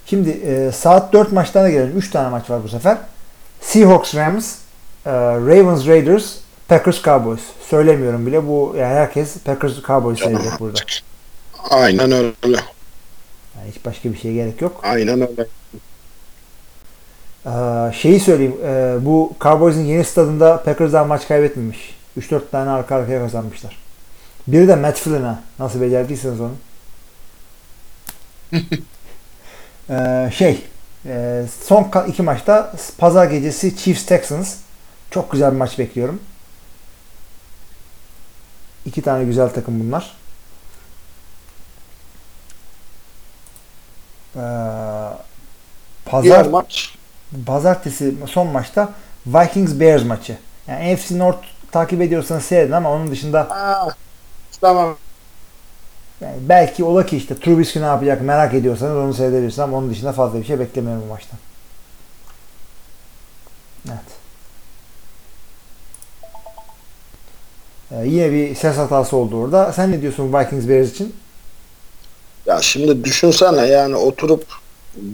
Şimdi 0.06 0.30
e, 0.30 0.72
saat 0.72 1.14
4 1.14 1.32
maçlarına 1.32 1.70
gelelim. 1.70 1.98
3 1.98 2.10
tane 2.12 2.30
maç 2.30 2.50
var 2.50 2.64
bu 2.64 2.68
sefer. 2.70 2.98
Seahawks 3.62 4.16
Rams, 4.16 4.56
e, 5.06 5.12
Ravens 5.12 5.88
Raiders, 5.88 6.36
Packers 6.68 7.02
Cowboys. 7.04 7.40
Söylemiyorum 7.70 8.26
bile. 8.26 8.48
Bu 8.48 8.76
yani 8.78 8.94
herkes 8.94 9.38
Packers 9.38 9.82
Cowboys 9.88 10.20
seyredecek 10.20 10.60
burada. 10.60 10.80
Aynen 11.70 12.12
öyle. 12.12 12.58
Yani 13.58 13.72
hiç 13.72 13.86
başka 13.86 14.14
bir 14.14 14.18
şeye 14.18 14.34
gerek 14.34 14.62
yok. 14.62 14.80
Aynen 14.84 15.22
öyle. 15.30 15.48
Ee, 17.46 17.94
şeyi 17.94 18.20
söyleyeyim. 18.20 18.56
e, 18.66 18.96
bu 19.02 19.34
Cowboys'un 19.42 19.82
yeni 19.82 20.04
stadında 20.04 20.64
Packers'dan 20.64 21.08
maç 21.08 21.28
kaybetmemiş. 21.28 22.01
3-4 22.20 22.42
tane 22.52 22.70
arka 22.70 22.96
arkaya 22.96 23.22
kazanmışlar. 23.22 23.78
Biri 24.48 24.68
de 24.68 24.76
Matt 24.76 24.98
Flynn'a. 24.98 25.44
Nasıl 25.60 25.82
becerdiyseniz 25.82 26.40
onu. 26.42 26.56
Ee, 29.90 30.32
şey 30.36 30.64
e, 31.06 31.44
son 31.68 31.92
iki 32.08 32.22
maçta 32.22 32.74
pazar 32.98 33.26
gecesi 33.26 33.78
Chiefs 33.78 34.06
Texans. 34.06 34.56
Çok 35.12 35.32
güzel 35.32 35.52
bir 35.52 35.58
maç 35.58 35.80
bekliyorum. 35.80 36.20
İki 38.86 39.02
tane 39.02 39.24
güzel 39.24 39.50
takım 39.50 39.80
bunlar. 39.80 40.18
Ee, 44.36 44.40
pazar 46.06 46.24
Diğer 46.24 46.48
maç. 46.48 46.96
pazartesi 47.46 48.16
son 48.28 48.48
maçta 48.48 48.90
Vikings 49.26 49.80
Bears 49.80 50.04
maçı. 50.04 50.38
Yani 50.68 50.96
NFC 50.96 51.18
North 51.20 51.46
takip 51.72 52.02
ediyorsanız 52.02 52.44
seyredin 52.44 52.72
ama 52.72 52.92
onun 52.92 53.12
dışında 53.12 53.40
Aa, 53.40 53.90
tamam. 54.62 54.98
yani 56.22 56.36
belki 56.42 56.84
ola 56.84 57.06
ki 57.06 57.18
işte 57.18 57.40
Trubisky 57.40 57.84
ne 57.86 57.88
yapacak 57.88 58.22
merak 58.22 58.54
ediyorsanız 58.54 58.96
onu 58.98 59.14
seyredebilirsiniz 59.14 59.60
ama 59.60 59.78
onun 59.78 59.90
dışında 59.90 60.12
fazla 60.14 60.40
bir 60.40 60.46
şey 60.46 60.60
beklemiyorum 60.60 61.04
bu 61.04 61.08
maçtan. 61.08 61.40
Evet. 63.88 64.00
Ee, 67.92 68.08
yine 68.08 68.32
bir 68.32 68.56
ses 68.56 68.78
hatası 68.78 69.18
oldu 69.18 69.38
orada. 69.38 69.74
Sen 69.74 69.92
ne 69.92 70.02
diyorsun 70.02 70.34
Vikings 70.34 70.68
Bears 70.70 70.92
için? 70.92 71.16
Ya 72.46 72.62
şimdi 72.62 73.04
düşünsene 73.04 73.66
yani 73.66 73.96
oturup 73.96 74.46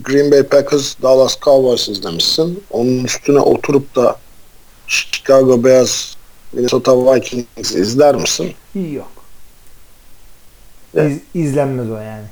Green 0.03 0.32
Bay 0.32 0.44
Packers 0.44 0.95
Dallas 1.02 1.40
Cowboys 1.40 1.90
izlemişsin. 1.90 2.64
Onun 2.72 3.03
üstüne 3.03 3.40
oturup 3.40 3.95
da 3.95 4.16
Chicago 4.88 5.64
Bears 5.64 6.16
Minnesota 6.53 7.16
Vikings 7.16 7.72
izler 7.72 8.16
misin? 8.16 8.53
Yok. 8.76 9.11
Evet. 10.95 11.22
İz, 11.34 11.45
izlenmez 11.45 11.92
o 11.92 11.98
yani. 11.98 12.26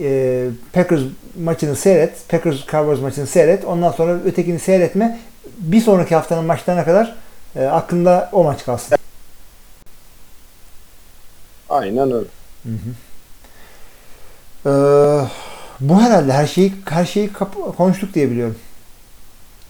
Ee, 0.00 0.48
Packers 0.72 1.00
maçını 1.42 1.76
seyret. 1.76 2.28
Packers 2.28 2.66
Cowboys 2.66 3.00
maçını 3.00 3.26
seyret. 3.26 3.64
Ondan 3.64 3.92
sonra 3.92 4.12
ötekini 4.12 4.58
seyretme. 4.58 5.20
Bir 5.58 5.80
sonraki 5.80 6.14
haftanın 6.14 6.44
maçlarına 6.44 6.84
kadar 6.84 7.16
e, 7.56 7.64
aklında 7.64 8.28
o 8.32 8.44
maç 8.44 8.64
kalsın. 8.64 8.98
Aynen 11.68 12.12
öyle. 12.12 12.28
Ee, 14.66 14.70
bu 15.80 16.00
herhalde 16.00 16.32
her 16.32 16.46
şeyi 16.46 16.72
her 16.84 17.04
şeyi 17.04 17.30
konuştuk 17.76 18.14
diye 18.14 18.30
biliyorum. 18.30 18.56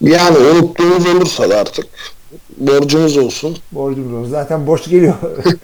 Yani 0.00 0.38
unuttuğumuz 0.38 1.06
olursa 1.06 1.50
da 1.50 1.58
artık 1.58 1.86
borcumuz 2.57 3.17
olsun. 3.17 3.59
Borcumuz 3.73 4.12
olsun. 4.12 4.31
Zaten 4.31 4.67
borç 4.67 4.89
geliyor. 4.89 5.15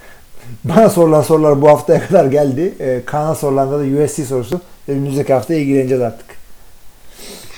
Bana 0.65 0.91
sorulan 0.91 1.23
sorular 1.23 1.63
bu 1.63 1.69
haftaya 1.69 2.07
kadar 2.07 2.25
geldi. 2.25 2.75
Ee, 2.81 3.03
Kaan'a 3.07 3.35
sorulan 3.35 3.71
da 3.71 4.05
USC 4.05 4.25
sorusu. 4.25 4.61
Önümüzdeki 4.89 5.33
hafta 5.33 5.55
ilgileneceğiz 5.55 6.03
artık. 6.03 6.27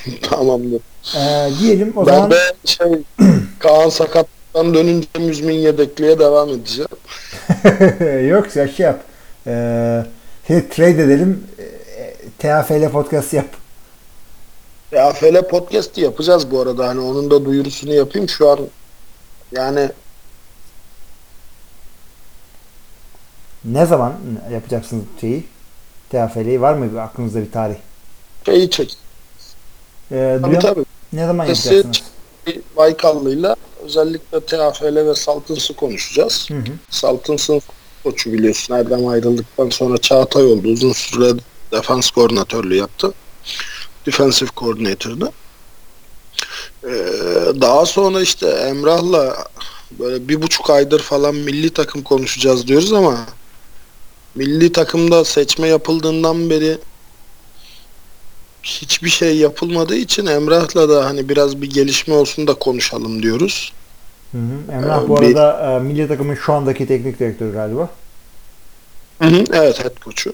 Tamamdır. 0.23 0.81
Ee, 1.17 1.51
diyelim 1.61 1.93
o 1.97 2.07
ben 2.07 2.15
zaman 2.15 2.31
de 2.31 2.37
şey 2.65 2.87
Kaan 3.59 3.89
sakatlıktan 3.89 4.75
dönünce 4.75 5.07
müzmin 5.19 5.55
yedekliğe 5.55 6.19
devam 6.19 6.49
edeceğim. 6.49 6.89
Yok 8.29 8.57
ya 8.57 8.69
şey 8.69 8.87
yap. 8.87 9.01
Ee, 9.47 10.03
seni 10.49 10.69
trade 10.69 10.91
edelim. 11.03 11.45
Ee, 11.59 12.15
TAFL 12.39 12.89
podcast 12.89 13.33
yap. 13.33 13.47
Ya 14.93 15.13
Fele 15.13 15.43
podcast'i 15.43 16.01
yapacağız 16.01 16.51
bu 16.51 16.61
arada. 16.61 16.89
Hani 16.89 17.01
onun 17.01 17.31
da 17.31 17.45
duyurusunu 17.45 17.95
yapayım. 17.95 18.29
Şu 18.29 18.49
an 18.51 18.59
yani 19.53 19.91
Ne 23.65 23.87
zaman 23.87 24.15
yapacaksınız 24.53 25.05
şeyi? 25.21 25.45
TAFL'yi 26.11 26.61
var 26.61 26.75
mı 26.75 26.93
bir 26.93 26.97
aklınızda 26.97 27.41
bir 27.43 27.53
tarih? 27.53 27.77
şeyi 28.47 28.71
çek. 28.71 28.97
Ee, 30.13 30.39
Tabii 30.43 30.59
tabii. 30.59 30.85
Ne 31.13 31.27
zaman 31.27 31.47
Sesi- 31.47 31.75
yapacaksınız? 31.75 32.11
Baykallı'yla 32.77 33.57
özellikle 33.85 34.47
TAFL 34.47 34.97
ve 34.97 35.15
Saltins'ı 35.15 35.77
konuşacağız. 35.77 36.51
Hı 36.51 36.55
hı. 36.55 36.65
Saltins'ın 36.91 37.61
koçu 38.05 38.33
biliyorsun. 38.33 38.75
Erdem 38.75 39.07
ayrıldıktan 39.07 39.71
sonra 39.71 39.99
Çağatay 39.99 40.45
oldu. 40.45 40.69
Uzun 40.69 40.93
süre 40.93 41.33
defans 41.73 42.11
koordinatörlüğü 42.11 42.77
yaptı. 42.77 43.13
Defensive 44.07 44.51
coordinator'dı. 44.57 45.33
Ee, 46.89 47.61
daha 47.61 47.87
sonra 47.87 48.21
işte 48.21 48.49
Emrah'la 48.49 49.37
böyle 49.99 50.29
bir 50.29 50.43
buçuk 50.43 50.71
aydır 50.71 51.01
falan 51.03 51.35
milli 51.35 51.71
takım 51.71 52.03
konuşacağız 52.03 52.67
diyoruz 52.69 52.93
ama 52.93 53.19
milli 54.35 54.73
takımda 54.73 55.25
seçme 55.25 55.69
yapıldığından 55.69 56.51
beri 56.51 56.79
hiçbir 58.63 59.11
şey 59.11 59.37
yapılmadığı 59.37 59.97
için 59.97 60.27
Emrah'la 60.27 60.89
da 60.89 61.05
hani 61.05 61.29
biraz 61.29 61.63
bir 61.63 61.71
gelişme 61.71 62.15
olsun 62.15 62.47
da 62.47 62.55
konuşalım 62.55 63.23
diyoruz. 63.23 63.73
Hı 64.33 64.39
hı. 64.39 64.73
Emrah 64.73 65.05
Ee, 65.05 65.09
bu 65.09 65.21
bir- 65.21 65.37
arada 65.37 65.77
e, 65.77 65.79
milli 65.79 66.09
takımın 66.09 66.35
şu 66.35 66.53
andaki 66.53 66.87
teknik 66.87 67.21
direktörü 67.21 67.53
galiba. 67.53 67.89
Evet 69.53 69.85
head 69.85 69.99
koçu. 70.05 70.33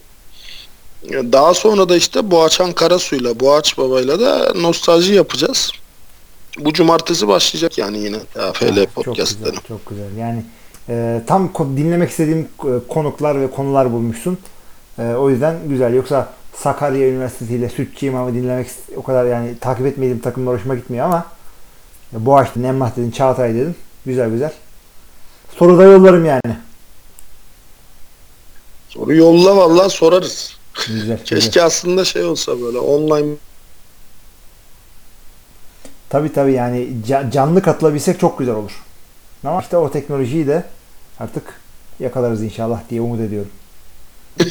Daha 1.13 1.55
sonra 1.55 1.89
da 1.89 1.97
işte 1.97 2.31
Boğaçan 2.31 2.73
Karasu'yla, 2.73 3.41
Boğaç 3.41 3.79
Baba'yla 3.79 4.21
da 4.21 4.53
nostalji 4.55 5.15
yapacağız. 5.15 5.71
Bu 6.59 6.73
cumartesi 6.73 7.29
başlayacak 7.29 7.79
yani 7.79 7.99
yine 7.99 8.19
TFL 8.19 8.65
Ha, 8.65 8.75
çok 8.85 8.95
podcastları. 8.95 9.51
güzel, 9.51 9.69
çok 9.69 9.87
güzel. 9.87 10.17
Yani 10.17 10.45
e, 10.89 11.23
tam 11.27 11.53
dinlemek 11.77 12.11
istediğim 12.11 12.49
e, 12.65 12.89
konuklar 12.89 13.41
ve 13.41 13.51
konular 13.51 13.93
bulmuşsun. 13.93 14.39
E, 14.99 15.03
o 15.03 15.31
yüzden 15.31 15.57
güzel. 15.69 15.95
Yoksa 15.95 16.33
Sakarya 16.55 17.09
Üniversitesi 17.09 17.55
ile 17.55 17.69
Sütçü 17.69 18.07
İmam'ı 18.07 18.35
dinlemek 18.35 18.71
o 18.97 19.03
kadar 19.03 19.25
yani 19.25 19.59
takip 19.59 19.87
etmediğim 19.87 20.19
takımlar 20.19 20.55
hoşuma 20.55 20.75
gitmiyor 20.75 21.07
ama 21.07 21.27
e, 22.17 22.27
Boğaç 22.27 22.51
dedin, 22.55 22.65
Emmah 22.65 22.97
dedin, 22.97 23.11
Çağatay 23.11 23.55
dedin. 23.55 23.77
Güzel 24.07 24.31
güzel. 24.31 24.53
Soru 25.59 25.79
da 25.79 25.83
yollarım 25.83 26.25
yani. 26.25 26.57
Soru 28.89 29.15
yolla 29.15 29.57
vallahi 29.57 29.91
sorarız. 29.91 30.57
Güzel. 30.87 31.01
güzel. 31.19 31.25
Keşke 31.25 31.63
aslında 31.63 32.05
şey 32.05 32.25
olsa 32.25 32.61
böyle 32.61 32.79
online 32.79 33.35
Tabii 36.15 36.33
tabii 36.33 36.53
yani 36.53 36.89
ca- 37.09 37.31
canlı 37.31 37.63
katılabilsek 37.63 38.21
çok 38.21 38.39
güzel 38.39 38.55
olur. 38.55 38.83
Ama 39.45 39.61
işte 39.61 39.77
o 39.77 39.91
teknolojiyi 39.91 40.47
de 40.47 40.65
artık 41.21 41.61
yakalarız 42.01 42.43
inşallah 42.43 42.81
diye 42.91 43.01
umut 43.01 43.21
ediyorum. 43.21 43.51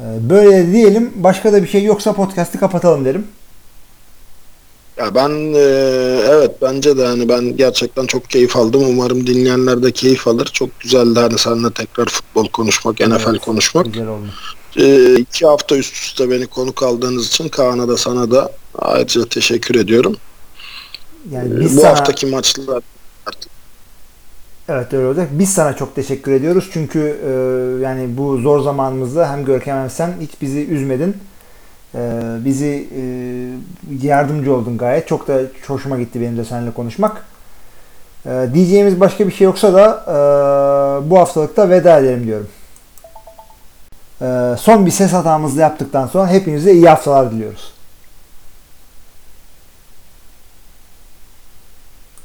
Ee, 0.00 0.30
Böyle 0.30 0.72
diyelim. 0.72 1.12
Başka 1.16 1.52
da 1.52 1.62
bir 1.62 1.68
şey 1.68 1.84
yoksa 1.84 2.12
podcast'i 2.12 2.58
kapatalım 2.58 3.04
derim. 3.04 3.26
ya 4.98 5.14
ben 5.14 5.30
e, 5.54 5.58
evet 6.28 6.62
bence 6.62 6.98
de 6.98 7.06
hani 7.06 7.28
ben 7.28 7.56
gerçekten 7.56 8.06
çok 8.06 8.30
keyif 8.30 8.56
aldım. 8.56 8.82
Umarım 8.88 9.26
dinleyenler 9.26 9.82
de 9.82 9.92
keyif 9.92 10.28
alır. 10.28 10.46
Çok 10.52 10.80
güzeldi 10.80 11.20
hani 11.20 11.38
seninle 11.38 11.70
tekrar 11.70 12.06
futbol 12.06 12.48
konuşmak, 12.48 13.00
NFL 13.00 13.28
Evet, 13.30 13.40
konuşmak. 13.40 13.84
Güzel 13.84 14.08
oldu. 14.08 14.26
E, 14.76 15.14
iki 15.14 15.46
hafta 15.46 15.76
üst 15.76 15.94
üste 15.94 16.30
beni 16.30 16.46
konuk 16.46 16.82
aldığınız 16.82 17.26
için 17.26 17.48
Kaan'a 17.48 17.88
da 17.88 17.96
sana 17.96 18.30
da 18.30 18.52
ayrıca 18.78 19.24
teşekkür 19.24 19.74
ediyorum. 19.74 20.16
Yani 21.30 21.54
E, 21.54 21.60
biz 21.60 21.76
bu 21.76 21.80
sana, 21.80 21.90
haftaki 21.90 22.26
maçlar 22.26 22.82
evet 24.68 24.92
öyle 24.92 25.06
olacak. 25.06 25.28
Biz 25.32 25.50
sana 25.54 25.76
çok 25.76 25.94
teşekkür 25.94 26.32
ediyoruz. 26.32 26.70
Çünkü 26.72 27.20
e, 27.26 27.30
yani 27.84 28.16
bu 28.16 28.38
zor 28.38 28.60
zamanımızda 28.60 29.32
hem 29.32 29.44
Görkem 29.44 29.76
hem 29.76 29.90
sen 29.90 30.14
hiç 30.20 30.30
bizi 30.42 30.66
üzmedin. 30.66 31.16
E, 31.94 32.20
bizi 32.44 32.88
e, 32.96 33.02
yardımcı 34.06 34.54
oldun 34.54 34.78
gayet. 34.78 35.08
Çok 35.08 35.28
da 35.28 35.40
hoşuma 35.66 35.98
gitti 35.98 36.20
benim 36.20 36.36
de 36.38 36.44
seninle 36.44 36.70
konuşmak. 36.70 37.24
E, 38.26 38.48
diyeceğimiz 38.54 39.00
başka 39.00 39.26
bir 39.26 39.32
şey 39.32 39.44
yoksa 39.44 39.74
da 39.74 40.04
e, 40.08 41.10
bu 41.10 41.18
haftalıkta 41.18 41.70
veda 41.70 41.98
edelim 41.98 42.26
diyorum. 42.26 42.48
E, 44.22 44.54
son 44.58 44.86
bir 44.86 44.90
ses 44.90 45.12
hatamızı 45.12 45.60
yaptıktan 45.60 46.06
sonra 46.06 46.28
hepinize 46.28 46.72
iyi 46.72 46.88
haftalar 46.88 47.30
diliyoruz. 47.30 47.73